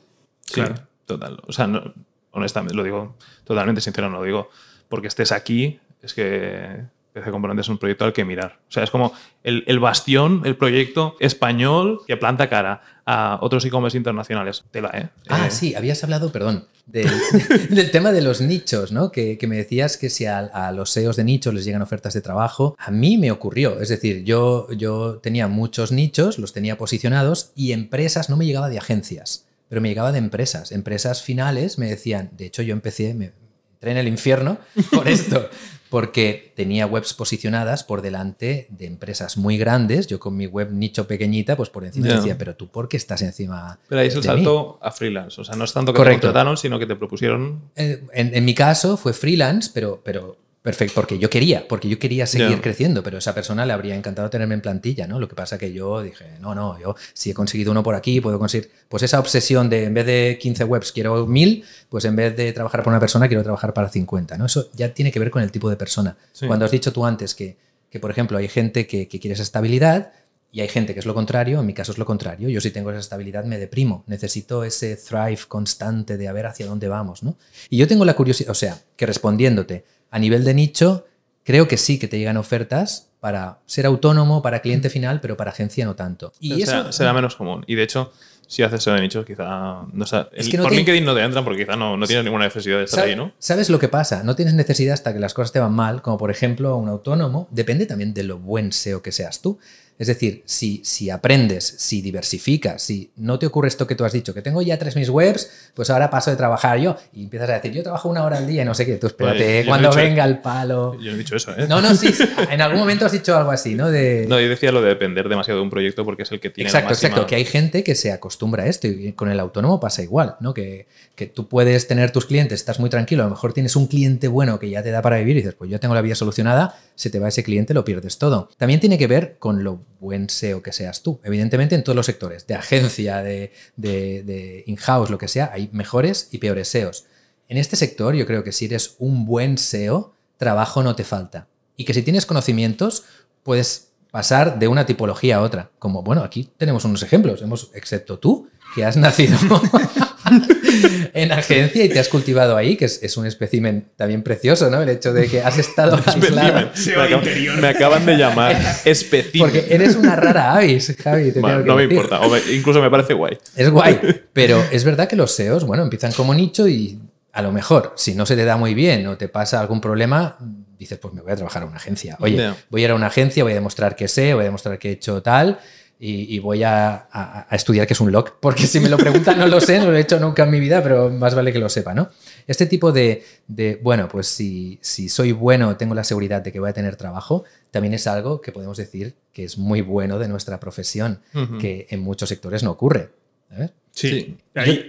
Sí, 0.47 0.55
claro. 0.55 0.77
total. 1.05 1.39
O 1.47 1.53
sea, 1.53 1.67
no, 1.67 1.93
honestamente, 2.31 2.75
lo 2.75 2.83
digo 2.83 3.15
totalmente 3.45 3.83
sincero, 3.83 4.09
no 4.09 4.19
lo 4.21 4.25
digo 4.25 4.49
porque 4.89 5.09
estés 5.09 5.33
aquí, 5.33 5.79
es 6.03 6.15
que 6.15 6.85
PC 7.13 7.31
Componentes 7.31 7.67
es 7.67 7.71
un 7.71 7.79
proyecto 7.79 8.05
al 8.05 8.13
que 8.13 8.25
mirar. 8.25 8.59
O 8.69 8.73
sea, 8.73 8.85
es 8.85 8.91
como 8.91 9.13
el, 9.43 9.65
el 9.67 9.81
bastión, 9.81 10.43
el 10.45 10.57
proyecto 10.57 11.17
español 11.19 12.01
que 12.07 12.17
planta 12.17 12.49
cara 12.49 12.83
a 13.05 13.39
otros 13.43 13.65
e-commerce 13.65 13.97
internacionales. 13.97 14.65
Tela, 14.71 14.91
¿eh? 14.95 15.09
Ah, 15.29 15.47
eh. 15.47 15.51
sí, 15.51 15.75
habías 15.75 16.05
hablado, 16.05 16.31
perdón, 16.31 16.69
del, 16.87 17.11
del 17.71 17.91
tema 17.91 18.13
de 18.13 18.21
los 18.21 18.41
nichos, 18.41 18.93
¿no? 18.93 19.11
Que, 19.11 19.39
que 19.39 19.49
me 19.49 19.57
decías 19.57 19.97
que 19.97 20.09
si 20.11 20.27
a, 20.27 20.39
a, 20.39 20.71
los 20.71 20.91
SEOs 20.91 21.17
de 21.17 21.25
nichos 21.25 21.53
les 21.53 21.65
llegan 21.65 21.83
ofertas 21.83 22.15
de 22.15 22.21
trabajo, 22.21 22.77
a 22.79 22.93
mí 22.93 23.19
me 23.19 23.33
ocurrió. 23.33 23.81
Es 23.81 23.89
decir, 23.89 24.23
yo, 24.23 24.71
yo 24.73 25.19
tenía 25.19 25.49
muchos 25.49 25.91
nichos, 25.91 26.39
los 26.39 26.53
tenía 26.53 26.79
posicionados 26.79 27.51
y 27.57 27.73
empresas, 27.73 28.31
no 28.31 28.37
me 28.37 28.47
llegaba 28.47 28.69
de 28.69 28.79
agencias, 28.79 29.47
pero 29.69 29.81
me 29.81 29.89
llegaba 29.89 30.13
de 30.13 30.19
empresas. 30.19 30.71
Empresas 30.71 31.23
finales 31.23 31.79
me 31.79 31.89
decían, 31.89 32.31
de 32.37 32.47
hecho 32.47 32.63
yo 32.63 32.73
empecé, 32.73 33.15
me, 33.15 33.33
entré 33.75 33.91
en 33.91 33.97
el 33.97 34.07
infierno 34.07 34.59
por 34.93 35.09
esto 35.09 35.49
porque 35.91 36.53
tenía 36.57 36.87
webs 36.87 37.13
posicionadas 37.13 37.83
por 37.83 38.01
delante 38.01 38.69
de 38.71 38.87
empresas 38.87 39.37
muy 39.37 39.59
grandes. 39.59 40.07
Yo 40.07 40.21
con 40.21 40.37
mi 40.37 40.47
web 40.47 40.71
nicho 40.73 41.07
pequeñita, 41.09 41.57
pues 41.57 41.69
por 41.69 41.85
encima 41.85 42.07
yeah. 42.07 42.17
decía, 42.17 42.39
pero 42.39 42.55
tú, 42.55 42.69
¿por 42.69 42.89
qué 42.89 42.97
estás 42.97 43.21
encima? 43.23 43.79
Pero 43.89 44.01
ahí 44.01 44.07
es 44.07 44.15
el 44.15 44.23
salto 44.23 44.79
a 44.81 44.93
freelance. 44.93 45.41
O 45.41 45.45
sea, 45.45 45.57
no 45.57 45.65
es 45.65 45.73
tanto 45.73 45.93
que 45.93 45.97
Correcto. 45.97 46.21
te 46.21 46.27
contrataron, 46.29 46.57
sino 46.57 46.79
que 46.79 46.87
te 46.87 46.95
propusieron. 46.95 47.61
En, 47.75 48.09
en, 48.13 48.35
en, 48.35 48.45
mi 48.45 48.55
caso 48.55 48.97
fue 48.97 49.13
freelance, 49.13 49.71
pero, 49.75 50.01
pero 50.05 50.37
Perfecto, 50.63 50.95
porque 50.95 51.19
yo 51.19 51.31
quería, 51.31 51.67
porque 51.67 51.89
yo 51.89 51.99
quería 51.99 52.27
seguir 52.27 52.49
yeah. 52.49 52.61
creciendo, 52.61 53.03
pero 53.03 53.17
esa 53.17 53.35
persona 53.35 53.65
le 53.65 53.73
habría 53.73 53.97
encantado 53.97 54.29
tenerme 54.29 54.55
en 54.55 54.61
plantilla, 54.61 55.07
¿no? 55.07 55.19
Lo 55.19 55.27
que 55.27 55.35
pasa 55.35 55.57
que 55.57 55.73
yo 55.73 56.03
dije, 56.03 56.27
no, 56.39 56.55
no, 56.55 56.79
yo 56.79 56.95
si 57.15 57.31
he 57.31 57.35
conseguido 57.35 57.71
uno 57.73 57.83
por 57.83 57.95
aquí, 57.95 58.21
puedo 58.21 58.39
conseguir, 58.39 58.71
pues 58.89 59.03
esa 59.03 59.19
obsesión 59.21 59.71
de 59.71 59.85
en 59.85 59.95
vez 59.95 60.05
de 60.05 60.39
15 60.39 60.65
webs 60.65 60.93
quiero 60.93 61.27
1000, 61.27 61.65
pues 61.89 62.05
en 62.05 62.15
vez 62.15 62.37
de 62.37 62.53
trabajar 62.53 62.83
para 62.83 62.91
una 62.91 63.01
persona 63.01 63.27
quiero 63.27 63.43
trabajar 63.43 63.73
para 63.73 63.89
50, 63.89 64.37
¿no? 64.37 64.47
Eso 64.47 64.69
ya 64.75 64.93
tiene 64.93 65.11
que 65.11 65.19
ver 65.19 65.31
con 65.31 65.43
el 65.43 65.51
tipo 65.51 65.71
de 65.71 65.77
persona. 65.77 66.19
Sí. 66.33 66.47
Cuando 66.47 66.67
has 66.67 66.71
dicho 66.71 66.93
tú 66.93 67.07
antes 67.07 67.35
que, 67.35 67.57
que 67.89 67.99
por 67.99 68.11
ejemplo, 68.11 68.37
hay 68.37 68.49
gente 68.49 68.87
que, 68.87 69.09
que 69.09 69.19
quiere 69.19 69.33
esa 69.33 69.43
estabilidad, 69.43 70.13
y 70.53 70.61
hay 70.63 70.69
gente 70.69 70.95
que 70.95 71.01
es 71.01 71.07
lo 71.07 71.15
contrario, 71.15 71.61
en 71.61 71.67
mi 71.67 71.75
caso 71.75 71.93
es 71.93 71.99
lo 71.99 72.05
contrario. 72.05 72.49
Yo 72.49 72.61
si 72.61 72.71
tengo 72.71 72.91
esa 72.91 72.99
estabilidad 72.99 73.45
me 73.45 73.57
deprimo, 73.57 74.03
necesito 74.09 74.65
ese 74.65 74.97
thrive 74.97 75.39
constante 75.47 76.17
de 76.17 76.27
a 76.27 76.33
ver 76.33 76.47
hacia 76.47 76.67
dónde 76.67 76.89
vamos, 76.89 77.23
¿no? 77.23 77.37
Y 77.69 77.77
yo 77.77 77.87
tengo 77.87 78.05
la 78.05 78.15
curiosidad, 78.15 78.51
o 78.51 78.55
sea, 78.55 78.77
que 78.97 79.07
respondiéndote, 79.07 79.85
a 80.11 80.19
nivel 80.19 80.45
de 80.45 80.55
nicho, 80.55 81.07
creo 81.45 81.69
que 81.69 81.77
sí 81.77 81.99
que 81.99 82.09
te 82.09 82.19
llegan 82.19 82.37
ofertas 82.37 83.09
para 83.21 83.59
ser 83.67 83.87
autónomo, 83.87 84.43
para 84.43 84.61
cliente 84.61 84.89
final, 84.91 85.21
pero 85.21 85.37
para 85.37 85.51
agencia 85.51 85.85
no 85.85 85.95
tanto. 85.95 86.33
Y 86.41 86.63
será, 86.65 86.81
eso 86.81 86.93
será 86.93 87.13
menos 87.13 87.37
común. 87.37 87.65
Y 87.67 87.75
de 87.75 87.83
hecho, 87.83 88.13
si 88.51 88.63
haces 88.65 88.81
eso 88.81 88.93
de 88.93 89.01
nichos, 89.01 89.25
quizá. 89.25 89.45
No, 89.93 90.05
o 90.05 90.29
es 90.33 90.49
que 90.49 90.57
no 90.57 90.65
por 90.65 90.73
te... 90.73 90.77
LinkedIn 90.77 91.05
no 91.05 91.15
te 91.15 91.23
entran 91.23 91.45
porque 91.45 91.65
quizá 91.65 91.77
no, 91.77 91.97
no 91.97 92.07
tienes 92.07 92.25
ninguna 92.25 92.47
necesidad 92.47 92.79
de 92.79 92.85
estar 92.85 93.01
¿Sabes, 93.01 93.13
ahí, 93.13 93.17
¿no? 93.17 93.33
¿Sabes 93.39 93.71
lo 93.71 93.79
que 93.79 93.89
pasa? 93.89 94.25
No 94.25 94.35
tienes 94.35 94.55
necesidad 94.55 94.95
hasta 94.95 95.13
que 95.13 95.21
las 95.21 95.35
cosas 95.35 95.53
te 95.53 95.61
van 95.61 95.73
mal, 95.73 96.03
como 96.03 96.19
por 96.19 96.33
ejemplo 96.33 96.77
un 96.77 96.89
autónomo. 96.89 97.47
Depende 97.53 97.87
también 97.87 98.13
de 98.13 98.25
lo 98.25 98.39
buen 98.39 98.73
SEO 98.73 99.03
que 99.03 99.13
seas 99.13 99.41
tú. 99.41 99.61
Es 100.01 100.07
decir, 100.07 100.43
si, 100.47 100.81
si, 100.83 101.11
aprendes, 101.11 101.75
si 101.77 102.01
diversificas, 102.01 102.81
si 102.81 103.11
no 103.17 103.39
te 103.39 103.45
ocurre 103.45 103.69
esto 103.69 103.87
que 103.87 103.95
tú 103.95 104.07
has 104.07 104.15
dicho, 104.15 104.33
que 104.33 104.41
tengo 104.41 104.63
ya 104.63 104.79
tres 104.79 104.97
mis 104.97 105.11
webs, 105.11 105.71
pues 105.75 105.91
ahora 105.91 106.09
paso 106.09 106.31
de 106.31 106.39
trabajar 106.39 106.79
yo 106.79 106.97
y 107.13 107.25
empiezas 107.25 107.51
a 107.51 107.53
decir, 107.53 107.73
yo 107.73 107.83
trabajo 107.83 108.09
una 108.09 108.25
hora 108.25 108.39
al 108.39 108.47
día 108.47 108.63
y 108.63 108.65
no 108.65 108.73
sé 108.73 108.87
qué, 108.87 108.97
tú 108.97 109.09
espérate, 109.09 109.57
pues, 109.57 109.67
cuando 109.67 109.93
venga 109.93 110.25
el 110.25 110.39
palo. 110.39 110.99
Yo 110.99 111.13
he 111.13 111.17
dicho 111.19 111.37
eso, 111.37 111.53
¿eh? 111.55 111.67
No, 111.69 111.83
no, 111.83 111.95
sí, 111.95 112.15
en 112.51 112.63
algún 112.63 112.79
momento 112.79 113.05
has 113.05 113.13
dicho 113.13 113.37
algo 113.37 113.51
así, 113.51 113.75
¿no? 113.75 113.91
De... 113.91 114.25
No, 114.27 114.41
yo 114.41 114.49
decía 114.49 114.73
lo 114.73 114.81
de 114.81 114.89
depender 114.89 115.29
demasiado 115.29 115.61
de 115.61 115.65
un 115.65 115.71
proyecto 115.71 116.03
porque 116.07 116.23
es 116.23 116.33
el 116.33 116.41
que 116.41 116.49
tiene 116.49 116.71
Exacto, 116.71 116.87
la 116.87 116.91
máxima... 116.93 117.09
exacto, 117.11 117.27
que 117.27 117.35
hay 117.35 117.45
gente 117.45 117.85
que 117.85 117.95
se 117.95 118.11
acostumbra 118.11 118.63
a 118.63 118.69
esto 118.69 118.87
y 118.87 119.13
con 119.13 119.31
el 119.31 119.39
autónomo 119.39 119.81
pasa 119.81 120.03
igual, 120.03 120.37
¿no? 120.41 120.55
Que, 120.55 120.87
que 121.15 121.27
tú 121.27 121.47
puedes 121.47 121.89
tener 121.89 122.11
tus 122.11 122.25
clientes, 122.25 122.59
estás 122.59 122.81
muy 122.81 122.89
tranquilo, 122.89 123.25
a 123.25 123.27
lo 123.27 123.33
mejor 123.33 123.53
tienes 123.53 123.77
un 123.77 123.87
cliente 123.87 124.29
bueno 124.29 124.59
que 124.59 124.71
ya 124.71 124.83
te 124.83 124.91
da 124.91 125.03
para 125.03 125.19
vivir 125.19 125.37
y 125.37 125.41
dices, 125.41 125.57
pues 125.57 125.71
yo 125.71 125.79
tengo 125.79 125.95
la 125.95 126.01
vida 126.01 126.15
solucionada, 126.15 126.79
se 126.95 127.11
te 127.11 127.19
va 127.19 127.29
ese 127.29 127.45
cliente, 127.45 127.75
lo 127.75 127.85
pierdes 127.85 128.17
todo. 128.17 128.49
También 128.57 128.81
tiene 128.81 128.97
que 128.97 129.07
ver 129.07 129.37
con 129.39 129.63
lo 129.63 129.90
buen 129.99 130.29
SEO 130.31 130.63
que 130.63 130.73
seas 130.73 131.03
tú. 131.03 131.21
Evidentemente 131.25 131.75
en 131.75 131.85
todos 131.85 131.97
los 131.97 132.07
sectores, 132.07 132.47
de 132.47 132.55
agencia, 132.55 133.23
de, 133.23 133.53
de, 133.77 134.23
de 134.23 134.65
in-house, 134.67 135.11
lo 135.11 135.19
que 135.19 135.29
sea, 135.29 135.51
hay 135.53 135.69
mejores 135.73 136.29
y 136.31 136.39
peores 136.39 136.69
SEOs. 136.69 137.07
En 137.49 137.57
este 137.57 137.77
sector 137.77 138.15
yo 138.15 138.27
creo 138.27 138.45
que 138.45 138.53
si 138.53 138.67
eres 138.67 138.97
un 138.99 139.27
buen 139.27 139.59
SEO, 139.59 140.15
trabajo 140.37 140.83
no 140.83 140.95
te 140.95 141.05
falta. 141.05 141.49
Y 141.77 141.85
que 141.85 141.95
si 141.95 142.03
tienes 142.03 142.27
conocimientos, 142.27 143.05
puedes 143.43 143.91
pasar 144.11 144.59
de 144.59 144.69
una 144.69 144.87
tipología 144.87 145.37
a 145.37 145.41
otra. 145.43 145.71
Como, 145.79 146.03
bueno, 146.03 146.23
aquí 146.23 146.51
tenemos 146.57 146.85
unos 146.85 147.03
ejemplos, 147.03 147.43
hemos, 147.43 147.71
excepto 147.75 148.19
tú, 148.19 148.49
que 148.75 148.85
has 148.85 148.97
nacido 148.97 149.39
en 151.13 151.33
agencia 151.33 151.85
y 151.85 151.89
te 151.89 151.99
has 151.99 152.09
cultivado 152.09 152.57
ahí, 152.57 152.77
que 152.77 152.85
es, 152.85 153.03
es, 153.03 153.17
un 153.17 153.27
espécimen 153.27 153.91
también 153.97 154.23
precioso, 154.23 154.71
¿no? 154.71 154.83
El 154.83 154.89
hecho 154.89 155.13
de 155.13 155.29
que 155.29 155.41
has 155.41 155.59
estado 155.59 155.99
aislado. 156.07 156.71
Me, 156.87 157.03
acaban, 157.03 157.61
me, 157.61 157.69
acaban 157.69 158.07
de 158.07 158.17
llamar 158.17 158.57
espécimen. 158.85 159.51
Porque 159.51 159.75
eres 159.75 159.97
una 159.97 160.17
rara 160.17 160.55
avis, 160.55 160.95
Javi. 161.03 161.33
Te 161.33 161.41
bueno, 161.41 161.61
no 161.61 161.77
me 161.77 161.85
importa, 161.85 162.21
me, 162.21 162.55
incluso 162.55 162.81
me 162.81 162.91
parece 162.91 163.15
guay. 163.15 163.39
Es 163.57 163.71
guay, 163.71 163.99
pero 164.33 164.63
es 164.71 164.85
verdad 164.85 165.09
que 165.09 165.17
los 165.17 165.33
SEOs, 165.33 165.65
bueno, 165.65 165.83
empiezan 165.83 166.13
como 166.13 166.35
nicho 166.35 166.69
y 166.69 166.99
a 167.33 167.43
lo 167.43 167.53
mejor, 167.53 167.93
si 167.97 168.15
no 168.15 168.27
se 168.27 168.37
te 168.37 168.45
da 168.45 168.57
muy 168.57 168.75
bien 168.75 169.07
o 169.07 169.17
te 169.17 169.29
pasa 169.29 169.61
algún 169.61 169.81
problema, 169.81 170.37
dices, 170.79 170.99
pues 170.99 171.15
me 171.15 171.23
voy 171.23 171.33
a 171.33 171.37
trabajar 171.37 171.63
a 171.63 171.67
una 171.67 171.77
agencia. 171.77 172.17
Oye, 172.21 172.37
yeah. 172.37 172.57
voy 172.71 172.83
a 172.83 172.85
ir 172.87 172.91
a 172.91 172.95
una 172.95 173.07
agencia, 173.07 173.43
voy 173.43 173.53
a 173.53 173.55
demostrar 173.55 173.95
que 173.95 174.09
sé, 174.09 174.35
voy 174.35 174.43
a 174.43 174.45
demostrar 174.45 174.79
que 174.79 174.89
he 174.89 174.93
hecho 174.93 175.23
tal 175.23 175.59
y, 176.03 176.35
y 176.35 176.39
voy 176.39 176.63
a, 176.63 177.09
a- 177.13 177.47
a 177.49 177.55
estudiar 177.57 177.87
qué 177.87 177.93
es 177.93 178.01
un 178.01 178.11
lock, 178.11 178.37
porque 178.41 178.67
si 178.67 178.81
me 178.81 178.89
lo 178.89 178.97
preguntan 178.97 179.39
no 179.39 179.47
lo 179.47 179.61
sé, 179.61 179.79
no 179.79 179.91
lo 179.91 179.97
he 179.97 180.01
hecho 180.01 180.19
nunca 180.19 180.45
en 180.45 180.51
mi 180.51 180.59
vida, 180.59 180.83
pero 180.83 181.11
más 181.11 181.35
vale 181.35 181.53
que 181.53 181.59
lo 181.59 181.69
sepa, 181.69 181.93
¿no? 181.95 182.09
Este 182.47 182.65
tipo 182.67 182.91
de, 182.91 183.23
de, 183.47 183.79
bueno, 183.83 184.09
pues 184.09 184.27
si, 184.27 184.79
si 184.81 185.09
soy 185.11 185.33
bueno, 185.33 185.77
tengo 185.77 185.95
la 185.95 186.03
seguridad 186.05 186.41
de 186.41 186.51
que 186.53 186.59
voy 186.59 186.71
a 186.71 186.73
tener 186.73 186.97
trabajo, 186.97 187.45
también 187.71 187.93
es 187.95 188.07
algo 188.07 188.41
que 188.41 188.51
podemos 188.51 188.79
decir 188.79 189.15
que 189.33 189.45
es 189.45 189.59
muy 189.59 189.83
bueno 189.83 190.19
de 190.19 190.27
nuestra 190.29 190.59
profesión, 190.59 191.21
que 191.61 191.87
en 191.91 192.01
muchos 192.01 192.29
sectores 192.31 192.63
no 192.63 192.71
ocurre. 192.73 193.11
¿sabes? 193.51 193.71
Sí. 193.93 194.37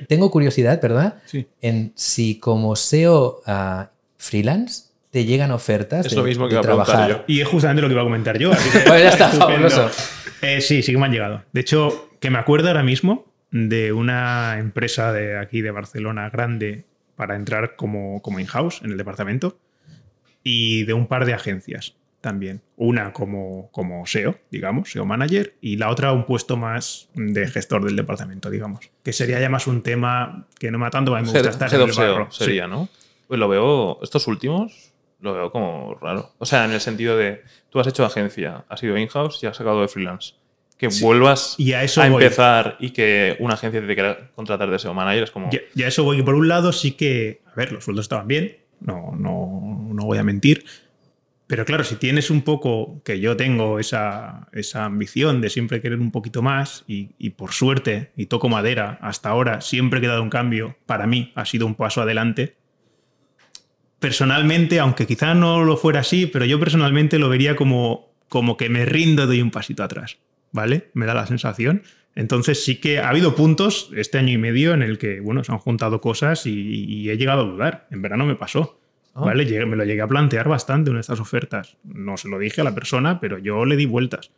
Tengo 0.08 0.32
curiosidad, 0.32 0.80
¿verdad? 0.82 1.22
sí. 1.26 1.48
En 1.62 1.92
si 1.96 2.40
como 2.40 2.76
SEO 2.76 3.42
ah, 3.46 3.90
freelance 4.18 4.91
te 5.12 5.26
llegan 5.26 5.52
ofertas 5.52 6.06
Es 6.06 6.12
de, 6.14 6.18
lo 6.18 6.24
mismo 6.24 6.46
que 6.48 6.56
de 6.56 6.62
iba 6.62 6.62
a 6.62 6.64
trabajar. 6.86 7.10
yo. 7.10 7.24
Y 7.28 7.42
es 7.42 7.48
justamente 7.48 7.82
lo 7.82 7.88
que 7.90 7.94
iba 7.94 8.02
a 8.02 8.06
comentar 8.06 8.38
yo. 8.40 8.52
así 8.52 8.70
que- 8.72 8.80
Pues 8.88 9.04
ya 9.04 9.10
está, 9.10 9.26
estupendo. 9.32 9.70
fabuloso. 9.70 9.90
Eh, 10.42 10.62
sí, 10.62 10.82
sí 10.82 10.92
que 10.92 10.98
me 10.98 11.06
han 11.06 11.12
llegado. 11.12 11.44
De 11.52 11.62
hecho, 11.62 12.10
que 12.20 12.30
me 12.32 12.40
acuerdo 12.40 12.70
ahora 12.70 12.82
mismo 12.84 13.26
de 13.52 13.92
una 13.94 14.58
empresa 14.58 15.12
de 15.12 15.38
aquí 15.38 15.62
de 15.62 15.72
Barcelona 15.72 16.30
grande 16.30 16.86
para 17.16 17.36
entrar 17.36 17.76
como, 17.76 18.22
como 18.22 18.40
in-house 18.40 18.82
en 18.84 18.92
el 18.92 18.98
departamento 18.98 19.58
y 20.44 20.84
de 20.86 20.94
un 20.94 21.08
par 21.08 21.26
de 21.26 21.34
agencias 21.34 21.96
también. 22.22 22.62
Una 22.78 23.14
como, 23.14 23.70
como 23.72 24.06
SEO, 24.06 24.38
digamos, 24.52 24.92
SEO 24.92 25.06
manager, 25.06 25.56
y 25.60 25.78
la 25.78 25.90
otra 25.90 26.12
un 26.14 26.26
puesto 26.26 26.56
más 26.56 27.10
de 27.16 27.48
gestor 27.48 27.84
del 27.84 27.96
departamento, 27.96 28.50
digamos. 28.50 28.90
Que 29.04 29.12
sería 29.12 29.40
ya 29.40 29.50
más 29.50 29.68
un 29.68 29.82
tema 29.82 30.46
que 30.60 30.70
no 30.72 30.78
me 30.78 30.84
va 30.86 30.92
tanto, 30.92 31.16
a 31.16 31.20
mí 31.22 31.26
me 31.28 31.34
gusta 31.34 31.50
estar 31.50 31.74
head 31.74 31.82
en 31.82 31.88
el 31.90 31.94
SEO 31.94 32.14
barro. 32.14 32.32
Sí. 32.32 32.44
sería, 32.46 32.68
¿no? 32.68 32.90
Pues 33.28 33.40
lo 33.40 33.48
veo, 33.50 34.00
estos 34.04 34.28
últimos, 34.28 34.91
lo 35.22 35.34
veo 35.34 35.52
como 35.52 35.96
raro. 36.02 36.32
O 36.38 36.46
sea, 36.46 36.66
en 36.66 36.72
el 36.72 36.82
sentido 36.82 37.16
de, 37.18 37.44
tú 37.70 37.80
has 37.80 37.88
hecho 37.88 38.06
agencia, 38.06 38.66
has 38.68 38.84
ido 38.84 38.98
in-house 38.98 39.42
y 39.44 39.48
has 39.48 39.58
sacado 39.58 39.82
de 39.82 39.88
freelance. 39.88 40.34
Que 40.78 40.88
vuelvas 41.00 41.56
Y 41.60 41.74
a 41.74 41.84
eso 41.84 42.02
a 42.02 42.08
empezar 42.08 42.76
y 42.80 42.90
que 42.90 43.36
una 43.40 43.54
agencia 43.54 43.86
te 43.86 43.94
quiera 43.94 44.32
contratar 44.34 44.72
de 44.72 44.80
SEO 44.80 44.96
manager 44.96 45.24
es 45.24 45.32
como... 45.32 45.52
Ya, 45.52 45.60
ya 45.76 45.88
eso 45.88 46.04
voy 46.04 46.24
por 46.24 46.34
un 46.34 46.48
lado 46.48 46.74
sí 46.74 46.94
que, 46.94 47.42
a 47.46 47.56
ver, 47.56 47.72
los 47.72 47.84
sueldos 47.84 48.06
estaban 48.06 48.28
bien, 48.28 48.58
no, 48.80 49.14
no, 49.16 49.90
no 49.94 50.06
voy 50.06 50.18
a 50.18 50.24
mentir, 50.24 50.66
pero 51.52 51.66
claro, 51.66 51.84
si 51.84 51.98
tienes 51.98 52.32
un 52.32 52.44
poco, 52.44 53.02
que 53.04 53.20
yo 53.20 53.36
tengo 53.36 53.78
esa, 53.78 54.48
esa 54.54 54.86
ambición 54.86 55.42
de 55.42 55.50
siempre 55.50 55.82
querer 55.82 56.00
un 56.00 56.10
poquito 56.10 56.42
más 56.42 56.86
y, 56.88 57.10
y 57.20 57.32
por 57.32 57.52
suerte, 57.52 58.12
y 58.16 58.28
toco 58.28 58.48
madera, 58.48 58.98
hasta 59.02 59.28
ahora 59.28 59.60
siempre 59.60 60.00
que 60.00 60.06
he 60.06 60.10
dado 60.10 60.24
un 60.24 60.30
cambio, 60.30 60.78
para 60.86 61.08
mí 61.08 61.34
ha 61.36 61.44
sido 61.44 61.66
un 61.68 61.76
paso 61.76 62.02
adelante. 62.02 62.56
Personalmente, 64.02 64.80
aunque 64.80 65.06
quizá 65.06 65.36
no 65.36 65.64
lo 65.64 65.78
fuera 65.78 66.00
así, 66.00 66.26
pero 66.26 66.44
yo 66.46 66.60
personalmente 66.60 67.20
lo 67.20 67.30
vería 67.30 67.56
como, 67.56 68.12
como 68.30 68.58
que 68.58 68.68
me 68.68 68.84
rindo 68.84 69.24
y 69.24 69.28
doy 69.28 69.42
un 69.44 69.52
pasito 69.52 69.84
atrás, 69.84 70.18
¿vale? 70.52 70.90
Me 70.96 71.06
da 71.06 71.14
la 71.14 71.28
sensación. 71.28 71.84
Entonces 72.16 72.66
sí 72.66 72.78
que 72.82 72.98
ha 72.98 73.10
habido 73.10 73.36
puntos 73.36 73.92
este 73.96 74.18
año 74.18 74.34
y 74.34 74.40
medio 74.40 74.74
en 74.74 74.82
el 74.82 74.98
que, 74.98 75.20
bueno, 75.20 75.44
se 75.44 75.52
han 75.52 75.60
juntado 75.60 76.02
cosas 76.02 76.48
y, 76.48 76.52
y 76.52 77.12
he 77.12 77.18
llegado 77.18 77.42
a 77.42 77.46
dudar. 77.46 77.88
En 77.92 78.02
verano 78.02 78.26
me 78.26 78.36
pasó. 78.36 78.80
Ah. 79.14 79.22
¿Vale? 79.26 79.46
Llegué- 79.46 79.68
me 79.68 79.76
lo 79.76 79.86
llegué 79.86 80.02
a 80.02 80.08
plantear 80.08 80.50
bastante 80.50 80.90
en 80.90 80.98
estas 80.98 81.20
ofertas. 81.20 81.78
No 81.84 82.18
se 82.18 82.28
lo 82.28 82.40
dije 82.40 82.62
a 82.62 82.64
la 82.64 82.74
persona, 82.74 83.20
pero 83.20 83.38
yo 83.38 83.66
le 83.66 83.76
di 83.76 83.86
vueltas. 83.86 84.32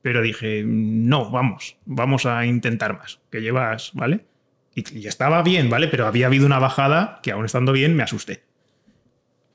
Pero 0.00 0.22
dije, 0.22 0.62
no, 0.64 1.30
vamos, 1.30 1.76
vamos 1.84 2.24
a 2.24 2.46
intentar 2.46 2.96
más, 2.96 3.20
que 3.30 3.42
llevas, 3.42 3.90
¿vale? 3.92 4.20
Y, 4.74 5.00
y 5.00 5.06
estaba 5.06 5.42
bien, 5.42 5.68
¿vale? 5.68 5.88
Pero 5.88 6.06
había 6.06 6.28
habido 6.28 6.46
una 6.46 6.58
bajada 6.60 7.20
que 7.22 7.32
aún 7.32 7.44
estando 7.44 7.72
bien 7.72 7.94
me 7.94 8.02
asusté. 8.02 8.45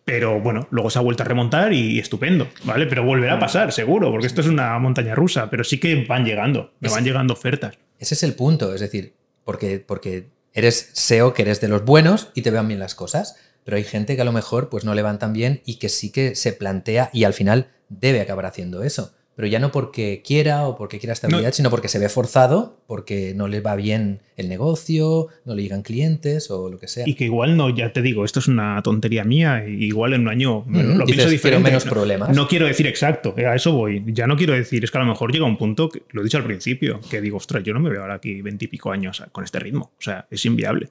Pero 0.04 0.39
bueno, 0.39 0.68
luego 0.72 0.89
se 0.89 0.99
ha 0.99 1.02
vuelto 1.02 1.24
a 1.24 1.26
remontar 1.26 1.74
y 1.74 1.99
estupendo, 1.99 2.47
¿vale? 2.64 2.88
Pero 2.88 3.04
volverá 3.04 3.36
a 3.36 3.39
pasar, 3.39 3.72
seguro, 3.72 4.10
porque 4.12 4.28
esto 4.28 4.41
es 4.41 4.47
una 4.47 4.78
montaña 4.80 5.16
rusa, 5.16 5.49
pero 5.49 5.64
sí 5.64 5.80
que 5.80 6.06
van 6.06 6.26
llegando, 6.26 6.74
me 6.80 6.89
van 6.89 7.04
llegando 7.04 7.34
ofertas. 7.34 7.78
Ese 7.99 8.16
es 8.16 8.24
el 8.24 8.34
punto, 8.34 8.74
es 8.74 8.82
decir, 8.82 9.14
porque, 9.43 9.80
porque 9.80 10.30
eres 10.54 10.89
SEO, 10.93 11.34
que 11.34 11.43
eres 11.43 11.62
de 11.62 11.68
los 11.68 11.86
buenos 11.86 12.32
y 12.34 12.41
te 12.41 12.52
vean 12.52 12.68
bien 12.68 12.80
las 12.80 12.95
cosas, 12.95 13.36
pero 13.64 13.78
hay 13.78 13.84
gente 13.84 14.16
que 14.16 14.22
a 14.22 14.26
lo 14.26 14.32
mejor 14.32 14.70
pues 14.70 14.84
no 14.84 14.95
le 14.95 15.04
van 15.04 15.20
tan 15.20 15.34
bien 15.34 15.62
y 15.66 15.76
que 15.76 15.89
sí 15.89 16.12
que 16.12 16.36
se 16.36 16.54
plantea 16.54 17.10
y 17.14 17.24
al 17.24 17.34
final 17.34 17.68
debe 17.89 18.22
acabar 18.22 18.45
haciendo 18.45 18.84
eso. 18.84 19.14
Pero 19.36 19.48
ya 19.48 19.60
no 19.60 19.72
porque 19.72 20.22
quiera 20.26 20.68
o 20.68 20.78
porque 20.78 21.00
quiera 21.00 21.14
estabilidad, 21.14 21.50
No. 21.50 21.54
sino 21.54 21.70
porque 21.70 21.88
se 21.88 21.98
ve 22.00 22.10
forzado, 22.10 22.78
porque 22.86 23.34
no 23.34 23.48
le 23.48 23.62
va 23.62 23.76
bien 23.76 24.20
el 24.36 24.50
negocio, 24.50 25.28
no 25.46 25.56
le 25.56 25.64
llegan 25.64 25.84
clientes 25.84 26.52
o 26.52 26.70
lo 26.70 26.78
que 26.78 26.88
sea. 26.90 27.08
Y 27.08 27.16
que 27.16 27.24
igual 27.26 27.56
no, 27.56 27.70
ya 27.76 27.94
te 27.94 28.02
digo, 28.02 28.26
esto 28.26 28.40
es 28.40 28.48
una 28.50 28.82
tontería 28.84 29.24
mía, 29.24 29.66
igual 29.68 30.14
en 30.14 30.22
un 30.22 30.28
año 30.28 30.64
Mm, 30.68 30.76
lo 30.76 31.06
dices, 31.06 31.06
pienso 31.06 31.30
diferente. 31.30 31.64
menos 31.70 31.86
no, 31.86 31.92
problemas. 31.92 32.36
No 32.36 32.48
quiero 32.48 32.66
decir 32.68 32.86
exacto, 32.88 33.34
eh, 33.38 33.46
a 33.46 33.56
eso 33.56 33.72
voy. 33.72 34.04
Ya 34.08 34.28
no 34.28 34.36
quiero 34.36 34.54
decir, 34.54 34.84
es 34.84 34.92
que 34.92 34.98
a 34.98 35.02
lo 35.02 35.08
mejor 35.08 35.32
llega 35.32 35.46
un 35.46 35.58
punto, 35.58 35.90
que, 35.90 36.04
lo 36.12 36.22
he 36.22 36.24
dicho 36.26 36.38
al 36.38 36.44
principio, 36.44 37.00
que 37.10 37.22
digo, 37.22 37.38
ostras, 37.38 37.64
yo 37.64 37.74
no 37.74 37.80
me 37.80 37.90
veo 37.90 38.02
ahora 38.02 38.16
aquí 38.16 38.42
veintipico 38.42 38.92
años 38.92 39.24
con 39.32 39.44
este 39.46 39.60
ritmo. 39.60 39.92
O 39.98 40.02
sea, 40.02 40.28
es 40.30 40.46
inviable. 40.46 40.90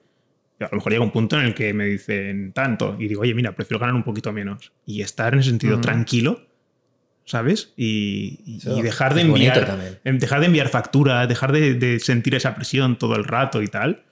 A 0.59 0.65
lo 0.71 0.77
mejor 0.77 0.91
llega 0.91 1.03
un 1.03 1.11
punto 1.11 1.37
en 1.39 1.45
el 1.45 1.53
que 1.55 1.73
me 1.73 1.85
dicen 1.85 2.51
tanto 2.53 2.95
y 2.99 3.07
digo, 3.07 3.21
oye, 3.21 3.33
mira, 3.33 3.55
prefiero 3.55 3.79
ganar 3.79 3.95
un 3.95 4.03
poquito 4.03 4.31
menos 4.31 4.71
y 4.85 5.01
estar 5.01 5.33
en 5.33 5.39
ese 5.39 5.49
sentido 5.49 5.73
Ujú. 5.75 5.81
tranquilo, 5.81 6.41
¿sabes? 7.25 7.73
Y, 7.77 8.39
y 8.45 8.81
dejar 8.81 9.13
de 9.13 9.21
enviar 9.21 9.99
em, 10.03 10.17
dejar 10.17 10.39
de 10.41 10.45
enviar 10.47 10.69
facturas, 10.69 11.27
dejar 11.27 11.51
de, 11.51 11.73
de 11.75 11.99
sentir 11.99 12.35
esa 12.35 12.55
presión 12.55 12.97
todo 12.97 13.15
el 13.15 13.23
rato 13.23 13.61
y 13.61 13.67
tal. 13.67 14.03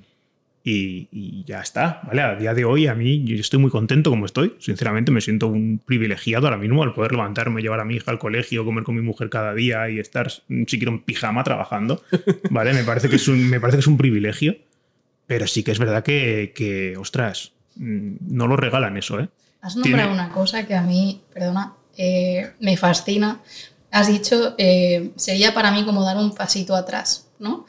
Y, 0.61 1.07
y 1.11 1.45
ya 1.47 1.61
está, 1.61 2.01
¿vale? 2.05 2.21
A 2.21 2.35
día 2.35 2.53
de 2.53 2.65
hoy 2.65 2.87
a 2.87 2.93
mí 2.93 3.23
yo 3.23 3.35
estoy 3.37 3.59
muy 3.59 3.71
contento 3.71 4.09
como 4.09 4.25
estoy. 4.25 4.55
Sinceramente 4.59 5.09
me 5.11 5.21
siento 5.21 5.47
un 5.47 5.79
privilegiado 5.83 6.47
ahora 6.47 6.57
mismo 6.57 6.83
al 6.83 6.93
poder 6.93 7.13
levantarme, 7.13 7.61
llevar 7.61 7.79
a 7.79 7.85
mi 7.85 7.95
hija 7.95 8.11
al 8.11 8.19
colegio, 8.19 8.65
comer 8.65 8.83
con 8.83 8.93
mi 8.95 9.01
mujer 9.01 9.29
cada 9.29 9.53
día 9.53 9.89
y 9.89 9.99
estar 9.99 10.29
siquiera 10.29 10.91
en 10.91 10.99
pijama 10.99 11.43
trabajando, 11.45 12.03
¿vale? 12.51 12.73
Me 12.73 12.83
parece 12.83 13.09
que 13.09 13.15
es 13.15 13.27
un, 13.29 13.49
me 13.49 13.59
parece 13.61 13.77
que 13.77 13.81
es 13.81 13.87
un 13.87 13.97
privilegio, 13.97 14.57
pero 15.27 15.47
sí 15.47 15.63
que 15.63 15.71
es 15.71 15.79
verdad 15.79 16.03
que, 16.03 16.51
que, 16.53 16.97
ostras, 16.97 17.53
mm, 17.77 18.15
no 18.29 18.45
lo 18.47 18.57
regalan 18.57 18.97
eso, 18.97 19.19
¿eh? 19.19 19.29
Has 19.61 19.75
nombrado 19.77 20.09
Tiene- 20.09 20.13
una 20.13 20.29
cosa 20.31 20.67
que 20.67 20.75
a 20.75 20.81
mí, 20.83 21.21
perdona, 21.33 21.73
eh, 22.01 22.53
me 22.61 22.77
fascina. 22.77 23.41
Has 23.91 24.07
dicho, 24.07 24.55
eh, 24.57 25.11
sería 25.17 25.53
para 25.53 25.69
mí 25.71 25.83
como 25.83 26.01
dar 26.01 26.15
un 26.15 26.33
pasito 26.33 26.73
atrás, 26.73 27.25
¿no? 27.39 27.65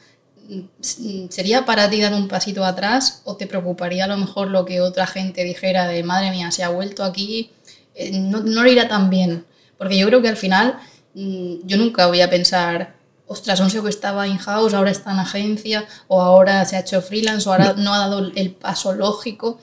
¿Sería 0.79 1.65
para 1.65 1.89
ti 1.89 1.99
dar 1.99 2.13
un 2.13 2.29
pasito 2.29 2.63
atrás 2.63 3.23
o 3.25 3.35
te 3.35 3.45
preocuparía 3.45 4.05
a 4.05 4.07
lo 4.07 4.15
mejor 4.15 4.47
lo 4.47 4.63
que 4.63 4.79
otra 4.79 5.05
gente 5.05 5.43
dijera 5.43 5.87
de, 5.87 6.03
madre 6.03 6.31
mía, 6.31 6.49
se 6.51 6.63
ha 6.63 6.69
vuelto 6.69 7.03
aquí, 7.03 7.51
eh, 7.93 8.11
no, 8.19 8.39
no 8.39 8.63
le 8.63 8.71
irá 8.71 8.87
tan 8.87 9.09
bien? 9.09 9.45
Porque 9.77 9.97
yo 9.97 10.07
creo 10.07 10.21
que 10.21 10.29
al 10.29 10.37
final 10.37 10.79
mm, 11.13 11.55
yo 11.65 11.75
nunca 11.75 12.07
voy 12.07 12.21
a 12.21 12.29
pensar, 12.29 12.95
ostras, 13.27 13.59
un 13.59 13.69
SEO 13.69 13.83
que 13.83 13.89
estaba 13.89 14.29
in-house, 14.29 14.73
ahora 14.73 14.91
está 14.91 15.11
en 15.11 15.19
agencia, 15.19 15.85
o 16.07 16.21
ahora 16.21 16.63
se 16.63 16.77
ha 16.77 16.79
hecho 16.79 17.01
freelance, 17.01 17.49
o 17.49 17.51
ahora 17.51 17.73
no 17.77 17.93
ha 17.93 17.99
dado 17.99 18.31
el 18.33 18.51
paso 18.51 18.93
lógico. 18.93 19.59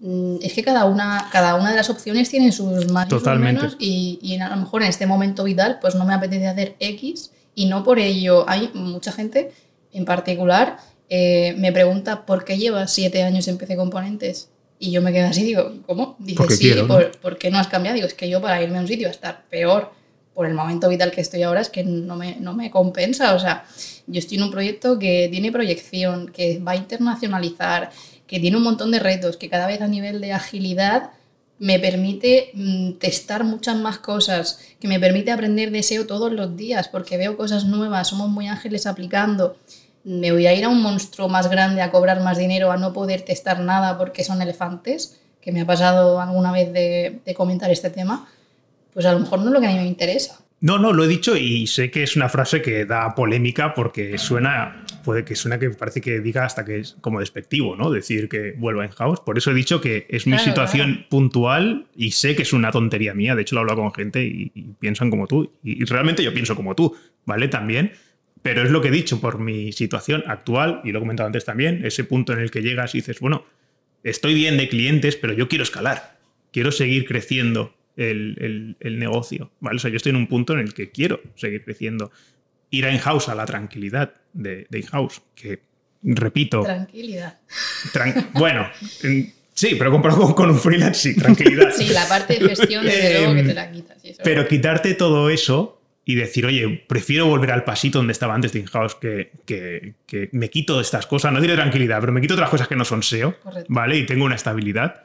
Mm, 0.00 0.36
Es 0.42 0.52
que 0.52 0.62
cada 0.62 0.84
una, 0.84 1.28
cada 1.32 1.54
una 1.54 1.70
de 1.70 1.76
las 1.76 1.88
opciones 1.88 2.28
tiene 2.28 2.52
sus 2.52 2.90
más 2.92 3.06
y 3.06 3.10
sus 3.10 3.24
menos 3.38 3.76
y, 3.78 4.18
y 4.22 4.36
a 4.38 4.48
lo 4.50 4.56
mejor 4.56 4.82
en 4.82 4.88
este 4.88 5.06
momento 5.06 5.44
vital 5.44 5.78
pues 5.80 5.94
no 5.94 6.04
me 6.04 6.12
apetece 6.12 6.46
hacer 6.46 6.76
X 6.80 7.30
y 7.54 7.66
no 7.66 7.82
por 7.82 7.98
ello 7.98 8.44
hay 8.48 8.70
mucha 8.74 9.10
gente 9.10 9.52
en 9.92 10.04
particular 10.04 10.76
eh, 11.08 11.54
me 11.56 11.72
pregunta 11.72 12.26
¿por 12.26 12.44
qué 12.44 12.58
llevas 12.58 12.92
siete 12.92 13.22
años 13.22 13.48
en 13.48 13.56
PC 13.56 13.76
Componentes? 13.76 14.50
Y 14.78 14.90
yo 14.90 15.00
me 15.00 15.10
quedo 15.10 15.28
así, 15.28 15.42
digo, 15.42 15.72
¿cómo? 15.86 16.16
Dice, 16.18 16.36
Porque 16.36 16.54
sí, 16.56 16.64
quiero, 16.64 16.82
¿no? 16.82 16.88
por, 16.88 17.10
¿por 17.18 17.38
qué 17.38 17.50
no 17.50 17.58
has 17.58 17.68
cambiado? 17.68 17.94
Digo, 17.94 18.06
es 18.06 18.12
que 18.12 18.28
yo 18.28 18.42
para 18.42 18.62
irme 18.62 18.76
a 18.76 18.82
un 18.82 18.88
sitio 18.88 19.08
a 19.08 19.10
estar 19.10 19.44
peor 19.48 19.90
por 20.34 20.46
el 20.46 20.52
momento 20.52 20.86
vital 20.90 21.10
que 21.12 21.22
estoy 21.22 21.44
ahora 21.44 21.62
es 21.62 21.70
que 21.70 21.82
no 21.82 22.14
me, 22.16 22.36
no 22.40 22.52
me 22.52 22.70
compensa. 22.70 23.34
O 23.34 23.38
sea, 23.38 23.64
yo 24.06 24.18
estoy 24.18 24.36
en 24.36 24.42
un 24.44 24.50
proyecto 24.50 24.98
que 24.98 25.28
tiene 25.30 25.50
proyección, 25.50 26.28
que 26.30 26.58
va 26.58 26.72
a 26.72 26.76
internacionalizar, 26.76 27.90
que 28.26 28.40
tiene 28.40 28.56
un 28.56 28.62
montón 28.62 28.90
de 28.90 28.98
retos, 28.98 29.36
que 29.36 29.48
cada 29.48 29.66
vez 29.66 29.80
a 29.80 29.88
nivel 29.88 30.20
de 30.20 30.32
agilidad 30.32 31.10
me 31.58 31.78
permite 31.78 32.50
mm, 32.54 32.92
testar 32.92 33.44
muchas 33.44 33.76
más 33.76 33.98
cosas, 33.98 34.60
que 34.80 34.88
me 34.88 35.00
permite 35.00 35.32
aprender 35.32 35.70
de 35.70 35.82
SEO 35.82 36.06
todos 36.06 36.32
los 36.32 36.56
días, 36.56 36.88
porque 36.88 37.16
veo 37.16 37.36
cosas 37.36 37.64
nuevas, 37.64 38.08
somos 38.08 38.28
muy 38.28 38.46
ángeles 38.48 38.86
aplicando. 38.86 39.56
Me 40.04 40.32
voy 40.32 40.46
a 40.46 40.54
ir 40.54 40.64
a 40.64 40.68
un 40.68 40.82
monstruo 40.82 41.28
más 41.28 41.50
grande 41.50 41.82
a 41.82 41.90
cobrar 41.90 42.20
más 42.20 42.38
dinero, 42.38 42.70
a 42.70 42.76
no 42.76 42.92
poder 42.92 43.22
testar 43.22 43.60
nada 43.60 43.98
porque 43.98 44.22
son 44.22 44.42
elefantes, 44.42 45.20
que 45.40 45.52
me 45.52 45.62
ha 45.62 45.66
pasado 45.66 46.20
alguna 46.20 46.52
vez 46.52 46.72
de, 46.72 47.20
de 47.24 47.34
comentar 47.34 47.70
este 47.70 47.90
tema. 47.90 48.28
Pues 48.92 49.06
a 49.06 49.12
lo 49.12 49.20
mejor 49.20 49.40
no 49.40 49.46
es 49.46 49.52
lo 49.52 49.60
que 49.60 49.66
a 49.66 49.70
mí 49.70 49.76
me 49.76 49.86
interesa. 49.86 50.40
No, 50.60 50.78
no, 50.78 50.92
lo 50.92 51.04
he 51.04 51.08
dicho 51.08 51.36
y 51.36 51.66
sé 51.66 51.90
que 51.90 52.02
es 52.02 52.16
una 52.16 52.28
frase 52.28 52.62
que 52.62 52.86
da 52.86 53.14
polémica 53.14 53.74
porque 53.74 54.16
suena, 54.16 54.85
puede 55.06 55.24
que 55.24 55.34
suena 55.34 55.58
que 55.58 55.70
parece 55.70 56.02
que 56.02 56.20
diga 56.20 56.44
hasta 56.44 56.64
que 56.66 56.80
es 56.80 56.96
como 57.00 57.20
despectivo, 57.20 57.76
¿no? 57.76 57.90
Decir 57.90 58.28
que 58.28 58.52
vuelva 58.58 58.84
en 58.84 58.90
house. 58.90 59.20
Por 59.20 59.38
eso 59.38 59.52
he 59.52 59.54
dicho 59.54 59.80
que 59.80 60.06
es 60.10 60.26
mi 60.26 60.32
Claro, 60.32 60.44
situación 60.44 61.06
puntual 61.08 61.86
y 61.96 62.10
sé 62.10 62.36
que 62.36 62.42
es 62.42 62.52
una 62.52 62.70
tontería 62.72 63.14
mía. 63.14 63.34
De 63.34 63.42
hecho, 63.42 63.54
lo 63.54 63.60
he 63.60 63.62
hablado 63.62 63.80
con 63.80 63.94
gente 63.94 64.22
y, 64.24 64.50
y 64.54 64.62
piensan 64.78 65.08
como 65.08 65.26
tú. 65.26 65.50
Y, 65.62 65.80
y 65.82 65.84
realmente 65.86 66.22
yo 66.22 66.34
pienso 66.34 66.54
como 66.56 66.74
tú, 66.74 66.94
¿vale? 67.24 67.48
También. 67.48 67.92
Pero 68.42 68.62
es 68.62 68.70
lo 68.70 68.80
que 68.82 68.88
he 68.88 68.90
dicho 68.90 69.20
por 69.20 69.38
mi 69.38 69.72
situación 69.72 70.22
actual 70.26 70.80
y 70.84 70.92
lo 70.92 70.98
he 70.98 71.02
comentado 71.02 71.26
antes 71.28 71.44
también, 71.44 71.84
ese 71.86 72.04
punto 72.04 72.32
en 72.34 72.40
el 72.40 72.50
que 72.50 72.60
llegas 72.62 72.94
y 72.94 72.98
dices, 72.98 73.18
bueno, 73.20 73.44
estoy 74.04 74.34
bien 74.34 74.56
de 74.56 74.68
clientes, 74.68 75.16
pero 75.16 75.32
yo 75.32 75.48
quiero 75.48 75.62
escalar. 75.62 76.18
Quiero 76.52 76.70
seguir 76.72 77.06
creciendo 77.06 77.74
el, 77.96 78.36
el- 78.40 78.76
el 78.80 78.98
negocio, 78.98 79.50
¿vale? 79.60 79.76
O 79.76 79.78
sea, 79.78 79.90
yo 79.90 79.96
estoy 79.96 80.10
en 80.10 80.16
un 80.16 80.26
punto 80.26 80.52
en 80.52 80.60
el 80.60 80.74
que 80.74 80.90
quiero 80.90 81.20
seguir 81.34 81.64
creciendo. 81.64 82.10
Ir 82.70 82.84
a 82.86 82.92
in-house 82.92 83.28
a 83.28 83.34
la 83.34 83.44
tranquilidad 83.46 84.12
de, 84.32 84.66
de 84.68 84.78
in-house, 84.78 85.22
que 85.34 85.60
repito, 86.02 86.62
Tranquilidad. 86.62 87.38
tran- 87.92 88.28
bueno, 88.34 88.68
en- 89.02 89.32
sí, 89.54 89.74
pero 89.78 89.90
comparado 89.90 90.22
con, 90.22 90.34
con 90.34 90.50
un 90.50 90.58
freelance, 90.58 91.12
sí, 91.14 91.18
tranquilidad. 91.18 91.72
Sí, 91.74 91.88
la 91.88 92.06
parte 92.08 92.38
de 92.38 92.48
gestión, 92.48 92.84
desde 92.84 93.14
luego, 93.18 93.34
que 93.34 93.40
Em, 93.40 93.46
te 93.46 93.54
la 93.54 93.70
quitas. 93.72 94.04
y 94.04 94.10
eso- 94.10 94.20
Pero 94.24 94.46
quitarte 94.46 94.94
todo 94.94 95.30
eso 95.30 95.80
y 96.04 96.14
decir, 96.14 96.46
oye, 96.46 96.84
prefiero 96.86 97.26
volver 97.26 97.50
al 97.50 97.64
pasito 97.64 97.98
donde 97.98 98.12
estaba 98.12 98.34
antes 98.34 98.52
de 98.52 98.60
in-house, 98.60 98.94
que, 98.94 99.32
que- 99.44 99.94
que 100.06 100.28
me 100.32 100.50
quito 100.50 100.80
estas 100.80 101.06
cosas, 101.06 101.32
no 101.32 101.40
diré 101.40 101.54
tranquilidad, 101.54 101.98
pero 102.00 102.12
me 102.12 102.20
quito 102.20 102.34
otras 102.34 102.50
cosas 102.50 102.68
que 102.68 102.76
no 102.76 102.84
son 102.84 103.02
SEO, 103.02 103.36
Correcto. 103.40 103.66
¿vale? 103.72 103.96
Y 103.96 104.06
tengo 104.06 104.24
una 104.24 104.36
estabilidad. 104.36 105.04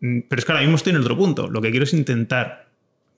Mm, 0.00 0.20
Pero 0.28 0.38
es 0.40 0.44
que 0.44 0.52
ahora 0.52 0.62
mismo 0.62 0.76
estoy 0.76 0.92
en 0.94 1.00
otro 1.00 1.16
punto. 1.16 1.48
Lo 1.48 1.60
que 1.62 1.70
quiero 1.70 1.84
es 1.84 1.92
intentar 1.92 2.66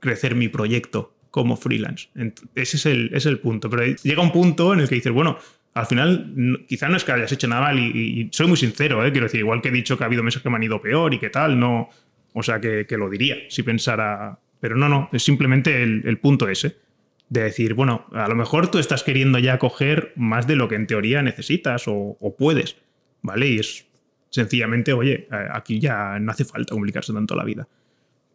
crecer 0.00 0.34
mi 0.34 0.48
proyecto 0.48 1.14
como 1.30 1.56
freelance. 1.56 2.08
Ese 2.54 2.76
es 2.76 2.86
el, 2.86 3.10
es 3.12 3.26
el 3.26 3.38
punto. 3.38 3.68
Pero 3.70 3.84
llega 4.02 4.22
un 4.22 4.32
punto 4.32 4.72
en 4.72 4.80
el 4.80 4.88
que 4.88 4.96
dices, 4.96 5.12
bueno, 5.12 5.38
al 5.74 5.86
final 5.86 6.64
quizá 6.66 6.88
no 6.88 6.96
es 6.96 7.04
que 7.04 7.12
hayas 7.12 7.30
hecho 7.32 7.46
nada 7.46 7.62
mal 7.62 7.78
y, 7.78 8.28
soy 8.32 8.48
muy 8.48 8.56
sincero, 8.56 9.04
¿eh? 9.04 9.12
quiero 9.12 9.26
decir, 9.26 9.40
igual 9.40 9.62
que 9.62 9.68
he 9.68 9.72
dicho 9.72 9.96
que 9.96 10.04
ha 10.04 10.06
habido 10.06 10.22
meses 10.22 10.42
que 10.42 10.50
me 10.50 10.56
han 10.56 10.62
ido 10.62 10.80
peor 10.80 11.14
y 11.14 11.18
que 11.18 11.30
tal, 11.30 11.58
no, 11.58 11.88
o 12.32 12.42
sea, 12.42 12.60
que, 12.60 12.86
lo 12.90 13.08
diría 13.08 13.36
si 13.48 13.62
pensara, 13.62 14.38
pero 14.60 14.76
no, 14.76 14.88
no, 14.88 15.08
es 15.12 15.22
simplemente 15.22 15.82
el, 15.82 16.02
el 16.04 16.18
punto 16.18 16.48
ese, 16.48 16.76
de 17.28 17.42
decir, 17.42 17.74
bueno, 17.74 18.06
a 18.12 18.28
lo 18.28 18.34
mejor 18.34 18.70
tú 18.70 18.78
estás 18.78 19.04
queriendo 19.04 19.38
ya 19.38 19.58
coger 19.58 20.12
más 20.16 20.46
de 20.46 20.56
lo 20.56 20.68
que 20.68 20.74
en 20.74 20.86
teoría 20.86 21.22
necesitas 21.22 21.86
o, 21.86 22.16
o 22.18 22.36
puedes, 22.36 22.76
¿vale? 23.22 23.48
Y 23.48 23.58
es 23.58 23.86
sencillamente, 24.30 24.92
oye, 24.92 25.28
aquí 25.52 25.78
ya 25.78 26.18
no 26.18 26.32
hace 26.32 26.44
falta 26.44 26.74
complicarse 26.74 27.12
tanto 27.12 27.34
la 27.34 27.44
vida, 27.44 27.68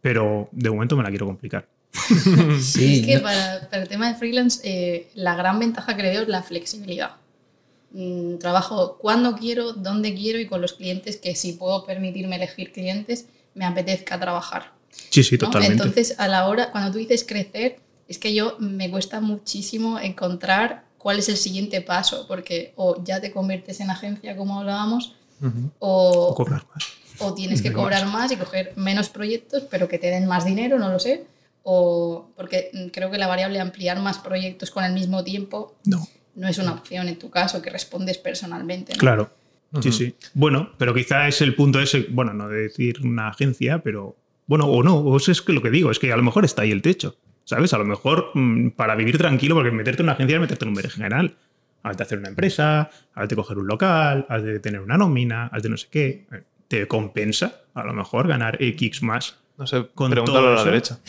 pero 0.01 0.49
de 0.51 0.69
momento 0.69 0.95
me 0.95 1.03
la 1.03 1.09
quiero 1.09 1.25
complicar. 1.25 1.67
Sí, 2.61 2.99
Es 2.99 3.05
que 3.05 3.15
no- 3.17 3.23
para, 3.23 3.69
para 3.69 3.83
el 3.83 3.87
tema 3.89 4.07
de 4.09 4.15
freelance, 4.15 4.59
eh, 4.63 5.09
la 5.15 5.35
gran 5.35 5.59
ventaja 5.59 5.95
que 5.95 6.03
le 6.03 6.09
veo 6.09 6.21
es 6.23 6.27
la 6.27 6.43
flexibilidad. 6.43 7.11
Mm, 7.91 8.37
trabajo 8.37 8.97
cuando 8.99 9.35
quiero, 9.35 9.73
dónde 9.73 10.13
quiero 10.15 10.39
y 10.39 10.47
con 10.47 10.61
los 10.61 10.73
clientes 10.73 11.17
que 11.17 11.35
si 11.35 11.53
puedo 11.53 11.85
permitirme 11.85 12.37
elegir 12.37 12.71
clientes, 12.71 13.27
me 13.53 13.65
apetezca 13.65 14.19
trabajar. 14.19 14.71
Sí, 15.09 15.23
sí, 15.23 15.35
¿no? 15.35 15.45
totalmente. 15.45 15.73
Entonces, 15.83 16.15
a 16.19 16.27
la 16.27 16.47
hora, 16.47 16.71
cuando 16.71 16.91
tú 16.91 16.97
dices 16.97 17.23
crecer, 17.27 17.79
es 18.07 18.17
que 18.17 18.33
yo 18.33 18.57
me 18.59 18.89
cuesta 18.89 19.21
muchísimo 19.21 19.99
encontrar 19.99 20.85
cuál 20.97 21.19
es 21.19 21.29
el 21.29 21.37
siguiente 21.37 21.81
paso, 21.81 22.25
porque 22.27 22.73
o 22.75 23.03
ya 23.03 23.21
te 23.21 23.31
conviertes 23.31 23.79
en 23.79 23.89
agencia, 23.91 24.35
como 24.35 24.59
hablábamos, 24.59 25.15
o 25.79 26.29
o, 26.29 26.35
cobrar 26.35 26.65
más. 26.73 26.85
o 27.19 27.33
tienes 27.33 27.61
que 27.61 27.73
cobrar 27.73 28.05
más 28.07 28.31
y 28.31 28.37
coger 28.37 28.73
menos 28.77 29.09
proyectos, 29.09 29.63
pero 29.69 29.87
que 29.87 29.99
te 29.99 30.07
den 30.07 30.25
más 30.25 30.45
dinero, 30.45 30.79
no 30.79 30.89
lo 30.89 30.99
sé. 30.99 31.25
O 31.63 32.31
porque 32.35 32.69
mm, 32.73 32.87
creo 32.87 33.09
que 33.09 33.17
la 33.17 33.27
variable 33.27 33.59
ampliar 33.59 33.99
más 33.99 34.19
proyectos 34.19 34.69
con 34.69 34.83
el 34.83 34.93
mismo 34.93 35.23
tiempo 35.23 35.75
No. 35.85 36.05
no 36.35 36.47
es 36.47 36.57
una 36.57 36.73
opción 36.73 37.07
en 37.07 37.17
tu 37.17 37.29
caso, 37.29 37.61
que 37.61 37.69
respondes 37.69 38.17
personalmente. 38.17 38.93
¿no? 38.93 38.99
Claro. 38.99 39.29
Sí, 39.81 39.91
sí. 39.91 40.15
Bueno, 40.35 40.71
pero 40.77 40.93
quizá 40.93 41.27
es 41.27 41.41
el 41.41 41.55
punto 41.55 41.79
ese, 41.79 42.05
bueno, 42.11 42.31
no 42.33 42.47
de 42.47 42.61
decir 42.61 43.01
una 43.03 43.29
agencia, 43.29 43.79
pero 43.79 44.15
bueno, 44.45 44.65
o 44.65 44.83
no, 44.83 44.97
o 44.97 45.17
eso 45.17 45.31
es 45.31 45.41
que 45.41 45.53
lo 45.53 45.61
que 45.61 45.71
digo, 45.71 45.89
es 45.89 45.97
que 45.97 46.11
a 46.11 46.17
lo 46.17 46.21
mejor 46.21 46.45
está 46.45 46.61
ahí 46.61 46.71
el 46.71 46.83
techo, 46.83 47.17
¿sabes? 47.43 47.73
A 47.73 47.77
lo 47.77 47.85
mejor 47.85 48.31
mm, 48.35 48.69
para 48.71 48.95
vivir 48.95 49.17
tranquilo, 49.17 49.55
porque 49.55 49.71
meterte 49.71 50.01
en 50.01 50.05
una 50.05 50.13
agencia 50.13 50.35
es 50.35 50.41
meterte 50.41 50.65
en 50.65 50.69
un 50.69 50.77
general. 50.77 51.37
Has 51.81 51.97
de 51.97 52.03
hacer 52.03 52.19
una 52.19 52.29
empresa, 52.29 52.89
has 53.13 53.27
de 53.27 53.35
coger 53.35 53.57
un 53.57 53.67
local, 53.67 54.25
has 54.29 54.43
de 54.43 54.59
tener 54.59 54.79
una 54.79 54.97
nómina, 54.97 55.47
has 55.47 55.63
de 55.63 55.69
no 55.69 55.77
sé 55.77 55.87
qué. 55.89 56.27
Te 56.67 56.87
compensa 56.87 57.61
a 57.73 57.83
lo 57.83 57.93
mejor 57.93 58.27
ganar 58.27 58.61
X 58.61 59.01
más. 59.01 59.37
No 59.57 59.67
sé, 59.67 59.87
Con 59.93 60.09
pregúntalo 60.11 60.47
a 60.47 60.51
la 60.51 60.55
eso. 60.61 60.65
derecha. 60.65 60.99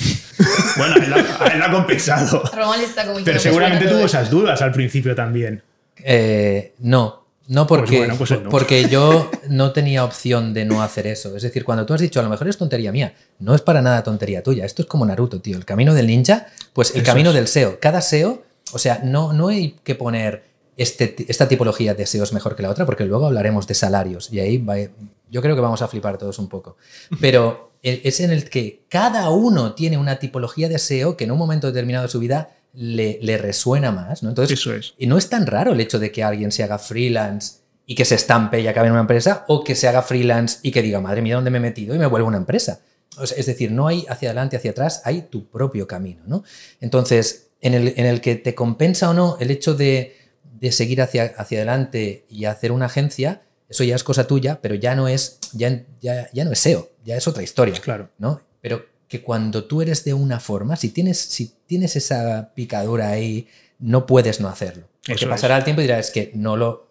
Bueno, 0.76 0.96
él, 0.96 1.08
la- 1.10 1.46
él 1.52 1.58
la 1.60 1.66
ha 1.66 1.70
compensado. 1.70 2.42
Romal 2.52 2.80
está 2.80 3.02
como 3.04 3.14
Pero 3.24 3.36
diciendo, 3.36 3.40
seguramente 3.40 3.84
"Me 3.84 3.90
suena 3.90 3.96
tuvo 3.98 4.06
esas 4.06 4.30
dudas 4.30 4.60
al 4.60 4.72
principio 4.72 5.14
también. 5.14 5.62
Eh, 5.98 6.74
no, 6.80 7.24
no 7.46 7.66
porque, 7.68 7.98
bueno, 7.98 8.16
pues 8.16 8.30
no. 8.32 8.48
porque 8.50 8.88
yo 8.88 9.30
no 9.48 9.70
tenía 9.72 10.02
opción 10.04 10.52
de 10.52 10.64
no 10.64 10.82
hacer 10.82 11.06
eso. 11.06 11.36
Es 11.36 11.44
decir, 11.44 11.64
cuando 11.64 11.86
tú 11.86 11.94
has 11.94 12.00
dicho, 12.00 12.18
a 12.18 12.24
lo 12.24 12.28
mejor 12.28 12.48
es 12.48 12.58
tontería 12.58 12.90
mía, 12.90 13.14
no 13.38 13.54
es 13.54 13.60
para 13.60 13.80
nada 13.82 14.02
tontería 14.02 14.42
tuya. 14.42 14.64
Esto 14.64 14.82
es 14.82 14.88
como 14.88 15.06
Naruto, 15.06 15.40
tío. 15.40 15.56
El 15.56 15.64
camino 15.64 15.94
del 15.94 16.08
ninja, 16.08 16.46
pues 16.72 16.90
el 16.96 17.02
Eso 17.02 17.06
camino 17.06 17.30
es. 17.30 17.36
del 17.36 17.46
SEO. 17.46 17.78
Cada 17.80 18.00
SEO, 18.02 18.42
o 18.72 18.78
sea, 18.78 19.00
no, 19.04 19.32
no 19.32 19.48
hay 19.48 19.76
que 19.84 19.94
poner 19.94 20.42
este, 20.76 21.14
esta 21.28 21.46
tipología 21.46 21.94
de 21.94 22.04
SEO 22.06 22.24
es 22.24 22.32
mejor 22.32 22.56
que 22.56 22.64
la 22.64 22.70
otra, 22.70 22.84
porque 22.84 23.04
luego 23.04 23.26
hablaremos 23.26 23.68
de 23.68 23.74
salarios 23.74 24.32
y 24.32 24.40
ahí 24.40 24.58
va- 24.58 24.76
yo 25.30 25.40
creo 25.40 25.54
que 25.54 25.60
vamos 25.60 25.82
a 25.82 25.86
flipar 25.88 26.18
todos 26.18 26.40
un 26.40 26.48
poco. 26.48 26.76
Pero 27.20 27.70
es 27.84 28.20
en 28.20 28.30
el 28.30 28.48
que 28.48 28.84
cada 28.88 29.30
uno 29.30 29.74
tiene 29.74 29.98
una 29.98 30.18
tipología 30.18 30.68
de 30.68 30.78
SEO 30.78 31.16
que 31.16 31.24
en 31.24 31.32
un 31.32 31.38
momento 31.38 31.66
determinado 31.66 32.06
de 32.06 32.10
su 32.10 32.18
vida 32.18 32.50
le, 32.72 33.18
le 33.22 33.38
resuena 33.38 33.92
más. 33.92 34.22
¿no? 34.22 34.30
Entonces, 34.30 34.58
Eso 34.58 34.74
es. 34.74 34.94
y 34.98 35.06
no 35.06 35.18
es 35.18 35.28
tan 35.28 35.46
raro 35.46 35.72
el 35.72 35.80
hecho 35.80 35.98
de 35.98 36.10
que 36.10 36.24
alguien 36.24 36.50
se 36.50 36.62
haga 36.62 36.78
freelance 36.78 37.58
y 37.86 37.94
que 37.94 38.04
se 38.04 38.14
estampe 38.14 38.60
y 38.60 38.66
acabe 38.66 38.86
en 38.86 38.92
una 38.92 39.02
empresa, 39.02 39.44
o 39.46 39.62
que 39.62 39.74
se 39.74 39.86
haga 39.86 40.00
freelance 40.00 40.58
y 40.62 40.70
que 40.72 40.80
diga, 40.80 41.00
madre 41.00 41.20
mía, 41.20 41.34
¿dónde 41.34 41.50
me 41.50 41.58
he 41.58 41.60
metido? 41.60 41.94
Y 41.94 41.98
me 41.98 42.06
vuelvo 42.06 42.26
una 42.28 42.38
empresa. 42.38 42.80
O 43.18 43.26
sea, 43.26 43.36
es 43.36 43.44
decir, 43.44 43.70
no 43.70 43.86
hay 43.86 44.06
hacia 44.08 44.30
adelante, 44.30 44.56
hacia 44.56 44.70
atrás, 44.70 45.02
hay 45.04 45.22
tu 45.22 45.46
propio 45.50 45.86
camino. 45.86 46.22
¿no? 46.26 46.44
Entonces, 46.80 47.50
en 47.60 47.74
el, 47.74 47.92
en 47.96 48.06
el 48.06 48.22
que 48.22 48.36
te 48.36 48.54
compensa 48.54 49.10
o 49.10 49.14
no 49.14 49.36
el 49.38 49.50
hecho 49.50 49.74
de, 49.74 50.16
de 50.42 50.72
seguir 50.72 51.02
hacia, 51.02 51.34
hacia 51.36 51.58
adelante 51.58 52.24
y 52.30 52.46
hacer 52.46 52.72
una 52.72 52.86
agencia, 52.86 53.42
eso 53.68 53.84
ya 53.84 53.96
es 53.96 54.04
cosa 54.04 54.26
tuya, 54.26 54.60
pero 54.60 54.74
ya 54.74 54.94
no 54.94 55.08
es, 55.08 55.38
ya, 55.52 55.84
ya, 56.00 56.28
ya 56.32 56.44
no 56.44 56.52
es 56.52 56.58
SEO, 56.58 56.90
ya 57.04 57.16
es 57.16 57.26
otra 57.26 57.42
historia. 57.42 57.74
Claro. 57.80 58.10
¿no? 58.18 58.40
Pero 58.60 58.84
que 59.08 59.22
cuando 59.22 59.64
tú 59.64 59.82
eres 59.82 60.04
de 60.04 60.14
una 60.14 60.40
forma, 60.40 60.76
si 60.76 60.90
tienes, 60.90 61.18
si 61.18 61.52
tienes 61.66 61.96
esa 61.96 62.52
picadura 62.54 63.10
ahí, 63.10 63.48
no 63.78 64.06
puedes 64.06 64.40
no 64.40 64.48
hacerlo. 64.48 64.88
Porque 65.00 65.12
Eso 65.12 65.24
es. 65.26 65.30
pasará 65.30 65.56
el 65.56 65.64
tiempo 65.64 65.80
y 65.82 65.84
dirás, 65.84 66.06
es 66.06 66.12
que 66.12 66.30
no 66.34 66.56
lo... 66.56 66.88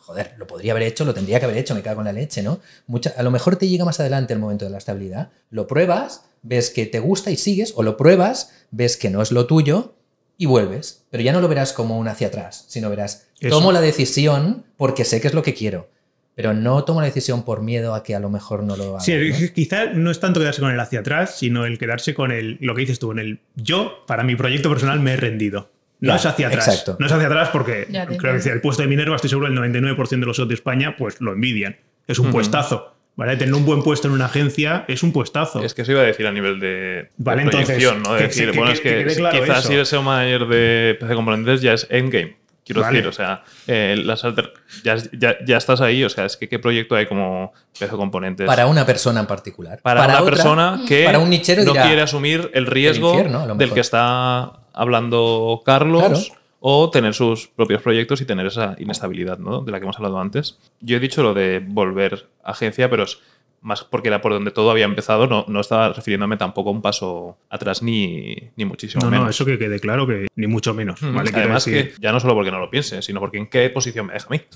Joder, 0.00 0.34
lo 0.38 0.46
podría 0.46 0.70
haber 0.70 0.84
hecho, 0.84 1.04
lo 1.04 1.14
tendría 1.14 1.40
que 1.40 1.46
haber 1.46 1.56
hecho, 1.58 1.74
me 1.74 1.82
cago 1.82 2.00
en 2.00 2.04
la 2.04 2.12
leche, 2.12 2.40
¿no? 2.40 2.60
Mucha, 2.86 3.12
a 3.16 3.24
lo 3.24 3.32
mejor 3.32 3.56
te 3.56 3.66
llega 3.66 3.84
más 3.84 3.98
adelante 3.98 4.32
el 4.34 4.38
momento 4.38 4.64
de 4.64 4.70
la 4.70 4.78
estabilidad, 4.78 5.30
lo 5.50 5.66
pruebas, 5.66 6.22
ves 6.42 6.70
que 6.70 6.86
te 6.86 7.00
gusta 7.00 7.32
y 7.32 7.36
sigues, 7.36 7.72
o 7.74 7.82
lo 7.82 7.96
pruebas, 7.96 8.52
ves 8.70 8.96
que 8.96 9.10
no 9.10 9.20
es 9.20 9.32
lo 9.32 9.46
tuyo 9.46 9.94
y 10.38 10.46
vuelves. 10.46 11.02
Pero 11.10 11.24
ya 11.24 11.32
no 11.32 11.40
lo 11.40 11.48
verás 11.48 11.72
como 11.72 11.98
un 11.98 12.06
hacia 12.06 12.28
atrás, 12.28 12.66
sino 12.68 12.88
verás, 12.88 13.26
Eso. 13.40 13.50
tomo 13.50 13.72
la 13.72 13.80
decisión 13.80 14.64
porque 14.76 15.04
sé 15.04 15.20
que 15.20 15.26
es 15.26 15.34
lo 15.34 15.42
que 15.42 15.54
quiero, 15.54 15.88
pero 16.36 16.52
no 16.52 16.84
tomo 16.84 17.00
la 17.00 17.06
decisión 17.06 17.44
por 17.44 17.62
miedo 17.62 17.94
a 17.94 18.02
que 18.04 18.14
a 18.14 18.20
lo 18.20 18.28
mejor 18.30 18.62
no 18.62 18.76
lo 18.76 18.90
haga. 18.90 19.00
Sí, 19.00 19.14
¿no? 19.16 19.34
quizá 19.54 19.86
no 19.86 20.10
es 20.10 20.20
tanto 20.20 20.38
quedarse 20.38 20.60
con 20.60 20.70
el 20.70 20.78
hacia 20.78 21.00
atrás, 21.00 21.38
sino 21.38 21.64
el 21.64 21.78
quedarse 21.78 22.14
con 22.14 22.30
el, 22.30 22.58
lo 22.60 22.74
que 22.74 22.82
dices 22.82 22.98
tú, 22.98 23.10
en 23.12 23.18
el 23.18 23.40
yo, 23.56 24.04
para 24.06 24.22
mi 24.22 24.36
proyecto 24.36 24.68
personal, 24.68 25.00
me 25.00 25.14
he 25.14 25.16
rendido. 25.16 25.70
No 25.98 26.10
Ya, 26.10 26.16
es 26.16 26.26
hacia 26.26 26.48
atrás. 26.48 26.68
exacto. 26.68 26.96
No 27.00 27.06
es 27.06 27.12
hacia 27.12 27.26
atrás 27.26 27.48
porque 27.50 27.88
Ya 27.90 28.06
creo 28.06 28.38
que 28.38 28.48
el 28.50 28.60
puesto 28.60 28.82
de 28.82 28.88
Minerva, 28.88 29.16
estoy 29.16 29.30
seguro, 29.30 29.48
el 29.48 29.54
99% 29.56 30.08
de 30.10 30.26
los 30.26 30.36
SEOs 30.36 30.48
de 30.48 30.54
España, 30.54 30.94
pues 30.98 31.20
lo 31.22 31.32
envidian. 31.32 31.76
Es 32.06 32.18
un 32.18 32.26
Ujú. 32.26 32.34
puestazo. 32.34 32.92
¿Vale? 33.16 33.34
Tener 33.38 33.54
un 33.54 33.64
buen 33.64 33.82
puesto 33.82 34.08
en 34.08 34.12
una 34.12 34.26
agencia 34.26 34.84
es 34.88 35.02
un 35.02 35.10
puestazo. 35.10 35.62
Es 35.64 35.72
que 35.72 35.80
eso 35.80 35.92
iba 35.92 36.02
a 36.02 36.04
decir 36.04 36.26
a 36.26 36.32
nivel 36.32 36.60
de, 36.60 36.66
de 36.68 37.08
Vale, 37.16 37.44
entonces, 37.44 37.64
proyección, 37.64 38.02
¿no? 38.02 38.12
De 38.12 38.18
que- 38.20 38.26
decir, 38.26 38.50
que- 38.50 38.58
bueno, 38.58 38.72
que- 38.72 38.74
es 38.74 38.80
que 38.82 38.88
que, 38.90 39.04
quede 39.04 39.16
claro 39.16 39.40
quizás 39.40 39.58
eso. 39.60 39.68
si 39.68 39.74
eres 39.74 39.88
SEO 39.88 40.02
manager 40.02 40.46
de 40.48 40.96
PC 41.00 41.14
Componentes 41.14 41.62
ya 41.62 41.72
es 41.72 41.86
endgame. 41.88 42.36
Quiero 42.66 42.80
Vale. 42.80 42.96
decir, 42.96 43.08
o 43.08 43.12
sea, 43.12 43.44
eh, 43.68 43.94
las 44.04 44.24
alter- 44.24 44.52
ya, 44.82 44.96
ya, 45.16 45.36
ya 45.46 45.56
estás 45.56 45.80
ahí, 45.80 46.02
o 46.02 46.08
sea, 46.10 46.24
es 46.24 46.36
que 46.36 46.48
qué 46.48 46.58
proyecto 46.58 46.96
hay 46.96 47.06
como 47.06 47.52
PC 47.78 47.94
Componentes. 47.96 48.44
Para 48.44 48.66
una 48.66 48.84
persona 48.84 49.20
en 49.20 49.26
particular. 49.26 49.78
Para 49.82 50.04
una 50.04 50.20
otra, 50.20 50.34
persona 50.34 50.80
que 50.88 51.04
para 51.04 51.20
un 51.20 51.30
nichero 51.30 51.62
no 51.62 51.70
dirá, 51.72 51.86
quiere 51.86 52.02
asumir 52.02 52.50
el 52.54 52.66
riesgo 52.66 53.10
infierno, 53.14 53.54
del 53.54 53.72
que 53.72 53.78
está 53.78 54.52
hablando 54.72 55.62
Carlos 55.64 56.02
Claro. 56.08 56.40
o 56.58 56.90
tener 56.90 57.14
sus 57.14 57.46
propios 57.46 57.82
proyectos 57.82 58.20
y 58.20 58.24
tener 58.24 58.46
esa 58.46 58.74
inestabilidad 58.78 59.38
¿no? 59.38 59.60
de 59.60 59.70
la 59.70 59.78
que 59.78 59.84
hemos 59.84 59.96
hablado 59.96 60.18
antes. 60.18 60.58
Yo 60.80 60.96
he 60.96 61.00
dicho 61.00 61.22
lo 61.22 61.34
de 61.34 61.62
volver 61.64 62.26
agencia, 62.42 62.90
pero 62.90 63.04
es 63.04 63.18
más 63.62 63.82
porque 63.84 64.08
era 64.08 64.20
por 64.20 64.32
donde 64.32 64.50
todo 64.50 64.70
había 64.70 64.84
empezado, 64.84 65.26
no, 65.26 65.44
no 65.48 65.60
estaba 65.60 65.92
refiriéndome 65.92 66.36
tampoco 66.36 66.70
a 66.70 66.72
un 66.72 66.82
paso 66.82 67.36
atrás 67.50 67.82
ni, 67.82 68.36
ni 68.56 68.64
muchísimo 68.64 69.04
no, 69.04 69.10
menos. 69.10 69.24
no, 69.24 69.30
eso 69.30 69.44
que 69.44 69.58
quede 69.58 69.80
claro 69.80 70.06
que 70.06 70.26
ni 70.36 70.46
mucho 70.46 70.72
menos. 70.74 71.02
Mm, 71.02 71.18
Además 71.18 71.66
decir- 71.66 71.94
que 71.94 72.00
ya 72.00 72.12
no 72.12 72.20
solo 72.20 72.34
porque 72.34 72.50
no 72.50 72.58
lo 72.60 72.70
piense, 72.70 73.02
sino 73.02 73.18
porque 73.20 73.38
en 73.38 73.46
qué 73.48 73.68
posición 73.70 74.06
me 74.06 74.12
deja 74.14 74.26
a 74.28 74.30
mí. 74.30 74.40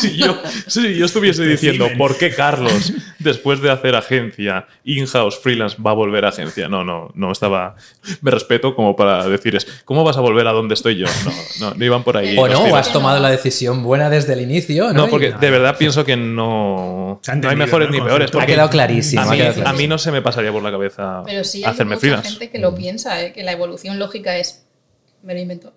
si, 0.00 0.16
yo, 0.16 0.40
si 0.66 0.96
yo 0.96 1.06
estuviese 1.06 1.44
diciendo 1.44 1.84
Decimen. 1.84 1.98
por 1.98 2.18
qué 2.18 2.34
Carlos, 2.34 2.92
después 3.18 3.60
de 3.60 3.70
hacer 3.70 3.94
agencia, 3.94 4.66
in-house, 4.84 5.38
freelance, 5.38 5.76
va 5.80 5.90
a 5.92 5.94
volver 5.94 6.24
a 6.24 6.28
agencia. 6.28 6.68
No, 6.68 6.84
no, 6.84 7.10
no 7.14 7.32
estaba. 7.32 7.76
Me 8.22 8.30
respeto 8.30 8.74
como 8.74 8.96
para 8.96 9.26
decir 9.28 9.56
es, 9.56 9.66
¿cómo 9.84 10.04
vas 10.04 10.16
a 10.16 10.20
volver 10.20 10.46
a 10.46 10.52
donde 10.52 10.74
estoy 10.74 10.96
yo? 10.96 11.06
No, 11.24 11.32
no, 11.70 11.74
no 11.74 11.84
iban 11.84 12.02
por 12.02 12.16
ahí. 12.16 12.36
O 12.38 12.48
no, 12.48 12.60
o 12.60 12.64
tiros. 12.64 12.78
has 12.78 12.92
tomado 12.92 13.20
la 13.20 13.30
decisión 13.30 13.82
buena 13.82 14.10
desde 14.10 14.32
el 14.32 14.40
inicio. 14.40 14.92
No, 14.92 15.04
No, 15.04 15.08
porque 15.08 15.32
de 15.32 15.50
verdad 15.50 15.76
pienso 15.78 16.04
que 16.04 16.16
no, 16.16 17.20
no 17.34 17.48
hay 17.48 17.56
mejores 17.56 17.88
¿no? 17.88 17.94
ni 17.94 18.00
peores. 18.00 18.30
ha 18.34 18.46
quedado 18.46 18.70
clarísimo. 18.70 19.22
a 19.22 19.24
ha 19.24 19.72
mí, 19.72 19.84
a 19.84 19.88
no 19.88 19.98
se 19.98 20.12
me 20.12 20.22
pasaría 20.22 20.52
por 20.52 20.62
la 20.62 20.70
cabeza 20.70 21.22
Pero 21.24 21.44
sí 21.44 21.64
hay 21.64 21.70
hacerme 21.70 21.96
mucha 21.96 22.00
freelance. 22.00 22.28
gente 22.30 22.50
que 22.50 22.58
lo 22.58 22.74
piensa, 22.74 23.22
¿eh? 23.22 23.32
que 23.32 23.42
la 23.42 23.52
evolución 23.52 23.98
lógica 23.98 24.36
es, 24.36 24.66
me 25.22 25.34
lo 25.34 25.40
invento, 25.40 25.72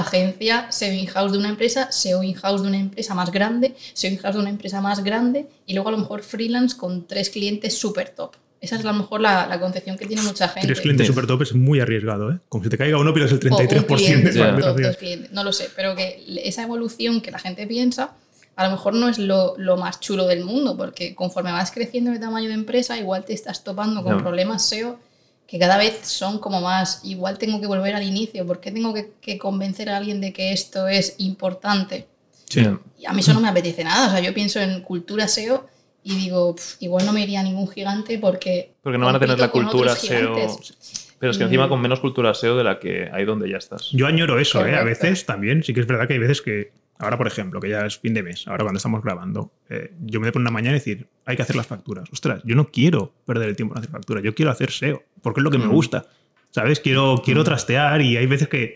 agencia, 0.00 0.66
SEO 0.70 0.92
in-house 0.92 1.32
de 1.32 1.38
una 1.38 1.48
empresa, 1.48 1.90
SEO 1.92 2.22
in-house 2.22 2.62
de 2.62 2.68
una 2.68 2.78
empresa 2.78 3.14
más 3.14 3.30
grande, 3.30 3.74
SEO 3.92 4.12
in-house 4.12 4.34
de 4.34 4.40
una 4.40 4.50
empresa 4.50 4.80
más 4.80 5.02
grande 5.04 5.46
y 5.66 5.74
luego 5.74 5.88
a 5.88 5.92
lo 5.92 5.98
mejor 5.98 6.22
freelance 6.22 6.76
con 6.76 7.06
tres 7.06 7.30
clientes 7.30 7.78
súper 7.78 8.10
top. 8.10 8.32
Esa 8.60 8.76
es 8.76 8.84
a 8.84 8.92
lo 8.92 8.94
mejor 8.94 9.20
la, 9.20 9.46
la 9.46 9.60
concepción 9.60 9.98
que 9.98 10.06
tiene 10.06 10.22
mucha 10.22 10.48
gente. 10.48 10.66
Tres 10.68 10.80
clientes 10.80 11.06
Sí. 11.06 11.12
super 11.12 11.26
top 11.26 11.42
es 11.42 11.54
muy 11.54 11.80
arriesgado, 11.80 12.32
¿eh? 12.32 12.38
Como 12.48 12.64
si 12.64 12.70
te 12.70 12.78
caiga 12.78 12.96
uno, 12.98 13.12
pierdes 13.12 13.32
el 13.32 13.52
O 13.52 13.56
un 13.56 13.62
33% 13.66 13.86
cliente, 13.96 14.30
de 14.30 14.38
Ya. 14.38 14.46
dos- 14.46 14.54
facturación. 14.54 14.82
dos 14.88 14.96
clientes, 14.96 15.32
no 15.32 15.44
lo 15.44 15.52
sé, 15.52 15.68
pero 15.76 15.94
que 15.94 16.24
esa 16.44 16.62
evolución 16.62 17.20
que 17.20 17.30
la 17.30 17.38
gente 17.38 17.66
piensa 17.66 18.12
a 18.56 18.64
lo 18.66 18.70
mejor 18.70 18.94
no 18.94 19.08
es 19.08 19.18
lo, 19.18 19.54
lo 19.58 19.76
más 19.76 19.98
chulo 20.00 20.26
del 20.28 20.44
mundo, 20.44 20.76
porque 20.76 21.14
conforme 21.16 21.50
vas 21.50 21.72
creciendo 21.72 22.12
de 22.12 22.20
tamaño 22.20 22.48
de 22.48 22.54
empresa, 22.54 22.96
igual 22.96 23.24
te 23.24 23.32
estás 23.34 23.64
topando 23.64 24.02
con 24.04 24.18
problemas 24.18 24.64
SEO 24.64 24.98
que 25.46 25.58
cada 25.58 25.76
vez 25.76 26.00
son 26.06 26.38
como 26.38 26.60
más, 26.60 27.00
igual 27.04 27.38
tengo 27.38 27.60
que 27.60 27.66
volver 27.66 27.94
al 27.94 28.02
inicio, 28.02 28.46
¿por 28.46 28.60
qué 28.60 28.72
tengo 28.72 28.94
que, 28.94 29.12
que 29.20 29.38
convencer 29.38 29.88
a 29.90 29.96
alguien 29.96 30.20
de 30.20 30.32
que 30.32 30.52
esto 30.52 30.88
es 30.88 31.16
importante? 31.18 32.06
Sí. 32.48 32.66
Y 32.98 33.06
a 33.06 33.12
mí 33.12 33.20
eso 33.20 33.34
no 33.34 33.40
me 33.40 33.48
apetece 33.48 33.84
nada, 33.84 34.08
o 34.08 34.10
sea, 34.10 34.20
yo 34.20 34.32
pienso 34.32 34.60
en 34.60 34.80
cultura 34.82 35.28
SEO 35.28 35.66
y 36.02 36.16
digo, 36.16 36.54
"Pf, 36.54 36.76
igual 36.80 37.06
no 37.06 37.12
me 37.12 37.22
iría 37.22 37.40
a 37.40 37.42
ningún 37.42 37.68
gigante 37.68 38.18
porque... 38.18 38.74
Porque 38.82 38.98
no 38.98 39.06
van 39.06 39.16
a 39.16 39.20
tener 39.20 39.38
la 39.38 39.50
cultura 39.50 39.94
SEO. 39.94 40.34
gigantes". 40.34 41.06
Pero 41.18 41.30
es 41.30 41.38
que 41.38 41.44
encima 41.44 41.68
con 41.68 41.80
menos 41.80 42.00
cultura 42.00 42.34
SEO 42.34 42.56
de 42.56 42.64
la 42.64 42.78
que 42.78 43.08
hay 43.10 43.24
donde 43.24 43.48
ya 43.48 43.56
estás. 43.56 43.90
Yo 43.92 44.06
añoro 44.06 44.38
eso, 44.38 44.66
¿eh? 44.66 44.76
A 44.76 44.82
veces 44.84 45.24
también. 45.24 45.62
Sí 45.62 45.72
que 45.72 45.80
es 45.80 45.86
verdad 45.86 46.06
que 46.06 46.14
hay 46.14 46.18
veces 46.18 46.42
que, 46.42 46.72
ahora 46.98 47.16
por 47.18 47.26
ejemplo, 47.26 47.60
que 47.60 47.68
ya 47.70 47.84
es 47.86 47.98
fin 47.98 48.14
de 48.14 48.22
mes, 48.22 48.46
ahora 48.46 48.64
cuando 48.64 48.76
estamos 48.78 49.02
grabando, 49.02 49.52
eh, 49.68 49.92
yo 50.00 50.20
me 50.20 50.30
pongo 50.32 50.42
una 50.42 50.50
mañana 50.50 50.76
y 50.76 50.80
decir, 50.80 51.06
hay 51.26 51.36
que 51.36 51.42
hacer 51.42 51.56
las 51.56 51.66
facturas. 51.66 52.08
Ostras, 52.12 52.40
yo 52.44 52.54
no 52.56 52.68
quiero 52.68 53.12
perder 53.26 53.48
el 53.48 53.56
tiempo 53.56 53.74
en 53.74 53.78
hacer 53.78 53.90
facturas, 53.90 54.22
yo 54.24 54.34
quiero 54.34 54.50
hacer 54.50 54.70
SEO, 54.70 55.02
porque 55.22 55.40
es 55.40 55.44
lo 55.44 55.50
que 55.50 55.58
me 55.58 55.66
Mm. 55.66 55.72
gusta. 55.72 56.06
¿Sabes? 56.50 56.78
Quiero, 56.80 57.20
quiero 57.24 57.42
trastear 57.42 58.00
y 58.00 58.16
hay 58.16 58.26
veces 58.26 58.46
que, 58.48 58.74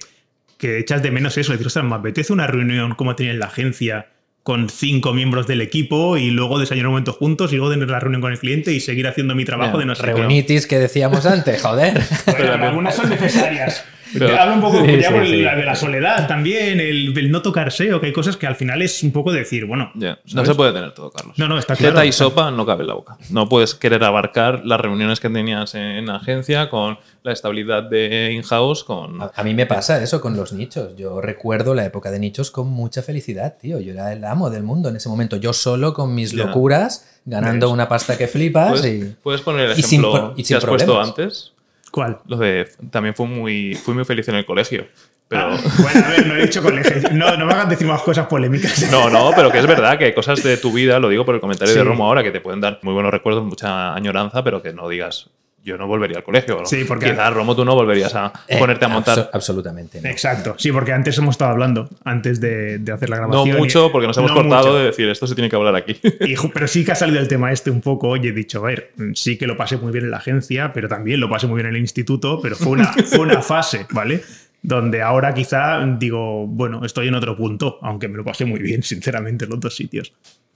que 0.56 0.78
echas 0.80 1.00
de 1.00 1.12
menos 1.12 1.38
eso. 1.38 1.52
Decir, 1.52 1.68
ostras, 1.68 1.84
me 1.84 1.94
apetece 1.94 2.32
una 2.32 2.48
reunión 2.48 2.96
como 2.96 3.14
tenía 3.14 3.30
en 3.32 3.38
la 3.38 3.46
agencia 3.46 4.08
con 4.42 4.68
cinco 4.68 5.12
miembros 5.12 5.46
del 5.46 5.60
equipo 5.60 6.16
y 6.16 6.30
luego 6.30 6.58
desayunar 6.58 6.86
un 6.88 6.92
momento 6.94 7.12
juntos 7.12 7.52
y 7.52 7.56
luego 7.56 7.70
tener 7.70 7.88
la 7.88 8.00
reunión 8.00 8.20
con 8.20 8.32
el 8.32 8.38
cliente 8.40 8.72
y 8.72 8.80
seguir 8.80 9.06
haciendo 9.06 9.34
mi 9.36 9.44
trabajo 9.44 9.78
de 9.78 9.84
no 9.84 9.94
sé 9.94 10.02
qué. 10.02 10.12
Reunitis 10.14 10.66
que 10.66 10.78
decíamos 10.78 11.24
antes, 11.26 11.62
joder. 11.62 12.00
Bueno, 12.26 12.52
algunas 12.66 12.96
son 12.96 13.10
necesarias. 13.10 13.84
Pero- 14.12 14.38
Hablo 14.40 14.54
un 14.54 14.60
poco 14.60 14.78
Sí, 14.84 14.96
ya 15.00 15.08
sí, 15.08 15.14
por 15.14 15.26
sí. 15.26 15.42
la 15.42 15.54
de 15.56 15.64
la 15.64 15.74
soledad 15.74 16.26
también, 16.28 16.80
el, 16.80 17.16
el 17.16 17.30
no 17.30 17.42
tocar 17.42 17.70
SEO, 17.72 18.00
que 18.00 18.06
hay 18.06 18.12
cosas 18.12 18.36
que 18.36 18.46
al 18.46 18.56
final 18.56 18.80
es 18.82 19.02
un 19.02 19.10
poco 19.12 19.32
decir, 19.32 19.64
bueno, 19.66 19.90
No 19.94 20.44
se 20.44 20.54
puede 20.54 20.72
tener 20.72 20.92
todo, 20.92 21.10
Carlos. 21.10 21.38
No, 21.38 21.48
no, 21.48 21.58
está 21.58 21.74
Teta 21.74 21.90
claro. 21.92 22.06
y 22.06 22.12
sopa 22.12 22.50
no 22.50 22.64
cabe 22.66 22.82
en 22.82 22.88
la 22.88 22.94
boca. 22.94 23.16
No 23.30 23.48
puedes 23.48 23.74
querer 23.74 24.02
abarcar 24.04 24.64
las 24.64 24.80
reuniones 24.80 25.20
que 25.20 25.28
tenías 25.28 25.74
en 25.74 26.08
agencia 26.10 26.70
con 26.70 26.98
la 27.22 27.32
estabilidad 27.32 27.82
de 27.82 28.32
in-house, 28.32 28.84
con... 28.84 29.20
A, 29.20 29.32
a 29.34 29.42
mí 29.44 29.52
me 29.54 29.66
pasa 29.66 30.02
eso 30.02 30.20
con 30.20 30.36
los 30.36 30.52
nichos. 30.52 30.96
Yo 30.96 31.20
recuerdo 31.20 31.74
la 31.74 31.84
época 31.84 32.10
de 32.10 32.18
nichos 32.18 32.50
con 32.50 32.68
mucha 32.68 33.02
felicidad, 33.02 33.56
tío. 33.60 33.80
Yo 33.80 33.92
era 33.92 34.12
el 34.12 34.24
amo 34.24 34.48
del 34.50 34.62
mundo 34.62 34.88
en 34.88 34.96
ese 34.96 35.08
momento. 35.08 35.36
Yo 35.36 35.52
solo 35.52 35.92
con 35.92 36.14
mis 36.14 36.32
locuras, 36.32 37.20
ganando 37.26 37.66
¿Ves? 37.66 37.74
una 37.74 37.88
pasta 37.88 38.16
que 38.16 38.28
flipas 38.28 38.70
¿Puedes, 38.80 38.86
y... 39.10 39.14
puedes 39.22 39.40
poner 39.42 39.70
el 39.70 39.78
y 39.78 39.82
sin 39.82 40.00
ejemplo 40.00 40.32
y 40.36 40.42
que 40.42 40.44
sin 40.44 40.56
has 40.56 40.64
puesto 40.64 41.00
antes? 41.00 41.52
¿Cuál? 41.90 42.18
Lo 42.26 42.36
de... 42.36 42.68
También 42.90 43.14
fui 43.14 43.26
muy, 43.26 43.74
fui 43.74 43.94
muy 43.94 44.04
feliz 44.04 44.28
en 44.28 44.36
el 44.36 44.46
colegio. 44.46 44.86
Pero... 45.28 45.42
Ah, 45.42 45.58
bueno, 45.82 46.06
a 46.06 46.08
ver, 46.10 46.26
no 46.26 46.34
he 46.36 46.42
dicho 46.42 46.62
colegio. 46.62 47.10
No, 47.12 47.36
no 47.36 47.46
me 47.46 47.52
hagan 47.52 47.68
decir 47.68 47.86
más 47.86 48.00
cosas 48.02 48.26
polémicas. 48.26 48.90
No, 48.90 49.10
no, 49.10 49.32
pero 49.36 49.50
que 49.50 49.58
es 49.58 49.66
verdad 49.66 49.98
que 49.98 50.14
cosas 50.14 50.42
de 50.42 50.56
tu 50.56 50.72
vida, 50.72 50.98
lo 50.98 51.08
digo 51.08 51.24
por 51.24 51.34
el 51.34 51.40
comentario 51.40 51.74
de. 51.74 51.84
Romo 51.84 52.06
ahora, 52.06 52.22
que 52.22 52.30
te 52.30 52.40
pueden 52.40 52.60
dar 52.60 52.78
muy 52.82 52.94
buenos 52.94 53.12
recuerdos, 53.12 53.44
mucha 53.44 53.94
añoranza, 53.94 54.42
pero 54.42 54.62
que 54.62 54.72
no 54.72 54.88
digas, 54.88 55.30
yo 55.68 55.78
no 55.78 55.86
volvería 55.86 56.16
al 56.18 56.24
colegio. 56.24 56.58
¿no? 56.60 56.66
Sí, 56.66 56.84
porque- 56.86 57.10
Quizás, 57.10 57.32
Romo, 57.32 57.54
tú 57.54 57.64
no 57.64 57.74
volverías 57.74 58.14
a 58.14 58.32
Eh, 58.48 58.58
ponerte 58.58 58.84
a 58.84 58.88
montar. 58.88 59.18
abso- 59.18 59.30
absolutamente. 59.32 60.00
no. 60.00 60.08
Exacto, 60.08 60.54
sí, 60.58 60.72
porque 60.72 60.92
antes 60.92 61.16
hemos 61.18 61.34
estado 61.34 61.52
hablando, 61.52 61.88
antes 62.04 62.40
de, 62.40 62.78
de 62.78 62.92
hacer 62.92 63.08
la 63.10 63.18
No 63.20 63.28
grabación. 63.28 63.56
y- 63.56 63.60
mucho, 63.60 63.92
porque 63.92 64.06
nos 64.08 64.16
hemos 64.18 64.30
No 64.30 64.36
cortado 64.36 64.66
mucho. 64.68 64.78
de 64.78 64.84
decir, 64.86 65.08
esto 65.08 65.26
se 65.26 65.34
tiene 65.34 65.48
que 65.48 65.56
hablar 65.56 65.76
aquí. 65.76 65.96
Y 66.20 66.34
pero 66.52 66.66
sí 66.66 66.84
que 66.84 66.92
ha 66.92 66.96
salido 66.96 67.20
el 67.20 67.28
tema 67.28 67.52
este 67.52 67.70
un 67.70 67.80
poco. 67.80 68.08
Oye, 68.08 68.30
he 68.30 68.32
dicho, 68.32 68.58
a 68.64 68.68
ver, 68.68 68.92
sí 69.14 69.36
que 69.38 69.46
lo 69.46 69.56
pasé 69.56 69.76
muy 69.76 69.92
bien 69.92 70.04
en 70.06 70.10
la 70.10 70.16
agencia, 70.16 70.72
pero 70.72 70.88
también 70.88 71.20
lo 71.20 71.28
pasé 71.28 71.46
muy 71.46 71.56
bien 71.56 71.68
en 71.68 71.74
el 71.76 71.80
instituto, 71.80 72.40
pero 72.42 72.56
fue 72.56 72.72
una, 72.72 72.92
fue 73.06 73.20
una 73.20 73.42
fase, 73.42 73.86
¿vale? 73.90 74.22
Donde 74.60 75.02
ahora 75.02 75.34
quizá 75.34 75.84
digo, 75.98 76.46
bueno, 76.46 76.84
estoy 76.84 77.06
en 77.08 77.14
otro 77.14 77.36
punto, 77.36 77.78
aunque 77.82 78.08
me 78.08 78.16
lo 78.16 78.24
pasé 78.24 78.44
muy 78.44 78.58
bien, 78.58 78.82
sinceramente, 78.82 79.44
en 79.44 79.50
los 79.52 79.60
dos 79.60 79.76
sitios. 79.76 80.12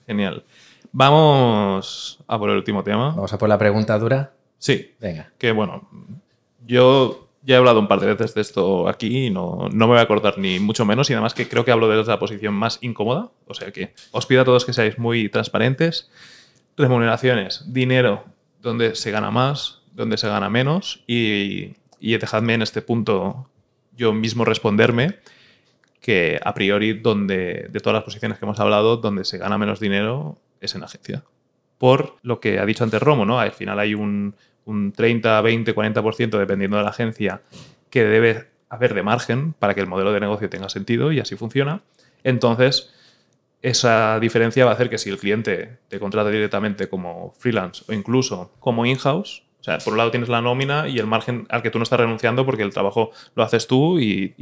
Genial. 0.07 0.43
Vamos 1.17 2.19
a 2.27 2.39
por 2.39 2.51
el 2.51 2.57
último 2.57 2.83
tema. 2.83 3.09
Vamos 3.11 3.33
a 3.33 3.39
por 3.39 3.49
la 3.49 3.59
pregunta 3.59 3.99
dura. 3.99 4.33
Sí, 4.63 4.95
Venga. 5.01 5.33
que 5.39 5.51
bueno, 5.51 5.89
yo 6.65 7.29
ya 7.43 7.57
he 7.57 7.59
hablado 7.59 7.81
un 7.81 7.89
par 7.89 7.99
de 7.99 8.07
veces 8.07 8.33
de 8.33 8.43
esto 8.43 8.87
aquí 8.89 9.27
y 9.27 9.31
no, 9.31 9.69
no 9.73 9.87
me 9.89 9.95
voy 9.95 9.99
a 9.99 10.03
acordar 10.03 10.39
ni 10.39 10.61
mucho 10.61 10.85
menos 10.85 11.11
y 11.11 11.15
además 11.15 11.35
que 11.35 11.49
creo 11.49 11.65
que 11.65 11.73
hablo 11.73 11.89
desde 11.89 12.13
la 12.13 12.21
posición 12.21 12.55
más 12.55 12.79
incómoda, 12.81 13.33
o 13.49 13.55
sea 13.55 13.73
que 13.73 13.93
os 14.13 14.25
pido 14.25 14.43
a 14.43 14.45
todos 14.45 14.65
que 14.65 14.73
seáis 14.73 15.01
muy 15.01 15.29
transparentes. 15.29 16.13
Remuneraciones, 16.77 17.73
dinero, 17.73 18.23
donde 18.61 18.95
se 18.95 19.11
gana 19.11 19.33
más, 19.33 19.83
donde 19.95 20.17
se 20.17 20.29
gana 20.29 20.49
menos 20.49 21.03
y, 21.09 21.75
y 21.99 22.17
dejadme 22.19 22.55
en 22.55 22.63
este 22.63 22.83
punto 22.83 23.51
yo 23.97 24.13
mismo 24.13 24.45
responderme 24.45 25.17
que 26.01 26.39
a 26.41 26.55
priori 26.55 26.93
donde 26.93 27.67
de 27.69 27.81
todas 27.81 27.95
las 27.95 28.05
posiciones 28.05 28.39
que 28.39 28.45
hemos 28.45 28.61
hablado, 28.61 28.97
donde 28.97 29.25
se 29.25 29.39
gana 29.39 29.59
menos 29.59 29.81
dinero 29.81 30.39
es 30.61 30.77
en 30.77 30.85
agencia 30.85 31.25
por 31.83 32.15
lo 32.23 32.39
que 32.39 32.61
ha 32.61 32.65
dicho 32.65 32.85
antes 32.85 33.03
Romo, 33.03 33.27
¿no? 33.27 33.41
Al 33.41 33.51
final 33.51 33.77
hay 33.81 33.95
un, 33.95 34.37
un 34.65 34.93
30, 34.93 35.41
20, 35.41 35.75
40% 35.75 36.39
dependiendo 36.39 36.77
de 36.77 36.83
la 36.83 36.91
agencia 36.91 37.43
que 37.91 38.05
debe 38.05 38.49
haber 38.69 38.95
de 38.95 39.03
margen 39.03 39.53
para 39.53 39.75
que 39.75 39.81
el 39.81 39.87
modelo 39.87 40.13
de 40.13 40.21
negocio 40.21 40.49
tenga 40.49 40.69
sentido 40.69 41.13
y 41.13 41.21
así 41.21 41.37
funciona. 41.37 41.83
Entonces, 42.25 42.93
esa 43.61 44.19
diferencia 44.19 44.65
va 44.65 44.73
a 44.73 44.75
hacer 44.75 44.91
que 44.91 44.99
si 44.99 45.11
el 45.11 45.19
cliente 45.19 45.79
te 45.89 46.01
contrata 46.01 46.31
directamente 46.31 46.89
como 46.89 47.33
freelance 47.39 47.85
o 47.89 47.93
incluso 47.93 48.53
como 48.59 48.87
in-house, 48.87 49.45
o 49.61 49.65
sea, 49.65 49.79
por 49.79 49.93
un 49.93 49.99
lado 49.99 50.11
tienes 50.11 50.29
la 50.29 50.41
nómina 50.41 50.89
y 50.89 50.99
el 50.99 51.07
margen 51.07 51.47
al 51.49 51.63
que 51.63 51.71
tú 51.71 51.79
no 51.79 51.85
estás 51.85 52.01
renunciando 52.01 52.45
porque 52.45 52.65
el 52.65 52.73
trabajo 52.73 53.13
lo 53.37 53.45
haces 53.45 53.69
tú 53.69 54.01
y, 54.01 54.35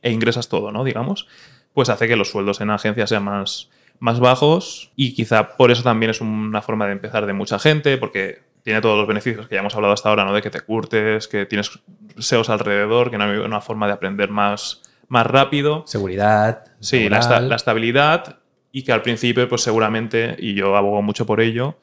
e 0.00 0.10
ingresas 0.10 0.48
todo, 0.48 0.72
¿no? 0.72 0.82
Digamos, 0.82 1.28
pues 1.74 1.90
hace 1.90 2.08
que 2.08 2.16
los 2.16 2.30
sueldos 2.30 2.62
en 2.62 2.70
agencia 2.70 3.06
sean 3.06 3.24
más, 3.24 3.68
más 3.98 4.18
bajos 4.18 4.90
y 4.96 5.12
quizá 5.12 5.56
por 5.56 5.70
eso 5.70 5.82
también 5.82 6.08
es 6.08 6.22
una 6.22 6.62
forma 6.62 6.86
de 6.86 6.92
empezar 6.92 7.26
de 7.26 7.34
mucha 7.34 7.58
gente 7.58 7.98
porque 7.98 8.40
tiene 8.62 8.80
todos 8.80 8.96
los 8.98 9.06
beneficios 9.06 9.48
que 9.48 9.54
ya 9.56 9.60
hemos 9.60 9.74
hablado 9.74 9.92
hasta 9.94 10.08
ahora, 10.08 10.24
¿no? 10.24 10.32
De 10.32 10.42
que 10.42 10.50
te 10.50 10.60
curtes, 10.60 11.28
que 11.28 11.46
tienes 11.46 11.70
SEOs 12.18 12.48
alrededor, 12.50 13.10
que 13.10 13.18
no 13.18 13.24
hay 13.24 13.38
una 13.38 13.60
forma 13.60 13.86
de 13.86 13.92
aprender 13.94 14.30
más, 14.30 14.82
más 15.08 15.26
rápido. 15.26 15.82
Seguridad. 15.86 16.64
Sí, 16.80 17.08
la, 17.08 17.18
esta- 17.18 17.40
la 17.40 17.56
estabilidad 17.56 18.38
y 18.70 18.84
que 18.84 18.92
al 18.92 19.02
principio, 19.02 19.48
pues 19.48 19.62
seguramente, 19.62 20.36
y 20.38 20.54
yo 20.54 20.76
abogo 20.76 21.02
mucho 21.02 21.26
por 21.26 21.40
ello, 21.40 21.76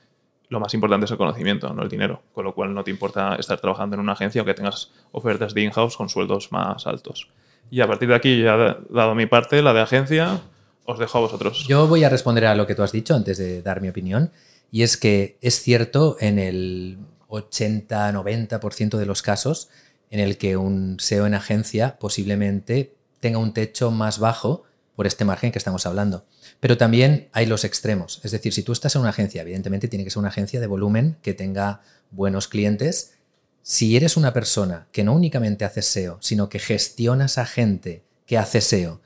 lo 0.49 0.59
más 0.59 0.73
importante 0.73 1.05
es 1.05 1.11
el 1.11 1.17
conocimiento, 1.17 1.71
no 1.73 1.83
el 1.83 1.89
dinero. 1.89 2.23
Con 2.33 2.43
lo 2.45 2.55
cual 2.55 2.73
no 2.73 2.83
te 2.83 2.89
importa 2.91 3.35
estar 3.35 3.59
trabajando 3.59 3.95
en 3.95 3.99
una 3.99 4.13
agencia 4.13 4.41
aunque 4.41 4.55
tengas 4.55 4.91
ofertas 5.11 5.53
de 5.53 5.61
in-house 5.61 5.95
con 5.97 6.09
sueldos 6.09 6.51
más 6.51 6.87
altos. 6.87 7.27
Y 7.69 7.81
a 7.81 7.87
partir 7.87 8.09
de 8.09 8.15
aquí 8.15 8.41
ya 8.41 8.55
he 8.55 8.93
dado 8.93 9.13
mi 9.13 9.27
parte, 9.27 9.61
la 9.61 9.73
de 9.73 9.81
agencia, 9.81 10.39
os 10.85 10.97
dejo 10.97 11.19
a 11.19 11.21
vosotros. 11.21 11.67
Yo 11.67 11.85
voy 11.87 12.03
a 12.03 12.09
responder 12.09 12.45
a 12.47 12.55
lo 12.55 12.65
que 12.65 12.73
tú 12.73 12.81
has 12.81 12.91
dicho 12.91 13.13
antes 13.13 13.37
de 13.37 13.61
dar 13.61 13.79
mi 13.79 13.89
opinión. 13.89 14.31
Y 14.71 14.83
es 14.83 14.97
que 14.97 15.37
es 15.41 15.61
cierto 15.61 16.17
en 16.19 16.39
el 16.39 16.99
80-90% 17.29 18.97
de 18.97 19.05
los 19.05 19.21
casos 19.21 19.69
en 20.09 20.19
el 20.19 20.37
que 20.37 20.57
un 20.57 20.97
SEO 20.99 21.27
en 21.27 21.33
agencia 21.33 21.97
posiblemente 21.99 22.95
tenga 23.19 23.37
un 23.37 23.53
techo 23.53 23.91
más 23.91 24.19
bajo 24.19 24.63
por 24.95 25.07
este 25.07 25.23
margen 25.23 25.51
que 25.51 25.59
estamos 25.59 25.85
hablando. 25.85 26.25
Pero 26.59 26.77
también 26.77 27.29
hay 27.31 27.45
los 27.45 27.63
extremos. 27.63 28.19
Es 28.23 28.31
decir, 28.31 28.53
si 28.53 28.63
tú 28.63 28.73
estás 28.73 28.95
en 28.95 29.01
una 29.01 29.11
agencia, 29.11 29.41
evidentemente 29.41 29.87
tiene 29.87 30.03
que 30.03 30.09
ser 30.09 30.19
una 30.19 30.29
agencia 30.29 30.59
de 30.59 30.67
volumen 30.67 31.17
que 31.21 31.33
tenga 31.33 31.81
buenos 32.11 32.47
clientes. 32.47 33.13
Si 33.61 33.95
eres 33.95 34.17
una 34.17 34.33
persona 34.33 34.87
que 34.91 35.03
no 35.03 35.13
únicamente 35.13 35.63
hace 35.63 35.81
SEO, 35.81 36.17
sino 36.21 36.49
que 36.49 36.59
gestionas 36.59 37.37
a 37.37 37.45
gente 37.45 38.03
que 38.25 38.37
hace 38.37 38.61
SEO, 38.61 39.01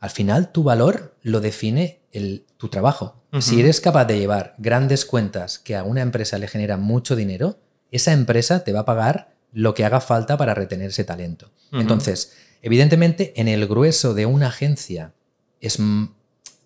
al 0.00 0.10
final 0.10 0.52
tu 0.52 0.62
valor 0.62 1.14
lo 1.22 1.40
define 1.40 2.00
el, 2.12 2.46
tu 2.56 2.68
trabajo. 2.68 3.22
Si 3.40 3.60
eres 3.60 3.80
capaz 3.80 4.04
de 4.06 4.18
llevar 4.18 4.54
grandes 4.58 5.04
cuentas 5.04 5.58
que 5.58 5.76
a 5.76 5.82
una 5.84 6.02
empresa 6.02 6.38
le 6.38 6.48
genera 6.48 6.76
mucho 6.76 7.16
dinero, 7.16 7.58
esa 7.90 8.12
empresa 8.12 8.64
te 8.64 8.72
va 8.72 8.80
a 8.80 8.84
pagar 8.84 9.34
lo 9.52 9.74
que 9.74 9.84
haga 9.84 10.00
falta 10.00 10.36
para 10.36 10.54
retener 10.54 10.90
ese 10.90 11.04
talento. 11.04 11.50
Entonces, 11.72 12.34
evidentemente, 12.62 13.32
en 13.36 13.48
el 13.48 13.66
grueso 13.66 14.14
de 14.14 14.26
una 14.26 14.48
agencia 14.48 15.14
es, 15.60 15.78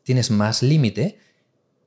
tienes 0.02 0.30
más 0.30 0.62
límite, 0.62 1.18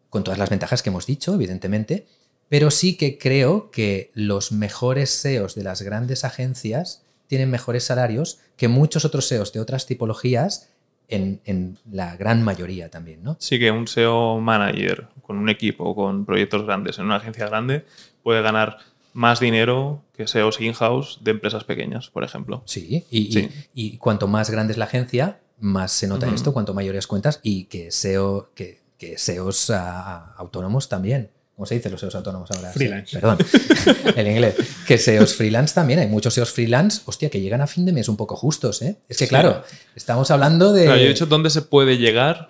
con 0.09 0.23
todas 0.23 0.37
las 0.37 0.49
ventajas 0.49 0.83
que 0.83 0.89
hemos 0.89 1.05
dicho, 1.05 1.33
evidentemente, 1.33 2.07
pero 2.47 2.71
sí 2.71 2.97
que 2.97 3.17
creo 3.17 3.71
que 3.71 4.11
los 4.13 4.51
mejores 4.51 5.09
SEOs 5.09 5.55
de 5.55 5.63
las 5.63 5.81
grandes 5.81 6.23
agencias 6.23 7.03
tienen 7.27 7.49
mejores 7.49 7.83
salarios 7.83 8.39
que 8.57 8.67
muchos 8.67 9.05
otros 9.05 9.27
SEOs 9.27 9.53
de 9.53 9.59
otras 9.59 9.87
tipologías 9.87 10.69
en, 11.07 11.41
en 11.45 11.77
la 11.91 12.15
gran 12.17 12.43
mayoría 12.43 12.89
también, 12.89 13.23
¿no? 13.23 13.35
Sí 13.39 13.59
que 13.59 13.71
un 13.71 13.87
SEO 13.87 14.39
manager 14.39 15.07
con 15.21 15.37
un 15.37 15.49
equipo, 15.49 15.95
con 15.95 16.25
proyectos 16.25 16.63
grandes 16.65 16.97
en 16.99 17.05
una 17.05 17.17
agencia 17.17 17.47
grande, 17.47 17.85
puede 18.23 18.41
ganar 18.41 18.77
más 19.13 19.39
dinero 19.39 20.03
que 20.15 20.27
SEOs 20.27 20.59
in-house 20.59 21.19
de 21.21 21.31
empresas 21.31 21.63
pequeñas, 21.63 22.09
por 22.09 22.23
ejemplo. 22.23 22.63
Sí, 22.65 23.05
y, 23.11 23.31
Sí. 23.31 23.49
y 23.73 23.97
cuanto 23.97 24.27
más 24.27 24.49
grande 24.49 24.71
es 24.73 24.77
la 24.77 24.85
agencia, 24.85 25.39
más 25.59 25.91
se 25.91 26.07
nota 26.07 26.27
esto, 26.33 26.51
cuanto 26.51 26.73
mayores 26.73 27.05
cuentas 27.07 27.39
y 27.43 27.65
que, 27.65 27.91
SEO, 27.91 28.49
que, 28.55 28.81
que 28.97 29.17
SEOs 29.17 29.69
ah, 29.69 30.33
autónomos 30.37 30.89
también. 30.89 31.29
¿Cómo 31.55 31.65
se 31.67 31.75
dice 31.75 31.89
los 31.89 31.99
SEOs 31.99 32.15
autónomos 32.15 32.49
ahora? 32.51 32.71
Freelance. 32.71 33.11
Sí, 33.11 33.17
perdón, 33.17 33.37
el 34.15 34.27
inglés. 34.27 34.55
Que 34.87 34.97
SEOs 34.97 35.35
freelance 35.35 35.73
también. 35.75 35.99
Hay 35.99 36.07
muchos 36.07 36.33
SEOs 36.33 36.51
freelance, 36.51 37.01
hostia, 37.05 37.29
que 37.29 37.39
llegan 37.41 37.61
a 37.61 37.67
fin 37.67 37.85
de 37.85 37.93
mes 37.93 38.09
un 38.09 38.17
poco 38.17 38.35
justos, 38.35 38.81
¿eh? 38.81 38.97
Es 39.07 39.17
que, 39.17 39.25
Sí. 39.25 39.29
claro, 39.29 39.63
estamos 39.95 40.31
hablando 40.31 40.73
de. 40.73 40.85
Claro, 40.85 40.99
yo 40.99 41.05
he 41.05 41.09
dicho 41.09 41.25
dónde 41.27 41.49
se 41.51 41.61
puede 41.61 41.97
llegar 41.97 42.47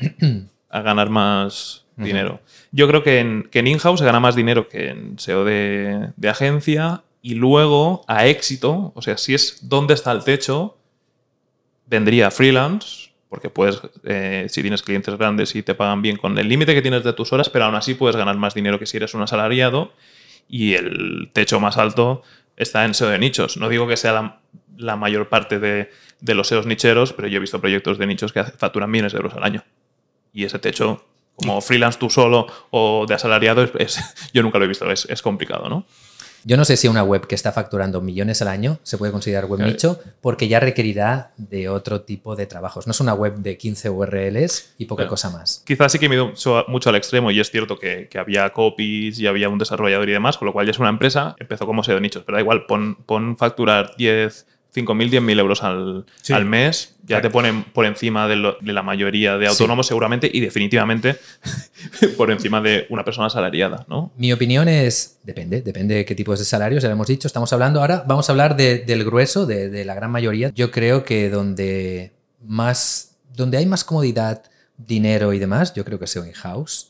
a 0.69 0.81
ganar 0.81 1.09
más 1.09 1.83
dinero. 1.97 2.39
Yo 2.71 2.87
creo 2.87 3.03
que 3.03 3.19
en, 3.19 3.43
que 3.51 3.59
en 3.59 3.67
in-house 3.67 3.99
se 3.99 4.05
gana 4.05 4.19
más 4.21 4.35
dinero 4.35 4.69
que 4.69 4.89
en 4.89 5.19
SEO 5.19 5.43
de, 5.43 6.09
de 6.15 6.29
agencia 6.29 7.03
y 7.21 7.35
luego 7.35 8.03
a 8.07 8.25
éxito, 8.27 8.93
o 8.95 9.01
sea, 9.01 9.17
si 9.17 9.33
es 9.33 9.59
dónde 9.63 9.93
está 9.95 10.11
el 10.13 10.23
techo, 10.23 10.77
vendría 11.85 12.31
freelance, 12.31 13.02
porque 13.33 13.49
puedes, 13.49 13.81
eh, 14.03 14.45
si 14.47 14.61
tienes 14.61 14.83
clientes 14.83 15.17
grandes 15.17 15.55
y 15.55 15.63
te 15.63 15.73
pagan 15.73 16.03
bien 16.03 16.17
con 16.17 16.37
el 16.37 16.47
límite 16.47 16.75
que 16.75 16.83
tienes 16.83 17.03
de 17.03 17.13
tus 17.13 17.33
horas, 17.33 17.49
pero 17.49 17.65
aún 17.65 17.73
así 17.73 17.95
puedes 17.95 18.15
ganar 18.15 18.37
más 18.37 18.53
dinero 18.53 18.77
que 18.77 18.85
si 18.85 18.97
eres 18.97 19.15
un 19.15 19.23
asalariado 19.23 19.91
y 20.47 20.75
el 20.75 21.31
techo 21.33 21.59
más 21.59 21.79
alto 21.79 22.21
está 22.57 22.85
en 22.85 22.93
SEO 22.93 23.09
de 23.09 23.17
nichos. 23.17 23.57
No 23.57 23.69
digo 23.69 23.87
que 23.87 23.97
sea 23.97 24.11
la, 24.13 24.39
la 24.77 24.97
mayor 24.97 25.29
parte 25.29 25.57
de, 25.57 25.89
de 26.19 26.35
los 26.35 26.47
SEOs 26.47 26.67
nicheros, 26.67 27.11
pero 27.11 27.27
yo 27.27 27.37
he 27.37 27.39
visto 27.39 27.59
proyectos 27.59 27.97
de 27.97 28.05
nichos 28.05 28.31
que 28.33 28.43
facturan 28.43 28.91
millones 28.91 29.13
de 29.13 29.17
euros 29.17 29.33
al 29.33 29.43
año. 29.43 29.63
Y 30.31 30.43
ese 30.43 30.59
techo, 30.59 31.03
como 31.35 31.59
freelance 31.59 31.97
tú 31.97 32.11
solo 32.11 32.45
o 32.69 33.07
de 33.07 33.15
asalariado, 33.15 33.63
es, 33.63 33.71
es- 33.79 34.29
yo 34.31 34.43
nunca 34.43 34.59
lo 34.59 34.65
he 34.65 34.67
visto, 34.67 34.91
es, 34.91 35.05
es 35.09 35.23
complicado, 35.23 35.69
¿no? 35.69 35.87
Yo 36.45 36.57
no 36.57 36.65
sé 36.65 36.77
si 36.77 36.87
una 36.87 37.03
web 37.03 37.25
que 37.27 37.35
está 37.35 37.51
facturando 37.51 38.01
millones 38.01 38.41
al 38.41 38.47
año 38.49 38.79
se 38.83 38.97
puede 38.97 39.11
considerar 39.11 39.45
web 39.45 39.57
Claro. 39.57 39.71
nicho 39.71 39.99
porque 40.21 40.47
ya 40.47 40.59
requerirá 40.59 41.31
de 41.37 41.69
otro 41.69 42.01
tipo 42.01 42.35
de 42.35 42.45
trabajos. 42.47 42.85
No 42.87 42.91
es 42.91 42.99
una 42.99 43.13
web 43.13 43.35
de 43.37 43.57
15 43.57 43.89
URLs 43.89 44.73
y 44.77 44.85
poca 44.85 45.07
cosa 45.07 45.29
más. 45.29 45.63
Quizás 45.65 45.91
sí 45.91 45.99
que 45.99 46.09
me 46.09 46.15
he 46.15 46.17
ido 46.17 46.33
mucho, 46.67 46.89
al 46.89 46.95
extremo 46.95 47.31
y 47.31 47.39
es 47.39 47.49
cierto 47.49 47.77
que, 47.79 48.07
que 48.09 48.19
había 48.19 48.49
copies 48.51 49.19
y 49.19 49.27
había 49.27 49.49
un 49.49 49.57
desarrollador 49.57 50.09
y 50.09 50.13
demás, 50.13 50.37
con 50.37 50.45
lo 50.47 50.53
cual 50.53 50.65
ya 50.65 50.71
es 50.71 50.79
una 50.79 50.89
empresa, 50.89 51.35
empezó 51.39 51.65
como 51.65 51.83
SEO 51.83 51.95
de 51.95 52.01
nichos, 52.01 52.23
pero 52.25 52.35
da 52.37 52.41
igual, 52.41 52.65
pon, 52.65 52.95
pon 53.05 53.37
facturar 53.37 53.95
10, 53.97 54.45
5.000, 54.73 55.09
10.000 55.09 55.39
euros 55.39 55.61
al, 55.63 56.05
Sí. 56.21 56.33
al 56.33 56.45
mes, 56.45 56.95
ya 57.03 57.17
Exacto. 57.17 57.27
te 57.27 57.31
ponen 57.31 57.63
por 57.63 57.85
encima 57.85 58.27
de, 58.27 58.35
lo- 58.37 58.57
de 58.59 58.73
la 58.73 58.81
mayoría 58.81 59.37
de 59.37 59.47
autónomos 59.47 59.85
seguramente 59.87 60.29
y 60.33 60.39
definitivamente 60.39 61.17
por 62.17 62.31
encima 62.31 62.61
de 62.61 62.85
una 62.89 63.03
persona 63.03 63.27
asalariada, 63.27 63.85
¿no? 63.87 64.11
Mi 64.17 64.31
opinión 64.33 64.67
es, 64.67 65.19
depende, 65.23 65.61
depende 65.61 65.95
de 65.95 66.05
qué 66.05 66.15
tipos 66.15 66.39
de 66.39 66.45
salarios, 66.45 66.81
ya 66.83 66.89
lo 66.89 66.93
hemos 66.95 67.07
dicho, 67.07 67.27
estamos 67.27 67.51
hablando 67.53 67.81
ahora, 67.81 68.03
vamos 68.07 68.29
a 68.29 68.31
hablar 68.33 68.55
de- 68.55 68.79
del 68.79 69.03
grueso, 69.03 69.45
de, 69.45 69.69
de 69.69 69.85
la 69.85 69.93
gran 69.95 70.11
mayoría. 70.11 70.51
Yo 70.55 70.71
creo 70.71 71.03
que 71.03 71.29
donde 71.29 72.13
más, 72.41 73.17
donde 73.35 73.57
hay 73.57 73.65
más 73.65 73.83
comodidad, 73.83 74.43
dinero 74.77 75.33
y 75.33 75.39
demás, 75.39 75.73
yo 75.75 75.85
creo 75.85 75.99
que 75.99 76.07
SEO 76.07 76.25
in-house. 76.25 76.89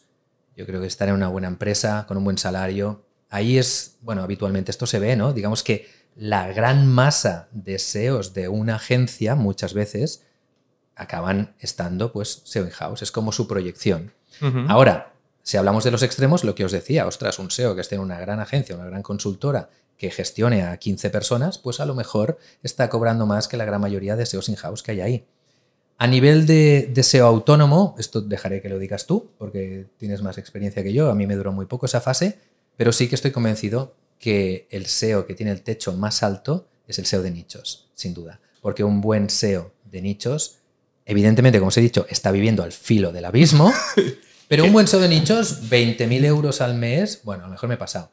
Yo 0.56 0.66
creo 0.68 0.80
que 0.82 0.88
estar 0.88 1.10
en 1.10 1.16
una 1.16 1.28
buena 1.28 1.48
empresa, 1.48 2.06
con 2.08 2.16
un 2.18 2.24
buen 2.24 2.38
salario, 2.38 3.04
ahí 3.30 3.58
es, 3.58 3.98
bueno, 4.02 4.22
habitualmente 4.22 4.70
esto 4.72 4.86
se 4.86 5.00
ve, 5.00 5.16
¿no? 5.16 5.34
Digamos 5.34 5.64
que 5.64 5.88
la 6.16 6.48
gran 6.52 6.88
masa 6.88 7.48
de 7.52 7.80
SEOs 7.80 8.34
de 8.34 8.48
una 8.48 8.76
agencia 8.76 9.36
muchas 9.36 9.74
veces 9.74 10.24
acaban 10.96 11.56
estando 11.60 12.12
pues 12.12 12.42
SEO 12.46 12.66
in-house, 12.66 13.02
es 13.02 13.12
como 13.12 13.32
su 13.32 13.48
proyección. 13.48 14.14
Ahora, 14.68 15.14
si 15.42 15.58
hablamos 15.58 15.84
de 15.84 15.92
los 15.92 16.04
extremos, 16.04 16.44
lo 16.44 16.56
que 16.56 16.66
os 16.66 16.72
decía, 16.72 17.08
ostras, 17.08 17.40
un 17.40 17.52
SEO 17.52 17.76
que 17.76 17.82
esté 17.82 17.96
en 17.96 18.02
una 18.02 18.20
gran 18.20 18.40
agencia, 18.40 18.76
una 18.76 18.86
gran 18.86 19.04
consultora 19.04 19.70
que 19.98 20.10
gestione 20.10 20.64
a 20.64 20.78
15 20.78 21.10
personas, 21.10 21.60
pues 21.60 21.80
a 21.80 21.86
lo 21.86 21.96
mejor 21.96 22.38
está 22.64 22.90
cobrando 22.90 23.26
más 23.26 23.48
que 23.48 23.58
la 23.58 23.66
gran 23.66 23.82
mayoría 23.82 24.16
de 24.16 24.26
SEOs 24.26 24.50
in-house 24.50 24.84
que 24.84 24.92
hay 24.92 25.02
ahí. 25.02 25.28
A 25.98 26.08
nivel 26.08 26.46
de, 26.46 26.90
de 26.92 27.04
SEO 27.04 27.28
autónomo, 27.28 27.96
esto 27.98 28.22
dejaré 28.22 28.62
que 28.62 28.70
lo 28.70 28.80
digas 28.80 29.06
tú, 29.06 29.32
porque 29.38 29.88
tienes 29.98 30.22
más 30.22 30.38
experiencia 30.38 30.84
que 30.84 30.94
yo, 30.94 31.10
a 31.10 31.16
mí 31.16 31.28
me 31.28 31.36
duró 31.36 31.52
muy 31.52 31.68
poco 31.68 31.86
esa 31.86 32.02
fase, 32.02 32.40
pero 32.76 32.92
sí 32.92 33.08
que 33.08 33.16
estoy 33.16 33.32
convencido 33.32 33.96
que 34.24 34.68
el 34.72 34.86
SEO 34.86 35.26
que 35.28 35.34
tiene 35.36 35.52
el 35.52 35.62
techo 35.64 35.92
más 35.92 36.24
alto 36.24 36.70
es 36.88 36.98
el 36.98 37.06
SEO 37.06 37.22
de 37.22 37.32
nichos, 37.32 37.90
sin 37.94 38.14
duda, 38.14 38.40
porque 38.62 38.84
un 38.86 39.02
buen 39.02 39.30
SEO 39.30 39.74
de 39.84 40.02
nichos, 40.02 40.60
evidentemente, 41.06 41.60
como 41.60 41.68
os 41.68 41.78
he 41.78 41.82
dicho, 41.82 42.06
está 42.10 42.32
viviendo 42.32 42.64
al 42.64 42.72
filo 42.72 43.12
del 43.12 43.26
abismo, 43.26 43.74
pero 44.48 44.64
un 44.64 44.72
buen 44.72 44.88
SEO 44.88 45.02
de 45.02 45.10
nichos, 45.10 45.70
20.000 45.70 46.24
euros 46.24 46.62
al 46.62 46.76
mes, 46.76 47.20
bueno, 47.26 47.44
a 47.44 47.48
lo 47.48 47.52
mejor 47.52 47.68
me 47.68 47.76
he 47.76 47.78
pasado. 47.78 48.10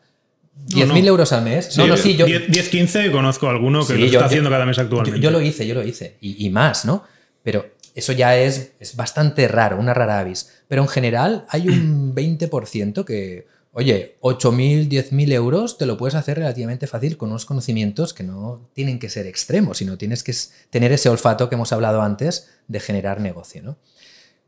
10.000 0.66 0.86
no. 0.88 0.96
euros 0.96 1.32
al 1.32 1.44
mes. 1.44 1.76
no, 1.78 1.86
no, 1.86 1.96
sí, 1.96 2.16
yo, 2.16 2.26
10, 2.26 2.50
10, 2.50 2.68
15 2.68 3.12
conozco 3.12 3.48
alguno 3.48 3.86
que 3.86 3.94
Sí, 3.94 4.00
lo 4.00 4.06
yo- 4.06 4.12
está 4.18 4.26
haciendo 4.26 4.50
cada 4.50 4.66
mes 4.66 4.76
yo, 4.76 4.82
actualmente. 4.82 5.20
yo 5.20 5.30
lo 5.30 5.40
hice, 5.40 5.64
yo 5.66 5.74
lo 5.74 5.84
hice. 5.84 6.16
Y, 6.20 6.44
y 6.44 6.50
más, 6.50 6.84
¿no? 6.84 7.04
Pero 7.44 7.66
eso 7.94 8.12
ya 8.12 8.36
es, 8.36 8.72
es 8.80 8.96
bastante 8.96 9.46
raro, 9.48 9.78
una 9.78 9.94
rara 9.94 10.18
avis. 10.18 10.50
Pero 10.68 10.82
en 10.82 10.88
general 10.88 11.46
hay 11.48 11.68
un 11.68 12.14
20% 12.14 13.04
que, 13.04 13.46
oye, 13.72 14.18
8.000, 14.20 14.88
10.000 14.88 15.32
euros 15.32 15.78
te 15.78 15.86
lo 15.86 15.96
puedes 15.96 16.14
hacer 16.14 16.38
relativamente 16.38 16.86
fácil 16.86 17.16
con 17.16 17.30
unos 17.30 17.46
conocimientos 17.46 18.14
que 18.14 18.24
no 18.24 18.68
tienen 18.72 18.98
que 18.98 19.08
ser 19.08 19.26
extremos, 19.26 19.78
sino 19.78 19.96
tienes 19.98 20.22
que 20.22 20.34
tener 20.70 20.92
ese 20.92 21.08
olfato 21.08 21.48
que 21.48 21.54
hemos 21.54 21.72
hablado 21.72 22.02
antes 22.02 22.50
de 22.68 22.80
generar 22.80 23.20
negocio, 23.20 23.62
¿no? 23.62 23.78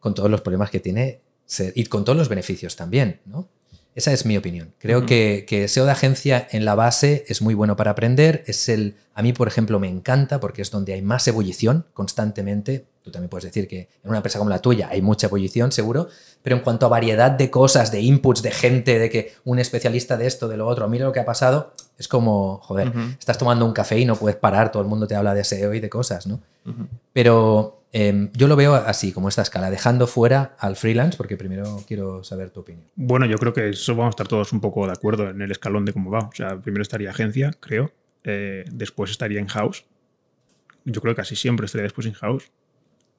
Con 0.00 0.14
todos 0.14 0.30
los 0.30 0.40
problemas 0.40 0.70
que 0.70 0.80
tiene 0.80 1.20
y 1.74 1.84
con 1.84 2.04
todos 2.04 2.16
los 2.16 2.28
beneficios 2.28 2.76
también, 2.76 3.20
¿no? 3.24 3.48
Esa 3.94 4.12
es 4.12 4.24
mi 4.24 4.38
opinión. 4.38 4.72
Creo 4.78 5.04
que, 5.04 5.44
que 5.46 5.68
SEO 5.68 5.84
de 5.84 5.92
agencia 5.92 6.48
en 6.50 6.64
la 6.64 6.74
base 6.74 7.24
es 7.28 7.42
muy 7.42 7.52
bueno 7.52 7.76
para 7.76 7.90
aprender. 7.90 8.42
Es 8.46 8.70
el, 8.70 8.96
a 9.12 9.22
mí, 9.22 9.34
por 9.34 9.48
ejemplo, 9.48 9.78
me 9.78 9.88
encanta 9.88 10.40
porque 10.40 10.62
es 10.62 10.70
donde 10.70 10.94
hay 10.94 11.02
más 11.02 11.28
ebullición 11.28 11.86
constantemente. 11.92 12.86
Tú 13.02 13.10
también 13.10 13.28
puedes 13.28 13.44
decir 13.44 13.66
que 13.66 13.88
en 14.02 14.08
una 14.10 14.18
empresa 14.18 14.38
como 14.38 14.50
la 14.50 14.60
tuya 14.60 14.88
hay 14.90 15.02
mucha 15.02 15.26
ebullición, 15.26 15.72
seguro. 15.72 16.08
Pero 16.42 16.56
en 16.56 16.62
cuanto 16.62 16.86
a 16.86 16.88
variedad 16.88 17.30
de 17.32 17.50
cosas, 17.50 17.90
de 17.90 18.00
inputs, 18.00 18.42
de 18.42 18.50
gente, 18.52 18.98
de 18.98 19.10
que 19.10 19.32
un 19.44 19.58
especialista 19.58 20.16
de 20.16 20.26
esto, 20.26 20.48
de 20.48 20.56
lo 20.56 20.66
otro, 20.66 20.88
mira 20.88 21.04
lo 21.04 21.12
que 21.12 21.20
ha 21.20 21.24
pasado, 21.24 21.72
es 21.98 22.08
como, 22.08 22.58
joder, 22.62 22.92
estás 23.18 23.38
tomando 23.38 23.64
un 23.66 23.72
café 23.72 23.98
y 23.98 24.04
no 24.04 24.16
puedes 24.16 24.36
parar, 24.36 24.70
todo 24.72 24.82
el 24.82 24.88
mundo 24.88 25.06
te 25.06 25.14
habla 25.14 25.34
de 25.34 25.44
SEO 25.44 25.74
y 25.74 25.80
de 25.80 25.88
cosas, 25.90 26.26
¿no? 26.26 26.40
Pero 27.12 27.82
eh, 27.92 28.30
yo 28.34 28.48
lo 28.48 28.56
veo 28.56 28.74
así, 28.74 29.12
como 29.12 29.28
esta 29.28 29.42
escala, 29.42 29.70
dejando 29.70 30.06
fuera 30.06 30.56
al 30.58 30.76
freelance, 30.76 31.16
porque 31.16 31.36
primero 31.36 31.82
quiero 31.86 32.24
saber 32.24 32.50
tu 32.50 32.60
opinión. 32.60 32.86
Bueno, 32.96 33.26
yo 33.26 33.36
creo 33.36 33.52
que 33.52 33.68
eso 33.70 33.94
vamos 33.94 34.06
a 34.06 34.10
estar 34.10 34.28
todos 34.28 34.52
un 34.52 34.60
poco 34.60 34.86
de 34.86 34.92
acuerdo 34.92 35.28
en 35.28 35.42
el 35.42 35.50
escalón 35.50 35.84
de 35.84 35.92
cómo 35.92 36.10
va. 36.10 36.20
O 36.20 36.32
sea, 36.34 36.58
primero 36.58 36.82
estaría 36.82 37.10
agencia, 37.10 37.50
creo. 37.60 37.92
eh, 38.24 38.64
después 38.70 39.10
estaría 39.10 39.40
in-house. 39.40 39.84
Yo 40.84 41.00
creo 41.00 41.14
que 41.14 41.20
casi 41.20 41.36
siempre 41.36 41.66
estaría 41.66 41.84
después 41.84 42.06
in-house. 42.06 42.50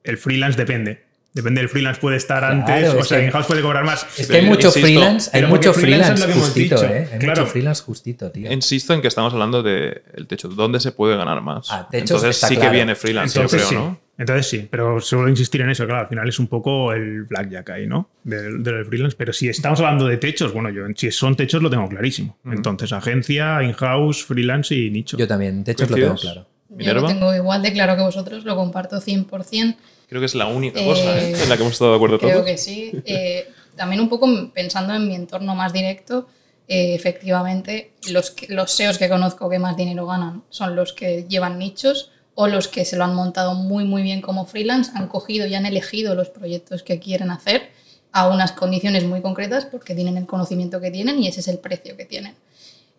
El 0.04 0.18
freelance 0.18 0.56
depende. 0.56 1.02
Depende 1.32 1.62
del 1.62 1.68
freelance, 1.68 2.00
puede 2.00 2.16
estar 2.16 2.38
Claro, 2.38 2.54
antes, 2.60 2.94
o 2.94 3.02
sea, 3.02 3.18
que- 3.18 3.24
in-house 3.24 3.46
puede 3.46 3.60
cobrar 3.60 3.82
más. 3.84 4.06
Es 4.16 4.28
que 4.28 4.36
hay 4.36 4.46
mucho 4.46 4.68
insisto, 4.68 4.86
freelance, 4.86 5.30
hay 5.32 5.42
mucho 5.46 5.74
freelance 5.74 6.12
freelance 6.22 6.40
justito, 6.40 6.84
¿eh? 6.84 7.08
Hay 7.12 7.18
claro. 7.18 7.40
mucho 7.40 7.50
freelance 7.50 7.82
justito, 7.82 8.30
tío. 8.30 8.52
Insisto 8.52 8.94
en 8.94 9.02
que 9.02 9.08
estamos 9.08 9.32
hablando 9.32 9.60
del 9.60 10.00
techo, 10.28 10.46
¿dónde 10.46 10.78
se 10.78 10.92
puede 10.92 11.16
ganar 11.16 11.40
más? 11.40 11.66
Ah, 11.72 11.88
techos 11.90 12.10
Entonces 12.10 12.36
está 12.36 12.46
sí 12.46 12.54
claro. 12.54 12.70
que 12.70 12.76
viene 12.76 12.94
freelance, 12.94 13.36
yo 13.42 13.48
creo, 13.48 13.66
sí. 13.68 13.74
¿no? 13.74 13.98
Entonces 14.16 14.46
sí, 14.46 14.68
pero 14.70 15.00
suelo 15.00 15.28
insistir 15.28 15.60
en 15.62 15.70
eso, 15.70 15.84
claro, 15.86 16.02
al 16.02 16.06
final 16.08 16.28
es 16.28 16.38
un 16.38 16.46
poco 16.46 16.92
el 16.92 17.24
blackjack 17.24 17.68
ahí, 17.70 17.88
¿no? 17.88 18.10
Del, 18.22 18.62
del 18.62 18.84
freelance. 18.86 19.16
Pero 19.18 19.32
si 19.32 19.48
estamos 19.48 19.80
hablando 19.80 20.06
de 20.06 20.18
techos, 20.18 20.52
bueno, 20.52 20.70
yo 20.70 20.84
si 20.94 21.10
son 21.10 21.34
techos 21.34 21.60
lo 21.60 21.68
tengo 21.68 21.88
clarísimo. 21.88 22.38
Ujú. 22.44 22.54
Entonces, 22.54 22.92
agencia, 22.92 23.60
in-house, 23.60 24.24
freelance 24.24 24.72
y 24.72 24.88
nicho. 24.88 25.16
Yo 25.16 25.26
también, 25.26 25.64
de 25.64 25.72
hecho 25.72 25.86
lo 25.86 25.96
tengo 25.96 26.14
claro. 26.14 26.46
Yo 26.78 26.94
lo 26.94 27.06
tengo 27.06 27.34
igual 27.34 27.60
de 27.62 27.72
claro 27.72 27.96
que 27.96 28.02
vosotros, 28.02 28.44
lo 28.44 28.54
comparto 28.54 29.00
100%. 29.00 29.76
Creo 30.08 30.20
que 30.20 30.26
es 30.26 30.34
la 30.34 30.46
única 30.46 30.80
Eh, 30.80 30.84
cosa 30.84 31.18
¿eh? 31.18 31.32
en 31.42 31.48
la 31.48 31.56
que 31.56 31.62
hemos 31.62 31.72
estado 31.74 31.90
de 31.92 31.96
acuerdo 31.96 32.18
Creo 32.18 32.32
todos. 32.34 32.46
que 32.46 32.58
sí. 32.58 32.92
Eh, 33.04 33.46
también 33.76 34.00
un 34.00 34.08
poco 34.08 34.28
pensando 34.54 34.94
en 34.94 35.08
mi 35.08 35.14
entorno 35.14 35.54
más 35.54 35.72
directo, 35.72 36.28
efectivamente, 36.68 37.92
los, 38.10 38.34
los 38.48 38.70
SEOs 38.72 38.98
que 38.98 39.08
conozco 39.08 39.48
que 39.50 39.58
más 39.58 39.76
dinero 39.76 40.06
ganan 40.06 40.42
son 40.50 40.76
los 40.76 40.92
que 40.92 41.26
llevan 41.28 41.58
nichos 41.58 42.10
o 42.34 42.46
los 42.48 42.68
que 42.68 42.84
se 42.84 42.96
lo 42.96 43.04
han 43.04 43.14
montado 43.14 43.54
muy, 43.54 43.84
muy 43.84 44.02
bien 44.02 44.20
como 44.20 44.46
freelance, 44.46 44.90
han 44.94 45.08
cogido 45.08 45.46
y 45.46 45.54
han 45.54 45.66
elegido 45.66 46.14
los 46.14 46.30
proyectos 46.30 46.82
que 46.82 46.98
quieren 46.98 47.30
hacer 47.30 47.70
a 48.12 48.28
unas 48.28 48.52
condiciones 48.52 49.04
muy 49.04 49.20
concretas 49.20 49.64
porque 49.66 49.94
tienen 49.94 50.16
el 50.16 50.26
conocimiento 50.26 50.80
que 50.80 50.90
tienen 50.90 51.22
y 51.22 51.28
ese 51.28 51.40
es 51.40 51.48
el 51.48 51.58
precio 51.58 51.96
que 51.96 52.04
tienen. 52.04 52.34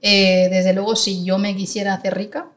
Eh, 0.02 0.48
desde 0.52 0.74
luego, 0.74 0.96
si 0.96 1.24
yo 1.24 1.38
me 1.38 1.56
quisiera 1.56 1.94
hacer 1.94 2.16
rica, 2.16 2.48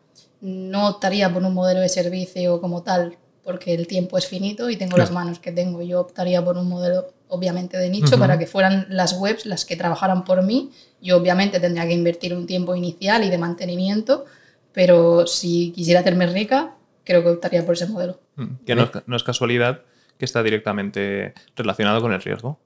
no 0.41 0.89
optaría 0.89 1.33
por 1.33 1.43
un 1.43 1.55
modelo 1.55 1.81
de 1.81 1.89
servicio 1.89 2.61
como 2.61 2.83
tal, 2.83 3.17
porque 3.49 3.73
el 3.73 3.87
tiempo 3.87 4.19
es 4.19 4.27
finito 4.27 4.69
y 4.69 4.77
tengo 4.77 4.99
las 4.99 5.11
manos 5.11 5.39
que 5.39 5.53
tengo. 5.53 5.81
Yo 5.81 6.03
optaría 6.03 6.45
por 6.45 6.59
un 6.59 6.69
modelo, 6.69 7.15
obviamente, 7.29 7.79
de 7.79 7.89
nicho 7.89 8.19
para 8.19 8.39
que 8.39 8.47
fueran 8.47 8.85
las 8.91 9.15
webs 9.15 9.47
las 9.47 9.65
que 9.65 9.75
trabajaran 9.75 10.23
por 10.25 10.43
mí. 10.43 10.71
Yo, 11.01 11.17
obviamente, 11.17 11.59
tendría 11.59 11.87
que 11.87 11.95
invertir 11.95 12.35
un 12.35 12.47
tiempo 12.47 12.77
inicial 12.77 13.25
y 13.25 13.31
de 13.31 13.39
mantenimiento, 13.39 14.27
pero 14.75 15.27
si 15.27 15.73
quisiera 15.75 16.01
hacerme 16.01 16.27
rica, 16.27 16.75
creo 17.05 17.23
que 17.23 17.31
optaría 17.31 17.65
por 17.65 17.73
ese 17.75 17.87
modelo. 17.87 18.21
Mm, 18.37 18.45
Que 18.67 18.75
no, 18.75 18.83
es- 18.83 18.91
no 19.07 19.17
es 19.17 19.23
casualidad 19.23 19.81
que 20.19 20.27
está 20.27 20.43
directamente 20.43 21.33
relacionado 21.57 22.03
con 22.03 22.13
el 22.13 22.21
riesgo. 22.21 22.61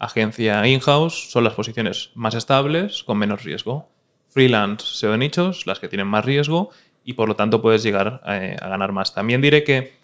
Agencia 0.00 0.66
in-house 0.66 1.30
son 1.30 1.44
las 1.44 1.54
posiciones 1.54 2.10
más 2.16 2.34
estables 2.34 3.04
con 3.04 3.18
menos 3.18 3.44
riesgo. 3.44 3.88
Freelance, 4.30 4.84
SEO 4.96 5.16
nichos, 5.16 5.64
las 5.68 5.78
que 5.78 5.86
tienen 5.88 6.08
más 6.08 6.24
riesgo 6.24 6.70
y 7.04 7.12
por 7.12 7.28
lo 7.28 7.36
tanto 7.36 7.62
puedes 7.62 7.84
llegar 7.84 8.20
eh, 8.26 8.56
a 8.60 8.68
ganar 8.68 8.90
más. 8.90 9.14
También 9.14 9.40
diré 9.40 9.62
que, 9.62 10.02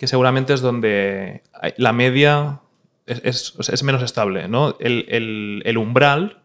que 0.00 0.06
seguramente 0.06 0.54
es 0.54 0.62
donde 0.62 1.42
la 1.76 1.92
media 1.92 2.60
es, 3.04 3.52
es- 3.68 3.82
menos 3.82 4.02
estable. 4.02 4.48
¿no? 4.48 4.74
El, 4.80 5.04
el- 5.66 5.76
umbral 5.76 6.42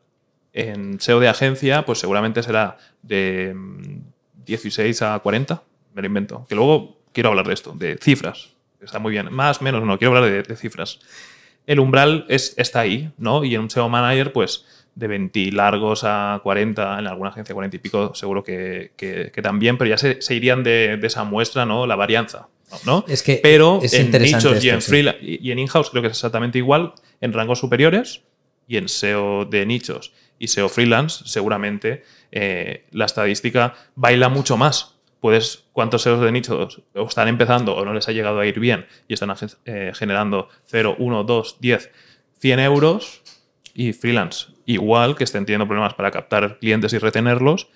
En 0.51 0.99
SEO 0.99 1.21
de 1.21 1.29
agencia, 1.29 1.85
pues 1.85 1.99
seguramente 1.99 2.43
será 2.43 2.77
de 3.01 3.53
mm, 3.55 4.01
16 4.45 5.01
a 5.03 5.17
40, 5.19 5.63
me 5.93 6.01
lo 6.01 6.07
invento. 6.07 6.45
Que 6.49 6.55
luego 6.55 6.99
quiero 7.13 7.29
hablar 7.29 7.47
de 7.47 7.53
esto, 7.53 7.71
de 7.71 7.97
cifras. 7.97 8.49
Está 8.81 8.99
muy 8.99 9.11
bien. 9.13 9.33
Más, 9.33 9.61
menos, 9.61 9.81
no, 9.83 9.97
quiero 9.97 10.17
hablar 10.17 10.43
de, 10.45 10.55
cifras. 10.57 10.99
El 11.65 11.79
umbral 11.79 12.25
es, 12.27 12.55
está 12.57 12.81
ahí, 12.81 13.13
¿no? 13.17 13.45
Y 13.45 13.55
en 13.55 13.61
un 13.61 13.69
SEO 13.69 13.87
manager, 13.87 14.33
pues 14.33 14.65
de 14.95 15.07
20 15.07 15.51
largos 15.53 16.03
a 16.03 16.41
40, 16.43 16.99
en 16.99 17.07
alguna 17.07 17.29
agencia 17.29 17.53
40 17.55 17.77
y 17.77 17.79
pico, 17.79 18.13
seguro 18.15 18.43
que, 18.43 18.91
que- 18.97 19.31
que 19.33 19.41
también, 19.41 19.77
pero 19.77 19.89
ya 19.89 19.97
se, 19.97 20.21
se 20.21 20.35
irían 20.35 20.61
de, 20.63 20.97
de 20.97 21.07
esa 21.07 21.23
muestra, 21.23 21.65
¿no? 21.65 21.87
La 21.87 21.95
varianza, 21.95 22.49
¿no? 22.85 23.05
Es 23.07 23.23
que 23.23 23.39
pero 23.41 23.79
es 23.81 23.93
en 23.93 24.11
nichos 24.11 24.63
y 24.63 24.69
en, 24.69 24.81
sí. 24.81 25.05
y 25.21 25.51
en 25.51 25.59
in-house 25.59 25.89
creo 25.89 26.01
que 26.01 26.07
es 26.07 26.13
exactamente 26.13 26.57
igual, 26.57 26.93
en 27.21 27.33
rangos 27.33 27.59
superiores 27.59 28.21
y 28.67 28.77
en 28.77 28.89
SEO 28.89 29.45
de 29.45 29.65
nichos 29.65 30.11
y 30.39 30.47
SEO 30.47 30.69
freelance, 30.69 31.23
seguramente 31.25 32.03
eh, 32.31 32.85
la 32.91 33.05
estadística 33.05 33.73
baila 33.95 34.29
mucho 34.29 34.57
más. 34.57 34.95
Puedes, 35.19 35.65
¿cuántos 35.73 36.03
SEOs 36.03 36.21
de 36.21 36.31
nichos 36.31 36.81
o 36.93 37.07
están 37.07 37.27
empezando 37.27 37.75
o 37.75 37.83
no 37.83 37.93
les 37.93 38.07
ha 38.07 38.11
llegado 38.11 38.39
a 38.39 38.45
ir 38.45 38.59
bien 38.59 38.85
y 39.07 39.13
están 39.13 39.33
eh, 39.65 39.91
generando 39.95 40.49
0, 40.65 40.97
1, 40.99 41.23
2, 41.23 41.57
10, 41.59 41.91
100 42.39 42.59
euros 42.59 43.21
y 43.73 43.93
freelance? 43.93 44.47
Igual 44.65 45.15
que 45.15 45.23
estén 45.23 45.45
teniendo 45.45 45.67
problemas 45.67 45.93
para 45.93 46.11
captar 46.11 46.59
clientes 46.59 46.93
y 46.93 46.97
retenerlos. 46.97 47.69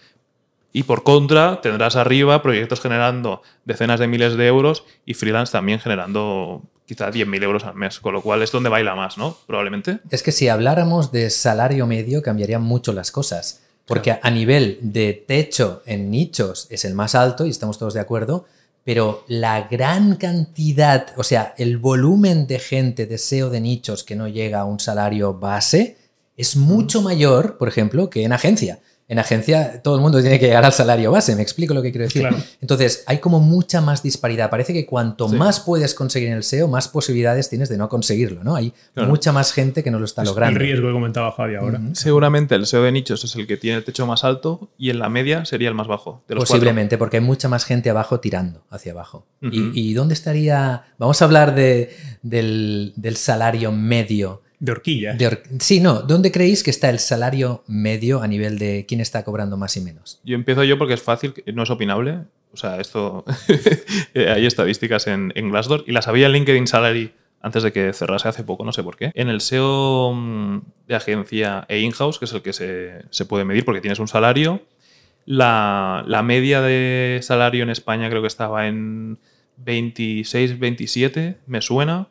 Y 0.71 0.83
por 0.83 1.03
contra, 1.03 1.61
tendrás 1.61 1.95
arriba 1.95 2.41
proyectos 2.41 2.79
generando 2.79 3.41
decenas 3.65 3.99
de 3.99 4.07
miles 4.07 4.35
de 4.37 4.47
euros 4.47 4.83
y 5.05 5.15
freelance 5.15 5.51
también 5.51 5.79
generando 5.79 6.61
quizá 6.85 7.11
10.000 7.11 7.43
euros 7.43 7.63
al 7.65 7.75
mes, 7.75 7.99
con 7.99 8.13
lo 8.13 8.21
cual 8.21 8.41
es 8.41 8.51
donde 8.51 8.69
baila 8.69 8.95
más, 8.95 9.17
¿no? 9.17 9.37
Probablemente. 9.45 9.99
Es 10.09 10.23
que 10.23 10.31
si 10.31 10.47
habláramos 10.47 11.11
de 11.11 11.29
salario 11.29 11.85
medio 11.85 12.21
cambiarían 12.21 12.63
mucho 12.63 12.93
las 12.93 13.11
cosas. 13.11 13.61
Porque 13.85 14.19
a 14.21 14.29
nivel 14.29 14.77
de 14.81 15.13
techo 15.13 15.81
en 15.87 16.11
nichos 16.11 16.67
es 16.69 16.85
el 16.85 16.93
más 16.93 17.15
alto 17.15 17.47
y 17.47 17.49
estamos 17.49 17.79
todos 17.79 17.95
de 17.95 17.99
acuerdo, 17.99 18.45
pero 18.83 19.23
la 19.27 19.67
gran 19.67 20.15
cantidad, 20.15 21.07
o 21.17 21.23
sea, 21.23 21.55
el 21.57 21.77
volumen 21.77 22.45
de 22.45 22.59
gente 22.59 23.07
de 23.07 23.17
SEO 23.17 23.49
de 23.49 23.61
nichos 23.61 24.03
que 24.03 24.15
no 24.15 24.27
llega 24.27 24.59
a 24.59 24.65
un 24.65 24.79
salario 24.79 25.33
base 25.33 25.97
es 26.37 26.55
mucho 26.55 27.01
mayor, 27.01 27.57
por 27.57 27.67
ejemplo, 27.67 28.09
que 28.11 28.23
en 28.23 28.33
agencia. 28.33 28.79
En 29.09 29.19
agencia 29.19 29.81
todo 29.81 29.95
el 29.95 30.01
mundo 30.01 30.21
tiene 30.21 30.39
que 30.39 30.45
llegar 30.45 30.63
al 30.63 30.71
salario 30.71 31.11
base, 31.11 31.35
me 31.35 31.41
explico 31.41 31.73
lo 31.73 31.81
que 31.81 31.91
quiero 31.91 32.05
decir. 32.05 32.21
Claro. 32.21 32.37
Entonces, 32.61 33.03
hay 33.07 33.17
como 33.17 33.39
mucha 33.39 33.81
más 33.81 34.01
disparidad. 34.03 34.49
Parece 34.49 34.71
que 34.71 34.85
cuanto 34.85 35.27
Sí. 35.27 35.35
más 35.35 35.59
puedes 35.59 35.95
conseguir 35.95 36.29
en 36.29 36.35
el 36.35 36.43
SEO, 36.43 36.67
más 36.67 36.87
posibilidades 36.87 37.49
tienes 37.49 37.69
de 37.69 37.77
no 37.77 37.89
conseguirlo, 37.89 38.43
¿no? 38.43 38.55
Hay 38.55 38.71
Claro. 38.93 39.09
mucha 39.09 39.31
más 39.31 39.51
gente 39.51 39.83
que 39.83 39.89
no 39.91 39.97
lo 39.99 40.05
está 40.05 40.21
Es 40.21 40.29
logrando. 40.29 40.59
el 40.59 40.65
riesgo 40.65 40.87
que 40.87 40.93
comentaba 40.93 41.31
Javi 41.31 41.55
ahora. 41.55 41.81
Seguramente 41.93 42.53
el 42.55 42.65
SEO 42.67 42.83
de 42.83 42.91
nichos 42.91 43.23
es 43.23 43.35
el 43.35 43.47
que 43.47 43.57
tiene 43.57 43.77
el 43.77 43.83
techo 43.83 44.05
más 44.05 44.23
alto 44.23 44.69
y 44.77 44.91
en 44.91 44.99
la 44.99 45.09
media 45.09 45.43
sería 45.43 45.69
el 45.69 45.75
más 45.75 45.87
bajo. 45.87 46.23
De 46.27 46.35
los 46.35 46.43
Posiblemente, 46.47 46.97
porque 46.99 47.17
hay 47.17 47.23
mucha 47.23 47.49
más 47.49 47.65
gente 47.65 47.89
abajo 47.89 48.19
tirando 48.19 48.63
hacia 48.69 48.91
abajo. 48.91 49.25
Ujú. 49.41 49.51
¿Y, 49.73 49.89
y 49.89 49.93
dónde 49.95 50.13
estaría? 50.13 50.83
Vamos 50.99 51.19
a 51.21 51.25
hablar 51.25 51.55
de, 51.55 51.95
del, 52.21 52.93
del 52.95 53.15
salario 53.17 53.71
medio. 53.71 54.43
De 54.59 54.71
horquilla. 54.73 55.13
de 55.13 55.27
or- 55.27 55.43
sí, 55.59 55.79
no. 55.79 56.01
¿Dónde 56.01 56.31
creéis 56.31 56.63
que 56.63 56.69
está 56.69 56.89
el 56.89 56.99
salario 56.99 57.63
medio 57.67 58.21
a 58.21 58.27
nivel 58.27 58.59
de 58.59 58.85
quién 58.87 58.99
está 59.01 59.23
cobrando 59.23 59.55
más 59.57 59.75
y 59.77 59.81
menos? 59.81 60.19
Yo 60.23 60.35
empiezo 60.35 60.63
yo 60.65 60.77
porque 60.77 60.93
es 60.95 61.01
fácil, 61.01 61.33
no 61.53 61.63
es 61.63 61.69
opinable. 61.69 62.19
O 62.51 62.57
sea, 62.57 62.79
esto. 62.79 63.23
hay 64.15 64.45
estadísticas 64.45 65.07
en, 65.07 65.31
en 65.35 65.49
Glassdoor 65.49 65.83
y 65.87 65.91
las 65.91 66.07
había 66.07 66.25
en 66.25 66.33
LinkedIn 66.33 66.67
Salary 66.67 67.13
antes 67.41 67.63
de 67.63 67.71
que 67.71 67.93
cerrase 67.93 68.27
hace 68.27 68.43
poco, 68.43 68.65
no 68.65 68.73
sé 68.73 68.83
por 68.83 68.97
qué. 68.97 69.11
En 69.13 69.29
el 69.29 69.39
SEO 69.39 70.11
mm, 70.13 70.61
de 70.87 70.95
agencia 70.95 71.65
e 71.69 71.79
in-house, 71.79 72.19
que 72.19 72.25
es 72.25 72.33
el 72.33 72.41
que 72.41 72.51
se, 72.51 73.03
se 73.11 73.25
puede 73.25 73.45
medir 73.45 73.63
porque 73.63 73.79
tienes 73.79 73.99
un 73.99 74.09
salario, 74.09 74.61
la, 75.25 76.03
la 76.05 76.21
media 76.21 76.59
de 76.61 77.19
salario 77.21 77.63
en 77.63 77.69
España 77.69 78.09
creo 78.09 78.21
que 78.21 78.27
estaba 78.27 78.67
en 78.67 79.19
26, 79.57 80.59
27, 80.59 81.37
me 81.47 81.61
suena. 81.61 82.07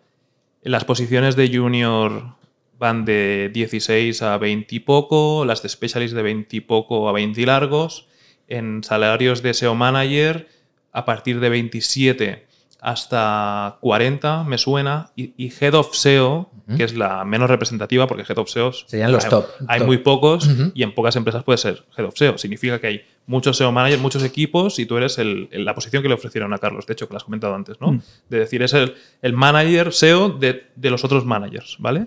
Las 0.62 0.84
posiciones 0.84 1.36
de 1.36 1.54
junior 1.54 2.36
van 2.78 3.04
de 3.04 3.50
16 3.52 4.22
a 4.22 4.38
20 4.38 4.74
y 4.76 4.80
poco, 4.80 5.44
las 5.44 5.62
de 5.62 5.68
specialist 5.68 6.14
de 6.14 6.22
20 6.22 6.56
y 6.56 6.60
poco 6.60 7.08
a 7.08 7.12
20 7.12 7.40
y 7.40 7.46
largos. 7.46 8.06
En 8.46 8.82
salarios 8.84 9.42
de 9.42 9.52
SEO 9.54 9.74
manager, 9.74 10.48
a 10.92 11.04
partir 11.04 11.40
de 11.40 11.48
27 11.50 12.46
hasta 12.80 13.78
40, 13.80 14.44
me 14.44 14.58
suena. 14.58 15.10
Y, 15.16 15.32
y 15.36 15.52
Head 15.60 15.74
of 15.74 15.94
SEO, 15.94 16.50
que 16.76 16.84
es 16.84 16.94
la 16.94 17.24
menos 17.24 17.48
representativa, 17.48 18.06
porque 18.06 18.24
Head 18.28 18.38
of 18.38 18.48
SEO 18.50 18.72
Serían 18.72 19.10
los 19.12 19.24
hay, 19.24 19.30
top, 19.30 19.46
Hay 19.68 19.78
top. 19.80 19.86
muy 19.86 19.98
pocos 19.98 20.46
Ujú. 20.46 20.70
y 20.74 20.82
en 20.82 20.94
pocas 20.94 21.16
empresas 21.16 21.42
puede 21.42 21.58
ser 21.58 21.84
Head 21.96 22.04
of 22.06 22.14
SEO. 22.16 22.38
Significa 22.38 22.78
que 22.80 22.86
hay 22.86 23.02
muchos 23.26 23.56
SEO 23.56 23.72
managers, 23.72 24.00
muchos 24.02 24.22
equipos 24.22 24.78
y 24.78 24.86
tú 24.86 24.96
eres 24.96 25.18
el- 25.18 25.48
el- 25.50 25.64
la 25.64 25.74
posición 25.74 26.02
que 26.02 26.08
le 26.08 26.14
ofrecieron 26.14 26.52
a 26.52 26.58
Carlos, 26.58 26.86
de 26.86 26.92
hecho, 26.92 27.06
que 27.08 27.14
lo 27.14 27.18
has 27.18 27.24
comentado 27.24 27.54
antes, 27.54 27.80
¿no? 27.80 27.92
Mm. 27.92 28.02
De 28.28 28.38
decir, 28.38 28.62
es 28.62 28.72
el, 28.74 28.94
el 29.22 29.32
manager 29.32 29.92
SEO 29.92 30.28
de, 30.30 30.66
de 30.76 30.90
los 30.90 31.04
otros 31.04 31.24
managers, 31.24 31.76
¿vale? 31.78 32.06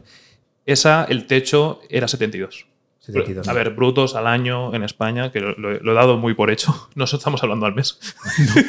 Esa, 0.65 1.05
el 1.09 1.25
techo 1.27 1.81
era 1.89 2.07
72. 2.07 2.65
72. 2.99 3.47
A 3.47 3.53
ver, 3.53 3.71
brutos 3.71 4.13
al 4.15 4.27
año 4.27 4.75
en 4.75 4.83
España, 4.83 5.31
que 5.31 5.39
lo, 5.39 5.53
lo- 5.53 5.79
lo 5.79 5.91
he 5.91 5.95
dado 5.95 6.17
muy 6.17 6.33
por 6.35 6.51
hecho. 6.51 6.89
No 6.95 7.05
estamos 7.05 7.41
hablando 7.41 7.65
al 7.65 7.73
mes. 7.73 7.97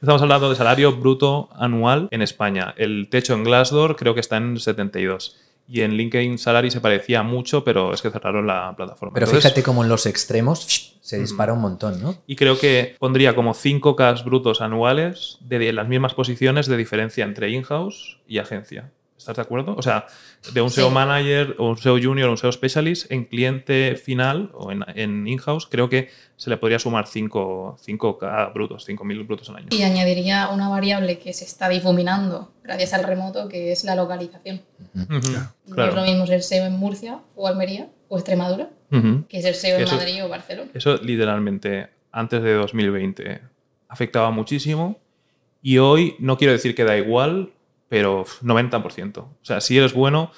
estamos 0.00 0.22
hablando 0.22 0.50
de 0.50 0.56
salario 0.56 0.92
bruto 0.96 1.48
anual 1.54 2.08
en 2.10 2.22
España. 2.22 2.74
El 2.76 3.08
techo 3.10 3.34
en 3.34 3.44
Glassdoor 3.44 3.96
creo 3.96 4.14
que 4.14 4.20
está 4.20 4.36
en 4.36 4.58
72. 4.58 5.36
Y 5.68 5.80
en 5.80 5.94
LinkedIn 5.94 6.38
Salary 6.38 6.70
se 6.70 6.80
parecía 6.80 7.24
mucho, 7.24 7.64
pero 7.64 7.92
es 7.92 8.00
que 8.00 8.10
cerraron 8.10 8.46
la 8.46 8.72
plataforma. 8.76 9.12
Pero 9.14 9.26
Entonces, 9.26 9.50
fíjate 9.50 9.64
cómo 9.64 9.82
en 9.82 9.88
los 9.88 10.06
extremos 10.06 10.94
se 11.00 11.18
dispara 11.18 11.52
un 11.52 11.60
montón, 11.60 12.00
¿no? 12.00 12.16
Y 12.28 12.36
creo 12.36 12.56
que 12.58 12.94
pondría 13.00 13.34
como 13.34 13.52
5K 13.52 14.22
brutos 14.24 14.60
anuales 14.60 15.38
de 15.40 15.72
las 15.72 15.88
mismas 15.88 16.14
posiciones 16.14 16.66
de 16.66 16.76
diferencia 16.76 17.24
entre 17.24 17.50
in-house 17.50 18.18
y 18.28 18.38
agencia. 18.38 18.92
¿Estás 19.26 19.38
de 19.38 19.42
acuerdo? 19.42 19.74
O 19.76 19.82
sea, 19.82 20.06
de 20.54 20.60
un 20.60 20.70
SEO 20.70 20.86
Sí. 20.88 20.94
manager 20.94 21.56
o 21.58 21.68
un 21.70 21.76
SEO 21.76 21.98
junior 22.00 22.28
o 22.28 22.30
un 22.30 22.38
SEO 22.38 22.52
specialist 22.52 23.10
en 23.10 23.24
cliente 23.24 23.96
final 23.96 24.52
o 24.54 24.70
en, 24.70 24.84
en 24.94 25.26
in-house, 25.26 25.66
creo 25.68 25.88
que 25.88 26.10
se 26.36 26.48
le 26.48 26.56
podría 26.58 26.78
sumar 26.78 27.08
5, 27.08 27.76
5K 27.84 28.52
brutos, 28.54 28.86
5.000 28.88 29.26
brutos 29.26 29.48
al 29.50 29.56
año. 29.56 29.66
Y 29.72 29.82
añadiría 29.82 30.48
una 30.50 30.68
variable 30.68 31.18
que 31.18 31.32
se 31.32 31.44
está 31.44 31.68
difuminando 31.68 32.52
gracias 32.62 32.94
al 32.94 33.02
remoto, 33.02 33.48
que 33.48 33.72
es 33.72 33.82
la 33.82 33.96
localización. 33.96 34.62
Ujú, 34.94 35.06
No 35.08 35.18
es 35.18 35.28
lo 35.66 35.74
Claro. 35.74 36.02
mismo 36.02 36.24
ser 36.28 36.44
SEO 36.44 36.66
en 36.66 36.74
Murcia 36.74 37.18
o 37.34 37.48
Almería 37.48 37.88
o 38.08 38.18
Extremadura 38.18 38.70
Ujú. 38.92 39.24
que 39.28 39.42
ser 39.42 39.56
SEO 39.56 39.78
en 39.78 39.82
Eso- 39.82 39.96
Madrid 39.96 40.24
o 40.24 40.28
Barcelona. 40.28 40.70
Eso 40.72 40.98
literalmente 40.98 41.88
antes 42.12 42.40
de 42.44 42.52
2020 42.54 43.40
afectaba 43.88 44.30
muchísimo 44.30 45.00
y 45.62 45.78
hoy 45.78 46.14
no 46.20 46.36
quiero 46.38 46.52
decir 46.52 46.76
que 46.76 46.84
da 46.84 46.96
igual, 46.96 47.50
pero 47.88 48.22
uf, 48.22 48.42
90%. 48.42 49.18
O 49.18 49.36
sea, 49.42 49.60
si 49.60 49.78
eres 49.78 49.92
bueno, 49.92 50.30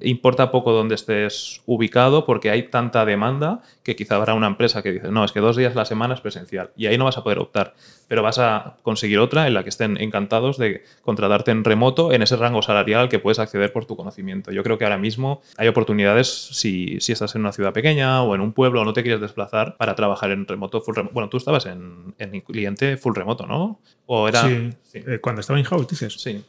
importa 0.00 0.50
poco 0.50 0.72
dónde 0.72 0.94
estés 0.94 1.62
ubicado 1.64 2.26
porque 2.26 2.50
hay 2.50 2.64
tanta 2.64 3.04
demanda 3.04 3.62
que 3.82 3.96
quizá 3.96 4.16
habrá 4.16 4.34
una 4.34 4.46
empresa 4.46 4.82
que 4.82 4.92
dice, 4.92 5.10
no, 5.10 5.24
es 5.24 5.32
que 5.32 5.40
dos 5.40 5.56
días 5.56 5.72
a 5.72 5.76
la 5.76 5.84
semana 5.84 6.14
es 6.14 6.20
presencial 6.20 6.70
y 6.76 6.86
ahí 6.86 6.98
no 6.98 7.06
vas 7.06 7.16
a 7.16 7.24
poder 7.24 7.38
optar, 7.38 7.74
pero 8.08 8.22
vas 8.22 8.38
a 8.38 8.76
conseguir 8.82 9.18
otra 9.18 9.46
en 9.46 9.54
la 9.54 9.62
que 9.62 9.70
estén 9.70 9.98
encantados 10.00 10.58
de 10.58 10.84
contratarte 11.02 11.50
en 11.50 11.64
remoto 11.64 12.12
en 12.12 12.22
ese 12.22 12.36
rango 12.36 12.62
salarial 12.62 13.02
al 13.02 13.08
que 13.08 13.18
puedes 13.18 13.38
acceder 13.38 13.72
por 13.72 13.86
tu 13.86 13.96
conocimiento. 13.96 14.52
Yo 14.52 14.62
creo 14.62 14.76
que 14.76 14.84
ahora 14.84 14.98
mismo 14.98 15.40
hay 15.56 15.68
oportunidades 15.68 16.28
si, 16.28 17.00
si 17.00 17.12
estás 17.12 17.34
en 17.34 17.42
una 17.42 17.52
ciudad 17.52 17.72
pequeña 17.72 18.22
o 18.22 18.34
en 18.34 18.42
un 18.42 18.52
pueblo 18.52 18.82
o 18.82 18.84
no 18.84 18.92
te 18.92 19.02
quieres 19.02 19.20
desplazar 19.20 19.76
para 19.78 19.94
trabajar 19.94 20.30
en 20.30 20.46
remoto, 20.46 20.82
full 20.82 20.94
remoto. 20.94 21.14
Bueno, 21.14 21.30
tú 21.30 21.38
estabas 21.38 21.66
en, 21.66 22.14
en 22.18 22.40
cliente 22.42 22.96
full 22.98 23.14
remoto, 23.14 23.46
¿no? 23.46 23.80
O 24.04 24.28
era... 24.28 24.42
Sí. 24.42 24.70
Sí. 24.82 25.02
Eh, 25.06 25.18
cuando 25.20 25.40
estaba 25.40 25.58
en 25.58 25.64
house, 25.64 25.88
dices. 25.88 26.14
Sí. 26.14 26.44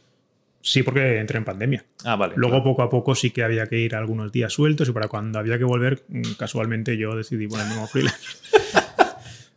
Sí, 0.62 0.84
porque 0.84 1.20
entré 1.20 1.38
en 1.38 1.46
pandemia. 1.46 1.86
Ah, 2.04 2.16
vale. 2.16 2.34
Luego, 2.36 2.56
claro. 2.56 2.64
poco 2.64 2.82
a 2.84 2.90
poco, 2.90 3.16
sí 3.16 3.32
que 3.32 3.44
había 3.44 3.68
que 3.68 3.80
ir 3.80 3.96
algunos 3.96 4.32
días 4.32 4.52
sueltos 4.52 4.90
y 4.90 4.92
para 4.92 5.08
cuando 5.08 5.40
había 5.40 5.58
que 5.58 5.64
volver, 5.64 6.04
mm, 6.10 6.34
casualmente 6.38 6.98
yo 6.98 7.16
decidí 7.16 7.48
ponerme 7.48 7.76
como 7.76 7.88
freelance. 7.88 8.20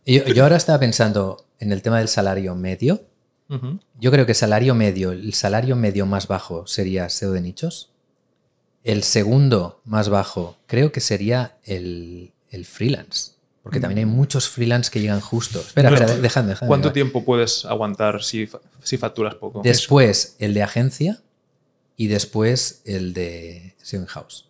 Yo, 0.03 0.25
yo 0.25 0.43
ahora 0.43 0.55
estaba 0.55 0.79
pensando 0.79 1.45
en 1.59 1.71
el 1.71 1.83
tema 1.83 1.99
del 1.99 2.07
salario 2.07 2.55
medio. 2.55 3.05
Yo 3.99 4.11
creo 4.11 4.25
que 4.25 4.33
salario 4.33 4.73
medio, 4.75 5.11
el 5.11 5.33
salario 5.33 5.75
medio 5.75 6.05
más 6.05 6.27
bajo 6.27 6.65
sería 6.67 7.09
SEO 7.09 7.33
de 7.33 7.41
nichos. 7.41 7.91
El 8.83 9.03
segundo 9.03 9.81
más 9.83 10.07
bajo 10.09 10.57
creo 10.67 10.91
que 10.91 11.01
sería 11.01 11.57
el, 11.65 12.31
el 12.49 12.65
freelance. 12.65 13.33
Porque 13.63 13.79
también 13.79 13.99
hay 13.99 14.05
muchos 14.05 14.49
freelance 14.49 14.89
que 14.89 14.99
llegan 14.99 15.19
justo. 15.19 15.59
Espera, 15.59 15.89
No, 15.91 15.95
espera, 15.95 16.17
dejadme, 16.17 16.49
dejadme. 16.49 16.67
¿Cuánto 16.67 16.87
va. 16.89 16.93
tiempo 16.93 17.23
puedes 17.23 17.63
aguantar 17.65 18.23
si, 18.23 18.49
si 18.81 18.97
facturas 18.97 19.35
poco? 19.35 19.61
Después 19.63 20.35
el 20.39 20.53
de 20.55 20.63
agencia 20.63 21.21
y 21.95 22.07
después 22.07 22.81
el 22.85 23.13
de 23.13 23.75
in-house. 23.91 24.47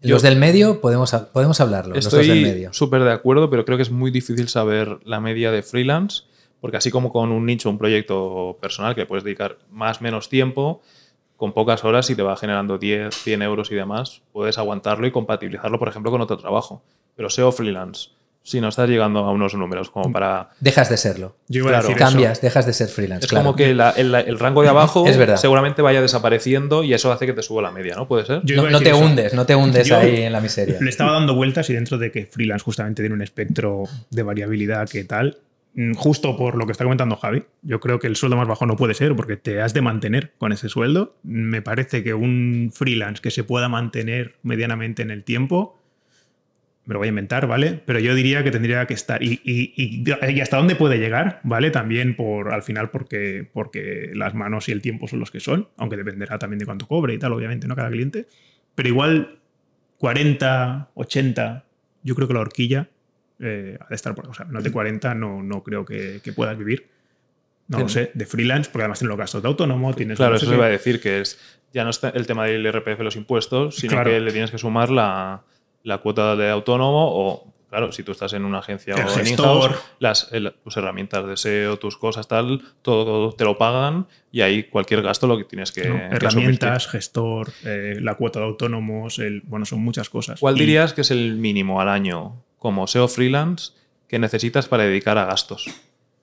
Yo- 0.00 0.16
Los 0.16 0.22
del 0.22 0.36
medio 0.36 0.80
podemos, 0.80 1.12
podemos 1.32 1.60
hablarlo, 1.60 1.94
Estoy 1.94 2.66
súper 2.72 3.04
de 3.04 3.12
acuerdo, 3.12 3.48
pero 3.50 3.64
creo 3.64 3.76
que 3.78 3.82
es 3.84 3.90
muy 3.92 4.10
difícil 4.10 4.48
saber 4.48 4.98
la 5.04 5.20
media 5.20 5.52
de 5.52 5.62
freelance, 5.62 6.22
porque 6.60 6.76
así 6.78 6.90
como 6.90 7.12
con 7.12 7.30
un 7.30 7.46
nicho, 7.46 7.70
un 7.70 7.78
proyecto 7.78 8.58
personal 8.60 8.96
que 8.96 9.02
le 9.02 9.06
puedes 9.06 9.22
dedicar 9.22 9.58
más 9.70 10.00
menos 10.00 10.28
tiempo, 10.28 10.82
con 11.36 11.52
pocas 11.52 11.84
horas 11.84 12.10
y 12.10 12.16
te 12.16 12.22
va 12.22 12.36
generando 12.36 12.78
10, 12.78 13.14
100 13.14 13.42
euros 13.42 13.70
y 13.70 13.76
demás, 13.76 14.22
puedes 14.32 14.58
aguantarlo 14.58 15.06
y 15.06 15.12
compatibilizarlo, 15.12 15.78
por 15.78 15.88
ejemplo, 15.88 16.10
con 16.10 16.20
otro 16.20 16.36
trabajo. 16.36 16.82
Pero 17.16 17.28
SEO 17.30 17.52
freelance, 17.52 18.10
si 18.44 18.60
no 18.60 18.68
estás 18.68 18.88
llegando 18.88 19.20
a 19.20 19.30
unos 19.30 19.54
números 19.54 19.90
como 19.90 20.10
para... 20.10 20.50
Dejas 20.58 20.90
de 20.90 20.96
serlo. 20.96 21.36
Yo 21.46 21.60
iba 21.60 21.68
a 21.68 21.72
Claro. 21.80 21.88
eso. 21.90 21.96
Cambias, 21.96 22.40
dejas 22.40 22.66
de 22.66 22.72
ser 22.72 22.88
freelance. 22.88 23.26
Es 23.26 23.30
claro. 23.30 23.44
como 23.44 23.56
que 23.56 23.72
la- 23.74 23.90
el, 23.90 24.12
el 24.14 24.38
rango 24.38 24.62
de 24.62 24.68
abajo 24.70 25.06
Es 25.06 25.16
verdad. 25.16 25.36
seguramente 25.36 25.80
vaya 25.82 26.00
desapareciendo 26.02 26.82
y 26.82 26.92
eso 26.94 27.12
hace 27.12 27.26
que 27.26 27.32
te 27.34 27.42
suba 27.42 27.62
la 27.62 27.70
media, 27.70 27.94
¿no? 27.94 28.08
¿Puede 28.08 28.24
ser? 28.26 28.42
No, 28.56 28.64
a 28.76 28.80
te 28.80 28.90
eso. 28.90 28.98
hundes, 28.98 29.34
no 29.34 29.46
te 29.46 29.54
hundes 29.54 29.86
Yo 29.86 29.96
ahí 29.96 30.22
en 30.22 30.32
la 30.32 30.40
miseria. 30.40 30.78
Le 30.80 30.90
estaba 30.90 31.12
dando 31.12 31.34
vueltas 31.36 31.70
y 31.70 31.74
dentro 31.74 31.98
de 31.98 32.10
que 32.10 32.26
freelance 32.26 32.64
justamente 32.64 33.02
tiene 33.02 33.14
un 33.14 33.22
espectro 33.22 33.84
de 34.10 34.22
variabilidad 34.24 34.88
que 34.88 35.04
tal, 35.04 35.38
mm, 35.74 35.92
justo 35.94 36.36
por 36.36 36.56
lo 36.56 36.66
que 36.66 36.72
está 36.72 36.82
comentando 36.82 37.14
Javi, 37.16 37.44
yo 37.62 37.78
creo 37.78 38.00
que 38.00 38.08
el 38.08 38.16
sueldo 38.16 38.36
más 38.36 38.48
bajo 38.48 38.66
no 38.66 38.74
puede 38.74 38.94
ser 38.94 39.14
porque 39.14 39.36
te 39.36 39.60
has 39.60 39.72
de 39.72 39.82
mantener 39.82 40.32
con 40.38 40.50
ese 40.50 40.68
sueldo. 40.68 41.14
Me 41.22 41.62
parece 41.62 42.02
que 42.02 42.12
un 42.14 42.72
freelance 42.74 43.22
que 43.22 43.30
se 43.30 43.44
pueda 43.44 43.68
mantener 43.68 44.34
medianamente 44.42 45.02
en 45.02 45.12
el 45.12 45.22
tiempo, 45.22 45.78
me 46.84 46.94
lo 46.94 46.98
voy 46.98 47.06
a 47.06 47.10
inventar, 47.10 47.46
¿vale? 47.46 47.80
Pero 47.86 48.00
yo 48.00 48.14
diría 48.14 48.42
que 48.42 48.50
tendría 48.50 48.86
que 48.86 48.94
estar. 48.94 49.22
Y, 49.22 49.40
y- 49.44 49.72
y- 49.76 50.04
y 50.32 50.40
hasta 50.40 50.56
dónde 50.56 50.74
puede 50.74 50.98
llegar, 50.98 51.40
¿vale? 51.44 51.70
También 51.70 52.16
por 52.16 52.52
al 52.52 52.62
final 52.64 52.90
porque, 52.90 53.48
porque 53.52 54.10
las 54.14 54.34
manos 54.34 54.68
y 54.68 54.72
el 54.72 54.82
tiempo 54.82 55.06
son 55.06 55.20
los 55.20 55.30
que 55.30 55.38
son, 55.40 55.68
aunque 55.76 55.96
dependerá 55.96 56.38
también 56.38 56.58
de 56.58 56.66
cuánto 56.66 56.88
cobre 56.88 57.14
y 57.14 57.18
tal, 57.18 57.32
obviamente, 57.32 57.68
¿no? 57.68 57.76
Cada 57.76 57.88
cliente. 57.90 58.26
Pero 58.74 58.88
igual 58.88 59.38
40, 59.98 60.90
80, 60.94 61.64
yo 62.02 62.14
creo 62.16 62.26
que 62.26 62.34
la 62.34 62.40
horquilla 62.40 62.88
eh, 63.38 63.78
ha 63.80 63.88
de 63.88 63.94
estar 63.94 64.14
por. 64.14 64.26
O 64.28 64.34
sea, 64.34 64.46
menos 64.46 64.64
de 64.64 64.72
40 64.72 65.14
no, 65.14 65.42
no 65.42 65.62
creo 65.62 65.84
que, 65.84 66.20
que 66.22 66.32
puedas 66.32 66.58
vivir. 66.58 66.88
No 67.68 67.78
lo 67.78 67.88
sé, 67.88 68.10
de 68.12 68.26
freelance, 68.26 68.68
porque 68.70 68.82
además 68.82 68.98
tienes 68.98 69.10
los 69.10 69.18
gastos 69.18 69.42
de 69.42 69.48
autónomo, 69.48 69.94
tienes. 69.94 70.16
Claro, 70.18 70.32
no 70.32 70.38
sé 70.38 70.44
eso 70.46 70.50
qué. 70.52 70.56
iba 70.56 70.66
a 70.66 70.70
decir 70.70 71.00
que 71.00 71.20
es 71.20 71.38
ya 71.72 71.84
no 71.84 71.90
está 71.90 72.10
el 72.10 72.26
tema 72.26 72.44
del 72.44 72.66
IRPF 72.66 73.00
los 73.00 73.16
impuestos, 73.16 73.76
sino 73.76 73.92
Claro. 73.92 74.10
que 74.10 74.20
le 74.20 74.30
tienes 74.32 74.50
que 74.50 74.58
sumar 74.58 74.90
la, 74.90 75.42
la 75.84 75.98
cuota 75.98 76.36
de 76.36 76.50
autónomo 76.50 77.08
o, 77.12 77.52
claro, 77.70 77.90
si 77.92 78.02
tú 78.02 78.12
estás 78.12 78.32
en 78.34 78.44
una 78.44 78.58
agencia 78.58 78.94
El 78.94 79.00
o 79.06 79.10
en 79.18 79.26
gestor. 79.26 79.70
in-house, 79.70 79.82
las, 79.98 80.28
el- 80.32 80.52
tus 80.62 80.76
herramientas 80.76 81.26
de 81.26 81.36
SEO, 81.36 81.78
tus 81.78 81.96
cosas, 81.96 82.28
tal, 82.28 82.62
todo, 82.82 83.04
todo 83.04 83.32
te 83.32 83.44
lo 83.44 83.56
pagan 83.58 84.06
y 84.30 84.42
ahí 84.42 84.64
cualquier 84.64 85.02
gasto 85.02 85.26
lo 85.26 85.38
que 85.38 85.44
tienes 85.44 85.72
que, 85.72 85.88
¿no? 85.88 85.96
que 85.96 86.16
Herramientas, 86.16 86.86
asumir. 86.86 86.90
gestor, 86.92 87.52
eh, 87.64 87.96
la 88.00 88.14
cuota 88.14 88.40
de 88.40 88.46
autónomos, 88.46 89.18
el, 89.18 89.40
bueno, 89.42 89.64
son 89.66 89.80
muchas 89.82 90.08
cosas. 90.10 90.38
¿Cuál 90.40 90.56
Y- 90.56 90.60
dirías 90.60 90.92
que 90.92 91.00
es 91.00 91.10
el 91.10 91.36
mínimo 91.36 91.80
al 91.80 91.88
año 91.88 92.42
como 92.58 92.86
SEO 92.86 93.08
freelance 93.08 93.72
que 94.08 94.18
necesitas 94.18 94.68
para 94.68 94.84
dedicar 94.84 95.16
a 95.18 95.24
gastos? 95.24 95.66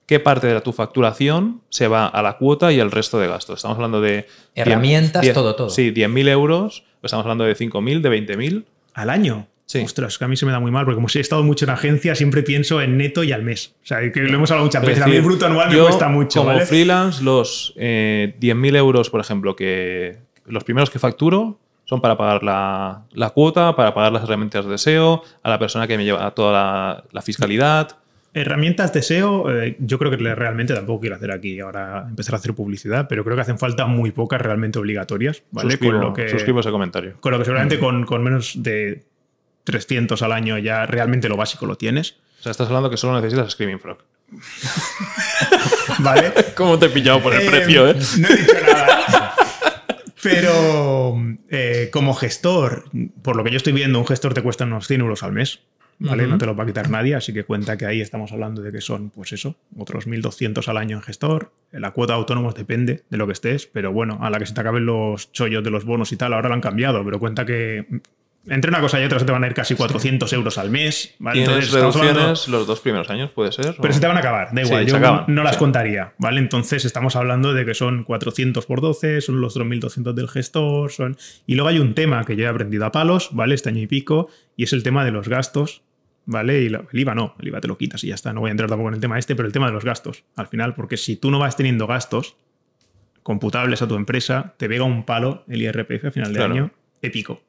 ¿Qué 0.06 0.20
parte 0.20 0.48
de 0.48 0.60
tu 0.62 0.72
facturación 0.74 1.62
se 1.70 1.88
va 1.88 2.08
a 2.08 2.22
la 2.24 2.38
cuota 2.38 2.72
y 2.72 2.80
el 2.80 2.90
resto 2.90 3.20
de 3.20 3.28
gastos? 3.28 3.58
Estamos 3.60 3.76
hablando 3.76 4.02
de... 4.02 4.26
Herramientas, 4.56 5.22
10 5.22 5.34
todo, 5.36 5.56
todo. 5.56 5.70
Sí, 5.70 5.92
10.000 5.92 6.28
euros. 6.30 6.84
Estamos 7.04 7.26
hablando 7.26 7.44
de 7.44 7.56
5.000, 7.56 8.02
de 8.02 8.10
20.000. 8.10 8.66
¿Al 9.02 9.10
año? 9.10 9.48
Sí. 9.66 9.80
Ostras, 9.80 10.18
que 10.18 10.26
a 10.26 10.28
mí 10.28 10.36
se 10.36 10.46
me 10.48 10.52
da 10.52 10.60
muy 10.60 10.72
mal, 10.72 10.84
porque 10.84 10.96
como 10.96 11.10
si 11.10 11.20
he 11.20 11.22
estado 11.22 11.44
mucho 11.44 11.66
en 11.66 11.70
agencia, 11.72 12.16
siempre 12.16 12.42
pienso 12.42 12.82
en 12.82 12.98
neto 12.98 13.24
y 13.24 13.32
al 13.32 13.44
mes. 13.44 13.76
O 13.84 13.86
sea, 13.86 14.00
que 14.12 14.20
lo 14.22 14.34
hemos 14.36 14.50
hablado 14.50 14.66
muchas 14.66 14.82
Es 14.82 14.88
veces. 14.90 15.04
a 15.04 15.08
mí 15.08 15.16
el 15.16 15.22
bruto 15.22 15.46
anual 15.46 15.70
me 15.70 15.78
cuesta 15.80 16.08
mucho. 16.10 16.40
Como 16.40 16.54
¿vale? 16.54 16.66
freelance, 16.66 17.24
los 17.24 17.74
eh, 17.78 18.36
10.000 18.42 18.76
euros, 18.78 19.10
por 19.12 19.22
ejemplo, 19.22 19.56
que 19.56 20.18
los 20.48 20.64
primeros 20.64 20.90
que 20.90 20.98
facturo 20.98 21.60
son 21.86 22.02
para 22.02 22.18
pagar 22.18 22.44
la, 22.44 23.04
la 23.14 23.30
cuota, 23.30 23.76
para 23.76 23.94
pagar 23.94 24.12
las 24.12 24.24
herramientas 24.24 24.66
de 24.66 24.78
SEO, 24.80 25.24
a 25.44 25.50
la 25.50 25.60
persona 25.60 25.86
que 25.88 25.98
me 25.98 26.04
lleva 26.04 26.32
toda 26.32 26.52
la, 26.52 27.04
la 27.12 27.22
fiscalidad. 27.22 27.96
Herramientas 28.34 28.94
de 28.94 29.02
SEO, 29.02 29.52
eh, 29.52 29.76
yo 29.80 29.98
creo 29.98 30.12
que 30.12 30.18
realmente 30.18 30.74
tampoco 30.74 31.02
quiero 31.02 31.16
hacer 31.16 31.32
aquí 31.32 31.60
ahora 31.60 32.06
empezar 32.08 32.36
a 32.36 32.38
hacer 32.38 32.54
publicidad, 32.54 33.08
pero 33.08 33.24
creo 33.24 33.36
que 33.36 33.42
hacen 33.42 33.58
falta 33.58 33.88
muy 33.88 34.12
pocas 34.12 34.40
realmente 34.42 34.78
obligatorias. 34.78 35.44
¿vale? 35.52 35.72
suscribo, 35.72 35.94
con, 35.94 36.02
lo 36.02 36.14
que, 36.14 36.30
suscribo 36.30 36.60
ese 36.60 36.70
comentario. 36.72 37.16
con 37.20 37.32
lo 37.32 37.40
que 37.40 37.46
seguramente 37.46 37.80
con, 37.80 38.06
con 38.06 38.24
menos 38.24 38.62
de 38.62 39.04
300 39.64 40.22
al 40.22 40.32
año 40.32 40.58
ya 40.58 40.86
realmente 40.86 41.30
lo 41.30 41.38
básico 41.38 41.66
lo 41.66 41.76
tienes. 41.76 42.18
O 42.40 42.44
sea, 42.44 42.52
estás 42.52 42.68
hablando 42.68 42.90
que 42.90 42.98
solo 42.98 43.20
necesitas 43.20 43.52
Screaming 43.52 43.80
Frog. 43.80 43.98
¿Vale? 46.00 46.32
¿Cómo 46.56 46.78
te 46.78 46.86
he 46.88 46.90
pillado 46.90 47.22
por 47.22 47.34
el 47.34 47.42
Eh, 47.42 47.50
precio, 47.50 47.90
eh? 47.90 47.96
No 48.20 48.28
he 48.28 48.36
dicho 48.36 48.54
nada. 48.66 49.34
Pero 50.22 51.18
eh, 51.50 51.90
como 51.92 52.14
gestor, 52.14 52.86
por 53.22 53.36
lo 53.36 53.44
que 53.44 53.52
yo 53.52 53.58
estoy 53.58 53.74
viendo, 53.74 54.00
un 54.00 54.08
gestor 54.08 54.34
te 54.34 54.42
cuesta 54.42 54.66
unos 54.66 54.88
100 54.88 55.02
euros 55.02 55.24
al 55.24 55.32
mes. 55.32 55.62
¿Vale? 56.02 56.28
No 56.28 56.38
te 56.38 56.46
lo 56.46 56.56
va 56.56 56.64
a 56.64 56.68
quitar 56.68 56.90
nadie, 56.90 57.14
así 57.16 57.34
que 57.34 57.44
cuenta 57.44 57.76
que 57.76 57.86
ahí 57.86 58.00
estamos 58.00 58.32
hablando 58.32 58.62
de 58.62 58.72
que 58.72 58.80
son, 58.80 59.10
pues 59.10 59.34
eso, 59.34 59.58
otros 59.78 60.08
1.200 60.08 60.66
al 60.70 60.78
año 60.78 60.96
en 60.96 61.04
gestor. 61.04 61.52
La 61.72 61.92
cuota 61.92 62.14
de 62.14 62.20
autónomos 62.20 62.56
depende 62.56 63.04
de 63.10 63.18
lo 63.18 63.28
que 63.28 63.34
estés, 63.34 63.68
pero 63.68 63.92
bueno, 63.92 64.18
a 64.22 64.30
la 64.30 64.40
que 64.40 64.46
se 64.46 64.54
te 64.54 64.62
acaben 64.62 64.86
los 64.86 65.32
chollos 65.34 65.62
de 65.64 65.72
los 65.72 65.84
bonos 65.84 66.12
y 66.14 66.16
tal, 66.18 66.32
ahora 66.34 66.48
lo 66.48 66.56
han 66.56 66.62
cambiado, 66.62 67.04
pero 67.04 67.20
cuenta 67.20 67.46
que 67.46 67.86
entre 68.48 68.70
una 68.70 68.80
cosa 68.80 69.00
y 69.02 69.04
otra 69.04 69.20
se 69.20 69.26
te 69.26 69.32
van 69.34 69.44
a 69.44 69.48
ir 69.48 69.54
casi 69.54 69.76
400 69.76 70.32
euros 70.32 70.58
al 70.58 70.70
mes. 70.72 71.14
¿vale? 71.20 71.44
Tienes 71.44 71.66
Entonces, 71.66 71.76
hablando- 71.76 72.02
reducciones 72.02 72.48
los 72.48 72.66
dos 72.66 72.80
primeros 72.80 73.10
años, 73.10 73.30
puede 73.32 73.52
ser. 73.52 73.76
pero 73.78 73.90
¿O? 73.90 73.94
se 73.94 74.00
te 74.00 74.08
van 74.08 74.16
a 74.16 74.22
acabar, 74.22 74.48
da 74.54 74.62
igual. 74.62 74.86
yo 74.88 74.96
acaban, 74.96 75.26
no 75.28 75.44
las 75.44 75.56
sí. 75.56 75.60
contaría, 75.60 76.14
¿vale? 76.18 76.40
Entonces 76.40 76.86
estamos 76.86 77.18
hablando 77.18 77.54
de 77.54 77.66
que 77.66 77.74
son 77.74 78.06
400 78.06 78.66
por 78.66 78.80
12, 78.80 79.20
son 79.20 79.42
los 79.42 79.58
2.200 79.58 80.14
del 80.14 80.30
gestor, 80.30 80.92
son... 80.92 81.18
Y 81.46 81.56
luego 81.56 81.68
hay 81.68 81.80
un 81.80 81.94
tema 81.94 82.24
que 82.24 82.38
yo 82.38 82.46
he 82.46 82.48
aprendido 82.48 82.86
a 82.86 82.92
palos, 82.94 83.30
¿vale? 83.34 83.54
Este 83.54 83.68
año 83.70 83.82
y 83.82 83.88
pico, 83.88 84.30
y 84.56 84.64
es 84.64 84.72
el 84.72 84.82
tema 84.84 85.04
de 85.04 85.12
los 85.12 85.28
gastos, 85.28 85.84
¿vale? 86.30 86.62
Y 86.62 86.68
el 86.68 86.80
IVA 86.92 87.16
no, 87.16 87.36
el 87.40 87.48
IVA 87.48 87.60
te 87.60 87.68
lo 87.68 87.78
quitas 87.78 88.04
y 88.04 88.08
ya 88.08 88.16
está. 88.16 88.32
No 88.34 88.42
voy 88.42 88.50
a 88.50 88.52
entrar 88.52 88.70
tampoco 88.70 88.90
en 88.90 88.96
el 88.96 89.02
tema 89.02 89.18
este, 89.18 89.36
pero 89.36 89.48
el 89.48 89.52
tema 89.52 89.66
de 89.68 89.74
los 89.74 89.84
gastos, 89.84 90.24
al 90.36 90.48
final, 90.48 90.76
porque 90.76 90.96
si 90.96 91.16
tú 91.16 91.32
no 91.32 91.40
vas 91.40 91.58
teniendo 91.58 91.88
gastos 91.88 92.38
computables 93.24 93.82
a 93.82 93.88
tu 93.88 93.96
empresa, 93.96 94.54
te 94.58 94.68
pega 94.70 94.84
un 94.84 95.06
palo 95.06 95.44
el 95.48 95.62
IRPF 95.62 96.06
a 96.06 96.12
final 96.12 96.32
de 96.34 96.38
Claro. 96.40 96.54
año 96.54 96.72
épico. 97.02 97.42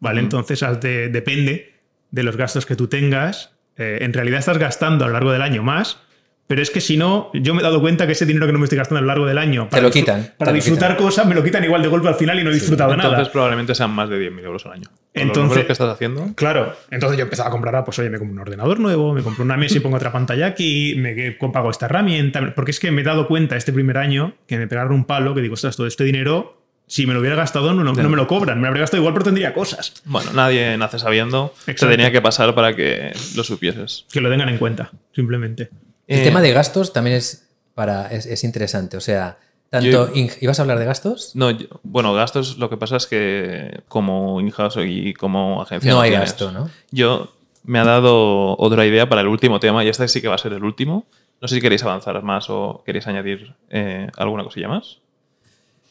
¿vale? 0.00 0.20
Entonces 0.20 0.62
has 0.62 0.80
de- 0.80 1.08
depende 1.08 1.74
de 2.10 2.22
los 2.22 2.36
gastos 2.36 2.64
que 2.66 2.76
tú 2.76 2.86
tengas. 2.86 3.56
Eh, 3.76 3.98
en 4.02 4.12
realidad 4.12 4.38
estás 4.38 4.58
gastando 4.58 5.04
a 5.04 5.08
lo 5.08 5.14
largo 5.14 5.32
del 5.32 5.42
año 5.42 5.62
más, 5.62 6.00
pero 6.48 6.60
es 6.62 6.70
que 6.70 6.80
si 6.80 6.96
no, 6.96 7.30
yo 7.34 7.54
me 7.54 7.60
he 7.60 7.62
dado 7.62 7.80
cuenta 7.80 8.06
que 8.06 8.12
ese 8.14 8.26
dinero 8.26 8.46
que 8.46 8.52
no 8.52 8.58
me 8.58 8.64
estoy 8.64 8.78
gastando 8.78 8.98
a 8.98 9.02
lo 9.02 9.06
largo 9.06 9.26
del 9.26 9.38
año 9.38 9.68
Te 9.70 9.80
lo 9.80 9.90
quitan, 9.90 10.32
Para 10.36 10.50
disfrutar 10.52 10.92
quitan. 10.92 11.04
cosas, 11.04 11.26
me 11.26 11.34
lo 11.36 11.44
quitan 11.44 11.62
igual 11.62 11.82
de 11.82 11.88
golpe 11.88 12.08
al 12.08 12.14
final 12.16 12.40
y 12.40 12.42
no 12.44 12.50
he 12.50 12.54
disfrutado 12.54 12.92
Entonces 12.94 13.18
nada. 13.18 13.30
probablemente 13.32 13.74
sean 13.76 13.90
más 13.90 14.08
de 14.08 14.18
10.000 14.18 14.44
euros 14.44 14.66
al 14.66 14.72
año. 14.72 14.88
Entonces- 15.14 15.64
que 15.66 15.72
estás 15.72 15.88
haciendo. 15.90 16.32
Claro, 16.34 16.74
entonces 16.90 17.18
yo 17.18 17.24
empezaba 17.24 17.48
a 17.50 17.52
comprar, 17.52 17.76
ah, 17.76 17.84
pues 17.84 17.98
oye, 17.98 18.10
me 18.10 18.18
compro 18.18 18.32
un 18.34 18.40
ordenador 18.40 18.80
nuevo, 18.80 19.12
me 19.14 19.22
compro 19.22 19.44
una 19.44 19.56
mesa 19.56 19.76
y 19.76 19.80
pongo 19.80 19.96
otra 19.96 20.10
pantalla 20.10 20.46
aquí, 20.46 20.94
me 20.96 21.32
pago 21.52 21.70
esta 21.70 21.86
herramienta, 21.86 22.54
porque 22.54 22.70
es 22.72 22.80
que 22.80 22.90
me 22.90 23.02
he 23.02 23.04
dado 23.04 23.28
cuenta 23.28 23.56
este 23.56 23.72
primer 23.72 23.98
año 23.98 24.34
que 24.46 24.56
me 24.58 24.66
pegaron 24.66 24.92
un 24.92 25.04
palo, 25.04 25.34
que 25.34 25.42
digo, 25.42 25.54
ostras, 25.54 25.76
todo 25.76 25.86
este 25.86 26.04
dinero, 26.04 26.62
si 26.86 27.06
me 27.06 27.12
lo 27.12 27.20
hubiera 27.20 27.36
gastado, 27.36 27.74
no, 27.74 27.84
no, 27.84 27.92
me 27.92 28.16
lo 28.16 28.26
cobran, 28.26 28.56
me 28.58 28.62
lo 28.62 28.68
habría 28.68 28.80
gastado 28.82 29.02
igual, 29.02 29.12
pero 29.12 29.24
tendría 29.24 29.52
cosas. 29.52 30.00
Bueno, 30.06 30.30
nadie 30.32 30.78
nace 30.78 30.98
sabiendo. 30.98 31.52
Exacto. 31.66 31.84
Se 31.84 31.90
tenía 31.90 32.10
que 32.10 32.22
pasar 32.22 32.54
para 32.54 32.74
que 32.74 33.12
lo 33.36 33.44
supieses. 33.44 34.06
Que 34.10 34.22
lo 34.22 34.30
tengan 34.30 34.48
en 34.48 34.56
cuenta, 34.56 34.90
simplemente. 35.14 35.68
El 36.08 36.20
Eh, 36.20 36.24
tema 36.24 36.40
de 36.40 36.52
gastos 36.52 36.92
también 36.92 37.16
es, 37.16 37.48
para, 37.74 38.08
es, 38.08 38.26
es 38.26 38.42
interesante. 38.42 38.96
O 38.96 39.00
sea, 39.00 39.38
tanto. 39.70 40.12
Yo- 40.12 40.26
¿Ibas 40.40 40.58
a 40.58 40.62
hablar 40.62 40.78
de 40.80 40.86
gastos? 40.86 41.36
No, 41.36 41.50
yo- 41.52 41.66
bueno, 41.84 42.12
gastos, 42.14 42.58
lo 42.58 42.68
que 42.70 42.76
pasa 42.76 42.96
es 42.96 43.06
que 43.06 43.82
como 43.88 44.40
in-house 44.40 44.78
y 44.84 45.14
como 45.14 45.62
agencia. 45.62 45.92
No 45.92 46.00
hay 46.00 46.10
tienes. 46.10 46.30
gasto, 46.30 46.50
¿no? 46.50 46.68
Yo 46.90 47.32
me 47.64 47.78
ha 47.78 47.84
dado 47.84 48.56
otra 48.58 48.84
idea 48.86 49.08
para 49.08 49.20
el 49.20 49.28
último 49.28 49.60
tema 49.60 49.84
y 49.84 49.88
este 49.88 50.08
sí 50.08 50.20
que 50.20 50.28
va 50.28 50.34
a 50.34 50.38
ser 50.38 50.54
el 50.54 50.64
último. 50.64 51.06
No 51.40 51.46
sé 51.46 51.54
si 51.56 51.60
queréis 51.60 51.84
avanzar 51.84 52.20
más 52.22 52.46
o 52.50 52.82
queréis 52.84 53.06
añadir 53.06 53.54
eh, 53.70 54.08
alguna 54.16 54.42
cosilla 54.42 54.66
más. 54.68 54.98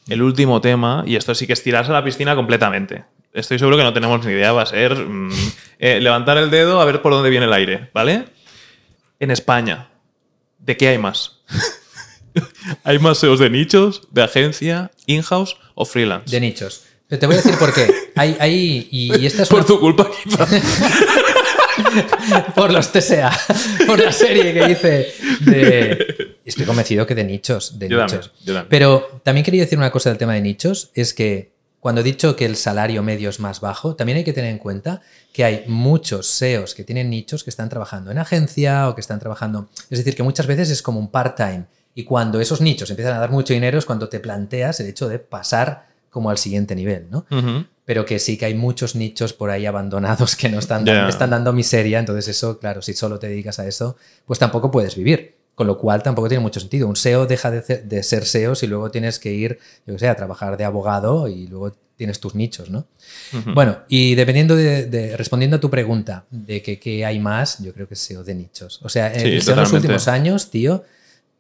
El 0.10 0.22
último 0.22 0.60
tema, 0.62 1.04
y 1.06 1.16
esto 1.16 1.36
sí 1.36 1.46
que 1.48 1.54
es 1.54 1.62
tirarse 1.64 1.92
a 1.92 1.94
la 1.94 2.04
piscina 2.04 2.36
completamente. 2.36 3.04
Estoy 3.34 3.60
seguro 3.60 3.78
que 3.78 3.84
no 3.84 3.94
tenemos 3.94 4.26
ni 4.26 4.32
idea, 4.32 4.52
va 4.54 4.64
a 4.64 4.66
ser 4.66 4.96
mm, 4.96 5.32
eh, 5.80 6.00
levantar 6.02 6.38
el 6.38 6.50
dedo 6.50 6.82
a 6.82 6.86
ver 6.86 7.02
por 7.02 7.12
dónde 7.14 7.30
viene 7.30 7.46
el 7.46 7.54
aire, 7.54 7.90
¿vale? 7.94 8.26
En 9.20 9.32
España, 9.32 9.90
¿de 10.60 10.78
qué 10.78 10.90
hay 10.90 10.98
más? 10.98 11.40
¿Hay 12.84 13.00
más 13.00 13.18
SEOs 13.20 13.40
de 13.40 13.50
nichos, 13.50 14.02
de 14.12 14.24
agencia, 14.24 14.92
in-house 15.06 15.58
o 15.76 15.86
freelance? 15.86 16.30
De 16.30 16.40
nichos. 16.40 16.84
Pero 17.08 17.20
te 17.20 17.26
voy 17.26 17.36
a 17.36 17.38
decir 17.38 17.58
por 17.58 17.74
qué. 17.74 18.12
Hay, 18.16 18.36
hay, 18.40 18.88
y, 18.92 19.18
y 19.20 19.26
esta 19.26 19.44
es 19.44 19.50
Por 19.50 19.60
una- 19.60 19.68
tu 19.68 19.80
culpa, 19.80 20.10
quizás. 20.24 20.50
por 22.56 22.72
los 22.74 22.92
TSA, 22.92 23.32
por 23.86 24.00
la 24.00 24.12
serie 24.12 24.54
que 24.54 24.72
hice 24.72 25.14
de... 25.42 26.38
Estoy 26.46 26.66
convencido 26.66 27.06
que 27.06 27.16
de 27.16 27.24
nichos, 27.24 27.78
de 27.80 27.90
Yo 27.90 28.02
nichos. 28.04 28.32
yo. 28.44 28.66
Pero 28.70 29.22
también 29.24 29.44
quería 29.46 29.62
decir 29.64 29.78
una 29.78 29.92
cosa 29.92 30.10
del 30.10 30.18
tema 30.18 30.34
de 30.34 30.42
nichos, 30.42 30.92
es 30.96 31.14
que 31.14 31.52
cuando 31.88 32.02
he 32.02 32.04
dicho 32.04 32.36
que 32.36 32.44
el 32.44 32.58
salario 32.58 33.02
medio 33.02 33.30
es 33.30 33.40
más 33.40 33.62
bajo, 33.62 33.96
también 33.96 34.18
hay 34.18 34.26
que 34.26 34.34
tener 34.34 34.52
en 34.52 34.58
cuenta 34.58 35.02
que 35.32 35.46
hay 35.46 35.64
muchos 35.70 36.28
SEOs 36.28 36.76
que 36.76 36.84
tienen 36.84 37.10
nichos 37.10 37.46
que 37.46 37.50
están 37.50 37.70
trabajando 37.70 38.12
en 38.12 38.18
agencia 38.18 38.90
o 38.90 38.94
que 38.94 39.00
están 39.00 39.22
trabajando... 39.22 39.70
Es 39.90 40.00
decir, 40.00 40.14
que 40.14 40.22
muchas 40.22 40.48
veces 40.48 40.70
es 40.70 40.82
como 40.82 41.00
un 41.00 41.10
part-time. 41.10 41.64
Y 41.96 42.04
cuando 42.04 42.42
esos 42.42 42.60
nichos 42.60 42.90
empiezan 42.90 43.16
a 43.16 43.20
dar 43.20 43.32
mucho 43.32 43.54
dinero 43.54 43.80
es 43.80 43.86
cuando 43.86 44.10
te 44.10 44.20
planteas 44.20 44.82
el 44.82 44.88
hecho 44.88 45.08
de 45.08 45.20
pasar 45.20 45.86
como 46.10 46.30
al 46.30 46.38
siguiente 46.38 46.76
nivel, 46.76 47.08
¿no? 47.10 47.26
Pero 47.86 48.06
que 48.06 48.20
sí 48.20 48.38
que 48.38 48.48
hay 48.48 48.54
muchos 48.54 48.96
nichos 48.96 49.32
por 49.32 49.50
ahí 49.50 49.66
abandonados 49.66 50.36
que 50.36 50.50
no 50.50 50.60
están, 50.60 50.84
dando, 50.84 51.08
están 51.08 51.30
dando 51.30 51.54
miseria, 51.54 52.00
entonces 52.00 52.28
eso, 52.28 52.60
claro, 52.60 52.82
si 52.82 52.96
solo 52.96 53.18
te 53.18 53.30
dedicas 53.30 53.60
a 53.60 53.66
eso, 53.66 53.96
pues 54.26 54.40
tampoco 54.40 54.72
puedes 54.72 54.98
vivir. 54.98 55.37
Con 55.58 55.66
lo 55.66 55.80
cual 55.80 56.04
tampoco 56.04 56.28
tiene 56.30 56.44
mucho 56.44 56.60
sentido. 56.60 56.88
Un 56.88 56.96
SEO 56.96 57.26
deja 57.26 57.50
de, 57.50 57.64
ser- 57.64 57.84
de 57.86 58.04
ser 58.04 58.26
SEO 58.26 58.54
si 58.54 58.68
luego 58.68 58.92
tienes 58.92 59.18
que 59.18 59.34
ir, 59.34 59.58
yo 59.88 59.94
que 59.96 60.00
sé, 60.00 60.08
a 60.08 60.16
trabajar 60.16 60.56
de 60.56 60.64
abogado 60.66 61.28
y 61.28 61.48
luego 61.48 61.76
tienes 61.96 62.20
tus 62.20 62.36
nichos, 62.36 62.70
¿no? 62.70 62.86
Bueno, 63.56 63.80
y 63.88 64.14
dependiendo 64.14 64.56
de, 64.56 64.86
de- 64.86 65.18
respondiendo 65.18 65.58
a 65.58 65.60
tu 65.60 65.72
pregunta 65.72 66.26
de 66.30 66.62
que, 66.62 66.78
qué 66.80 67.04
hay 67.06 67.18
más, 67.18 67.58
yo 67.64 67.74
creo 67.74 67.88
que 67.88 67.96
es 67.96 68.00
SEO 68.02 68.24
de 68.24 68.36
nichos. 68.36 68.80
O 68.84 68.90
sea, 68.90 69.12
Sí, 69.20 69.26
el 69.30 69.42
SEO 69.42 69.54
en 69.56 69.60
los 69.62 69.70
últimos 69.78 70.08
años, 70.08 70.52
tío, 70.52 70.84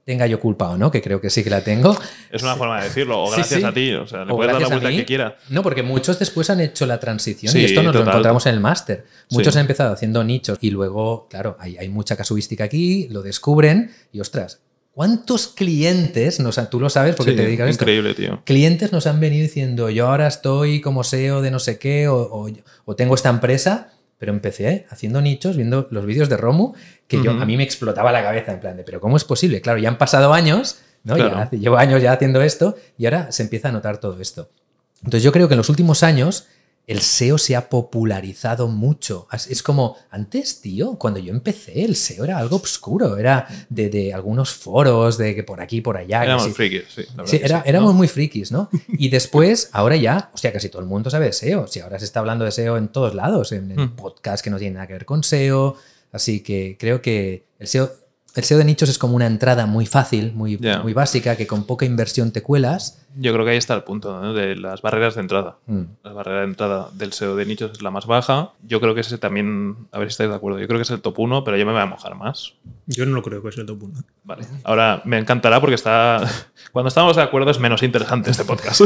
tenga 0.07 0.25
yo 0.25 0.39
culpa 0.39 0.69
o 0.69 0.77
no, 0.77 0.89
que 0.89 1.01
creo 1.01 1.19
que 1.19 1.29
sí 1.29 1.43
que 1.43 1.49
la 1.49 1.61
tengo. 1.61 1.95
Es 2.31 2.41
una 2.41 2.55
forma 2.55 2.77
de 2.79 2.85
decirlo, 2.85 3.21
o 3.23 3.29
gracias 3.29 3.59
sí. 3.59 3.65
a 3.65 3.73
ti. 3.73 3.91
O 3.93 4.07
sea, 4.07 4.23
le 4.23 4.31
O 4.31 4.37
puedes 4.37 4.53
dar 4.53 4.61
la 4.61 4.67
vuelta 4.69 4.89
que 4.89 5.03
quiera. 5.05 5.35
No, 5.49 5.61
porque 5.61 5.83
muchos 5.83 6.17
después 6.17 6.49
han 6.49 6.61
hecho 6.61 6.85
la 6.85 6.97
transición 6.99 7.51
Sí, 7.51 7.59
y 7.59 7.65
esto 7.65 7.83
nos 7.83 7.93
lo 7.93 8.01
encontramos 8.03 8.45
en 8.45 8.53
el 8.53 8.61
máster. 8.61 9.05
Muchos 9.31 9.53
han 9.57 9.61
empezado 9.61 9.93
haciendo 9.93 10.23
nichos 10.23 10.57
y 10.61 10.71
luego, 10.71 11.27
claro, 11.29 11.57
hay, 11.59 11.75
hay 11.77 11.89
mucha 11.89 12.15
casuística 12.15 12.63
aquí, 12.63 13.09
lo 13.11 13.21
descubren 13.21 13.91
y 14.13 14.21
ostras, 14.21 14.61
¿cuántos 14.93 15.49
clientes, 15.49 16.39
nos 16.39 16.57
han- 16.57 16.69
tú 16.69 16.79
lo 16.79 16.89
sabes 16.89 17.13
porque 17.15 17.33
te 17.33 17.43
dedicas 17.43 17.67
a 17.67 17.69
esto, 17.69 17.83
increíble, 17.83 18.13
tío. 18.13 18.41
clientes 18.45 18.91
nos 18.93 19.05
han 19.07 19.19
venido 19.19 19.43
diciendo, 19.43 19.89
yo 19.89 20.07
ahora 20.07 20.27
estoy 20.27 20.79
como 20.81 21.03
SEO 21.03 21.41
de 21.41 21.51
no 21.51 21.59
sé 21.59 21.77
qué, 21.79 22.07
o, 22.07 22.15
o- 22.17 22.49
o 22.85 22.95
tengo 22.95 23.13
esta 23.13 23.29
empresa, 23.29 23.91
pero 24.17 24.31
empecé 24.31 24.85
haciendo 24.89 25.21
nichos, 25.21 25.55
viendo 25.57 25.87
los 25.91 26.05
vídeos 26.05 26.29
de 26.29 26.37
Romu, 26.37 26.73
que 27.07 27.21
yo, 27.21 27.31
a 27.31 27.45
mí 27.45 27.55
me 27.57 27.63
explotaba 27.63 28.11
la 28.11 28.23
cabeza 28.23 28.51
en 28.51 28.59
plan 28.59 28.75
de, 28.77 28.83
pero 28.83 28.99
¿cómo 28.99 29.15
es 29.17 29.23
posible? 29.23 29.61
Claro, 29.61 29.79
ya 29.79 29.89
han 29.89 29.97
pasado 29.97 30.33
años, 30.33 30.79
¿no? 31.03 31.17
Ya 31.17 31.29
Claro. 31.29 31.49
llevo 31.51 31.77
años 31.77 32.01
ya 32.01 32.13
haciendo 32.13 32.41
esto 32.41 32.75
y 32.97 33.05
ahora 33.05 33.31
se 33.31 33.43
empieza 33.43 33.69
a 33.69 33.71
notar 33.71 33.99
todo 33.99 34.19
esto. 34.19 34.49
Entonces 34.97 35.23
yo 35.23 35.31
creo 35.31 35.47
que 35.47 35.53
en 35.53 35.59
los 35.59 35.69
últimos 35.69 36.01
años 36.03 36.47
el 36.87 37.01
SEO 37.01 37.37
se 37.37 37.55
ha 37.57 37.69
popularizado 37.69 38.67
mucho. 38.69 39.27
Es 39.49 39.61
como, 39.61 39.97
antes, 40.09 40.61
tío, 40.61 40.97
cuando 40.97 41.19
yo 41.19 41.31
empecé, 41.33 41.83
el 41.83 41.95
SEO 41.97 42.23
era 42.23 42.37
algo 42.37 42.55
oscuro, 42.55 43.17
era 43.17 43.45
de, 43.69 43.89
de 43.89 44.13
algunos 44.13 44.51
foros, 44.51 45.17
de 45.17 45.35
que 45.35 45.43
por 45.43 45.59
aquí, 45.61 45.81
por 45.81 45.97
allá. 45.97 46.23
Éramos 46.23 46.45
sí. 46.45 46.51
frikis, 46.53 46.83
sí. 46.87 47.01
la 47.09 47.23
verdad 47.23 47.25
Sí, 47.31 47.39
que 47.39 47.45
era- 47.45 47.61
sí, 47.61 47.69
éramos 47.69 47.91
¿no? 47.91 47.97
muy 47.97 48.07
frikis, 48.07 48.51
¿no? 48.51 48.69
Y 48.87 49.09
después, 49.09 49.69
ahora 49.73 49.97
ya, 49.97 50.31
hostia, 50.33 50.53
casi 50.53 50.69
todo 50.69 50.81
el 50.81 50.87
mundo 50.87 51.09
sabe 51.09 51.25
de 51.25 51.33
SEO. 51.33 51.67
Si 51.67 51.81
ahora 51.81 51.99
se 51.99 52.05
está 52.05 52.21
hablando 52.21 52.45
de 52.45 52.51
SEO 52.51 52.77
en 52.77 52.87
todos 52.87 53.13
lados, 53.13 53.51
en, 53.51 53.69
en 53.71 53.81
Mm. 53.81 53.95
podcast 53.97 54.43
que 54.43 54.49
no 54.49 54.57
tienen 54.57 54.75
nada 54.75 54.87
que 54.87 54.93
ver 54.93 55.05
con 55.05 55.23
SEO. 55.23 55.75
Así 56.13 56.39
que 56.39 56.77
creo 56.79 57.01
que 57.01 57.43
el 57.59 57.67
SEO, 57.67 57.91
el 58.37 58.43
SEO 58.43 58.59
de 58.59 58.65
nichos 58.65 58.87
es 58.87 58.99
como 58.99 59.15
una 59.15 59.25
entrada 59.25 59.65
muy 59.65 59.87
fácil, 59.87 60.31
muy, 60.33 60.59
muy 60.83 60.93
básica, 60.93 61.35
que 61.35 61.47
con 61.47 61.65
poca 61.65 61.85
inversión 61.85 62.31
te 62.31 62.43
cuelas. 62.43 63.03
Yo 63.15 63.33
creo 63.33 63.43
que 63.43 63.51
ahí 63.51 63.57
está 63.57 63.73
el 63.73 63.81
punto 63.83 64.21
¿no? 64.21 64.33
de 64.33 64.55
las 64.55 64.83
barreras 64.83 65.15
de 65.15 65.21
entrada. 65.21 65.57
Mm. 65.65 65.81
La 66.03 66.13
barrera 66.13 66.39
de 66.41 66.45
entrada 66.45 66.89
del 66.93 67.13
SEO 67.13 67.35
de 67.35 67.47
nichos 67.47 67.71
es 67.71 67.81
la 67.81 67.89
más 67.89 68.05
baja. 68.05 68.51
Yo 68.61 68.79
creo 68.79 68.93
que 68.93 69.01
ese 69.01 69.17
también, 69.17 69.87
a 69.91 69.97
ver 69.97 70.09
si 70.09 70.11
estáis 70.11 70.29
de 70.29 70.35
acuerdo, 70.35 70.59
yo 70.59 70.67
creo 70.67 70.77
que 70.77 70.83
es 70.83 70.91
el 70.91 71.01
top 71.01 71.17
1, 71.17 71.43
pero 71.43 71.57
yo 71.57 71.65
me 71.65 71.71
voy 71.71 71.81
a 71.81 71.87
mojar 71.87 72.13
más. 72.13 72.53
Yo 72.85 73.07
no 73.07 73.15
lo 73.15 73.23
creo 73.23 73.41
que 73.41 73.49
es 73.49 73.57
el 73.57 73.65
top 73.65 73.81
1. 73.81 74.03
Vale. 74.23 74.45
Ahora 74.63 75.01
me 75.03 75.17
encantará 75.17 75.59
porque 75.59 75.75
está. 75.75 76.21
Cuando 76.71 76.89
estamos 76.89 77.15
de 77.15 77.23
acuerdo 77.23 77.49
es 77.49 77.59
menos 77.59 77.81
interesante 77.81 78.29
este 78.29 78.45
podcast. 78.45 78.81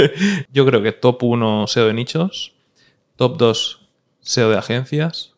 Yo 0.52 0.66
creo 0.66 0.82
que 0.82 0.90
top 0.90 1.22
1 1.22 1.68
SEO 1.68 1.86
de 1.86 1.94
nichos, 1.94 2.54
top 3.14 3.38
2 3.38 3.88
SEO 4.20 4.50
de 4.50 4.58
agencias, 4.58 5.34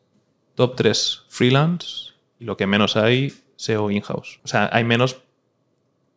top 0.54 0.74
3 0.74 1.24
freelance 1.28 2.14
y 2.40 2.44
lo 2.44 2.56
que 2.56 2.66
menos 2.66 2.96
hay, 2.96 3.34
SEO 3.59 3.90
in-house. 3.90 4.40
O 4.44 4.48
sea, 4.48 4.70
hay 4.72 4.85
menos, 4.85 5.18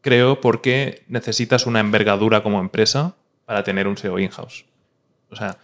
creo, 0.02 0.40
porque 0.42 1.04
necesitas 1.08 1.66
una 1.66 1.80
envergadura 1.80 2.44
como 2.44 2.60
empresa 2.60 3.16
para 3.46 3.64
tener 3.64 3.88
un 3.88 3.98
SEO 3.98 4.20
in-house. 4.20 4.66
O 5.30 5.36
sea, 5.36 5.58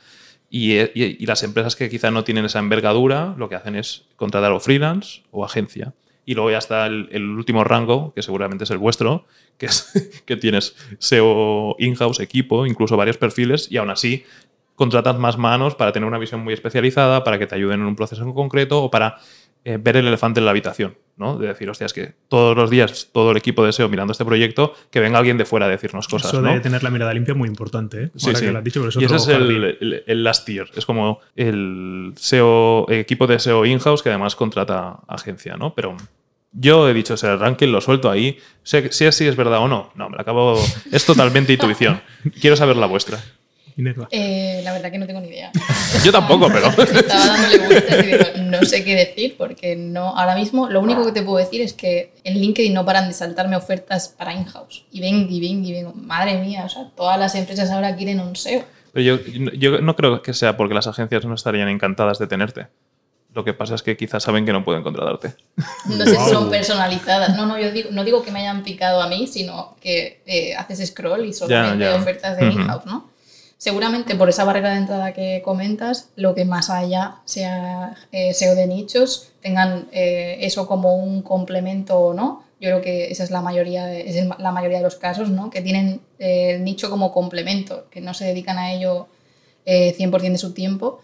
y, 0.50 0.74
y- 0.80 0.92
y 1.20 1.26
las 1.26 1.44
empresas 1.44 1.76
que 1.76 1.90
quizá 1.90 2.10
no 2.12 2.24
tienen 2.24 2.46
esa 2.46 2.60
envergadura, 2.60 3.36
lo 3.38 3.48
que 3.50 3.56
hacen 3.56 3.76
es 3.76 4.06
contratar 4.16 4.52
o 4.52 4.60
freelance 4.60 5.22
o 5.32 5.46
agencia. 5.46 5.94
Y 6.26 6.34
luego 6.36 6.52
ya 6.52 6.58
está 6.58 6.86
el, 6.88 7.08
el 7.12 7.24
último 7.24 7.64
rango, 7.64 8.14
que 8.14 8.22
seguramente 8.22 8.64
es 8.66 8.72
el 8.72 8.78
vuestro, 8.80 9.26
que 9.58 9.68
es 9.68 10.22
que 10.26 10.36
tienes 10.36 10.76
SEO 11.00 11.76
in-house, 11.80 12.20
equipo, 12.20 12.66
incluso 12.66 12.98
varios 12.98 13.18
perfiles, 13.18 13.72
y 13.72 13.78
aún 13.78 13.90
así 13.90 14.26
contratas 14.76 15.18
más 15.18 15.38
manos 15.38 15.74
para 15.76 15.92
tener 15.92 16.08
una 16.08 16.20
visión 16.20 16.42
muy 16.44 16.54
especializada, 16.54 17.24
para 17.24 17.40
que 17.40 17.48
te 17.48 17.56
ayuden 17.56 17.80
en 17.82 17.88
un 17.88 17.96
proceso 17.96 18.24
en 18.24 18.34
concreto 18.34 18.84
o 18.84 18.92
para 18.92 19.18
eh, 19.70 19.78
ver 19.82 19.98
el 19.98 20.08
elefante 20.08 20.40
en 20.40 20.46
la 20.46 20.52
habitación, 20.52 20.96
¿no? 21.18 21.38
De 21.38 21.48
decir, 21.48 21.70
hostia, 21.70 21.86
es 21.86 21.94
que 21.94 22.14
todos 22.30 22.56
los 22.56 22.70
días 22.70 23.10
todo 23.12 23.32
el 23.32 23.38
equipo 23.38 23.66
de 23.66 23.74
SEO 23.74 23.90
mirando 23.90 24.12
este 24.14 24.24
proyecto, 24.24 24.74
que 24.92 25.00
venga 25.00 25.18
alguien 25.20 25.38
de 25.38 25.44
fuera 25.46 25.66
a 25.66 25.70
decirnos 25.70 26.08
cosas, 26.08 26.32
Eso 26.32 26.42
¿no? 26.42 26.54
de 26.54 26.60
tener 26.62 26.84
la 26.84 26.90
mirada 26.90 27.14
limpia 27.14 27.34
es 27.34 27.38
muy 27.38 27.50
importante, 27.50 28.04
¿eh? 28.06 28.12
Sí, 28.16 28.34
sí. 28.34 28.46
que 28.46 28.52
lo 28.52 28.60
has 28.60 28.64
dicho, 28.64 28.80
pero 28.80 28.90
eso 28.90 29.02
y 29.02 29.06
ese 29.06 29.16
es 29.18 29.28
el, 29.28 29.64
el- 29.82 30.04
el 30.08 30.24
last 30.24 30.46
tier. 30.46 30.70
Es 30.76 30.86
como 30.86 31.20
el 31.36 32.14
SEO, 32.16 32.86
equipo 32.90 33.28
de 33.28 33.40
SEO 33.40 33.66
in-house 33.66 34.02
que 34.04 34.10
además 34.10 34.36
contrata 34.36 35.00
agencia, 35.08 35.58
¿no? 35.58 35.74
Pero 35.76 35.98
yo 36.54 36.88
he 36.90 36.94
dicho 36.94 37.16
ese 37.16 37.36
ranking, 37.36 37.68
lo 37.68 37.82
suelto 37.82 38.10
ahí. 38.10 38.38
Sé 38.64 38.92
si 38.92 39.06
así 39.06 39.26
es 39.28 39.36
verdad 39.36 39.60
o 39.60 39.68
no. 39.68 39.92
No, 39.96 40.10
me 40.10 40.16
lo 40.16 40.22
acabo. 40.22 40.58
Es 40.92 41.06
totalmente 41.06 41.54
intuición. 41.54 42.02
Quiero 42.42 42.56
saber 42.56 42.78
la 42.78 42.86
vuestra. 42.88 43.20
Minerva. 43.78 44.08
Eh, 44.12 44.62
la 44.64 44.74
verdad 44.74 44.92
que 44.92 44.98
no 44.98 45.06
tengo 45.06 45.22
ni 45.22 45.28
idea. 45.28 45.52
Yo 46.04 46.12
tampoco, 46.12 46.48
pero. 46.52 46.68
Estaba 46.84 47.28
dándole 47.28 47.60
vueltas 47.60 48.04
y 48.04 48.08
digo, 48.08 48.26
no 48.42 48.64
sé 48.64 48.84
qué 48.84 48.96
decir 48.96 49.36
porque 49.38 49.76
no, 49.76 50.18
ahora 50.18 50.36
mismo 50.36 50.68
lo 50.68 50.82
único 50.82 51.06
que 51.06 51.12
te 51.12 51.22
puedo 51.22 51.38
decir 51.38 51.62
es 51.62 51.74
que 51.74 52.12
en 52.24 52.40
LinkedIn 52.40 52.74
no 52.74 52.84
paran 52.84 53.08
de 53.08 53.14
saltarme 53.14 53.56
ofertas 53.56 54.10
para 54.10 54.34
in-house. 54.34 54.84
Y 54.92 55.00
ven, 55.00 55.28
y 55.30 55.40
ven, 55.40 55.64
y 55.64 55.72
ven. 55.72 55.92
Madre 56.08 56.40
mía, 56.40 56.66
o 56.66 56.70
sea, 56.70 56.90
todas 56.96 57.20
las 57.20 57.36
empresas 57.36 57.70
ahora 57.70 57.96
quieren 57.96 58.20
un 58.20 58.36
SEO. 58.36 58.64
Pero 58.94 59.18
yo, 59.18 59.52
yo 59.54 59.80
no 59.80 59.96
creo 59.96 60.24
que 60.24 60.34
sea 60.34 60.58
porque 60.58 60.74
las 60.74 60.88
agencias 60.88 61.24
no 61.26 61.36
estarían 61.36 61.70
encantadas 61.70 62.18
de 62.18 62.26
tenerte. 62.26 62.68
Lo 63.36 63.44
que 63.44 63.54
pasa 63.54 63.76
es 63.76 63.84
que 63.84 63.96
quizás 63.96 64.24
saben 64.24 64.44
que 64.48 64.52
no 64.54 64.66
pueden 64.66 64.82
contratarte. 64.82 65.36
No 65.86 66.04
sé 66.04 66.16
si 66.16 66.30
son 66.32 66.50
personalizadas. 66.50 67.38
No, 67.38 67.46
no, 67.46 67.60
yo 67.60 67.72
digo, 67.72 67.90
no 67.92 68.04
digo 68.04 68.24
que 68.24 68.32
me 68.32 68.40
hayan 68.40 68.64
picado 68.64 69.00
a 69.00 69.08
mí, 69.08 69.28
sino 69.28 69.76
que 69.80 70.24
eh, 70.26 70.56
haces 70.56 70.84
scroll 70.88 71.24
y 71.26 71.34
solamente 71.34 71.86
ya. 71.86 71.96
ofertas 71.96 72.38
de 72.38 72.48
Ujú. 72.48 72.60
in-house, 72.60 72.88
¿no? 72.88 73.12
Seguramente 73.58 74.16
por 74.16 74.30
esa 74.30 74.44
barrera 74.44 74.72
de 74.72 74.78
entrada 74.78 75.14
que 75.14 75.42
comentas, 75.44 76.10
lo 76.16 76.36
que 76.36 76.46
más 76.46 76.70
haya 76.70 77.16
sea 77.26 77.96
eh, 78.12 78.34
SEO 78.34 78.54
de 78.54 78.68
nichos, 78.68 79.32
tengan 79.42 79.88
eh, 79.92 80.38
eso 80.42 80.68
como 80.68 80.96
un 80.96 81.24
complemento 81.24 81.98
o 82.00 82.14
no. 82.14 82.44
Yo 82.60 82.70
creo 82.70 82.82
que 82.82 83.12
esa 83.12 83.24
es 83.24 83.32
la 83.32 83.42
mayoría 83.42 83.86
de, 83.86 84.10
es 84.10 84.28
la 84.40 84.52
mayoría 84.52 84.78
de 84.78 84.84
los 84.84 84.96
casos, 84.96 85.30
¿no? 85.30 85.50
Que 85.50 85.62
tienen 85.62 86.02
eh, 86.20 86.52
el 86.56 86.64
nicho 86.64 86.90
como 86.90 87.12
complemento, 87.12 87.88
que 87.90 88.02
no 88.02 88.14
se 88.14 88.26
dedican 88.26 88.58
a 88.60 88.74
ello 88.74 89.08
eh, 89.66 89.96
100% 89.98 90.32
de 90.32 90.38
su 90.38 90.54
tiempo. 90.54 91.00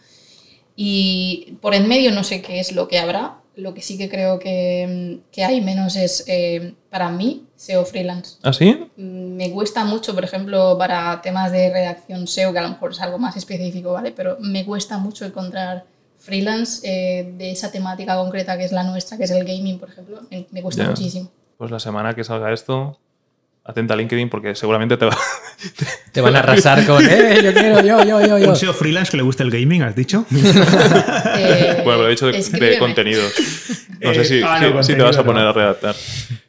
Y 0.76 1.58
por 1.62 1.76
en 1.76 1.88
medio 1.88 2.12
no 2.12 2.24
sé 2.24 2.42
qué 2.42 2.60
es 2.60 2.72
lo 2.72 2.88
que 2.88 3.00
habrá. 3.00 3.40
Lo 3.56 3.74
que 3.74 3.82
sí 3.82 3.98
que 3.98 4.10
creo 4.10 4.40
que, 4.40 5.20
que 5.32 5.44
hay 5.44 5.62
menos 5.62 5.96
es, 5.96 6.24
eh, 6.28 6.74
para 6.90 7.10
mí, 7.10 7.46
SEO 7.56 7.86
freelance. 7.86 8.38
¿Ah, 8.42 8.52
sí? 8.54 8.74
Mm, 8.98 9.36
Me 9.36 9.52
cuesta 9.52 9.86
mucho, 9.86 10.16
por 10.16 10.24
ejemplo, 10.24 10.76
para 10.78 11.22
temas 11.22 11.52
de 11.52 11.72
redacción 11.72 12.26
SEO, 12.28 12.52
que 12.52 12.60
a 12.60 12.64
lo 12.64 12.70
mejor 12.70 12.92
es 12.92 13.02
algo 13.02 13.20
más 13.20 13.38
específico, 13.38 13.94
¿vale? 13.94 14.12
Pero 14.12 14.38
me 14.40 14.66
cuesta 14.66 14.98
mucho 14.98 15.24
encontrar 15.26 15.86
freelance 16.18 16.82
eh, 16.84 17.34
de 17.38 17.52
esa 17.52 17.70
temática 17.72 18.16
concreta 18.16 18.58
que 18.58 18.64
es 18.64 18.72
la 18.72 18.84
nuestra, 18.84 19.18
que 19.18 19.26
es 19.26 19.32
el 19.32 19.44
gaming, 19.46 19.78
por 19.78 19.90
ejemplo. 19.90 20.22
Me, 20.32 20.48
me 20.52 20.62
cuesta 20.62 20.86
muchísimo. 20.90 21.30
Pues 21.58 21.70
la 21.70 21.80
semana 21.80 22.16
que 22.16 22.24
salga 22.24 22.52
esto, 22.52 22.98
atenta 23.66 23.94
a 23.94 23.98
LinkedIn 23.98 24.30
porque 24.30 24.56
seguramente 24.56 24.98
te 24.98 25.06
va. 25.06 25.18
Te 26.12 26.22
van 26.22 26.36
a 26.36 26.40
arrasar 26.40 26.86
con, 26.86 27.04
¡eh, 27.10 27.40
yo 27.44 27.54
quiero, 27.54 27.82
yo, 27.82 28.04
yo, 28.04 28.22
yo, 28.26 28.38
yo! 28.38 28.50
Un 28.50 28.56
SEO 28.56 28.74
freelance 28.74 29.10
que 29.12 29.18
le 29.18 29.24
gusta 29.24 29.44
el 29.44 29.50
gaming, 29.52 29.82
has 29.84 29.96
dicho. 29.96 30.26
Eh, 31.36 31.82
Bueno, 31.84 32.00
pero 32.00 32.08
he 32.08 32.12
dicho 32.12 32.28
de, 32.28 32.42
de 32.60 32.78
contenidos. 32.80 33.34
No 34.02 34.12
Eh, 34.12 34.16
sé 34.16 34.26
si, 34.26 34.42
ah, 34.44 34.60
si- 34.60 34.74
no, 34.74 34.84
si 34.84 34.94
te 34.96 35.02
vas 35.04 35.18
a 35.18 35.24
poner 35.24 35.44
no. 35.44 35.50
a 35.50 35.54
redactar. 35.54 35.96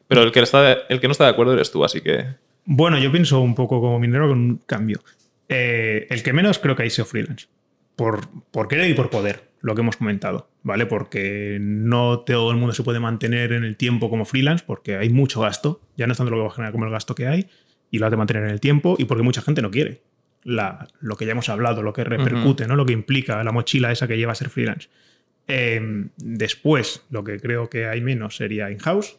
Pero 0.08 0.22
el 0.22 0.32
que, 0.32 0.40
está, 0.40 0.72
el 0.88 1.00
que 1.00 1.08
no 1.08 1.12
está 1.12 1.24
de 1.24 1.30
acuerdo 1.30 1.52
eres 1.54 1.70
tú, 1.70 1.84
así 1.84 2.00
que. 2.00 2.26
Bueno, 2.64 2.98
yo 2.98 3.10
pienso 3.12 3.40
un 3.40 3.54
poco 3.54 3.80
como 3.80 3.98
minero 3.98 4.28
con 4.28 4.38
un 4.38 4.56
cambio. 4.66 5.00
Eh, 5.48 6.06
el 6.10 6.22
que 6.22 6.32
menos 6.32 6.58
creo 6.58 6.74
que 6.76 6.82
hay 6.82 6.90
SEO 6.90 7.04
freelance. 7.04 7.46
Por, 7.96 8.28
por 8.50 8.66
querer 8.68 8.90
y 8.90 8.94
por 8.94 9.08
poder, 9.08 9.44
lo 9.64 9.74
que 9.74 9.80
hemos 9.80 9.96
comentado, 9.96 10.50
¿vale? 10.62 10.84
Porque 10.84 11.56
no 11.58 12.20
todo 12.20 12.50
el 12.50 12.58
mundo 12.58 12.74
se 12.74 12.82
puede 12.82 13.00
mantener 13.00 13.50
en 13.52 13.64
el 13.64 13.78
tiempo 13.78 14.10
como 14.10 14.26
freelance, 14.26 14.62
porque 14.66 14.96
hay 14.96 15.08
mucho 15.08 15.40
gasto. 15.40 15.80
Ya 15.96 16.06
no 16.06 16.12
es 16.12 16.18
tanto 16.18 16.30
lo 16.30 16.36
que 16.36 16.42
va 16.42 16.48
a 16.48 16.54
generar 16.54 16.72
como 16.72 16.84
el 16.84 16.90
gasto 16.90 17.14
que 17.14 17.26
hay, 17.26 17.48
y 17.90 17.98
lo 17.98 18.04
has 18.04 18.10
de 18.10 18.18
mantener 18.18 18.44
en 18.44 18.50
el 18.50 18.60
tiempo, 18.60 18.96
y 18.98 19.06
porque 19.06 19.22
mucha 19.22 19.40
gente 19.40 19.62
no 19.62 19.70
quiere. 19.70 20.02
La, 20.42 20.86
lo 21.00 21.16
que 21.16 21.24
ya 21.24 21.32
hemos 21.32 21.48
hablado, 21.48 21.82
lo 21.82 21.94
que 21.94 22.04
repercute, 22.04 22.66
¿no? 22.66 22.76
Lo 22.76 22.84
que 22.84 22.92
implica 22.92 23.42
la 23.42 23.52
mochila 23.52 23.90
esa 23.90 24.06
que 24.06 24.18
lleva 24.18 24.32
a 24.32 24.34
ser 24.34 24.50
freelance. 24.50 24.90
Eh, 25.48 26.08
después, 26.18 27.06
lo 27.08 27.24
que 27.24 27.40
creo 27.40 27.70
que 27.70 27.86
hay 27.86 28.02
menos 28.02 28.36
sería 28.36 28.70
in-house. 28.70 29.18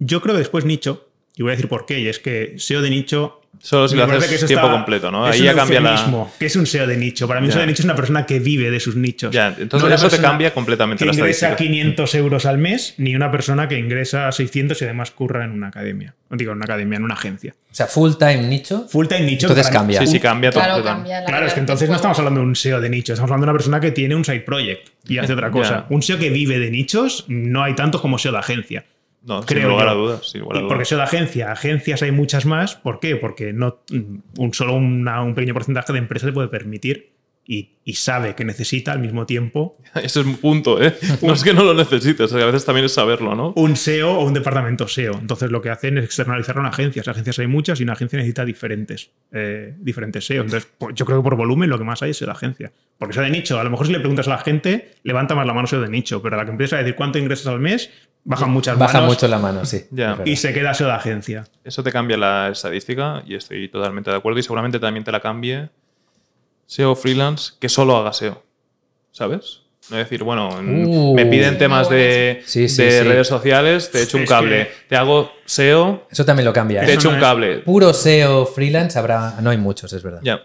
Yo 0.00 0.20
creo 0.20 0.34
que 0.34 0.40
después 0.40 0.66
nicho, 0.66 1.08
y 1.34 1.42
voy 1.42 1.52
a 1.52 1.54
decir 1.54 1.70
por 1.70 1.86
qué, 1.86 1.98
y 1.98 2.08
es 2.08 2.18
que 2.18 2.58
SEO 2.58 2.82
de 2.82 2.90
nicho. 2.90 3.40
Solo 3.60 3.86
si 3.86 3.94
lo 3.94 4.04
haces 4.04 4.40
que 4.40 4.46
tiempo 4.46 4.66
está- 4.66 4.72
completo, 4.72 5.10
¿no? 5.12 5.24
Ahí 5.24 5.42
ya 5.42 5.54
cambia 5.54 5.80
la. 5.80 6.26
¿Qué 6.38 6.46
es 6.46 6.56
un 6.56 6.66
SEO 6.66 6.86
de 6.86 6.96
nicho? 6.96 7.28
Para 7.28 7.40
mí, 7.40 7.46
un. 7.46 7.52
SEO 7.52 7.60
de 7.60 7.66
nicho 7.68 7.82
es 7.82 7.84
una 7.84 7.94
persona 7.94 8.26
que 8.26 8.40
vive 8.40 8.70
de 8.70 8.80
sus 8.80 8.96
nichos. 8.96 9.30
Ya, 9.32 9.54
entonces 9.58 9.88
No 9.88 9.94
eso 9.94 10.08
te 10.08 10.18
cambia 10.18 10.52
completamente 10.52 11.04
Que 11.04 11.06
la 11.06 11.12
ingresa 11.14 11.50
estadística. 11.50 11.70
500 11.72 12.14
euros 12.16 12.46
al 12.46 12.58
mes, 12.58 12.94
ni 12.96 13.14
una 13.14 13.30
persona 13.30 13.68
que 13.68 13.78
ingresa 13.78 14.32
600 14.32 14.80
y 14.80 14.84
además 14.84 15.10
curra 15.12 15.44
en 15.44 15.52
una 15.52 15.68
academia. 15.68 16.14
No 16.28 16.36
digo 16.36 16.50
en 16.52 16.56
una 16.56 16.64
academia, 16.64 16.96
en 16.96 17.04
una 17.04 17.14
agencia. 17.14 17.54
O 17.70 17.74
sea, 17.74 17.86
full 17.86 18.12
time 18.18 18.42
nicho. 18.48 18.86
Full 18.88 19.06
time 19.06 19.20
nicho. 19.22 19.46
Entonces 19.46 19.70
cambia. 19.72 20.00
Sí, 20.00 20.06
sí, 20.08 20.18
cambia 20.18 20.50
todo. 20.50 20.62
Claro, 20.62 20.78
total. 20.78 20.94
cambia 20.96 21.20
la 21.20 21.26
Claro, 21.26 21.46
es 21.46 21.54
que 21.54 21.60
entonces 21.60 21.88
no 21.88 21.96
estamos 21.96 22.18
hablando 22.18 22.40
de 22.40 22.46
un 22.46 22.56
SEO 22.56 22.80
de 22.80 22.88
nicho, 22.90 23.12
estamos 23.12 23.30
hablando 23.30 23.46
de 23.46 23.50
una 23.50 23.58
persona 23.58 23.80
que 23.80 23.92
tiene 23.92 24.14
un 24.16 24.24
side 24.24 24.40
project 24.40 24.88
y 25.06 25.18
hace 25.18 25.34
otra 25.34 25.50
cosa. 25.52 25.86
Ya. 25.88 25.94
Un 25.94 26.02
SEO 26.02 26.18
que 26.18 26.30
vive 26.30 26.58
de 26.58 26.70
nichos, 26.70 27.26
no 27.28 27.62
hay 27.62 27.74
tantos 27.74 28.00
como 28.00 28.18
SEO 28.18 28.32
de 28.32 28.38
agencia. 28.38 28.84
No, 29.24 29.38
sin 29.42 29.46
creo 29.58 29.68
lugar 29.70 29.86
yo. 29.86 29.90
a 29.92 29.94
dudas. 29.94 30.28
Sin 30.30 30.40
lugar 30.40 30.56
a 30.56 30.58
Y 30.58 30.62
dudas. 30.62 30.68
porque 30.72 30.82
eso 30.82 30.96
de 30.96 31.02
agencia, 31.02 31.52
agencias 31.52 32.02
hay 32.02 32.10
muchas 32.12 32.44
más. 32.46 32.74
¿Por 32.76 32.98
qué? 33.00 33.16
Porque 33.16 33.52
no 33.52 33.80
un 34.38 34.54
solo 34.54 34.74
una- 34.74 35.22
un 35.22 35.34
pequeño 35.34 35.54
porcentaje 35.54 35.92
de 35.92 35.98
empresas 36.00 36.28
te 36.28 36.32
puede 36.32 36.48
permitir 36.48 37.12
y, 37.44 37.70
y 37.84 37.94
sabe 37.94 38.36
que 38.36 38.44
necesita 38.44 38.92
al 38.92 39.00
mismo 39.00 39.26
tiempo 39.26 39.76
Ese 39.96 40.20
es 40.20 40.26
un 40.26 40.36
punto, 40.36 40.80
¿eh? 40.80 40.94
No 41.22 41.32
es 41.32 41.42
que 41.42 41.52
no 41.52 41.64
lo 41.64 41.74
necesites, 41.74 42.32
a 42.32 42.36
veces 42.36 42.64
también 42.64 42.84
es 42.86 42.92
saberlo, 42.94 43.34
¿no? 43.34 43.52
un 43.56 43.74
SEO 43.74 44.12
o 44.12 44.24
un 44.24 44.32
departamento 44.32 44.86
SEO. 44.86 45.14
Entonces 45.20 45.50
lo 45.50 45.60
que 45.60 45.70
hacen 45.70 45.98
es 45.98 46.04
externalizarlo 46.04 46.62
en 46.62 46.68
agencias. 46.68 47.08
Agencias 47.08 47.38
hay 47.40 47.48
muchas 47.48 47.80
y 47.80 47.82
una 47.82 47.94
agencia 47.94 48.16
necesita 48.16 48.44
diferentes, 48.44 49.10
eh, 49.32 49.74
diferentes 49.78 50.24
SEO. 50.24 50.42
Entonces 50.42 50.70
pues, 50.78 50.94
yo 50.94 51.04
creo 51.04 51.18
que 51.18 51.24
por 51.24 51.36
volumen 51.36 51.68
lo 51.68 51.78
que 51.78 51.84
más 51.84 52.00
hay 52.02 52.10
es 52.10 52.20
la 52.22 52.32
agencia. 52.32 52.70
Porque 52.96 53.14
SEO 53.14 53.24
de 53.24 53.30
nicho, 53.30 53.58
a 53.58 53.64
lo 53.64 53.70
mejor 53.70 53.86
si 53.88 53.92
le 53.92 53.98
preguntas 53.98 54.28
a 54.28 54.30
la 54.30 54.38
gente, 54.38 54.92
levanta 55.02 55.34
más 55.34 55.44
la 55.46 55.52
mano 55.52 55.66
SEO 55.66 55.80
de 55.80 55.88
nicho, 55.88 56.22
pero 56.22 56.36
a 56.36 56.38
la 56.38 56.44
que 56.44 56.52
empieza 56.52 56.76
a 56.76 56.78
decir 56.78 56.94
cuánto 56.94 57.18
ingresas 57.18 57.48
al 57.48 57.58
mes, 57.58 57.90
bajan 58.24 58.50
muchas 58.50 58.78
Baja 58.78 58.94
manos 59.00 59.14
mucho 59.14 59.28
la 59.28 59.38
mano, 59.38 59.64
sí. 59.64 59.84
Ya. 59.90 60.18
y 60.24 60.36
se 60.36 60.52
queda 60.52 60.74
SEO 60.74 60.86
de 60.88 60.92
agencia. 60.94 61.44
Eso 61.64 61.82
te 61.82 61.90
cambia 61.92 62.16
la 62.16 62.48
estadística 62.50 63.22
y 63.26 63.34
estoy 63.34 63.68
totalmente 63.68 64.10
de 64.10 64.16
acuerdo 64.16 64.38
y 64.38 64.42
seguramente 64.42 64.78
también 64.78 65.04
te 65.04 65.10
la 65.12 65.20
cambie 65.20 65.68
SEO 66.66 66.94
freelance 66.94 67.52
que 67.60 67.68
solo 67.68 67.96
haga 67.96 68.12
SEO, 68.12 68.42
¿sabes? 69.10 69.60
No 69.90 69.96
decir, 69.96 70.22
bueno, 70.22 70.48
en- 70.60 70.86
Uh. 70.86 71.14
me 71.14 71.26
piden 71.26 71.58
temas 71.58 71.88
de, 71.90 72.42
Sí, 72.46 72.68
sí, 72.68 72.84
de 72.84 72.90
sí. 72.92 73.02
redes 73.02 73.26
sociales, 73.26 73.90
te 73.90 74.00
echo 74.02 74.16
un 74.16 74.22
Es 74.22 74.28
cable. 74.28 74.68
que- 74.68 74.72
Te 74.88 74.96
hago 74.96 75.32
SEO, 75.44 76.06
Eso 76.08 76.24
también 76.24 76.44
lo 76.46 76.52
cambia. 76.52 76.80
te 76.80 76.86
¿eh? 76.86 76.90
Eso 76.90 77.00
echo 77.00 77.08
no 77.10 77.16
un 77.16 77.20
cable. 77.20 77.58
Puro 77.58 77.92
SEO 77.92 78.46
freelance 78.46 78.96
habrá. 78.98 79.40
No 79.42 79.50
hay 79.50 79.58
muchos, 79.58 79.92
es 79.92 80.02
verdad. 80.04 80.20
Ya. 80.22 80.40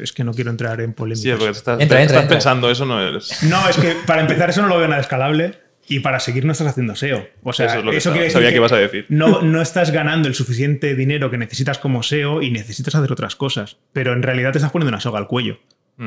Es 0.00 0.12
que 0.12 0.22
no 0.24 0.34
quiero 0.34 0.50
entrar 0.50 0.78
en 0.82 0.92
polémica. 0.92 1.22
Sí, 1.22 1.30
porque 1.30 1.52
te 1.52 1.58
estás, 1.58 1.80
Entra, 1.80 1.96
te 1.96 2.02
entra, 2.02 2.16
estás 2.18 2.22
entra. 2.24 2.36
pensando, 2.36 2.70
eso 2.70 2.84
no 2.84 3.16
es. 3.16 3.42
No, 3.44 3.66
es 3.66 3.78
que 3.78 3.96
para 4.06 4.20
empezar 4.20 4.50
eso 4.50 4.60
no 4.60 4.68
lo 4.68 4.76
veo 4.78 4.88
nada 4.88 5.00
escalable 5.00 5.58
y 5.88 6.00
para 6.00 6.20
seguir 6.20 6.44
no 6.44 6.52
estás 6.52 6.68
haciendo 6.68 6.96
SEO. 6.96 7.28
O 7.42 7.52
sea, 7.52 7.66
Eso 7.66 7.78
es 7.78 7.84
lo 7.84 7.90
que 7.90 7.98
quiere 7.98 8.30
sabía 8.30 8.50
que 8.50 8.56
ibas 8.56 8.72
a 8.72 8.76
decir. 8.76 9.06
No, 9.08 9.42
no 9.42 9.60
estás 9.60 9.90
ganando 9.90 10.28
el 10.28 10.34
suficiente 10.34 10.94
dinero 10.94 11.30
que 11.30 11.38
necesitas 11.38 11.78
como 11.78 12.02
SEO 12.02 12.42
y 12.42 12.50
necesitas 12.50 12.94
hacer 12.94 13.12
otras 13.12 13.36
cosas. 13.36 13.78
Pero 13.92 14.12
en 14.12 14.22
realidad 14.22 14.52
te 14.52 14.58
estás 14.58 14.72
poniendo 14.72 14.90
una 14.90 15.00
soga 15.00 15.18
al 15.18 15.26
cuello. 15.26 15.58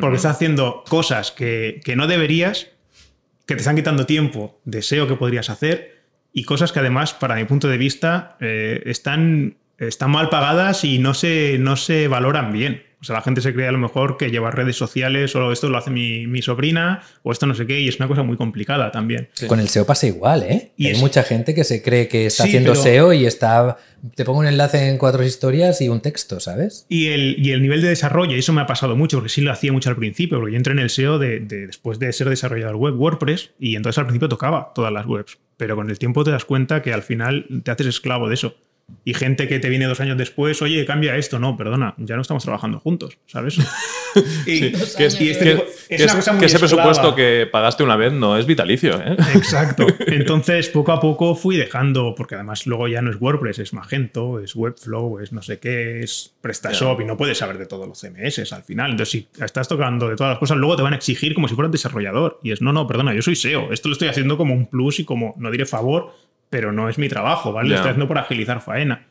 Porque 0.02 0.18
estás 0.18 0.36
haciendo 0.36 0.84
cosas 0.90 1.32
que, 1.32 1.80
que 1.86 1.96
no 1.96 2.08
deberías, 2.08 2.72
que 3.46 3.56
te 3.56 3.62
están 3.62 3.78
quitando 3.78 4.06
tiempo 4.06 4.60
de 4.66 4.82
SEO 4.82 5.08
que 5.08 5.16
podrías 5.16 5.50
hacer 5.50 5.98
y 6.34 6.44
cosas 6.44 6.72
que 6.72 6.80
además, 6.80 7.14
para 7.14 7.36
mi 7.36 7.46
punto 7.46 7.68
de 7.68 7.78
vista, 7.78 8.38
eh, 8.42 8.84
están, 8.86 9.58
están 9.78 10.12
mal 10.12 10.30
pagadas 10.30 10.84
y 10.84 11.00
no 11.00 11.14
se, 11.14 11.58
no 11.58 11.78
se 11.78 12.08
valoran 12.08 12.52
bien. 12.52 12.84
O 13.08 13.12
sea, 13.12 13.16
la 13.16 13.22
gente 13.22 13.40
se 13.40 13.54
cree 13.54 13.70
a 13.70 13.72
lo 13.72 13.78
mejor 13.78 14.18
que 14.18 14.30
llevar 14.30 14.54
redes 14.58 14.76
sociales 14.76 15.34
o 15.38 15.54
esto 15.54 15.70
lo 15.70 15.78
hace 15.78 15.92
mi, 15.92 16.28
mi 16.28 16.42
sobrina 16.42 17.02
o 17.24 17.32
esto 17.32 17.46
no 17.46 17.56
sé 17.56 17.66
qué 17.66 17.80
y 17.80 17.88
es 17.88 18.00
una 18.00 18.10
cosa 18.10 18.22
muy 18.24 18.36
complicada 18.36 18.92
también. 18.92 19.30
Con 19.48 19.62
el 19.62 19.70
SEO 19.70 19.86
pasa 19.86 20.08
igual, 20.08 20.44
¿eh? 20.44 20.74
Y 20.76 20.88
hay 20.88 20.92
es- 20.94 21.00
mucha 21.00 21.24
gente 21.24 21.56
que 21.56 21.64
se 21.64 21.82
cree 21.82 22.10
que 22.10 22.26
está 22.26 22.44
Sí, 22.44 22.50
haciendo 22.50 22.72
pero- 22.74 22.84
SEO 22.84 23.14
y 23.14 23.26
está. 23.26 23.78
Te 24.16 24.26
pongo 24.26 24.40
un 24.40 24.48
enlace 24.48 24.90
en 24.90 24.98
cuatro 24.98 25.24
historias 25.24 25.80
y 25.82 25.90
un 25.90 26.02
texto, 26.02 26.40
¿sabes? 26.40 26.86
Y 26.90 27.08
el, 27.08 27.36
y 27.40 27.52
el 27.52 27.62
nivel 27.62 27.82
de 27.82 27.88
desarrollo, 27.90 28.36
y 28.36 28.40
eso 28.40 28.54
me 28.54 28.62
ha 28.62 28.68
pasado 28.68 28.96
mucho, 28.96 29.18
porque 29.18 29.30
sí 29.30 29.42
lo 29.42 29.52
hacía 29.52 29.72
mucho 29.72 29.90
al 29.90 29.96
principio, 29.96 30.38
porque 30.38 30.52
yo 30.52 30.58
entré 30.58 30.74
en 30.74 30.80
el 30.80 30.90
SEO 30.90 31.18
de, 31.18 31.40
de- 31.40 31.68
después 31.68 31.98
de 32.00 32.12
ser 32.14 32.30
desarrollador 32.30 32.76
web 32.76 32.94
WordPress, 33.00 33.52
y 33.60 33.76
entonces 33.76 33.98
al 33.98 34.06
principio 34.06 34.30
tocaba 34.30 34.72
todas 34.76 34.92
las 34.94 35.06
webs, 35.06 35.38
pero 35.58 35.76
con 35.76 35.90
el 35.90 35.98
tiempo 35.98 36.24
te 36.24 36.32
das 36.32 36.46
cuenta 36.46 36.82
que 36.84 36.94
al 36.94 37.02
final 37.04 37.46
te 37.64 37.72
haces 37.72 37.88
esclavo 37.88 38.28
de 38.28 38.36
eso. 38.36 38.56
Y 39.04 39.14
gente 39.14 39.48
que 39.48 39.60
te 39.60 39.70
viene 39.70 39.86
dos 39.86 40.00
años 40.00 40.18
después, 40.18 40.62
oye, 40.62 40.86
cambia 40.86 41.16
esto, 41.18 41.40
no, 41.40 41.56
perdona, 41.58 41.94
ya 41.98 42.16
no 42.16 42.22
estamos 42.22 42.44
trabajando 42.44 42.80
juntos, 42.80 43.18
¿sabes? 43.26 43.58
Sí, 44.46 44.72
que 44.98 45.06
es, 45.06 45.22
y 45.22 45.30
este 45.30 45.44
que- 45.46 45.52
tipo- 45.56 45.66
que 45.90 45.96
es 45.96 46.02
una 46.02 46.10
es- 46.12 46.16
cosa 46.16 46.32
muy 46.34 46.40
que 46.40 46.46
ese 46.48 46.58
presupuesto 46.58 47.14
que 47.14 47.48
pagaste 47.52 47.84
una 47.84 47.96
vez 47.96 48.12
no 48.14 48.36
es 48.38 48.48
vitalicio, 48.48 49.00
¿eh? 49.00 49.16
Exacto. 49.36 49.86
Entonces, 50.08 50.70
poco 50.70 50.92
a 50.92 51.00
poco 51.00 51.36
fui 51.36 51.56
dejando, 51.56 52.16
porque 52.16 52.34
además 52.36 52.66
luego 52.66 52.88
ya 52.88 53.02
no 53.04 53.12
es 53.12 53.18
WordPress, 53.22 53.60
es 53.60 53.74
Magento, 53.74 54.40
es 54.40 54.56
Webflow, 54.56 55.20
es 55.20 55.32
no 55.34 55.44
sé 55.44 55.60
qué, 55.60 56.00
es 56.00 56.34
PrestaShop 56.42 57.00
y 57.02 57.06
no 57.06 57.16
puedes 57.16 57.38
saber 57.38 57.60
de 57.60 57.68
todos 57.68 57.88
los 57.88 58.00
CMS 58.00 58.52
al 58.54 58.64
final. 58.64 58.92
Entonces, 58.92 59.12
si 59.12 59.28
estás 59.44 59.68
tocando 59.68 60.10
de 60.10 60.16
todas 60.16 60.32
las 60.32 60.40
cosas, 60.40 60.58
luego 60.58 60.76
te 60.76 60.82
van 60.82 60.94
a 60.94 60.96
exigir 60.98 61.36
como 61.36 61.48
si 61.48 61.54
fueras 61.54 61.72
desarrollador. 61.72 62.40
Y 62.42 62.52
es, 62.54 62.62
no, 62.62 62.74
no, 62.74 62.88
perdona, 62.88 63.14
yo 63.14 63.22
soy 63.22 63.36
SEO. 63.36 63.72
Esto 63.72 63.90
lo 63.90 63.94
estoy 63.94 64.08
haciendo 64.08 64.38
como 64.38 64.56
un 64.56 64.66
plus 64.66 65.00
y 65.00 65.06
como, 65.06 65.36
no 65.38 65.52
diré 65.52 65.66
favor, 65.68 66.12
pero 66.50 66.72
no 66.72 66.90
es 66.90 66.98
mi 66.98 67.10
trabajo, 67.10 67.52
¿vale? 67.52 67.70
Lo 67.70 67.76
estoy 67.76 67.90
haciendo 67.90 68.08
por 68.08 68.18
agilizar 68.18 68.62
faena. 68.62 69.08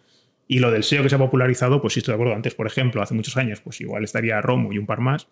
Y 0.49 0.61
lo 0.61 0.71
del 0.71 0.85
SEO 0.85 1.03
que 1.03 1.09
se 1.09 1.17
ha 1.17 1.19
popularizado, 1.19 1.81
pues 1.81 1.95
sí 1.95 2.01
estoy 2.01 2.13
de 2.13 2.17
acuerdo. 2.17 2.35
Antes, 2.35 2.55
por 2.55 2.67
ejemplo, 2.67 3.03
hace 3.03 3.15
muchos 3.15 3.37
años, 3.37 3.61
pues 3.61 3.81
igual 3.81 4.05
estaría 4.05 4.41
Romo 4.41 4.73
y 4.73 4.79
un 4.79 4.87
par 4.87 5.01
más. 5.01 5.29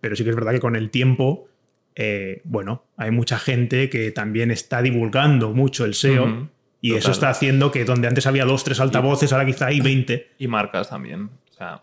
Pero 0.00 0.16
sí 0.16 0.24
que 0.24 0.30
es 0.30 0.36
verdad 0.36 0.52
que 0.52 0.60
con 0.60 0.74
el 0.76 0.90
tiempo, 0.90 1.48
eh, 1.94 2.40
bueno, 2.44 2.84
hay 2.96 3.10
mucha 3.10 3.38
gente 3.38 3.90
que 3.90 4.10
también 4.10 4.50
está 4.50 4.82
divulgando 4.82 5.52
mucho 5.52 5.84
el 5.84 5.94
SEO. 5.94 6.48
Y 6.80 6.94
eso 6.94 7.12
está 7.12 7.30
haciendo 7.30 7.70
que 7.70 7.84
donde 7.86 8.08
antes 8.08 8.26
había 8.26 8.44
dos, 8.44 8.62
tres 8.62 8.78
altavoces, 8.78 9.32
ahora 9.32 9.46
quizá 9.46 9.66
hay 9.66 9.80
20. 9.80 10.32
Y 10.38 10.48
marcas 10.48 10.90
también. 10.90 11.30
O 11.50 11.52
sea, 11.54 11.82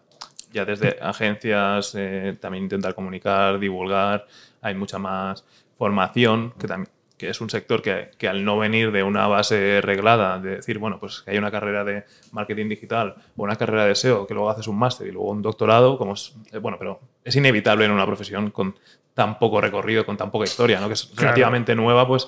ya 0.54 0.66
desde 0.66 0.98
agencias 1.02 1.94
eh, 1.98 2.38
también 2.40 2.66
intentar 2.66 2.94
comunicar, 2.94 3.58
divulgar, 3.60 4.28
hay 4.62 4.76
mucha 4.76 5.00
más 5.00 5.44
formación, 5.78 6.54
que 6.60 6.68
también 6.68 6.92
que 7.22 7.30
es 7.30 7.40
un 7.40 7.52
sector 7.52 7.84
que, 7.84 8.10
que 8.18 8.28
al 8.28 8.44
no 8.44 8.58
venir 8.58 8.92
de 8.92 9.04
una 9.04 9.28
base 9.28 9.80
reglada, 9.82 10.40
de 10.40 10.56
decir, 10.56 10.80
bueno, 10.80 11.00
pues 11.00 11.22
que 11.22 11.30
hay 11.30 11.38
una 11.38 11.52
carrera 11.52 11.84
de 11.84 12.04
marketing 12.32 12.68
digital 12.68 13.14
o 13.38 13.44
una 13.44 13.56
carrera 13.58 13.86
de 13.86 13.94
SEO, 13.94 14.26
que 14.26 14.34
luego 14.34 14.50
haces 14.50 14.68
un 14.68 14.80
máster 14.80 15.06
y 15.06 15.12
luego 15.12 15.30
un 15.30 15.44
doctorado, 15.44 16.00
como 16.00 16.14
es, 16.16 16.34
eh, 16.52 16.58
bueno, 16.58 16.78
pero 16.80 17.00
es 17.24 17.36
inevitable 17.36 17.86
en 17.86 17.92
una 17.92 18.08
profesión 18.08 18.50
con 18.50 18.74
tan 19.14 19.38
poco 19.38 19.62
recorrido, 19.62 20.04
con 20.04 20.18
tan 20.18 20.32
poca 20.32 20.46
historia, 20.46 20.80
¿no? 20.82 20.88
que 20.88 20.96
es 20.96 21.04
Claro. 21.06 21.22
relativamente 21.28 21.76
nueva, 21.76 22.08
pues 22.08 22.28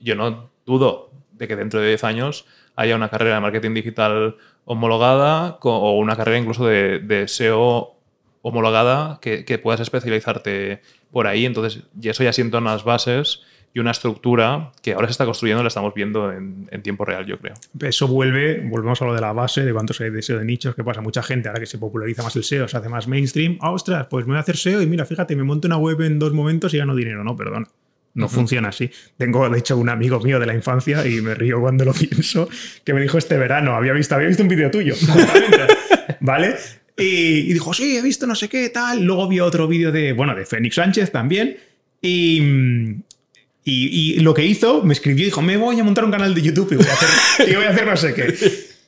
yo 0.00 0.16
no 0.16 0.50
dudo 0.66 1.10
de 1.30 1.46
que 1.46 1.54
dentro 1.54 1.78
de 1.80 1.86
10 1.88 2.02
años 2.02 2.44
haya 2.74 2.96
una 2.96 3.08
carrera 3.10 3.36
de 3.36 3.40
marketing 3.42 3.74
digital 3.74 4.36
homologada 4.64 5.56
o 5.62 5.98
una 5.98 6.16
carrera 6.16 6.38
incluso 6.38 6.66
de, 6.66 6.98
de 6.98 7.28
SEO 7.28 7.94
homologada 8.42 9.20
que, 9.22 9.44
que 9.44 9.58
puedas 9.58 9.80
especializarte 9.80 10.82
por 11.12 11.28
ahí. 11.28 11.46
Entonces, 11.46 11.84
y 12.00 12.08
eso 12.08 12.24
ya 12.24 12.32
sienta 12.32 12.58
unas 12.58 12.82
bases 12.82 13.42
y 13.74 13.80
una 13.80 13.90
estructura 13.90 14.72
que 14.82 14.92
ahora 14.92 15.06
se 15.06 15.12
está 15.12 15.24
construyendo, 15.24 15.62
la 15.62 15.68
estamos 15.68 15.94
viendo 15.94 16.30
en, 16.30 16.68
en 16.70 16.82
tiempo 16.82 17.04
real, 17.04 17.24
yo 17.24 17.38
creo. 17.38 17.54
Eso 17.80 18.06
vuelve, 18.06 18.60
volvemos 18.60 19.00
a 19.00 19.06
lo 19.06 19.14
de 19.14 19.20
la 19.20 19.32
base, 19.32 19.64
de 19.64 19.72
cuántos 19.72 20.00
hay 20.00 20.10
de 20.10 20.20
SEO 20.20 20.38
de 20.38 20.44
nichos, 20.44 20.74
que 20.74 20.84
pasa 20.84 21.00
mucha 21.00 21.22
gente, 21.22 21.48
ahora 21.48 21.60
que 21.60 21.66
se 21.66 21.78
populariza 21.78 22.22
más 22.22 22.36
el 22.36 22.44
SEO, 22.44 22.68
se 22.68 22.76
hace 22.76 22.88
más 22.88 23.08
mainstream. 23.08 23.56
Ah, 23.60 23.70
ostras, 23.70 24.06
pues 24.10 24.26
me 24.26 24.32
voy 24.32 24.38
a 24.38 24.40
hacer 24.40 24.56
SEO 24.56 24.82
y 24.82 24.86
mira, 24.86 25.06
fíjate, 25.06 25.34
me 25.36 25.42
monto 25.42 25.68
una 25.68 25.78
web 25.78 26.00
en 26.02 26.18
dos 26.18 26.32
momentos 26.32 26.74
y 26.74 26.78
gano 26.78 26.94
dinero. 26.94 27.24
No, 27.24 27.34
perdona. 27.34 27.66
No 28.14 28.28
funciona 28.28 28.68
así. 28.68 28.90
Tengo, 29.16 29.48
de 29.48 29.58
hecho, 29.58 29.78
un 29.78 29.88
amigo 29.88 30.20
mío 30.20 30.38
de 30.38 30.44
la 30.44 30.54
infancia, 30.54 31.06
y 31.06 31.22
me 31.22 31.34
río 31.34 31.60
cuando 31.60 31.86
lo 31.86 31.92
pienso, 31.94 32.46
que 32.84 32.92
me 32.92 33.00
dijo 33.00 33.16
este 33.16 33.38
verano, 33.38 33.74
había 33.74 33.94
visto, 33.94 34.14
había 34.14 34.28
visto 34.28 34.42
un 34.42 34.50
vídeo 34.50 34.70
tuyo, 34.70 34.94
¿vale? 36.20 36.56
Y, 36.98 37.50
y 37.50 37.52
dijo, 37.54 37.72
sí, 37.72 37.96
he 37.96 38.02
visto 38.02 38.26
no 38.26 38.34
sé 38.34 38.50
qué, 38.50 38.68
tal. 38.68 39.02
Luego 39.02 39.28
vio 39.28 39.46
otro 39.46 39.66
vídeo 39.66 39.90
de, 39.90 40.12
bueno, 40.12 40.34
de 40.34 40.44
Fénix 40.44 40.74
Sánchez 40.74 41.10
también. 41.10 41.56
Y, 42.02 42.40
mm, 42.42 43.02
y, 43.64 44.14
y 44.14 44.20
lo 44.20 44.34
que 44.34 44.44
hizo, 44.44 44.82
me 44.82 44.92
escribió 44.92 45.22
y 45.22 45.26
dijo, 45.26 45.42
me 45.42 45.56
voy 45.56 45.78
a 45.78 45.84
montar 45.84 46.04
un 46.04 46.10
canal 46.10 46.34
de 46.34 46.42
YouTube 46.42 46.72
y 46.72 46.76
voy 46.76 46.86
a 46.86 46.92
hacer, 46.92 47.48
y 47.48 47.54
voy 47.54 47.64
a 47.64 47.70
hacer 47.70 47.86
no 47.86 47.96
sé 47.96 48.14
qué. 48.14 48.34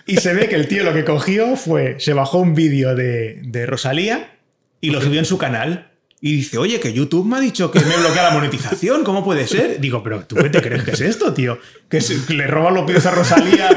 Y 0.07 0.17
se 0.19 0.35
ve 0.35 0.49
que 0.49 0.57
el 0.57 0.69
tío 0.69 0.85
lo 0.85 0.93
que 0.93 1.05
cogió 1.05 1.57
fue, 1.57 1.97
se 1.99 2.13
bajó 2.13 2.39
un 2.39 2.55
vídeo 2.55 2.95
de, 2.95 3.41
de 3.43 3.67
Rosalía 3.67 4.33
y 4.81 4.91
lo 4.91 5.01
subió 5.01 5.19
en 5.19 5.25
su 5.25 5.39
canal. 5.39 5.91
Y 6.21 6.37
dice, 6.37 6.57
oye, 6.57 6.81
que 6.81 6.93
YouTube 6.93 7.27
me 7.27 7.37
ha 7.37 7.41
dicho 7.41 7.71
que 7.71 7.81
me 7.81 7.97
bloquea 7.99 8.23
la 8.23 8.31
monetización, 8.31 9.05
¿cómo 9.05 9.23
puede 9.23 9.47
ser? 9.47 9.79
Digo, 9.79 10.03
pero 10.03 10.25
¿tú 10.25 10.37
qué 10.37 10.49
te 10.49 10.63
crees 10.63 10.83
que 10.83 10.93
es 10.93 11.03
esto, 11.03 11.35
tío? 11.35 11.59
Que 11.89 12.01
le 12.29 12.47
roban 12.47 12.73
los 12.73 12.87
vídeos 12.87 13.05
a 13.05 13.11
Rosalía 13.11 13.69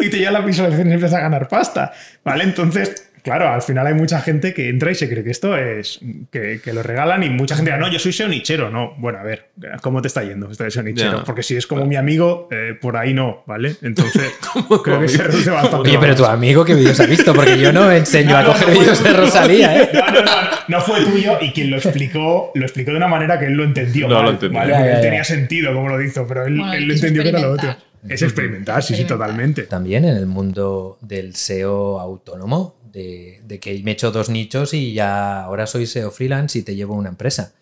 y 0.00 0.08
te 0.08 0.18
lleva 0.18 0.30
la 0.30 0.40
visualización 0.40 0.88
y 0.88 0.94
empieza 0.94 1.18
a 1.18 1.20
ganar 1.20 1.46
pasta. 1.48 1.92
¿Vale? 2.24 2.44
Entonces, 2.44 3.09
claro, 3.22 3.48
al 3.48 3.62
final 3.62 3.86
hay 3.86 3.94
mucha 3.94 4.20
gente 4.20 4.54
que 4.54 4.68
entra 4.68 4.90
y 4.90 4.94
se 4.94 5.08
cree 5.08 5.24
que 5.24 5.30
esto 5.30 5.56
es, 5.56 6.00
que, 6.30 6.60
que 6.62 6.72
lo 6.72 6.82
regalan 6.82 7.22
y 7.22 7.30
mucha 7.30 7.56
gente 7.56 7.70
dice, 7.70 7.80
no, 7.80 7.90
yo 7.90 7.98
soy 7.98 8.12
SEO 8.12 8.28
nichero. 8.28 8.70
No, 8.70 8.94
bueno, 8.98 9.18
a 9.18 9.22
ver, 9.22 9.50
¿cómo 9.82 10.02
te 10.02 10.08
está 10.08 10.22
yendo 10.22 10.50
esto 10.50 10.64
de 10.64 10.70
SEO 10.70 10.82
nichero? 10.82 11.18
Ya. 11.18 11.24
Porque 11.24 11.42
si 11.42 11.56
es 11.56 11.66
como 11.66 11.86
mi 11.86 11.96
amigo, 11.96 12.48
eh, 12.50 12.76
por 12.80 12.96
ahí 12.96 13.14
no, 13.14 13.42
¿vale? 13.46 13.76
Entonces, 13.82 14.32
creo 14.84 15.00
que 15.00 15.08
se 15.08 15.22
reduce 15.22 15.50
bastante. 15.50 15.88
Oye, 15.88 15.98
pero 15.98 16.14
tu 16.14 16.24
amigo, 16.24 16.64
¿qué 16.64 16.74
vídeos 16.74 16.98
ha 17.00 17.06
visto? 17.06 17.34
Porque 17.34 17.58
yo 17.58 17.72
no 17.72 17.90
enseño 17.90 18.36
a 18.36 18.42
No, 18.42 18.48
coger 18.48 18.68
no 18.68 18.80
vídeos 18.80 19.02
de. 19.02 19.12
Rosalía, 19.12 19.82
¿eh? 19.82 19.90
No, 19.92 20.06
no, 20.06 20.22
no, 20.22 20.30
no 20.68 20.80
fue 20.80 21.04
tuyo 21.04 21.38
y 21.40 21.50
quien 21.52 21.70
lo 21.70 21.76
explicó, 21.76 22.52
lo 22.54 22.64
explicó 22.64 22.90
de 22.90 22.96
una 22.96 23.08
manera 23.08 23.38
que 23.38 23.46
él 23.46 23.54
lo 23.54 23.64
entendió. 23.64 24.08
No, 24.08 24.16
mal, 24.16 24.24
lo 24.24 24.30
entendió. 24.30 24.58
¿vale? 24.58 24.72
Ya. 24.72 25.00
tenía 25.00 25.24
sentido 25.24 25.74
como 25.74 25.88
lo 25.88 26.00
hizo, 26.02 26.26
pero 26.26 26.46
él, 26.46 26.58
Bueno, 26.58 26.72
él 26.72 26.88
lo 26.88 26.94
entendió 26.94 27.22
que 27.22 27.28
era 27.28 27.40
lo 27.40 27.52
otro. 27.52 27.76
Es 28.08 28.22
experimentar, 28.22 28.82
sí, 28.82 28.94
sí, 28.94 29.04
totalmente. 29.04 29.64
También 29.64 30.06
en 30.06 30.16
el 30.16 30.26
mundo 30.26 30.98
del 31.02 31.34
SEO 31.34 32.00
autónomo, 32.00 32.79
de, 32.92 33.40
de 33.44 33.60
que 33.60 33.78
me 33.82 33.90
he 33.90 33.94
hecho 33.94 34.10
dos 34.10 34.28
nichos 34.30 34.74
y 34.74 34.92
ya 34.94 35.42
ahora 35.42 35.66
soy 35.66 35.86
SEO 35.86 36.10
freelance 36.10 36.58
y 36.58 36.62
te 36.62 36.74
llevo 36.74 36.94
una 36.94 37.08
empresa. 37.08 37.52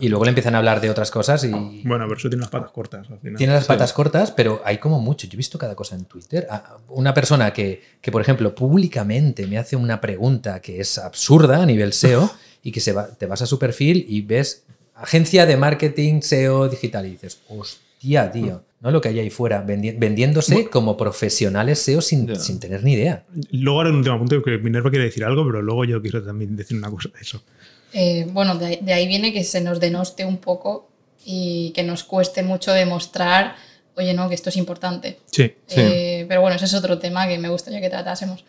Y 0.00 0.08
luego 0.08 0.24
le 0.24 0.30
empiezan 0.30 0.54
a 0.54 0.58
hablar 0.58 0.80
de 0.80 0.88
otras 0.88 1.10
cosas 1.10 1.44
y 1.44 1.50
Bueno, 1.50 2.06
pero 2.08 2.14
eso 2.16 2.30
tiene 2.30 2.40
las 2.40 2.50
patas 2.50 2.70
cortas 2.70 3.10
al 3.10 3.18
final. 3.18 3.36
tiene 3.36 3.52
las 3.52 3.64
Sí. 3.64 3.68
patas 3.68 3.92
cortas, 3.92 4.30
pero 4.30 4.62
hay 4.64 4.78
como 4.78 5.00
mucho. 5.00 5.26
Yo 5.26 5.34
he 5.34 5.36
visto 5.36 5.58
cada 5.58 5.74
cosa 5.74 5.96
en 5.96 6.06
Twitter. 6.06 6.46
Ah, 6.50 6.78
Una 6.88 7.12
persona 7.12 7.52
que, 7.52 7.82
que, 8.00 8.10
por 8.10 8.22
ejemplo, 8.22 8.54
públicamente 8.54 9.46
me 9.46 9.58
hace 9.58 9.76
una 9.76 10.00
pregunta 10.00 10.60
que 10.62 10.80
es 10.80 10.96
absurda 10.96 11.62
a 11.62 11.66
nivel 11.66 11.92
SEO 11.92 12.30
y 12.62 12.72
que 12.72 12.80
se 12.80 12.92
va, 12.92 13.06
te 13.08 13.26
vas 13.26 13.42
a 13.42 13.46
su 13.46 13.58
perfil 13.58 14.06
y 14.08 14.22
ves 14.22 14.64
agencia 14.94 15.44
de 15.44 15.58
marketing 15.58 16.22
SEO 16.22 16.70
digital 16.70 17.04
y 17.04 17.10
dices, 17.10 17.40
hostia 17.48 17.85
hostia, 18.06 18.30
tío. 18.30 18.62
¿no? 18.80 18.90
Lo 18.90 19.00
que 19.00 19.08
hay 19.08 19.18
ahí 19.18 19.30
fuera, 19.30 19.64
vendi- 19.66 19.98
vendiéndose 19.98 20.68
como 20.68 20.96
profesionales 20.96 21.80
SEO 21.80 22.00
sin, 22.00 22.36
sin 22.38 22.60
tener 22.60 22.84
ni 22.84 22.92
idea. 22.92 23.24
Luego 23.50 23.78
ahora 23.78 23.88
en 23.88 23.94
un 23.94 23.98
último 24.00 24.18
punto 24.18 24.42
que 24.42 24.58
Minerva 24.58 24.90
quiere 24.90 25.06
decir 25.06 25.24
algo, 25.24 25.44
pero 25.46 25.62
luego 25.62 25.84
yo 25.84 26.00
quiero 26.02 26.22
también 26.22 26.54
decir 26.56 26.76
una 26.76 26.90
cosa 26.90 27.08
de 27.14 27.20
eso. 27.20 27.42
Eh, 27.92 28.26
bueno, 28.32 28.56
de, 28.56 28.78
de 28.82 28.92
ahí 28.92 29.06
viene 29.06 29.32
que 29.32 29.42
se 29.44 29.60
nos 29.60 29.80
denoste 29.80 30.24
un 30.24 30.36
poco 30.38 30.88
y 31.24 31.72
que 31.74 31.82
nos 31.82 32.04
cueste 32.04 32.42
mucho 32.42 32.72
demostrar, 32.72 33.56
oye, 33.96 34.12
no, 34.12 34.28
que 34.28 34.34
esto 34.34 34.50
es 34.50 34.56
importante. 34.56 35.18
Sí. 35.32 35.54
Sí. 35.66 35.80
Eh, 35.80 36.26
pero 36.28 36.40
bueno, 36.42 36.56
ese 36.56 36.66
es 36.66 36.74
otro 36.74 36.98
tema 36.98 37.26
que 37.26 37.38
me 37.38 37.48
gustaría 37.48 37.80
que 37.80 37.88
tratásemos. 37.90 38.44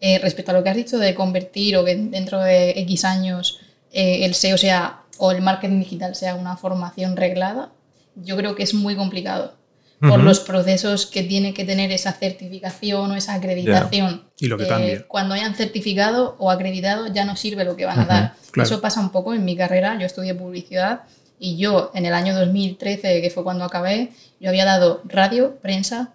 Eh, 0.00 0.18
respecto 0.20 0.52
a 0.52 0.54
lo 0.54 0.62
que 0.62 0.70
has 0.70 0.76
dicho 0.76 0.98
de 0.98 1.14
convertir 1.14 1.76
o 1.76 1.84
que 1.84 1.94
dentro 1.96 2.40
de 2.40 2.70
X 2.70 3.04
años 3.04 3.60
eh, 3.92 4.24
el 4.24 4.34
SEO 4.34 4.56
sea 4.56 5.00
o 5.18 5.30
el 5.32 5.42
marketing 5.42 5.80
digital 5.80 6.14
sea 6.14 6.34
una 6.34 6.56
formación 6.56 7.16
reglada, 7.16 7.70
yo 8.16 8.36
creo 8.36 8.54
que 8.54 8.62
es 8.62 8.74
muy 8.74 8.94
complicado 8.96 9.56
por 10.00 10.10
Ujú. 10.18 10.22
los 10.22 10.40
procesos 10.40 11.06
que 11.06 11.22
tiene 11.22 11.54
que 11.54 11.64
tener 11.64 11.92
esa 11.92 12.12
certificación 12.12 13.10
o 13.12 13.14
esa 13.14 13.34
acreditación. 13.34 14.24
Y 14.38 14.48
lo 14.48 14.58
que 14.58 14.64
Eh, 14.64 14.68
cambia. 14.68 15.06
Cuando 15.06 15.34
hayan 15.34 15.54
certificado 15.54 16.34
o 16.40 16.50
acreditado 16.50 17.06
ya 17.06 17.24
no 17.24 17.36
sirve 17.36 17.64
lo 17.64 17.76
que 17.76 17.84
van 17.86 18.00
a 18.00 18.04
dar. 18.06 18.34
claro. 18.50 18.66
Eso 18.66 18.80
pasa 18.80 19.00
un 19.00 19.10
poco 19.10 19.32
en 19.32 19.44
mi 19.44 19.56
carrera. 19.56 19.96
Yo 20.00 20.06
estudié 20.06 20.34
publicidad 20.34 21.02
y 21.38 21.56
yo 21.56 21.92
en 21.94 22.04
el 22.06 22.14
año 22.14 22.34
2013, 22.36 23.20
que 23.22 23.30
fue 23.30 23.44
cuando 23.44 23.64
acabé, 23.64 24.10
yo 24.40 24.48
había 24.48 24.64
dado 24.64 25.02
radio, 25.04 25.56
prensa, 25.62 26.12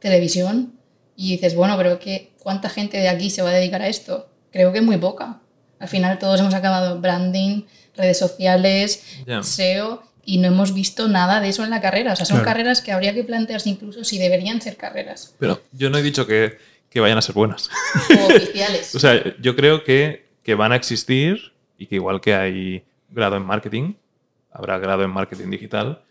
televisión 0.00 0.74
y 1.16 1.32
dices, 1.32 1.54
bueno, 1.54 1.76
pero 1.76 1.98
que, 1.98 2.32
¿cuánta 2.42 2.68
gente 2.68 2.98
de 2.98 3.08
aquí 3.08 3.30
se 3.30 3.42
va 3.42 3.50
a 3.50 3.54
dedicar 3.54 3.82
a 3.82 3.88
esto? 3.88 4.28
Creo 4.52 4.72
que 4.72 4.80
muy 4.80 4.96
poca. 4.98 5.40
Al 5.78 5.88
final 5.88 6.18
todos 6.18 6.40
hemos 6.40 6.54
acabado 6.54 7.00
branding, 7.00 7.62
redes 7.96 8.18
sociales, 8.18 9.02
Ya. 9.26 9.42
SEO 9.42 10.02
y 10.30 10.38
no 10.38 10.46
hemos 10.46 10.72
visto 10.74 11.08
nada 11.08 11.40
de 11.40 11.48
eso 11.48 11.64
en 11.64 11.70
la 11.70 11.80
carrera. 11.80 12.12
O 12.12 12.16
sea, 12.16 12.24
son 12.24 12.36
Claro. 12.38 12.50
carreras 12.52 12.80
que 12.80 12.92
habría 12.92 13.12
que 13.12 13.24
plantearse 13.24 13.68
incluso 13.68 14.04
si 14.04 14.16
deberían 14.16 14.60
ser 14.60 14.76
carreras 14.76 15.34
Pero 15.40 15.60
yo 15.72 15.90
no 15.90 15.98
he 15.98 16.02
dicho 16.02 16.24
que, 16.24 16.56
que 16.88 17.00
vayan 17.00 17.18
a 17.18 17.22
ser 17.22 17.34
buenas. 17.34 17.68
o 18.16 18.26
oficiales. 18.26 18.94
O 18.94 19.00
sea, 19.00 19.22
yo 19.40 19.56
creo 19.56 19.82
que, 19.82 20.28
que 20.44 20.54
van 20.54 20.70
a 20.70 20.76
existir 20.76 21.52
y 21.76 21.86
que 21.86 21.96
igual 21.96 22.20
que 22.20 22.34
hay 22.36 22.84
grado 23.08 23.36
en 23.36 23.44
marketing, 23.44 23.94
habrá 24.52 24.78
grado 24.78 25.02
en 25.02 25.10
marketing 25.10 25.50
digital. 25.50 26.02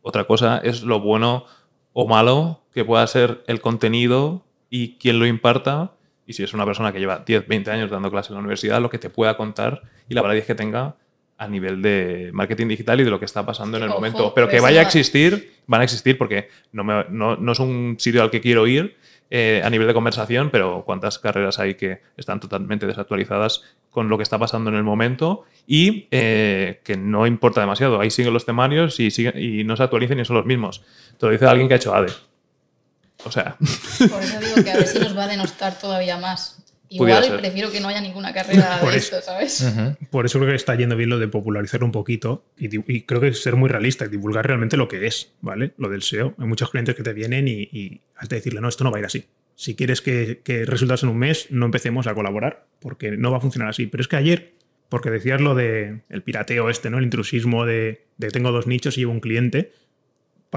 Otra 0.00 0.24
cosa 0.24 0.58
es 0.64 0.82
lo 0.82 1.00
bueno 1.00 1.44
o 1.92 2.08
malo 2.08 2.62
que 2.72 2.82
pueda 2.82 3.06
ser 3.06 3.44
el 3.46 3.60
contenido 3.60 4.42
y 4.70 4.94
quién 4.96 5.18
lo 5.18 5.26
imparta. 5.26 5.92
Y 6.26 6.32
si 6.32 6.42
es 6.42 6.54
una 6.54 6.64
persona 6.64 6.92
que 6.94 6.98
lleva 6.98 7.22
10, 7.26 7.46
20 7.46 7.70
años 7.70 7.90
dando 7.90 8.10
clases 8.10 8.30
en 8.30 8.36
la 8.36 8.40
universidad, 8.40 8.80
lo 8.80 8.88
que 8.88 8.98
te 8.98 9.10
pueda 9.10 9.36
contar 9.36 9.82
y 10.08 10.14
la 10.14 10.34
es 10.34 10.46
que 10.46 10.54
tenga 10.54 10.96
a 11.38 11.48
nivel 11.48 11.82
de 11.82 12.30
marketing 12.32 12.68
digital 12.68 13.00
y 13.00 13.04
de 13.04 13.10
lo 13.10 13.18
que 13.18 13.26
está 13.26 13.44
pasando 13.44 13.76
en 13.76 13.82
el 13.84 13.88
Ojo, 13.90 13.98
momento. 13.98 14.32
Pero 14.34 14.46
que 14.46 14.52
pero 14.52 14.62
vaya 14.62 14.80
a 14.80 14.82
existir, 14.84 15.52
van 15.66 15.80
a 15.82 15.84
existir 15.84 16.16
porque 16.16 16.48
no, 16.72 16.82
me- 16.84 17.04
no, 17.10 17.36
no 17.36 17.52
es 17.52 17.58
un 17.58 17.96
sitio 17.98 18.22
al 18.22 18.30
que 18.30 18.40
quiero 18.40 18.66
ir 18.66 18.96
eh, 19.28 19.60
a 19.64 19.68
nivel 19.70 19.86
de 19.86 19.92
conversación, 19.94 20.50
pero 20.50 20.84
cuántas 20.86 21.18
carreras 21.18 21.58
hay 21.58 21.74
que 21.74 22.00
están 22.16 22.40
totalmente 22.40 22.86
desactualizadas 22.86 23.62
con 23.90 24.08
lo 24.08 24.16
que 24.16 24.22
está 24.22 24.38
pasando 24.38 24.70
en 24.70 24.76
el 24.76 24.82
momento 24.82 25.44
y 25.66 26.06
eh, 26.10 26.80
que 26.84 26.96
no 26.96 27.26
importa 27.26 27.60
demasiado. 27.60 28.00
Ahí 28.00 28.10
siguen 28.10 28.32
los 28.32 28.44
temarios 28.46 28.98
y, 29.00 29.10
siguen, 29.10 29.34
y 29.36 29.64
no 29.64 29.76
se 29.76 29.82
actualizan 29.82 30.20
y 30.20 30.24
son 30.24 30.36
los 30.36 30.46
mismos. 30.46 30.82
Te 31.18 31.26
lo 31.26 31.32
dice 31.32 31.46
alguien 31.46 31.66
que 31.68 31.74
ha 31.74 31.76
hecho 31.78 31.94
ADE. 31.94 32.12
O 33.24 33.30
sea, 33.32 33.56
Por 33.58 34.22
eso 34.22 34.38
digo 34.40 34.62
que 34.62 34.70
a 34.70 34.76
ver 34.76 34.86
si 34.86 34.98
nos 35.00 35.16
va 35.16 35.24
a 35.24 35.28
denostar 35.28 35.78
todavía 35.78 36.18
más. 36.18 36.62
Igual 36.88 37.24
ser. 37.24 37.40
prefiero 37.40 37.70
que 37.70 37.80
no 37.80 37.88
haya 37.88 38.00
ninguna 38.00 38.32
carrera 38.32 38.78
Por 38.80 38.92
de 38.92 38.98
eso. 38.98 39.18
esto, 39.18 39.30
¿sabes? 39.30 39.66
Por 40.10 40.26
eso 40.26 40.38
creo 40.38 40.50
que 40.50 40.56
está 40.56 40.74
yendo 40.74 40.96
bien 40.96 41.10
lo 41.10 41.18
de 41.18 41.28
popularizar 41.28 41.82
un 41.82 41.92
poquito 41.92 42.44
y, 42.58 42.68
creo 43.02 43.20
que 43.20 43.28
es 43.28 43.42
ser 43.42 43.56
muy 43.56 43.68
realista 43.68 44.04
y 44.04 44.08
divulgar 44.08 44.46
realmente 44.46 44.76
lo 44.76 44.88
que 44.88 45.06
es, 45.06 45.32
¿vale? 45.40 45.72
Lo 45.78 45.88
del 45.88 46.02
SEO. 46.02 46.34
Hay 46.38 46.46
muchos 46.46 46.70
clientes 46.70 46.94
que 46.94 47.02
te 47.02 47.12
vienen 47.12 47.48
y, 47.48 47.62
y 47.62 48.00
has 48.16 48.28
de 48.28 48.36
decirle, 48.36 48.60
no, 48.60 48.68
esto 48.68 48.84
no 48.84 48.90
va 48.90 48.98
a 48.98 49.00
ir 49.00 49.06
así. 49.06 49.24
Si 49.56 49.74
quieres 49.74 50.02
que, 50.02 50.42
que 50.44 50.64
resultados 50.66 51.02
en 51.02 51.08
un 51.08 51.18
mes, 51.18 51.46
no 51.50 51.64
empecemos 51.64 52.06
a 52.06 52.14
colaborar, 52.14 52.66
porque 52.78 53.12
no 53.12 53.30
va 53.30 53.38
a 53.38 53.40
funcionar 53.40 53.70
así. 53.70 53.86
Pero 53.86 54.02
es 54.02 54.08
que 54.08 54.16
ayer, 54.16 54.52
porque 54.88 55.10
decías 55.10 55.40
lo 55.40 55.54
de 55.54 56.02
el 56.10 56.22
pirateo 56.22 56.68
este, 56.68 56.90
¿no? 56.90 56.98
El 56.98 57.04
intrusismo 57.04 57.64
de, 57.64 58.04
de 58.18 58.30
tengo 58.30 58.52
dos 58.52 58.66
nichos 58.66 58.96
y 58.96 59.00
llevo 59.00 59.12
un 59.12 59.20
cliente, 59.20 59.72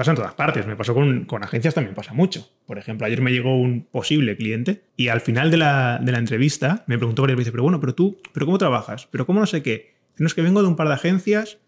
pasa 0.00 0.12
en 0.12 0.16
todas 0.16 0.32
partes. 0.32 0.66
Me 0.66 0.76
pasó 0.76 0.94
con, 0.94 1.26
con 1.26 1.44
agencias, 1.44 1.74
también 1.74 1.94
pasa 1.94 2.14
mucho. 2.14 2.48
Por 2.64 2.78
ejemplo, 2.78 3.06
ayer 3.06 3.20
me 3.20 3.32
llegó 3.32 3.54
un 3.54 3.82
posible 3.82 4.34
cliente 4.34 4.80
y 4.96 5.08
al 5.08 5.20
final 5.20 5.50
de 5.50 5.58
la, 5.58 6.00
de 6.02 6.10
la 6.10 6.16
entrevista 6.16 6.84
me 6.86 6.96
preguntó 6.96 7.20
varias 7.20 7.36
veces, 7.36 7.50
pero 7.50 7.64
bueno, 7.64 7.80
pero 7.80 7.94
tú, 7.94 8.16
¿pero 8.32 8.46
cómo 8.46 8.56
trabajas? 8.56 9.08
¿Pero 9.10 9.26
cómo 9.26 9.40
no 9.40 9.46
sé 9.46 9.62
qué? 9.62 9.92
No 10.16 10.26
es 10.26 10.32
que 10.32 10.40
vengo 10.40 10.62
de 10.62 10.68
un 10.68 10.76
par 10.76 10.88
de 10.88 10.94
agencias 10.94 11.58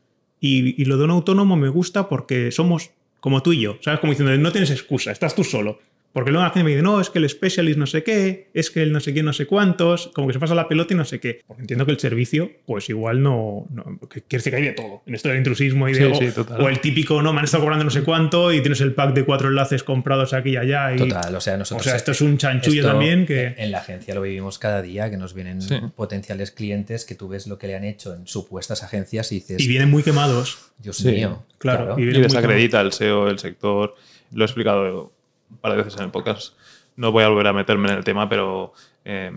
y, 0.41 0.81
y 0.81 0.87
lo 0.87 0.97
de 0.97 1.05
un 1.05 1.11
autónomo 1.11 1.57
me 1.57 1.69
gusta 1.69 2.09
porque 2.09 2.51
somos 2.53 2.93
como 3.21 3.43
tú 3.43 3.53
y 3.53 3.61
yo. 3.61 3.77
¿Sabes? 3.83 4.01
Como 4.01 4.15
diciendo, 4.15 4.35
no 4.39 4.51
tienes 4.51 4.71
excusa, 4.71 5.13
estás 5.13 5.35
tú 5.35 5.45
solo. 5.45 5.79
Porque 6.13 6.31
luego 6.31 6.45
la 6.45 6.51
gente 6.51 6.65
me 6.65 6.71
dice, 6.71 6.83
no, 6.83 7.01
es 7.01 7.09
que 7.09 7.19
el 7.19 7.29
specialist 7.29 7.79
no 7.79 7.87
sé 7.87 8.03
qué, 8.03 8.51
es 8.53 8.71
que 8.71 8.83
el 8.83 8.93
no 8.93 9.01
sé 9.01 9.15
qué, 9.15 9.23
no 9.23 9.33
sé 9.33 9.47
cuántos, 9.47 10.09
como 10.09 10.27
que 10.27 10.35
se 10.35 10.39
pasa 10.39 10.55
la 10.55 10.69
pelota 10.69 10.93
y 10.93 10.97
no 10.99 11.07
sé 11.07 11.21
qué. 11.21 11.41
Porque 11.47 11.63
entiendo 11.63 11.87
que 11.87 11.93
el 11.93 11.99
servicio, 11.99 12.51
pues 12.67 12.91
igual 12.91 13.23
no. 13.23 13.67
no 13.71 13.99
que, 14.11 14.21
quiere 14.21 14.43
decir 14.43 14.51
que 14.53 14.57
hay 14.59 14.63
de 14.65 14.73
todo. 14.73 15.03
En 15.07 15.15
esto 15.15 15.31
del 15.31 15.39
intrusismo 15.39 15.89
y 15.89 15.95
de. 15.95 15.99
Sí, 15.99 16.05
o, 16.05 16.15
sí, 16.15 16.35
total. 16.35 16.61
o 16.61 16.69
el 16.69 16.81
típico, 16.81 17.23
no, 17.23 17.33
me 17.33 17.39
han 17.39 17.45
estado 17.47 17.63
cobrando 17.63 17.85
no 17.85 17.91
sé 17.91 18.03
cuánto 18.03 18.53
y 18.53 18.61
tienes 18.61 18.83
el 18.83 18.93
pack 18.95 19.15
de 19.15 19.25
cuatro 19.25 19.49
enlaces 19.49 19.83
comprados 19.83 20.35
aquí 20.35 20.51
y 20.51 20.57
allá. 20.59 20.95
Y, 20.95 20.99
Total, 20.99 21.35
o 21.35 21.41
sea, 21.41 21.55
o 21.55 21.59
nosotros. 21.59 21.85
sea, 21.85 21.97
esto 21.97 22.13
es 22.13 22.21
un 22.21 22.37
chanchullo 22.37 22.81
esto 22.83 22.91
también 22.93 23.25
que. 23.25 23.55
En 23.57 23.71
la 23.71 23.79
agencia 23.79 24.15
lo 24.15 24.21
vivimos 24.21 24.59
cada 24.59 24.83
día, 24.83 25.11
que 25.11 25.17
nos 25.17 25.33
vienen 25.33 25.63
Sí. 25.63 25.77
potenciales 25.97 26.51
clientes 26.51 27.07
que 27.07 27.15
tú 27.15 27.29
ves 27.29 27.47
lo 27.47 27.57
que 27.59 27.67
le 27.69 27.75
han 27.77 27.85
hecho 27.85 28.15
en 28.15 28.27
supuestas 28.27 28.83
agencias 28.83 29.33
y 29.33 29.37
dices, 29.37 29.61
Y 29.63 29.67
vienen 29.69 29.91
muy 29.91 30.03
quemados. 30.03 30.73
Dios 30.79 30.97
Sí, 30.99 31.09
mío. 31.09 31.45
claro, 31.59 31.99
y 31.99 32.03
y 32.03 32.21
desacredita 32.21 32.81
el 32.83 32.93
SEO, 32.93 33.29
el 33.31 33.39
sector. 33.39 33.95
Lo 34.33 34.45
he 34.45 34.47
explicado 34.47 35.13
un 35.53 35.59
par 35.59 35.73
de 35.73 35.79
veces 35.79 35.97
en 35.99 36.05
el 36.05 36.11
podcast. 36.11 36.55
No 36.97 37.13
voy 37.13 37.25
a 37.25 37.29
volver 37.29 37.47
a 37.47 37.53
meterme 37.53 37.89
en 37.91 37.97
el 37.99 38.05
tema, 38.05 38.29
pero 38.29 38.73
eh, 39.05 39.31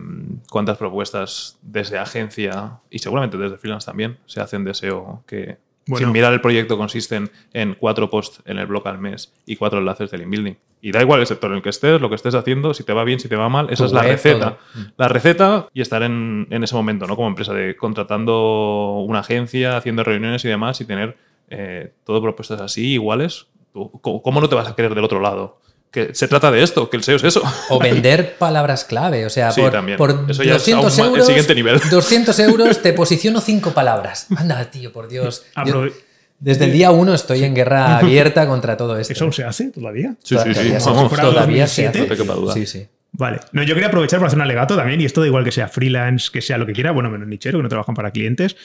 cuántas 0.50 0.78
propuestas 0.78 1.58
desde 1.62 1.98
agencia 1.98 2.80
y 2.90 3.00
seguramente 3.00 3.38
desde 3.38 3.58
freelance 3.58 3.86
también 3.86 4.18
se 4.26 4.42
hacen 4.42 4.64
de 4.66 4.74
SEO 4.74 5.24
que 5.26 5.58
Bueno. 5.88 6.06
sin 6.06 6.12
mirar 6.12 6.34
el 6.34 6.42
proyecto 6.42 6.78
consisten 6.78 7.32
en 7.54 7.76
cuatro 7.76 8.10
posts 8.10 8.42
en 8.46 8.58
el 8.60 8.66
blog 8.68 8.88
al 8.88 8.98
mes 9.00 9.34
y 9.46 9.56
cuatro 9.56 9.80
enlaces 9.80 10.12
del 10.12 10.24
inbuilding. 10.24 10.58
Y 10.82 10.92
da 10.92 11.02
igual 11.02 11.20
el 11.22 11.26
sector 11.28 11.50
en 11.52 11.58
el 11.58 11.64
que 11.64 11.70
estés, 11.70 12.00
lo 12.02 12.10
que 12.10 12.16
estés 12.16 12.36
haciendo, 12.36 12.74
si 12.74 12.84
te 12.84 12.94
va 12.94 13.04
bien, 13.06 13.20
si 13.20 13.28
te 13.30 13.36
va 13.36 13.50
mal, 13.50 13.68
esa 13.72 13.84
Tu 13.84 13.86
es 13.88 13.92
la 13.94 14.02
web, 14.02 14.12
receta. 14.12 14.58
todo. 14.74 14.86
La 14.98 15.08
receta 15.08 15.68
y 15.74 15.82
estar 15.82 16.04
en, 16.04 16.48
en 16.52 16.64
ese 16.64 16.76
momento, 16.76 17.08
¿no? 17.08 17.16
Como 17.16 17.28
empresa 17.30 17.54
de 17.54 17.76
contratando 17.78 19.00
una 19.08 19.20
agencia, 19.20 19.78
haciendo 19.78 20.04
reuniones 20.04 20.44
y 20.46 20.48
demás 20.48 20.80
y 20.82 20.86
tener 20.86 21.18
eh, 21.50 21.94
todo 22.04 22.22
propuestas 22.22 22.62
así, 22.62 22.94
iguales. 22.94 23.48
Tú, 23.74 23.90
¿Cómo 24.02 24.22
cómo 24.22 24.42
no 24.42 24.50
te 24.50 24.56
vas 24.56 24.68
a 24.68 24.76
querer 24.76 24.94
del 24.94 25.04
otro 25.04 25.20
lado? 25.22 25.60
Que 25.92 26.14
se 26.14 26.28
trata 26.28 26.52
de 26.52 26.62
esto, 26.62 26.90
que 26.90 26.98
el 26.98 27.04
SEO 27.04 27.16
es 27.16 27.24
eso. 27.24 27.42
O 27.70 27.80
vender 27.80 28.36
palabras 28.40 28.84
clave. 28.84 29.26
O 29.26 29.30
sea, 29.30 29.52
Sí, 29.52 29.62
por, 29.62 29.72
también. 29.72 29.98
por 29.98 30.26
Eso 30.30 30.44
ya 30.44 30.56
es 30.56 30.58
200 30.66 30.84
aún 30.84 30.84
más- 30.86 31.00
el 31.00 31.06
euros. 31.14 31.28
siguiente 31.28 31.56
nivel. 31.56 31.80
200 31.90 32.40
euros 32.40 32.82
te 32.82 32.92
posiciono 32.94 33.40
cinco 33.40 33.72
palabras. 33.72 34.28
Anda, 34.36 34.64
tío, 34.70 34.92
por 34.92 35.08
Dios. 35.08 35.46
Yo- 35.56 35.62
Aprove- 35.84 35.94
desde 36.38 36.66
el 36.66 36.74
día 36.74 36.92
uno 36.92 37.14
estoy 37.14 37.46
en 37.46 37.56
guerra 37.56 37.98
abierta 38.00 38.46
contra 38.46 38.76
todo 38.76 38.98
esto. 39.00 39.14
¿Eso 39.14 39.24
aún 39.24 39.32
se 39.34 39.46
hace 39.46 39.70
todavía? 39.72 40.16
Sí, 40.22 40.36
sí, 40.36 40.44
sí. 40.44 40.52
Todavía 40.54 40.80
se- 40.82 40.90
Vamos, 40.90 41.08
fuera 41.10 41.24
todavía 41.24 41.66
se 41.68 41.84
2007, 41.84 41.88
hace. 41.88 42.00
no 42.00 42.06
te 42.16 42.22
quepa 42.22 42.34
duda. 42.34 42.54
Sí, 42.54 42.66
sí. 42.66 42.88
Vale. 43.18 43.40
No, 43.54 43.64
yo 43.64 43.74
quería 43.74 43.88
aprovechar 43.88 44.20
para 44.20 44.28
hacer 44.28 44.38
un 44.38 44.42
alegato 44.44 44.76
también, 44.76 45.00
y 45.00 45.06
esto 45.06 45.22
da 45.22 45.28
igual 45.28 45.46
que 45.46 45.54
sea 45.54 45.70
freelance, 45.70 46.30
que 46.34 46.42
sea 46.42 46.58
lo 46.58 46.66
que 46.66 46.74
quiera, 46.74 46.92
bueno, 46.92 47.10
menos 47.10 47.30
nichero, 47.30 47.60
que 47.60 47.64
no 47.64 47.70
trabajan 47.70 47.96
para 47.96 48.12
clientes. 48.12 48.58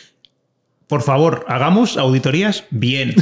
Por 0.91 1.03
favor, 1.03 1.47
hagamos 1.49 1.97
auditorías 1.97 2.65
bien. 2.71 3.15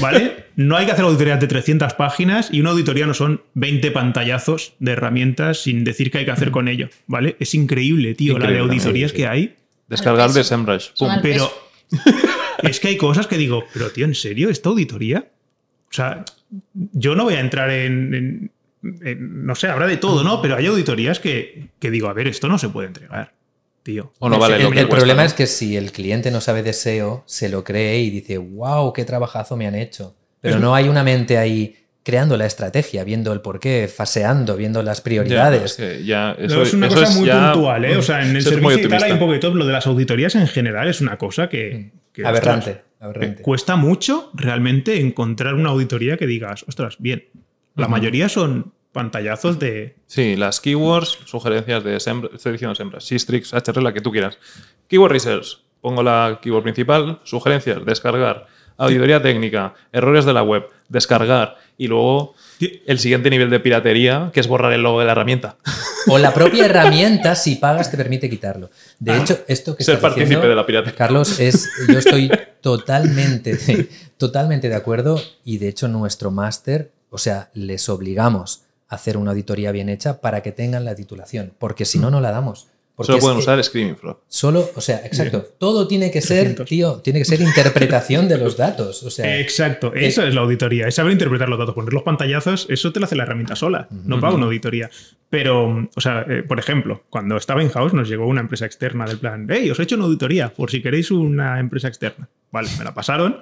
¿Vale? 0.00 0.44
No 0.56 0.76
hay 0.76 0.84
que 0.84 0.92
hacer 0.92 1.06
auditorías 1.06 1.40
de 1.40 1.46
300 1.46 1.94
páginas 1.94 2.50
y 2.52 2.60
una 2.60 2.70
auditoría 2.70 3.06
no 3.06 3.14
son 3.14 3.40
20 3.54 3.92
pantallazos 3.92 4.74
de 4.78 4.92
herramientas 4.92 5.62
sin 5.62 5.84
decir 5.84 6.10
qué 6.10 6.18
hay 6.18 6.24
que 6.26 6.32
hacer 6.32 6.50
con 6.50 6.68
ello. 6.68 6.90
¿Vale? 7.06 7.36
Es 7.40 7.54
increíble, 7.54 8.14
tío, 8.14 8.38
la 8.38 8.50
de 8.50 8.58
auditorías 8.58 9.10
sí, 9.10 9.16
sí. 9.16 9.22
que 9.22 9.28
hay. 9.28 9.54
Descargar 9.88 10.30
de. 10.32 10.44
SEMrush. 10.44 10.88
Pero 11.22 11.50
es 12.62 12.78
que 12.78 12.88
hay 12.88 12.96
cosas 12.98 13.26
que 13.26 13.38
digo, 13.38 13.64
pero 13.72 13.90
tío, 13.90 14.04
¿en 14.04 14.14
serio? 14.14 14.50
¿Esta 14.50 14.68
auditoría? 14.68 15.30
O 15.90 15.92
sea, 15.94 16.26
yo 16.74 17.14
no 17.14 17.24
voy 17.24 17.34
a 17.34 17.40
entrar 17.40 17.70
en, 17.70 18.12
en- 18.14 18.52
en- 19.02 19.46
no 19.46 19.54
sé, 19.54 19.68
habrá 19.68 19.86
de 19.86 19.96
todo, 19.96 20.22
¿no? 20.24 20.42
Pero 20.42 20.56
hay 20.56 20.66
auditorías 20.66 21.20
que, 21.20 21.68
que 21.78 21.90
digo, 21.90 22.08
a 22.08 22.12
ver, 22.12 22.28
esto 22.28 22.48
no 22.48 22.58
se 22.58 22.68
puede 22.68 22.88
entregar, 22.88 23.32
tío. 23.82 24.12
O 24.18 24.28
no 24.28 24.38
vale 24.38 24.56
el 24.56 24.62
lo 24.64 24.70
que 24.70 24.80
el 24.80 24.88
cuesta, 24.88 24.96
problema 25.00 25.22
¿no? 25.22 25.26
es 25.26 25.34
que 25.34 25.46
si 25.46 25.76
el 25.76 25.92
cliente 25.92 26.30
no 26.30 26.40
sabe 26.40 26.62
de 26.62 26.72
SEO, 26.72 27.22
se 27.26 27.48
lo 27.48 27.64
cree 27.64 27.98
y 28.00 28.10
dice, 28.10 28.38
wow, 28.38 28.92
qué 28.92 29.04
trabajazo 29.04 29.56
me 29.56 29.66
han 29.66 29.74
hecho. 29.74 30.14
Pero 30.40 30.56
Es- 30.56 30.60
no 30.60 30.74
hay 30.74 30.88
una 30.88 31.02
mente 31.04 31.38
ahí 31.38 31.76
creando 32.02 32.36
la 32.38 32.46
estrategia, 32.46 33.04
viendo 33.04 33.32
el 33.32 33.40
porqué, 33.42 33.86
faseando, 33.94 34.56
viendo 34.56 34.82
las 34.82 34.98
Ya, 34.98 35.04
prioridades. 35.04 35.62
es 35.64 35.74
que 35.76 36.04
ya, 36.04 36.34
No, 36.38 36.62
es 36.62 36.72
una 36.74 36.86
eso 36.86 36.96
cosa 36.96 37.10
es 37.10 37.16
muy 37.16 37.26
ya- 37.26 37.52
puntual, 37.52 37.84
¿eh? 37.84 37.96
O 37.96 38.02
sea, 38.02 38.22
en 38.26 38.34
el 38.36 38.42
servicio 38.42 38.78
y 38.86 38.88
tal 38.88 39.02
hay 39.02 39.12
un 39.12 39.18
poquito, 39.18 39.54
lo 39.54 39.66
de 39.66 39.72
las 39.72 39.86
auditorías 39.86 40.34
en 40.34 40.46
general 40.48 40.88
es 40.88 41.00
una 41.02 41.18
cosa 41.18 41.48
que... 41.48 41.90
que, 42.12 42.24
aberrante, 42.26 42.70
ostras, 42.70 42.84
aberrante. 43.00 43.42
Cuesta 43.42 43.76
mucho 43.76 44.30
realmente 44.34 44.98
encontrar 44.98 45.54
una 45.54 45.68
auditoría 45.70 46.16
que 46.16 46.26
digas, 46.26 46.64
ostras, 46.66 46.96
bien. 46.98 47.24
La 47.76 47.86
mayoría 47.86 48.28
son 48.28 48.72
pantallazos 48.92 49.58
de... 49.58 49.96
Sí, 50.06 50.36
las 50.36 50.60
keywords, 50.60 51.18
sugerencias 51.24 51.84
de 51.84 51.94
diciendo 51.94 52.74
SEMrush, 52.74 53.02
Sistrix, 53.02 53.52
HR, 53.52 53.82
la 53.82 53.92
que 53.92 54.00
tú 54.00 54.10
quieras. 54.10 54.38
Keyword 54.88 55.12
Research, 55.12 55.58
pongo 55.80 56.02
la 56.02 56.38
keyword 56.42 56.62
principal, 56.62 57.20
sugerencias, 57.24 57.84
descargar, 57.84 58.46
auditoría 58.76 59.22
técnica, 59.22 59.74
errores 59.92 60.24
de 60.24 60.32
la 60.32 60.42
web, 60.42 60.66
descargar, 60.88 61.56
y 61.76 61.86
luego 61.86 62.34
el 62.86 62.98
siguiente 62.98 63.30
nivel 63.30 63.50
de 63.50 63.60
piratería, 63.60 64.30
que 64.32 64.40
es 64.40 64.48
borrar 64.48 64.72
el 64.72 64.82
logo 64.82 65.00
de 65.00 65.06
la 65.06 65.12
herramienta. 65.12 65.56
O 66.08 66.18
la 66.18 66.32
propia 66.34 66.64
herramienta, 66.66 67.34
si 67.34 67.56
pagas, 67.56 67.90
te 67.90 67.96
permite 67.96 68.28
quitarlo. 68.28 68.70
De 68.98 69.16
hecho, 69.16 69.38
esto 69.48 69.76
que 69.76 69.84
Ser 69.84 69.96
estás 69.96 70.10
partícipe 70.10 70.24
diciendo, 70.24 70.48
de 70.48 70.54
la 70.54 70.66
piratería. 70.66 70.96
Carlos, 70.96 71.38
es, 71.40 71.70
yo 71.88 71.98
estoy 71.98 72.30
totalmente, 72.60 73.88
totalmente 74.16 74.68
de 74.68 74.74
acuerdo 74.74 75.20
y 75.44 75.58
de 75.58 75.68
hecho 75.68 75.88
nuestro 75.88 76.30
máster, 76.30 76.90
o 77.10 77.18
sea, 77.18 77.50
les 77.54 77.88
obligamos 77.88 78.62
a 78.62 78.69
hacer 78.90 79.16
una 79.16 79.30
auditoría 79.30 79.72
bien 79.72 79.88
hecha 79.88 80.20
para 80.20 80.42
que 80.42 80.52
tengan 80.52 80.84
la 80.84 80.94
titulación, 80.94 81.54
porque 81.58 81.86
si 81.86 81.98
no, 81.98 82.10
no 82.10 82.20
la 82.20 82.32
damos. 82.32 82.68
Porque 82.96 83.12
Solo 83.12 83.22
pueden 83.22 83.38
usar 83.38 83.64
Screaming 83.64 83.96
Frog. 83.96 84.20
Solo, 84.28 84.68
o 84.74 84.80
sea, 84.82 84.98
exacto. 85.06 85.42
Todo 85.58 85.88
tiene 85.88 86.10
que 86.10 86.20
ser, 86.20 86.54
300. 86.54 86.68
tío, 86.68 86.96
tiene 86.96 87.20
que 87.20 87.24
ser 87.24 87.40
interpretación 87.40 88.28
de 88.28 88.36
los 88.36 88.58
datos. 88.58 89.02
O 89.04 89.10
sea, 89.10 89.40
Exacto, 89.40 89.94
eso 89.94 90.22
es 90.22 90.34
la 90.34 90.42
auditoría. 90.42 90.86
Es 90.86 90.96
saber 90.96 91.12
interpretar 91.12 91.48
los 91.48 91.58
datos, 91.58 91.74
poner 91.74 91.94
los 91.94 92.02
pantallazos, 92.02 92.66
eso 92.68 92.92
te 92.92 93.00
lo 93.00 93.06
hace 93.06 93.16
la 93.16 93.22
herramienta 93.22 93.56
sola, 93.56 93.88
no 94.04 94.20
paga 94.20 94.34
una 94.34 94.44
auditoría. 94.44 94.90
Pero, 95.30 95.88
o 95.94 96.00
sea, 96.00 96.26
eh, 96.28 96.42
por 96.42 96.58
ejemplo, 96.58 97.04
cuando 97.08 97.38
estaba 97.38 97.62
en 97.62 97.70
house 97.70 97.94
nos 97.94 98.06
llegó 98.06 98.26
una 98.26 98.42
empresa 98.42 98.66
externa 98.66 99.06
del 99.06 99.16
plan, 99.16 99.46
hey, 99.48 99.70
os 99.70 99.80
he 99.80 99.84
hecho 99.84 99.94
una 99.94 100.04
auditoría, 100.04 100.52
por 100.52 100.70
si 100.70 100.82
queréis 100.82 101.10
una 101.10 101.58
empresa 101.58 101.88
externa. 101.88 102.28
Vale, 102.50 102.68
me 102.76 102.84
la 102.84 102.92
pasaron 102.92 103.38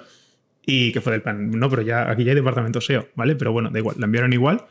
y 0.65 0.93
que 0.93 1.01
fue 1.01 1.11
del 1.11 1.21
plan, 1.21 1.51
no, 1.51 1.69
pero 1.69 1.81
ya 1.81 2.09
aquí 2.09 2.23
ya 2.23 2.31
hay 2.31 2.35
departamento 2.35 2.79
SEO, 2.79 3.09
¿vale? 3.15 3.35
Pero 3.35 3.51
bueno, 3.51 3.71
da 3.71 3.79
igual, 3.79 3.97
la 3.99 4.05
enviaron 4.05 4.31
igual. 4.31 4.65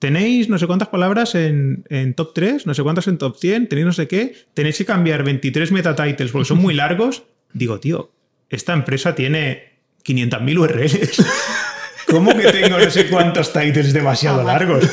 Tenéis 0.00 0.48
no 0.48 0.58
sé 0.58 0.66
cuántas 0.66 0.88
palabras 0.88 1.34
en, 1.36 1.84
en 1.90 2.14
top 2.14 2.32
3, 2.34 2.66
no 2.66 2.74
sé 2.74 2.82
cuántas 2.82 3.06
en 3.06 3.18
top 3.18 3.36
100, 3.38 3.68
tenéis 3.68 3.86
no 3.86 3.92
sé 3.92 4.08
qué, 4.08 4.34
tenéis 4.54 4.78
que 4.78 4.84
cambiar 4.86 5.22
23 5.22 5.70
meta 5.72 5.94
titles 5.94 6.32
porque 6.32 6.46
son 6.48 6.58
muy 6.58 6.74
largos. 6.82 7.22
Digo, 7.52 7.78
tío, 7.80 8.10
esta 8.48 8.72
empresa 8.72 9.14
tiene 9.14 9.74
500.000 10.04 10.58
URLs. 10.58 11.26
¿Cómo 12.08 12.36
que 12.36 12.50
tengo 12.50 12.78
no 12.78 12.90
sé 12.90 13.06
cuántos 13.08 13.52
titles 13.52 13.92
demasiado 13.92 14.42
largos? 14.42 14.88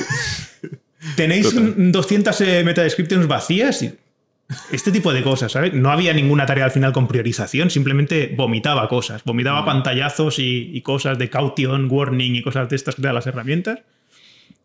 Tenéis 1.15 1.49
Total. 1.49 1.63
un- 1.77 1.91
200 1.91 2.41
eh, 2.41 2.63
meta 2.63 2.83
descriptions 2.83 3.27
vacías 3.27 3.81
y 3.83 3.93
este 4.71 4.91
tipo 4.91 5.11
de 5.13 5.23
cosas, 5.23 5.51
¿sabes? 5.51 5.73
No 5.73 5.89
había 5.91 6.13
ninguna 6.13 6.45
tarea 6.45 6.65
al 6.65 6.71
final 6.71 6.93
con 6.93 7.07
priorización, 7.07 7.69
simplemente 7.69 8.33
vomitaba 8.35 8.87
cosas, 8.87 9.23
vomitaba 9.23 9.65
pantallazos 9.65 10.39
y, 10.39 10.69
y 10.73 10.81
cosas 10.81 11.17
de 11.17 11.29
caution, 11.29 11.87
warning 11.89 12.35
y 12.35 12.41
cosas 12.41 12.69
de 12.69 12.75
estas 12.75 12.99
dan 13.01 13.15
las 13.15 13.25
herramientas. 13.27 13.79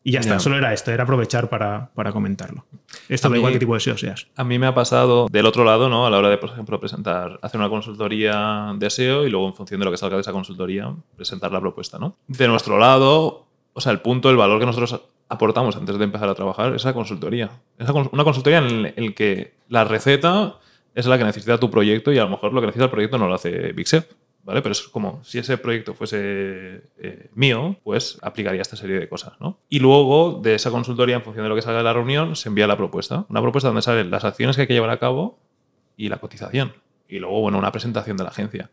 Y 0.05 0.13
ya 0.13 0.21
está, 0.21 0.41
solo 0.41 0.57
era 0.59 0.73
esto, 0.73 0.91
era 0.91 1.05
aprovechar 1.05 1.49
para, 1.49 1.91
para 1.95 2.11
comentarlo. 2.13 2.65
Esto 3.09 3.29
A 3.29 3.31
da 3.31 3.33
mí- 3.35 3.39
igual 3.39 3.53
qué 3.53 3.59
tipo 3.61 3.75
de 3.75 3.81
SEO 3.81 3.97
seas. 3.97 4.27
A 4.37 4.43
mí 4.43 4.59
me 4.59 4.67
ha 4.67 4.75
pasado 4.75 5.29
del 5.31 5.47
otro 5.47 5.63
lado, 5.65 5.89
¿no? 5.89 6.07
A 6.07 6.11
la 6.11 6.19
hora 6.19 6.29
de, 6.29 6.39
por 6.39 6.51
ejemplo, 6.51 6.81
presentar, 6.81 7.39
hacer 7.41 7.61
una 7.61 7.69
consultoría 7.69 8.73
de 8.77 8.91
SEO 8.91 9.27
y 9.27 9.31
luego, 9.31 9.47
en 9.49 9.55
función 9.55 9.79
de 9.81 9.85
lo 9.85 9.91
que 9.93 9.97
salga 9.97 10.17
de 10.17 10.23
esa 10.23 10.33
consultoría, 10.33 10.93
presentar 11.17 11.53
la 11.53 11.61
propuesta, 11.61 11.99
¿no? 11.99 12.17
De 12.27 12.49
nuestro 12.49 12.79
lado, 12.79 13.47
o 13.73 13.81
sea, 13.81 13.93
el 13.93 14.01
punto, 14.01 14.29
el 14.29 14.37
valor 14.37 14.59
que 14.59 14.67
nosotros 14.67 15.01
aportamos 15.29 15.77
antes 15.77 15.97
de 15.97 16.05
empezar 16.05 16.29
a 16.29 16.35
trabajar 16.35 16.75
es 16.75 16.85
la 16.85 16.93
consultoría. 16.93 17.51
Es 17.79 17.87
la 17.89 17.93
una 18.13 18.25
consultoría 18.25 18.59
en 18.59 18.93
el 18.97 19.15
que 19.15 19.55
la 19.69 19.85
receta 19.85 20.57
es 20.95 21.07
la 21.07 21.17
que 21.17 21.25
necesita 21.25 21.59
tu 21.59 21.71
proyecto 21.71 22.13
y 22.13 22.19
a 22.19 22.25
lo 22.25 22.29
mejor 22.31 22.53
lo 22.53 22.61
que 22.61 22.67
necesita 22.67 22.85
el 22.87 22.91
proyecto 22.91 23.17
no 23.19 23.29
lo 23.29 23.35
hace 23.35 23.73
BigSep, 23.73 24.11
¿vale? 24.45 24.63
Pero 24.63 24.73
es 24.73 24.83
como 24.83 25.23
si 25.25 25.39
ese 25.39 25.59
proyecto 25.59 25.95
fuese 25.95 26.83
eh, 26.99 27.31
mío, 27.35 27.77
pues 27.83 28.19
aplicaría 28.23 28.63
esta 28.63 28.77
serie 28.77 28.99
de 28.99 29.09
cosas, 29.09 29.35
¿no? 29.41 29.59
Y 29.69 29.79
luego 29.79 30.41
de 30.43 30.55
esa 30.55 30.71
consultoría, 30.71 31.17
en 31.17 31.23
función 31.23 31.45
de 31.45 31.49
lo 31.49 31.55
que 31.55 31.63
salga 31.63 31.79
de 31.79 31.85
la 31.85 31.93
reunión, 31.93 32.37
se 32.37 32.49
envía 32.49 32.67
la 32.67 32.77
propuesta. 32.77 33.27
Una 33.29 33.41
propuesta 33.41 33.69
donde 33.69 33.83
salen 33.83 34.11
las 34.11 34.25
acciones 34.25 34.57
que 34.57 34.63
hay 34.63 34.69
que 34.69 34.75
llevar 34.75 34.91
a 34.91 34.99
cabo 34.99 35.39
y 35.97 36.09
la 36.09 36.19
cotización. 36.19 36.75
Y 37.09 37.19
luego, 37.19 37.41
bueno, 37.41 37.59
una 37.59 37.73
presentación 37.73 38.17
de 38.17 38.25
la 38.25 38.31
agencia. 38.31 38.71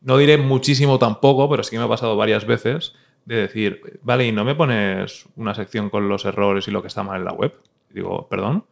No 0.00 0.16
diré 0.18 0.38
muchísimo 0.38 0.98
tampoco, 0.98 1.48
pero 1.50 1.62
sí 1.62 1.72
que 1.72 1.78
me 1.78 1.84
ha 1.84 1.88
pasado 1.88 2.16
varias 2.16 2.46
veces 2.46 2.94
de 3.24 3.36
decir, 3.36 4.00
vale, 4.02 4.26
¿y 4.26 4.32
no 4.32 4.44
me 4.44 4.54
pones 4.54 5.26
una 5.36 5.54
sección 5.54 5.90
con 5.90 6.08
los 6.08 6.24
errores 6.24 6.68
y 6.68 6.70
lo 6.70 6.82
que 6.82 6.88
está 6.88 7.02
mal 7.02 7.18
en 7.18 7.24
la 7.24 7.32
web? 7.32 7.54
Y 7.90 7.94
digo, 7.94 8.28
perdón. 8.28 8.64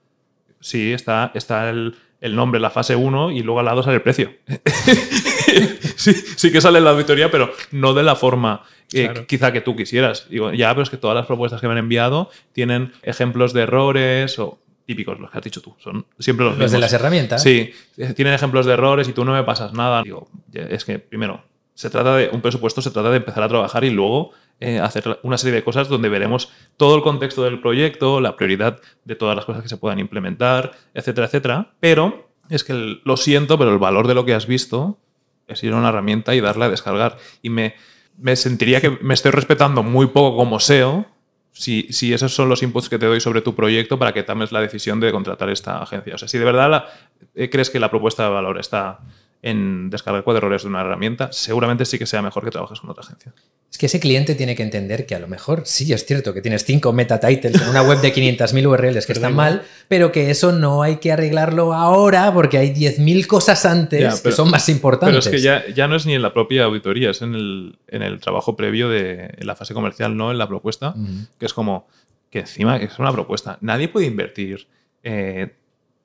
Sí, 0.61 0.93
está, 0.93 1.31
está 1.35 1.69
el, 1.69 1.97
el 2.21 2.35
nombre, 2.35 2.61
la 2.61 2.71
fase 2.71 2.97
1 2.97 3.31
y 3.33 3.43
luego 3.43 3.61
al 3.61 3.67
lado 3.67 3.83
sale 3.83 3.97
el 3.97 4.03
precio. 4.03 4.33
sí, 5.97 6.13
sí 6.37 6.53
que 6.53 6.61
sale 6.61 6.79
en 6.79 6.85
la 6.85 6.91
auditoría, 6.91 7.31
pero 7.31 7.53
no 7.73 7.95
de 7.95 8.03
la 8.03 8.17
forma 8.17 8.63
eh, 8.93 9.05
Claro. 9.07 9.27
quizá 9.27 9.53
que 9.53 9.61
tú 9.61 9.77
quisieras. 9.77 10.29
Digo, 10.29 10.53
ya, 10.53 10.71
pero 10.71 10.83
es 10.83 10.91
que 10.91 10.97
todas 10.97 11.17
las 11.17 11.27
propuestas 11.27 11.61
que 11.61 11.67
me 11.67 11.73
han 11.73 11.79
enviado 11.79 12.31
tienen 12.53 12.93
ejemplos 13.03 13.53
de 13.53 13.63
errores 13.63 14.39
o 14.39 14.59
típicos, 14.87 15.19
los 15.19 15.31
que 15.31 15.39
has 15.39 15.45
dicho 15.45 15.61
tú. 15.61 15.75
Son 15.79 16.07
siempre 16.19 16.47
los, 16.47 16.57
los 16.59 16.71
de 16.71 16.79
las 16.79 16.93
herramientas. 16.93 17.43
Sí, 17.43 17.73
eh, 17.97 18.13
tienen 18.15 18.35
ejemplos 18.35 18.67
de 18.67 18.73
errores 18.75 19.09
y 19.09 19.13
tú 19.13 19.25
no 19.25 19.33
me 19.33 19.43
pasas 19.43 19.73
nada. 19.73 20.03
Digo, 20.03 20.29
es 20.53 20.85
que 20.85 20.99
primero, 21.01 21.43
se 21.75 21.91
trata 21.91 22.17
de 22.17 22.31
un 22.33 22.41
presupuesto, 22.41 22.81
se 22.81 22.91
trata 22.91 23.11
de 23.11 23.17
empezar 23.19 23.43
a 23.43 23.49
trabajar 23.49 23.85
y 23.85 23.91
luego 23.91 24.33
eh, 24.61 24.79
hacer 24.81 25.19
una 25.23 25.37
serie 25.39 25.55
de 25.55 25.65
cosas 25.65 25.89
donde 25.89 26.09
veremos 26.09 26.51
todo 26.77 26.97
el 26.97 27.03
contexto 27.03 27.43
del 27.45 27.61
proyecto, 27.61 28.21
la 28.21 28.37
prioridad 28.37 28.81
de 29.05 29.15
todas 29.15 29.37
las 29.37 29.45
cosas 29.45 29.63
que 29.63 29.69
se 29.69 29.77
puedan 29.77 29.99
implementar, 29.99 30.73
etcétera, 30.95 31.27
etcétera. 31.27 31.73
Pero 31.81 32.29
es 32.49 32.65
que 32.65 32.99
lo 33.05 33.17
siento, 33.17 33.59
pero 33.59 33.73
el 33.73 33.79
valor 33.79 34.07
de 34.09 34.15
lo 34.15 34.25
que 34.25 34.35
has 34.35 34.47
visto 34.47 34.99
es 35.47 35.63
ir 35.63 35.73
a 35.73 35.77
una 35.77 35.91
herramienta 35.91 36.35
y 36.35 36.41
darle 36.41 36.65
a 36.65 36.71
descargar. 36.71 37.19
Y 37.43 37.51
me, 37.51 37.75
me 38.19 38.35
sentiría 38.37 38.81
que 38.81 38.91
me 38.91 39.15
estoy 39.15 39.31
respetando 39.33 39.83
muy 39.83 40.07
poco 40.07 40.37
como 40.37 40.59
SEO 40.59 41.07
si, 41.53 41.87
si 41.91 42.13
esos 42.13 42.35
son 42.35 42.49
los 42.49 42.63
inputs 42.63 42.89
que 42.89 42.99
te 42.99 43.07
doy 43.07 43.21
sobre 43.21 43.41
tu 43.41 43.55
proyecto 43.55 43.99
para 43.99 44.13
que 44.13 44.23
tomes 44.23 44.53
la 44.53 44.61
decisión 44.61 45.01
de 45.01 45.11
contratar 45.13 45.49
esta 45.51 45.83
agencia. 45.83 46.15
O 46.15 46.19
sea, 46.19 46.29
si 46.29 46.39
de 46.39 46.45
verdad 46.45 46.71
la- 46.71 46.87
eh, 47.35 47.49
crees 47.51 47.71
que 47.71 47.81
la 47.81 47.91
propuesta 47.91 48.25
de 48.25 48.31
valor 48.31 48.59
está 48.59 49.01
en 49.43 49.91
descargar 49.91 50.25
cuatro 50.25 50.39
errores 50.39 50.63
de 50.63 50.69
una 50.69 50.81
herramienta, 50.81 51.29
seguramente 51.33 51.85
sí 51.85 51.99
que 51.99 52.07
sea 52.07 52.21
mejor 52.23 52.45
que 52.45 52.51
trabajes 52.51 52.81
con 52.81 52.91
otra 52.91 53.05
agencia. 53.05 53.33
Es 53.71 53.79
que 53.79 53.87
ese 53.87 54.01
cliente 54.01 54.35
tiene 54.35 54.57
que 54.57 54.63
entender 54.63 55.07
que 55.07 55.15
a 55.15 55.19
lo 55.19 55.29
mejor 55.29 55.63
sí 55.67 55.93
es 55.93 56.05
cierto 56.07 56.33
que 56.33 56.41
tienes 56.41 56.65
cinco 56.65 56.93
meta 56.93 57.21
titles 57.21 57.61
en 57.61 57.69
una 57.69 57.83
web 57.83 58.01
de 58.01 58.13
500.000 58.15 58.67
URLs 58.67 59.07
que 59.07 59.13
están 59.13 59.35
mal, 59.35 59.63
pero 59.89 60.11
que 60.13 60.31
eso 60.31 60.53
no 60.53 60.83
hay 60.83 60.97
que 60.97 61.13
arreglarlo 61.13 61.75
ahora 61.75 62.33
porque 62.33 62.59
hay 62.59 62.73
10.000 62.73 63.27
cosas 63.27 63.67
antes 63.67 64.01
Ya, 64.01 64.11
que 64.11 64.17
pero- 64.23 64.37
son 64.37 64.51
más 64.51 64.65
Pero 64.65 64.77
importantes. 64.77 65.27
es 65.27 65.31
que 65.31 65.41
ya, 65.41 65.65
ya 65.75 65.87
no 65.89 65.97
es 65.97 66.07
ni 66.07 66.15
en 66.15 66.23
la 66.23 66.33
propia 66.33 66.65
auditoría, 66.65 67.11
es 67.11 67.23
en 67.23 67.35
el, 67.35 67.79
en 67.89 68.03
el 68.03 68.19
trabajo 68.21 68.57
previo 68.57 68.89
de 68.89 69.35
en 69.37 69.47
la 69.47 69.55
fase 69.57 69.75
comercial, 69.75 70.17
no 70.17 70.31
en 70.31 70.39
la 70.39 70.49
propuesta, 70.49 70.95
que 71.39 71.47
es 71.47 71.53
como 71.53 71.87
que 72.31 72.41
encima 72.41 72.77
es 72.79 72.99
una 72.99 73.13
propuesta. 73.13 73.59
Nadie 73.61 73.89
puede 73.89 74.07
invertir 74.07 74.67
eh, 75.03 75.55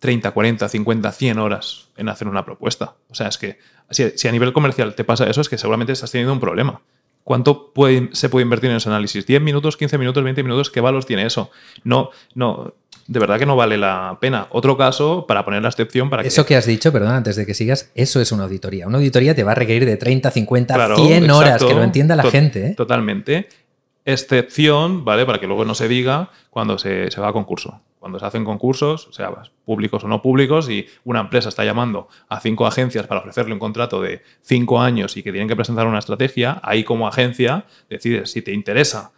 30, 0.02 0.32
40, 0.32 0.68
50, 0.68 1.11
100 1.14 1.40
horas 1.40 1.88
en 1.95 2.10
hacer 2.10 2.28
una 2.28 2.44
propuesta. 2.44 2.95
O 3.10 3.15
sea, 3.15 3.28
es 3.28 3.38
que 3.38 3.60
si, 3.90 4.10
si 4.18 4.28
a 4.28 4.32
nivel 4.34 4.52
comercial 4.52 4.94
te 4.95 5.03
pasa 5.06 5.30
eso, 5.30 5.40
es 5.41 5.48
que 5.48 5.57
seguramente 5.57 5.94
estás 5.94 6.11
teniendo 6.11 6.34
un 6.34 6.40
problema. 6.41 6.82
¿Cuánto 7.23 7.72
puede- 7.72 8.10
se 8.14 8.28
puede 8.30 8.41
invertir 8.44 8.72
en 8.72 8.78
ese 8.78 8.90
análisis? 8.90 9.26
¿10 9.28 9.40
minutos, 9.41 9.78
15 9.78 9.98
minutos, 9.99 10.23
20 10.23 10.41
minutos? 10.41 10.72
¿Qué 10.72 10.82
valor 10.82 11.06
tiene 11.06 11.23
eso? 11.26 11.52
No, 11.84 12.10
no, 12.34 12.73
de 13.07 13.19
verdad 13.19 13.38
que 13.38 13.45
no 13.45 13.56
vale 13.56 13.78
la 13.78 14.18
pena. 14.19 14.48
Otro 14.49 14.76
caso 14.76 15.26
para 15.28 15.45
poner 15.45 15.61
la 15.61 15.69
excepción 15.69 16.10
para 16.10 16.23
que... 16.23 16.30
Eso 16.30 16.48
que 16.48 16.56
has 16.56 16.65
dicho, 16.65 16.91
perdón, 16.91 17.14
antes 17.14 17.36
de 17.36 17.45
que 17.45 17.53
sigas, 17.53 17.91
eso 17.94 18.19
es 18.19 18.32
una 18.32 18.45
auditoría. 18.45 18.88
Una 18.88 18.98
auditoría 18.98 19.36
te 19.36 19.44
va 19.44 19.52
a 19.52 19.56
requerir 19.56 19.86
de 19.86 19.98
30, 19.98 20.32
50, 20.32 20.73
Claro, 20.73 20.95
100 20.95 21.30
horas, 21.30 21.64
que 21.64 21.73
lo 21.76 21.84
entienda 21.84 22.15
la 22.15 22.23
To- 22.23 22.32
gente. 22.32 22.68
¿eh? 22.69 22.73
Totalmente. 22.76 23.48
Excepción, 24.03 25.06
¿vale? 25.06 25.26
Para 25.28 25.40
que 25.40 25.45
luego 25.45 25.64
no 25.64 25.76
se 25.76 25.88
diga 25.88 26.32
cuando 26.49 26.80
se, 26.80 27.11
se 27.11 27.22
va 27.22 27.30
a 27.30 27.34
concurso. 27.34 27.82
Cuando 28.02 28.18
se 28.18 28.26
hacen 28.26 28.44
concursos, 28.44 29.10
sea, 29.11 29.32
públicos 29.64 30.03
o 30.03 30.07
no 30.07 30.23
públicos, 30.23 30.68
y 30.72 30.88
una 31.03 31.19
empresa 31.19 31.49
está 31.49 31.64
llamando 31.64 32.07
a 32.30 32.40
cinco 32.40 32.65
agencias 32.65 33.06
para 33.06 33.22
ofrecerle 33.22 33.53
un 33.53 33.60
contrato 33.60 34.02
de 34.02 34.23
cinco 34.41 34.82
años 34.82 35.18
y 35.18 35.22
que 35.22 35.32
tienen 35.32 35.48
que 35.48 35.56
presentar 35.56 35.86
una 35.86 35.99
estrategia, 35.99 36.60
ahí 36.64 36.84
como 36.84 37.07
agencia 37.07 37.65
decides 37.91 38.32
si 38.32 38.41
te 38.41 38.53
interesa 38.53 39.11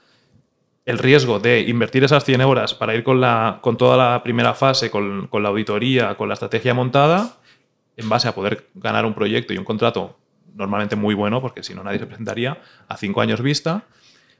el 0.83 0.97
riesgo 0.97 1.39
de 1.39 1.61
invertir 1.61 2.03
esas 2.03 2.25
100 2.25 2.41
horas 2.41 2.73
para 2.73 2.93
ir 2.93 3.05
con, 3.05 3.21
la, 3.21 3.59
con 3.61 3.77
toda 3.77 3.95
la 3.95 4.21
primera 4.21 4.53
fase, 4.53 4.91
con, 4.91 5.27
con 5.27 5.43
la 5.43 5.47
auditoría, 5.47 6.15
con 6.15 6.27
la 6.27 6.33
estrategia 6.33 6.73
montada, 6.73 7.37
en 7.95 8.09
base 8.09 8.27
a 8.27 8.35
poder 8.35 8.67
ganar 8.73 9.05
un 9.05 9.13
proyecto 9.13 9.53
y 9.53 9.57
un 9.57 9.63
contrato 9.63 10.17
normalmente 10.55 10.97
muy 10.97 11.15
bueno, 11.15 11.39
porque 11.39 11.63
si 11.63 11.73
no 11.73 11.85
nadie 11.85 11.99
se 11.99 12.05
presentaría 12.05 12.59
a 12.89 12.97
cinco 12.97 13.21
años 13.21 13.41
vista, 13.41 13.85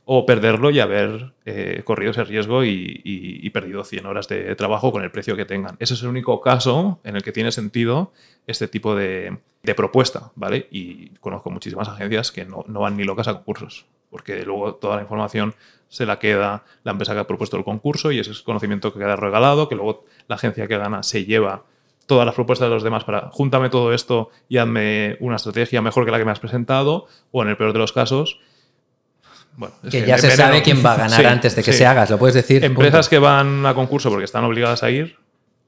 o 0.06 0.26
perderlo 0.26 0.70
y 0.70 0.80
haber 0.80 1.34
eh, 1.46 1.82
corrido 1.86 2.12
ese 2.12 2.24
riesgo 2.24 2.64
y, 2.66 3.50
perdido 3.54 3.84
100 3.84 4.06
horas 4.06 4.28
de 4.28 4.56
trabajo 4.56 4.92
con 4.92 5.04
el 5.04 5.12
precio 5.12 5.36
que 5.36 5.46
tengan. 5.46 5.76
Ese 5.80 5.94
es 5.94 6.02
el 6.02 6.10
único 6.10 6.42
caso 6.42 7.00
en 7.04 7.16
el 7.16 7.24
que 7.24 7.32
tiene 7.32 7.52
sentido 7.52 8.12
este 8.48 8.68
tipo 8.68 8.96
de, 8.96 9.38
propuesta, 9.76 10.32
¿vale? 10.36 10.68
Y 10.72 11.10
conozco 11.20 11.50
muchísimas 11.52 11.88
agencias 11.88 12.32
que 12.32 12.46
no, 12.46 12.66
no 12.68 12.82
van 12.82 12.98
ni 12.98 13.04
locas 13.04 13.28
a 13.28 13.36
concursos, 13.36 13.86
porque 14.10 14.44
luego 14.44 14.76
toda 14.76 14.98
la 14.98 15.04
información 15.04 15.54
se 15.88 16.06
la 16.06 16.18
queda 16.18 16.64
la 16.84 16.92
empresa 16.92 17.14
que 17.14 17.20
ha 17.20 17.28
propuesto 17.28 17.56
el 17.56 17.64
concurso 17.64 18.12
y 18.12 18.20
ese 18.20 18.32
es 18.32 18.42
conocimiento 18.42 18.92
que 18.92 19.00
queda 19.00 19.16
regalado, 19.16 19.70
que 19.70 19.76
luego 19.76 20.06
la 20.28 20.36
agencia 20.36 20.68
que 20.68 20.78
gana 20.78 21.04
se 21.04 21.24
lleva 21.24 21.66
todas 22.08 22.26
las 22.26 22.36
propuestas 22.36 22.68
de 22.68 22.74
los 22.74 22.84
demás 22.84 23.04
para 23.04 23.30
júntame 23.30 23.70
todo 23.70 23.94
esto 23.94 24.30
y 24.50 24.58
hazme 24.58 25.18
una 25.20 25.38
estrategia 25.38 25.82
mejor 25.82 26.04
que 26.04 26.12
la 26.12 26.18
que 26.18 26.26
me 26.26 26.32
has 26.32 26.40
presentado, 26.40 27.06
o 27.32 27.44
en 27.44 27.50
el 27.50 27.58
peor 27.58 27.74
de 27.74 27.80
los 27.80 27.94
casos, 27.94 28.40
bueno, 29.56 29.76
Que 29.90 30.06
ya 30.06 30.18
se 30.18 30.32
sabe 30.32 30.62
quién 30.62 30.84
va 30.86 30.94
a 30.94 30.98
ganar 30.98 31.20
Sí, 31.20 31.26
antes 31.26 31.56
de 31.56 31.64
que 31.64 31.72
sí. 31.72 31.80
se 31.80 31.86
hagas, 31.86 32.10
lo 32.10 32.18
puedes 32.18 32.36
decir. 32.36 32.64
Empresas 32.64 33.08
punto. 33.08 33.10
que 33.10 33.20
van 33.20 33.66
a 33.66 33.74
concurso 33.74 34.10
porque 34.10 34.26
están 34.26 34.44
obligadas 34.44 34.84
a 34.84 34.90
ir, 34.90 35.18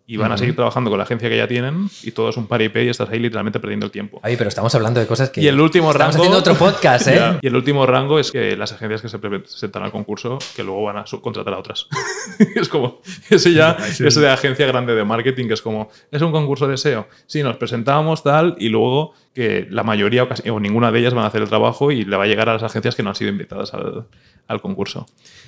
y 0.08 0.18
van 0.18 0.32
a 0.32 0.38
seguir 0.38 0.56
trabajando 0.56 0.92
con 0.92 1.00
la 1.00 1.04
agencia 1.06 1.28
que 1.30 1.38
ya 1.38 1.48
tienen 1.48 1.90
y 2.04 2.12
todo 2.12 2.30
es 2.30 2.38
un 2.38 2.46
paripé 2.46 2.84
y 2.86 2.90
estás 2.90 3.10
ahí 3.10 3.18
literalmente 3.20 3.60
perdiendo 3.60 3.88
el 3.88 3.92
tiempo. 3.92 4.20
Ay, 4.22 4.36
pero 4.38 4.48
estamos 4.50 4.74
hablando 4.76 5.00
de 5.00 5.08
cosas 5.08 5.32
que. 5.32 5.42
Y 5.42 5.48
el 5.48 5.60
último 5.60 5.90
estamos 5.92 6.14
rango. 6.14 6.24
haciendo 6.24 6.38
otro 6.40 6.54
podcast, 6.56 7.08
¿eh? 7.10 7.16
Ya. 7.16 7.40
Y 7.42 7.48
el 7.48 7.56
último 7.56 7.86
rango 7.88 8.20
es 8.20 8.32
que 8.32 8.56
las 8.56 8.72
agencias 8.72 9.02
que 9.02 9.10
se 9.10 9.18
presentan 9.18 9.82
al 9.84 9.92
concurso, 9.92 10.38
que 10.56 10.64
luego 10.64 10.84
van 10.84 10.98
a 10.98 11.08
subcontratar 11.08 11.54
a 11.56 11.58
otras. 11.60 11.88
es 12.56 12.70
como, 12.70 13.02
eso 13.30 13.50
ya, 13.50 13.78
eso 13.88 14.08
es- 14.08 14.16
de 14.16 14.30
agencia 14.30 14.68
grande 14.68 14.94
de 14.94 15.04
marketing, 15.04 15.48
que 15.48 15.56
es 15.56 15.62
como, 15.64 15.90
es 16.12 16.22
un 16.22 16.32
concurso 16.32 16.68
de 16.68 16.78
SEO. 16.78 17.08
Sí, 17.26 17.42
nos 17.42 17.58
presentamos 17.58 18.22
tal, 18.24 18.56
y 18.60 18.70
luego 18.70 19.14
que 19.34 19.68
la 19.72 19.82
mayoría 19.84 20.24
o, 20.24 20.30
casi- 20.30 20.48
o 20.50 20.60
ninguna 20.60 20.92
de 20.92 21.00
ellas 21.00 21.14
van 21.16 21.24
a 21.26 21.28
hacer 21.28 21.42
el 21.42 21.50
trabajo 21.50 21.92
y 21.92 22.06
le 22.06 22.16
va 22.16 22.26
a 22.26 22.28
llegar 22.28 22.48
a 22.50 22.54
las 22.54 22.64
agencias 22.64 22.96
que 22.96 23.02
no 23.04 23.10
han 23.10 23.16
sido 23.16 23.32
invitadas 23.32 23.74
al, 23.74 24.06
al 24.48 24.62
concurso. 24.62 25.08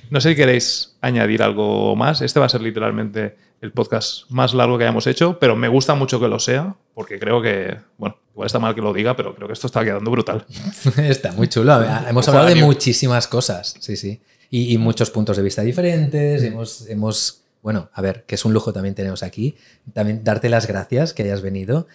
No 0.09 0.19
sé 0.19 0.29
si 0.31 0.35
queréis 0.35 0.97
añadir 1.01 1.43
algo 1.43 1.95
más. 1.95 2.21
Este 2.21 2.39
va 2.39 2.47
a 2.47 2.49
ser 2.49 2.61
literalmente 2.61 3.35
el 3.61 3.71
podcast 3.71 4.29
más 4.29 4.53
largo 4.53 4.77
que 4.77 4.83
hayamos 4.83 5.07
hecho, 5.07 5.39
pero 5.39 5.55
me 5.55 5.67
gusta 5.67 5.95
mucho 5.95 6.19
que 6.19 6.27
lo 6.27 6.39
sea, 6.39 6.75
porque 6.93 7.19
creo 7.19 7.41
que, 7.41 7.77
bueno, 7.97 8.17
igual 8.33 8.45
está 8.45 8.59
mal 8.59 8.75
que 8.75 8.81
lo 8.81 8.93
diga, 8.93 9.15
pero 9.15 9.33
creo 9.35 9.47
que 9.47 9.53
esto 9.53 9.67
está 9.67 9.83
quedando 9.83 10.11
brutal. 10.11 10.45
Está 10.97 11.31
muy 11.31 11.47
chulo. 11.47 11.83
Hemos 12.07 12.27
hablado 12.27 12.47
de 12.47 12.55
muchísimas 12.55 13.27
cosas, 13.27 13.75
sí, 13.79 13.97
sí. 13.97 14.21
Y, 14.49 14.73
y 14.73 14.77
muchos 14.77 15.09
puntos 15.09 15.37
de 15.37 15.43
vista 15.43 15.61
diferentes. 15.61 16.43
Hemos, 16.43 16.87
hemos, 16.87 17.41
bueno, 17.61 17.89
a 17.93 18.01
ver, 18.01 18.23
que 18.25 18.35
es 18.35 18.45
un 18.45 18.53
lujo 18.53 18.71
también 18.71 18.95
tenemos 18.95 19.23
aquí. 19.23 19.55
También 19.93 20.23
darte 20.23 20.49
las 20.49 20.67
gracias 20.67 21.13
que 21.13 21.23
hayas 21.23 21.41
venido. 21.41 21.87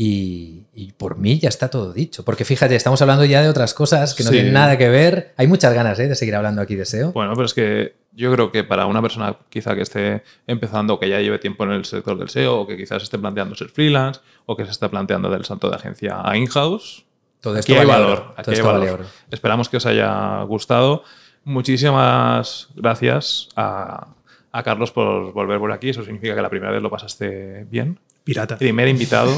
Y, 0.00 0.68
y 0.74 0.92
por 0.92 1.18
mí 1.18 1.40
ya 1.40 1.48
está 1.48 1.70
todo 1.70 1.92
dicho. 1.92 2.24
Porque 2.24 2.44
fíjate, 2.44 2.76
estamos 2.76 3.02
hablando 3.02 3.24
ya 3.24 3.42
de 3.42 3.48
otras 3.48 3.74
cosas 3.74 4.14
que 4.14 4.22
no 4.22 4.30
Sí. 4.30 4.36
tienen 4.36 4.52
nada 4.52 4.78
que 4.78 4.88
ver. 4.88 5.34
Hay 5.36 5.48
muchas 5.48 5.74
ganas 5.74 5.98
¿eh? 5.98 6.06
de 6.06 6.14
seguir 6.14 6.36
hablando 6.36 6.62
aquí 6.62 6.76
de 6.76 6.84
SEO. 6.84 7.10
Bueno, 7.10 7.32
pero 7.34 7.46
es 7.46 7.52
que 7.52 7.96
yo 8.12 8.32
creo 8.32 8.52
que 8.52 8.62
para 8.62 8.86
una 8.86 9.02
persona 9.02 9.36
quizá 9.48 9.74
que 9.74 9.82
esté 9.82 10.22
empezando, 10.46 11.00
que 11.00 11.08
ya 11.08 11.18
lleve 11.18 11.40
tiempo 11.40 11.64
en 11.64 11.72
el 11.72 11.84
sector 11.84 12.16
del 12.16 12.28
SEO, 12.28 12.60
o 12.60 12.66
que 12.68 12.76
quizás 12.76 13.02
esté 13.02 13.18
planteando 13.18 13.56
ser 13.56 13.70
freelance, 13.70 14.20
o 14.46 14.56
que 14.56 14.64
se 14.66 14.70
esté 14.70 14.88
planteando 14.88 15.30
del 15.30 15.44
salto 15.44 15.68
de 15.68 15.74
agencia 15.74 16.20
a 16.22 16.36
in-house, 16.36 17.04
todo 17.40 17.54
aquí 17.54 17.72
esto 17.72 17.80
hay 17.80 17.86
vale 17.88 18.02
valor. 18.04 18.34
aquí 18.36 18.42
todo 18.42 18.50
hay 18.52 18.58
esto 18.60 18.72
valor. 18.72 19.06
Esperamos 19.32 19.68
que 19.68 19.78
os 19.78 19.86
haya 19.86 20.42
gustado. 20.44 21.02
Muchísimas 21.42 22.68
gracias 22.76 23.48
a, 23.56 24.14
a 24.52 24.62
Carlos 24.62 24.90
por 24.92 25.32
volver 25.32 25.58
por 25.58 25.72
aquí. 25.72 25.90
Eso 25.90 26.04
significa 26.04 26.34
que 26.36 26.42
la 26.42 26.50
primera 26.50 26.70
vez 26.72 26.80
lo 26.82 26.88
pasaste 26.90 27.64
bien. 27.70 27.98
Pirata. 28.28 28.58
Primer 28.58 28.88
invitado. 28.88 29.32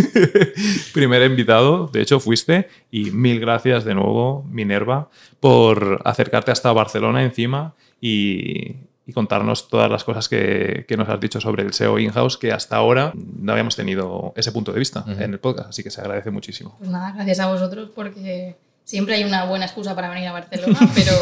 Primer 0.94 1.22
invitado, 1.30 1.86
de 1.88 2.00
hecho 2.00 2.18
fuiste. 2.18 2.66
Y 2.90 3.10
mil 3.10 3.40
gracias 3.40 3.84
de 3.84 3.94
nuevo, 3.94 4.42
Minerva, 4.48 5.10
por 5.38 6.00
acercarte 6.02 6.50
hasta 6.50 6.72
Barcelona 6.72 7.22
encima 7.22 7.74
y, 8.00 8.76
y 9.04 9.12
contarnos 9.12 9.68
todas 9.68 9.90
las 9.90 10.02
cosas 10.02 10.30
que, 10.30 10.86
que 10.88 10.96
nos 10.96 11.10
has 11.10 11.20
dicho 11.20 11.42
sobre 11.42 11.62
el 11.62 11.74
SEO 11.74 11.98
in-house, 11.98 12.38
que 12.38 12.52
hasta 12.52 12.76
ahora 12.76 13.12
no 13.14 13.52
habíamos 13.52 13.76
tenido 13.76 14.32
ese 14.34 14.50
punto 14.50 14.72
de 14.72 14.78
vista 14.78 15.04
en 15.06 15.34
el 15.34 15.38
podcast. 15.38 15.68
Así 15.68 15.82
que 15.82 15.90
se 15.90 16.00
agradece 16.00 16.30
muchísimo. 16.30 16.74
Pues 16.78 16.88
nada, 16.88 17.12
gracias 17.12 17.38
a 17.40 17.52
vosotros 17.52 17.90
porque 17.94 18.56
siempre 18.84 19.16
hay 19.16 19.24
una 19.24 19.44
buena 19.44 19.66
excusa 19.66 19.94
para 19.94 20.08
venir 20.08 20.26
a 20.28 20.32
Barcelona, 20.32 20.78
pero 20.94 21.12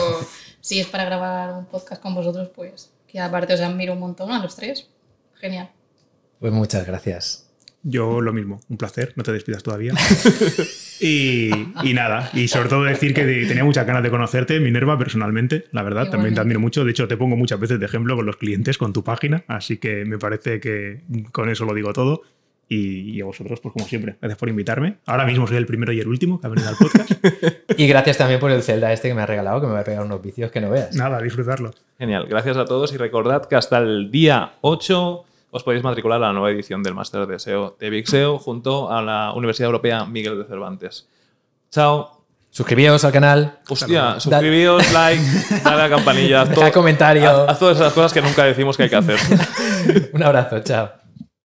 si 0.61 0.79
es 0.79 0.87
para 0.87 1.07
grabar 1.07 1.55
un 1.55 1.65
podcast 1.65 2.01
con 2.01 2.15
vosotros, 2.15 2.51
pues 2.55 2.93
que 3.09 3.19
aparte 3.19 3.55
os 3.55 3.61
admiro 3.61 3.95
un 3.95 3.99
montón 3.99 4.31
a 4.31 4.39
los 4.39 4.55
tres. 4.55 4.89
Genial. 5.41 5.71
Pues 6.45 6.53
muchas 6.53 6.87
gracias. 6.87 7.51
Yo 7.83 8.21
lo 8.21 8.35
mismo, 8.35 8.61
un 8.69 8.77
placer, 8.77 9.15
no 9.17 9.23
te 9.23 9.33
despidas 9.33 9.63
todavía. 9.63 9.95
y, 11.01 11.49
y 11.83 11.95
nada, 11.95 12.29
y 12.35 12.49
sobre 12.49 12.69
todo 12.69 12.85
decir 12.85 13.15
que 13.15 13.25
tenía 13.25 13.65
muchas 13.65 13.87
ganas 13.87 14.03
de 14.03 14.11
conocerte, 14.11 14.61
Minerva, 14.61 14.99
personalmente, 14.99 15.65
la 15.73 15.83
verdad, 15.83 16.11
también 16.11 16.35
te 16.35 16.43
admiro 16.43 16.61
mucho. 16.61 16.85
De 16.85 16.91
hecho, 16.91 17.09
te 17.09 17.17
pongo 17.17 17.35
muchas 17.35 17.59
veces 17.59 17.81
de 17.81 17.87
ejemplo 17.87 18.15
con 18.15 18.27
los 18.27 18.37
clientes, 18.37 18.77
con 18.77 18.93
tu 18.93 19.03
página, 19.03 19.45
así 19.49 19.79
que 19.79 20.05
me 20.05 20.19
parece 20.19 20.61
que 20.61 21.01
con 21.33 21.49
eso 21.49 21.65
lo 21.65 21.73
digo 21.73 21.95
todo. 21.95 22.21
Y, 22.69 23.13
y 23.13 23.23
a 23.23 23.25
vosotros, 23.25 23.61
pues 23.61 23.73
como 23.73 23.87
siempre, 23.87 24.17
gracias 24.21 24.39
por 24.39 24.51
invitarme. 24.51 24.99
Ahora 25.07 25.25
mismo 25.25 25.47
soy 25.47 25.57
el 25.57 25.65
primero 25.65 25.93
y 25.95 26.01
el 26.01 26.09
último 26.09 26.43
que 26.43 26.47
ha 26.47 26.51
venido 26.51 26.69
al 26.69 26.77
podcast. 26.77 27.11
Y 27.79 27.87
gracias 27.87 28.19
también 28.19 28.39
por 28.39 28.51
el 28.51 28.63
Zelda 28.63 28.93
este 28.93 29.09
que 29.09 29.15
me 29.15 29.23
ha 29.23 29.27
regalado, 29.27 29.63
que 29.63 29.67
me 29.67 29.73
va 29.73 29.81
a 29.81 29.85
pegar 29.85 30.05
unos 30.05 30.21
vicios 30.21 30.51
que 30.53 30.61
no 30.61 30.69
veas. 30.69 30.95
nada, 30.95 31.23
disfrutarlo. 31.23 31.71
Genial, 31.99 32.27
gracias 32.29 32.59
a 32.59 32.67
todos 32.67 32.93
y 32.93 32.99
recordad 32.99 33.47
que 33.49 33.57
hasta 33.57 33.79
el 33.79 34.11
día 34.11 34.57
8 34.61 35.25
os 35.55 35.63
podéis 35.63 35.85
matricular 35.87 36.19
a 36.19 36.27
la 36.27 36.33
nueva 36.33 36.51
edición 36.51 36.83
del 36.83 36.95
Máster 36.95 37.27
de 37.27 37.39
SEO 37.39 37.77
de 37.79 37.89
Big 37.91 38.09
SEO 38.09 38.39
junto 38.39 38.91
a 38.91 39.01
la 39.03 39.33
Universidad 39.35 39.67
Europea 39.69 40.05
Miguel 40.05 40.37
de 40.39 40.45
Cervantes. 40.45 41.07
Chao. 41.71 42.11
Suscribíos 42.51 43.05
al 43.05 43.11
canal. 43.13 43.59
Hostia, 43.69 44.21
suscribíos, 44.21 44.93
like, 44.93 45.23
dale 45.65 45.83
a 45.83 45.89
la 45.89 45.97
campanilla. 45.97 46.45
Deja 46.45 46.55
todo- 46.55 46.73
comentario. 46.73 47.29
haz- 47.29 47.49
haz 47.51 47.59
todas 47.59 47.77
esas 47.79 47.93
cosas 47.93 48.13
que 48.13 48.21
nunca 48.23 48.45
decimos 48.45 48.77
que 48.77 48.85
hay 48.85 48.91
que 48.91 48.97
hacer. 48.97 49.19
Un 50.13 50.23
abrazo, 50.23 50.61
chao. 50.61 50.91